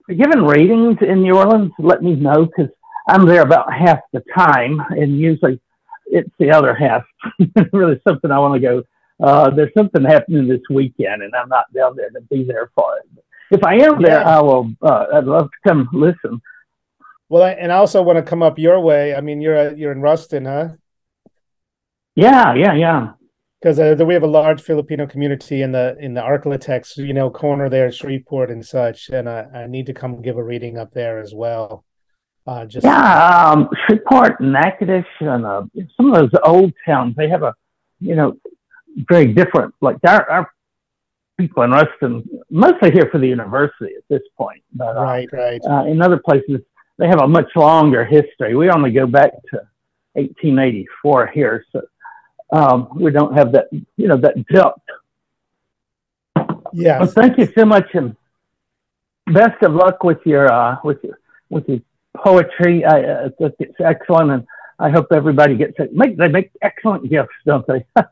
if 0.00 0.18
you're 0.18 0.28
giving 0.28 0.44
readings 0.44 0.98
in 1.00 1.22
New 1.22 1.38
Orleans. 1.38 1.72
Let 1.78 2.02
me 2.02 2.14
know 2.16 2.44
because 2.44 2.70
I'm 3.08 3.24
there 3.24 3.40
about 3.40 3.72
half 3.72 4.00
the 4.12 4.22
time, 4.36 4.78
and 4.90 5.18
usually 5.18 5.58
it's 6.04 6.28
the 6.38 6.50
other 6.50 6.74
half. 6.74 7.02
really, 7.72 7.98
something 8.06 8.30
I 8.30 8.38
want 8.38 8.60
to 8.60 8.60
go. 8.60 8.82
Uh, 9.24 9.48
there's 9.48 9.72
something 9.74 10.04
happening 10.04 10.48
this 10.48 10.60
weekend, 10.68 11.22
and 11.22 11.34
I'm 11.34 11.48
not 11.48 11.72
down 11.72 11.96
there 11.96 12.10
to 12.10 12.20
be 12.30 12.44
there 12.44 12.70
for 12.74 12.98
it 12.98 13.24
if 13.50 13.64
I 13.64 13.74
am 13.76 14.02
there, 14.02 14.26
I 14.26 14.40
will. 14.40 14.72
Uh, 14.80 15.06
I'd 15.14 15.24
love 15.24 15.46
to 15.50 15.68
come 15.68 15.88
listen. 15.92 16.40
Well, 17.28 17.44
and 17.44 17.72
I 17.72 17.76
also 17.76 18.02
want 18.02 18.16
to 18.16 18.22
come 18.22 18.42
up 18.42 18.58
your 18.58 18.80
way. 18.80 19.14
I 19.14 19.20
mean, 19.20 19.40
you're 19.40 19.72
you're 19.74 19.92
in 19.92 20.00
Ruston, 20.00 20.44
huh? 20.44 20.68
Yeah, 22.16 22.54
yeah, 22.54 22.74
yeah. 22.74 23.12
Because 23.60 23.78
uh, 23.78 23.94
we 24.04 24.14
have 24.14 24.22
a 24.22 24.26
large 24.26 24.62
Filipino 24.62 25.06
community 25.06 25.62
in 25.62 25.72
the 25.72 25.96
in 26.00 26.14
the 26.14 26.22
Arklatex, 26.22 26.96
you 26.96 27.12
know, 27.12 27.30
corner 27.30 27.68
there 27.68 27.92
Shreveport 27.92 28.50
and 28.50 28.64
such, 28.64 29.10
and 29.10 29.28
I, 29.28 29.46
I 29.54 29.66
need 29.66 29.86
to 29.86 29.94
come 29.94 30.22
give 30.22 30.38
a 30.38 30.42
reading 30.42 30.78
up 30.78 30.92
there 30.92 31.20
as 31.20 31.34
well. 31.34 31.84
Uh, 32.46 32.64
just 32.64 32.84
yeah, 32.84 33.50
um, 33.50 33.68
Shreveport 33.86 34.40
and 34.40 34.52
Natchitoches 34.52 35.04
and 35.20 35.44
uh, 35.44 35.62
some 35.96 36.12
of 36.12 36.14
those 36.14 36.40
old 36.42 36.72
towns, 36.86 37.14
they 37.16 37.28
have 37.28 37.42
a, 37.42 37.54
you 38.00 38.16
know, 38.16 38.34
very 39.08 39.32
different. 39.32 39.74
Like 39.80 39.98
our, 40.06 40.28
our 40.28 40.50
people 41.40 41.62
in 41.62 41.70
Ruston, 41.70 42.28
mostly 42.50 42.90
here 42.90 43.08
for 43.10 43.18
the 43.18 43.26
university 43.26 43.94
at 43.96 44.04
this 44.08 44.22
point. 44.36 44.62
But 44.74 44.96
uh, 44.96 45.02
right, 45.02 45.28
right. 45.32 45.60
Uh, 45.68 45.84
in 45.86 46.02
other 46.02 46.18
places, 46.18 46.60
they 46.98 47.08
have 47.08 47.20
a 47.20 47.28
much 47.28 47.50
longer 47.56 48.04
history. 48.04 48.54
We 48.54 48.68
only 48.70 48.92
go 48.92 49.06
back 49.06 49.32
to 49.50 49.56
1884 50.14 51.28
here, 51.28 51.64
so 51.72 51.82
um, 52.52 52.88
we 52.94 53.10
don't 53.10 53.34
have 53.36 53.52
that, 53.52 53.68
you 53.72 54.08
know, 54.08 54.18
that 54.18 54.34
depth. 54.48 54.80
Yeah. 56.72 56.98
Well, 56.98 57.08
thank 57.08 57.38
you 57.38 57.48
so 57.56 57.64
much, 57.64 57.88
and 57.94 58.14
best 59.32 59.62
of 59.62 59.72
luck 59.74 60.04
with 60.04 60.18
your 60.24 60.52
uh, 60.52 60.76
with 60.84 60.98
your 61.02 61.18
with 61.48 61.68
your 61.68 61.80
poetry. 62.16 62.84
I, 62.84 63.02
uh, 63.02 63.30
it's 63.38 63.80
excellent, 63.80 64.30
and 64.30 64.46
I 64.80 64.88
hope 64.88 65.08
everybody 65.12 65.56
gets 65.56 65.78
it. 65.78 65.92
Make 65.92 66.16
they 66.16 66.28
make 66.28 66.50
excellent 66.62 67.08
gifts, 67.08 67.34
don't 67.44 67.66
they? 67.66 67.84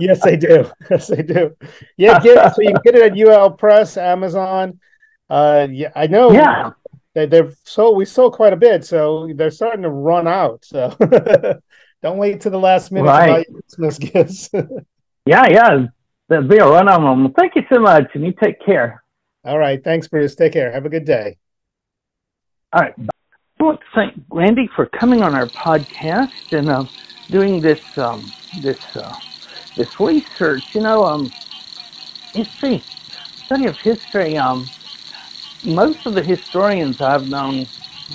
yes, 0.00 0.22
they 0.22 0.36
do. 0.36 0.68
Yes, 0.90 1.06
they 1.06 1.22
do. 1.22 1.56
Yeah, 1.96 2.18
get 2.18 2.54
so 2.54 2.62
you 2.62 2.74
get 2.84 2.96
it 2.96 3.12
at 3.12 3.18
UL 3.18 3.52
Press, 3.52 3.96
Amazon. 3.96 4.80
Uh, 5.28 5.68
yeah, 5.70 5.92
I 5.94 6.08
know. 6.08 6.32
Yeah, 6.32 6.72
they, 7.14 7.26
they've 7.26 7.56
sold. 7.64 7.96
We 7.96 8.04
sold 8.04 8.32
quite 8.32 8.52
a 8.52 8.56
bit, 8.56 8.84
so 8.84 9.30
they're 9.36 9.52
starting 9.52 9.82
to 9.82 9.90
run 9.90 10.26
out. 10.26 10.64
So 10.64 10.96
don't 12.02 12.18
wait 12.18 12.40
to 12.40 12.50
the 12.50 12.58
last 12.58 12.90
minute 12.90 13.06
right. 13.06 13.46
to 13.46 13.52
buy 13.52 13.60
Christmas 13.60 13.98
gifts. 13.98 14.50
yeah, 15.26 15.46
yeah, 15.48 15.86
there'll 16.28 16.48
be 16.48 16.58
a 16.58 16.66
run 16.66 16.88
on 16.88 17.22
them. 17.22 17.32
Thank 17.34 17.54
you 17.54 17.62
so 17.72 17.78
much, 17.78 18.10
and 18.14 18.24
you 18.24 18.32
take 18.32 18.60
care. 18.64 19.04
All 19.44 19.58
right, 19.58 19.82
thanks, 19.82 20.08
Bruce. 20.08 20.34
Take 20.34 20.54
care. 20.54 20.72
Have 20.72 20.86
a 20.86 20.90
good 20.90 21.04
day. 21.04 21.38
All 22.72 22.82
right. 22.82 22.94
I 23.60 23.62
want 23.62 23.80
to 23.80 23.86
thank 23.94 24.14
Randy 24.30 24.70
for 24.74 24.86
coming 24.86 25.20
on 25.20 25.34
our 25.34 25.50
podcast 25.50 26.30
and 26.50 26.70
uh, 26.70 26.84
doing 27.30 27.60
this 27.60 27.78
um, 27.98 28.32
this 28.62 28.78
uh, 28.94 29.12
this 29.76 29.86
research. 29.98 30.64
You 30.74 30.80
know, 30.80 31.04
um, 31.04 31.30
history, 32.32 32.86
study 33.44 33.66
of 33.66 33.74
history. 33.84 34.38
Um, 34.38 34.70
most 35.62 35.98
of 36.06 36.14
the 36.14 36.22
historians 36.22 36.96
I've 37.00 37.26
known, 37.26 37.68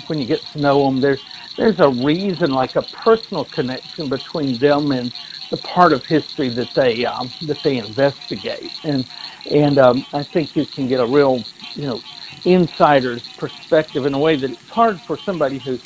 when 0.08 0.18
you 0.18 0.26
get 0.26 0.42
to 0.52 0.58
know 0.58 0.84
them, 0.84 1.00
there's 1.00 1.20
there's 1.56 1.78
a 1.78 1.88
reason, 1.88 2.50
like 2.50 2.74
a 2.74 2.82
personal 2.82 3.44
connection 3.44 4.08
between 4.08 4.58
them 4.58 4.90
and 4.90 5.12
the 5.52 5.58
part 5.58 5.92
of 5.92 6.02
history 6.08 6.50
that 6.50 6.70
they 6.74 7.04
um, 7.04 7.32
that 7.42 7.62
they 7.62 7.76
investigate, 7.76 8.72
and 8.82 9.04
and 9.48 9.78
um, 9.78 10.06
I 10.12 10.24
think 10.24 10.50
you 10.56 10.66
can 10.74 10.88
get 10.88 10.98
a 10.98 11.06
real 11.06 11.44
you 11.76 11.86
know 11.86 12.02
insider's 12.46 13.22
perspective 13.36 14.06
in 14.06 14.14
a 14.14 14.18
way 14.18 14.36
that 14.38 14.50
it's 14.50 14.70
hard 14.70 15.00
for 15.06 15.18
somebody 15.24 15.58
who 15.58 15.78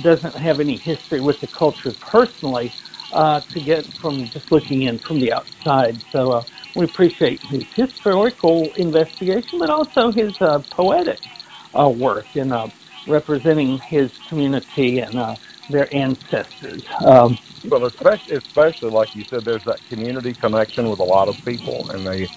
doesn't 0.00 0.36
have 0.36 0.60
any 0.60 0.78
history 0.78 1.20
with 1.20 1.40
the 1.40 1.46
culture 1.46 1.96
personally 2.00 2.72
uh, 3.12 3.40
to 3.52 3.60
get 3.60 3.84
from 4.00 4.30
just 4.32 4.44
looking 4.50 4.82
in 4.82 4.98
from 5.00 5.20
the 5.20 5.32
outside. 5.32 6.00
So 6.12 6.32
uh, 6.32 6.42
we 6.74 6.84
appreciate 6.84 7.40
his 7.44 7.62
historical 7.76 8.72
investigation, 8.76 9.58
but 9.58 9.70
also 9.70 10.12
his 10.12 10.34
uh, 10.40 10.60
poetic 10.70 11.20
uh, 11.78 11.88
work 11.88 12.26
in 12.34 12.52
uh, 12.52 12.68
representing 13.06 13.80
his 13.88 14.10
community 14.28 14.98
and 14.98 15.18
uh, 15.18 15.36
their 15.68 15.92
ancestors. 15.94 16.82
Um, 17.06 17.38
well, 17.64 17.86
especially, 17.86 18.36
especially 18.36 18.90
like 18.90 19.10
you 19.14 19.24
said, 19.30 19.44
there's 19.44 19.64
that 19.64 19.84
community 19.88 20.34
connection 20.34 20.88
with 20.88 21.00
a 21.00 21.04
lot 21.04 21.28
of 21.28 21.36
people, 21.44 21.90
and 21.92 22.06
they 22.06 22.28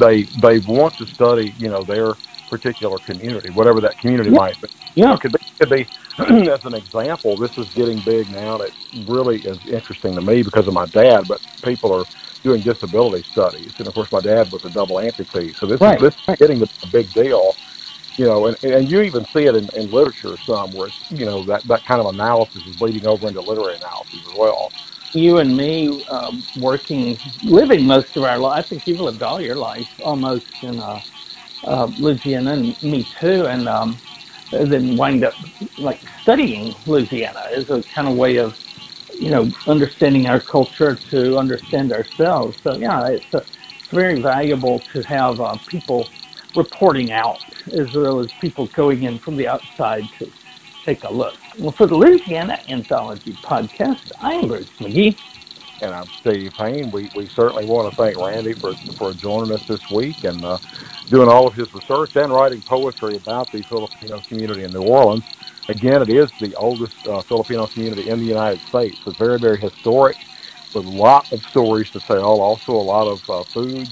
they 0.00 0.28
they 0.42 0.58
want 0.58 0.96
to 0.98 1.06
study, 1.14 1.54
you 1.58 1.68
know, 1.68 1.84
their 1.84 2.16
particular 2.58 2.98
community, 3.00 3.50
whatever 3.50 3.80
that 3.80 3.98
community 3.98 4.30
yeah. 4.32 4.38
might 4.38 4.60
be. 4.60 4.68
Yeah, 4.94 5.14
it 5.14 5.20
could 5.20 5.32
be, 5.32 5.38
could 5.60 5.70
be 5.70 5.88
as 6.50 6.60
an 6.64 6.74
example. 6.74 7.36
This 7.36 7.50
is 7.58 7.66
getting 7.74 8.00
big 8.00 8.30
now, 8.30 8.54
and 8.56 8.64
it 8.68 8.74
really 8.92 9.38
is 9.38 9.58
interesting 9.72 10.14
to 10.14 10.22
me 10.22 10.42
because 10.42 10.66
of 10.68 10.74
my 10.74 10.86
dad. 10.86 11.26
But 11.26 11.40
people 11.64 11.92
are 11.92 12.06
doing 12.44 12.62
disability 12.62 13.24
studies, 13.32 13.72
and 13.78 13.88
of 13.88 13.94
course, 13.94 14.08
my 14.12 14.20
dad 14.20 14.52
was 14.52 14.62
a 14.64 14.70
double 14.70 14.96
amputee, 14.96 15.52
so 15.60 15.66
this 15.66 15.80
Right. 15.80 15.96
is 16.00 16.10
this 16.10 16.14
is 16.28 16.36
getting 16.40 16.60
the 16.60 16.68
big 16.92 17.12
deal. 17.12 17.56
You 18.16 18.26
know, 18.26 18.46
and, 18.46 18.56
and 18.62 18.88
you 18.88 19.00
even 19.02 19.24
see 19.34 19.44
it 19.46 19.56
in, 19.56 19.68
in 19.74 19.90
literature 19.90 20.38
some, 20.46 20.72
where 20.72 20.88
it's, 20.88 20.96
you 21.10 21.26
know 21.26 21.44
that 21.46 21.66
that 21.66 21.84
kind 21.84 22.00
of 22.00 22.06
analysis 22.14 22.62
is 22.64 22.74
bleeding 22.74 23.06
over 23.06 23.26
into 23.26 23.42
literary 23.42 23.74
analysis 23.76 24.20
as 24.20 24.34
well. 24.36 24.72
you 25.14 25.38
and 25.38 25.56
me 25.56 25.88
um, 26.08 26.46
working, 26.54 27.18
living 27.42 27.84
most 27.84 28.10
of 28.16 28.22
our 28.22 28.38
life. 28.38 28.64
I 28.64 28.68
think 28.68 28.84
you've 28.86 29.00
lived 29.00 29.22
all 29.22 29.40
your 29.40 29.56
life 29.56 29.88
almost 29.98 30.44
in 30.62 30.78
uh, 30.78 31.00
uh, 31.66 31.88
Louisiana, 31.98 32.52
and 32.52 32.82
me 32.82 33.06
too. 33.20 33.46
And 33.46 33.68
um, 33.68 34.00
then 34.50 34.96
wind 34.96 35.24
up 35.24 35.34
like 35.78 36.00
studying 36.22 36.74
Louisiana 36.86 37.44
as 37.56 37.64
a 37.70 37.82
kind 37.94 38.08
of 38.08 38.16
way 38.16 38.36
of, 38.36 38.54
you 39.20 39.30
know, 39.30 39.50
understanding 39.66 40.26
our 40.26 40.40
culture 40.40 40.98
to 41.10 41.38
understand 41.38 41.92
ourselves. 41.92 42.56
So 42.62 42.76
yeah, 42.76 43.08
it's, 43.08 43.24
uh 43.32 43.38
it's 43.38 43.92
very 43.92 44.20
valuable 44.20 44.82
to 44.92 45.02
have 45.02 45.40
uh, 45.40 45.56
people 45.66 46.06
reporting 46.54 47.12
out 47.12 47.40
as 47.78 47.86
well 47.94 48.20
as 48.20 48.28
people 48.40 48.68
going 48.74 49.02
in 49.02 49.18
from 49.18 49.36
the 49.36 49.46
outside 49.46 50.02
to 50.18 50.30
take 50.86 51.02
a 51.04 51.12
look. 51.12 51.34
Well, 51.58 51.74
for 51.76 51.86
the 51.86 51.94
Louisiana 51.94 52.58
Anthology 52.68 53.36
podcast, 53.44 54.00
I'm 54.20 54.48
Bruce 54.48 54.68
Magee. 54.80 55.18
And 55.80 55.94
I'm 55.94 56.08
Steve 56.20 56.52
Payne. 56.56 56.90
We 56.90 57.10
we 57.14 57.28
certainly 57.36 57.64
want 57.64 57.90
to 57.90 58.02
thank 58.02 58.16
Randy 58.16 58.54
for 58.54 58.74
for 58.96 59.12
joining 59.14 59.54
us 59.54 59.62
this 59.68 59.80
week 59.90 60.24
and 60.24 60.44
uh, 60.44 60.58
doing 61.10 61.28
all 61.28 61.46
of 61.46 61.54
his 61.54 61.72
research 61.74 62.12
and 62.16 62.32
writing 62.32 62.62
poetry 62.62 63.16
about 63.16 63.52
the 63.52 63.62
Filipino 63.64 64.22
community 64.28 64.64
in 64.64 64.72
New 64.72 64.82
Orleans. 64.82 65.24
Again, 65.68 66.02
it 66.02 66.10
is 66.10 66.30
the 66.40 66.54
oldest 66.56 66.94
uh, 67.06 67.22
Filipino 67.28 67.66
community 67.66 68.08
in 68.08 68.20
the 68.20 68.26
United 68.26 68.60
States. 68.68 68.96
It's 69.06 69.18
very 69.18 69.38
very 69.38 69.60
historic, 69.60 70.16
with 70.74 70.86
a 70.86 70.90
lot 70.90 71.26
of 71.32 71.40
stories 71.50 71.90
to 71.92 72.00
tell. 72.00 72.40
Also, 72.40 72.72
a 72.72 72.74
lot 72.74 73.06
of 73.06 73.20
uh, 73.28 73.44
foods. 73.52 73.90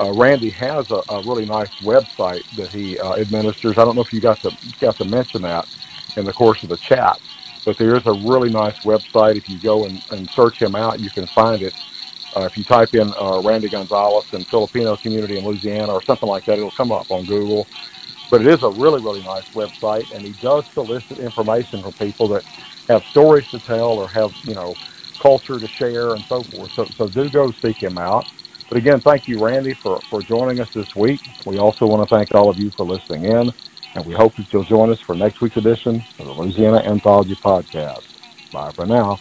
Uh, 0.00 0.10
Randy 0.12 0.50
has 0.50 0.86
a, 0.90 1.02
a 1.10 1.22
really 1.22 1.46
nice 1.46 1.70
website 1.82 2.42
that 2.56 2.70
he 2.72 2.98
uh, 2.98 3.14
administers. 3.16 3.76
I 3.78 3.84
don't 3.84 3.96
know 3.96 4.02
if 4.02 4.12
you 4.12 4.20
got 4.20 4.40
to 4.42 4.50
got 4.80 4.96
to 4.98 5.04
mention 5.04 5.42
that 5.42 5.66
in 6.16 6.24
the 6.24 6.32
course 6.32 6.62
of 6.62 6.70
the 6.70 6.78
chat, 6.88 7.18
but 7.68 7.76
there 7.76 7.94
is 7.96 8.02
a 8.06 8.12
really 8.12 8.48
nice 8.48 8.74
website. 8.82 9.36
If 9.36 9.46
you 9.46 9.58
go 9.58 9.84
and, 9.84 10.02
and 10.08 10.26
search 10.34 10.56
him 10.58 10.74
out, 10.74 11.02
you 11.02 11.10
can 11.10 11.28
find 11.34 11.62
it. 11.62 11.74
Uh, 12.34 12.44
if 12.44 12.56
you 12.56 12.64
type 12.64 12.94
in 12.94 13.12
uh, 13.20 13.42
Randy 13.42 13.68
Gonzales 13.68 14.24
and 14.32 14.46
Filipino 14.48 14.96
community 14.96 15.36
in 15.36 15.44
Louisiana 15.44 15.92
or 15.92 16.02
something 16.06 16.30
like 16.30 16.46
that, 16.46 16.54
it'll 16.54 16.70
come 16.70 16.92
up 16.92 17.10
on 17.10 17.26
Google. 17.26 17.68
But 18.30 18.40
it 18.40 18.46
is 18.46 18.60
a 18.62 18.70
really, 18.70 19.00
really 19.00 19.20
nice 19.20 19.44
website, 19.54 20.06
and 20.14 20.24
he 20.24 20.32
does 20.42 20.64
solicit 20.72 21.18
information 21.18 21.82
from 21.82 21.92
people 22.00 22.26
that 22.28 22.42
have 22.88 23.02
stories 23.10 23.46
to 23.50 23.60
tell 23.60 23.88
or 23.88 24.08
have, 24.08 24.30
you 24.44 24.54
know, 24.54 24.78
culture 25.20 25.60
to 25.60 25.68
share 25.78 26.14
and 26.14 26.24
so 26.26 26.46
forth. 26.50 26.72
So, 26.74 26.90
so 26.96 27.08
do 27.08 27.28
go 27.28 27.52
seek 27.62 27.82
him 27.82 27.98
out. 27.98 28.26
But 28.70 28.78
again, 28.78 29.02
thank 29.04 29.28
you, 29.28 29.38
Randy, 29.44 29.74
for, 29.82 30.02
for 30.08 30.22
joining 30.22 30.60
us 30.60 30.68
this 30.74 30.88
week. 30.96 31.20
We 31.44 31.58
also 31.58 31.84
want 31.84 32.08
to 32.08 32.16
thank 32.16 32.34
all 32.34 32.48
of 32.48 32.58
you 32.58 32.72
for 32.74 32.86
listening 32.86 33.24
in, 33.24 33.52
and 33.94 34.04
we 34.04 34.14
hope 34.14 34.34
that 34.36 34.46
you'll 34.52 34.64
join 34.64 34.90
us 34.90 34.98
for 35.06 35.14
next 35.14 35.40
week's 35.40 35.56
edition 35.56 36.04
of 36.18 36.26
the 36.26 36.32
Louisiana 36.32 36.78
Anthology 36.78 37.36
Podcast. 37.44 38.02
Bye 38.52 38.72
for 38.74 38.86
now. 38.86 39.18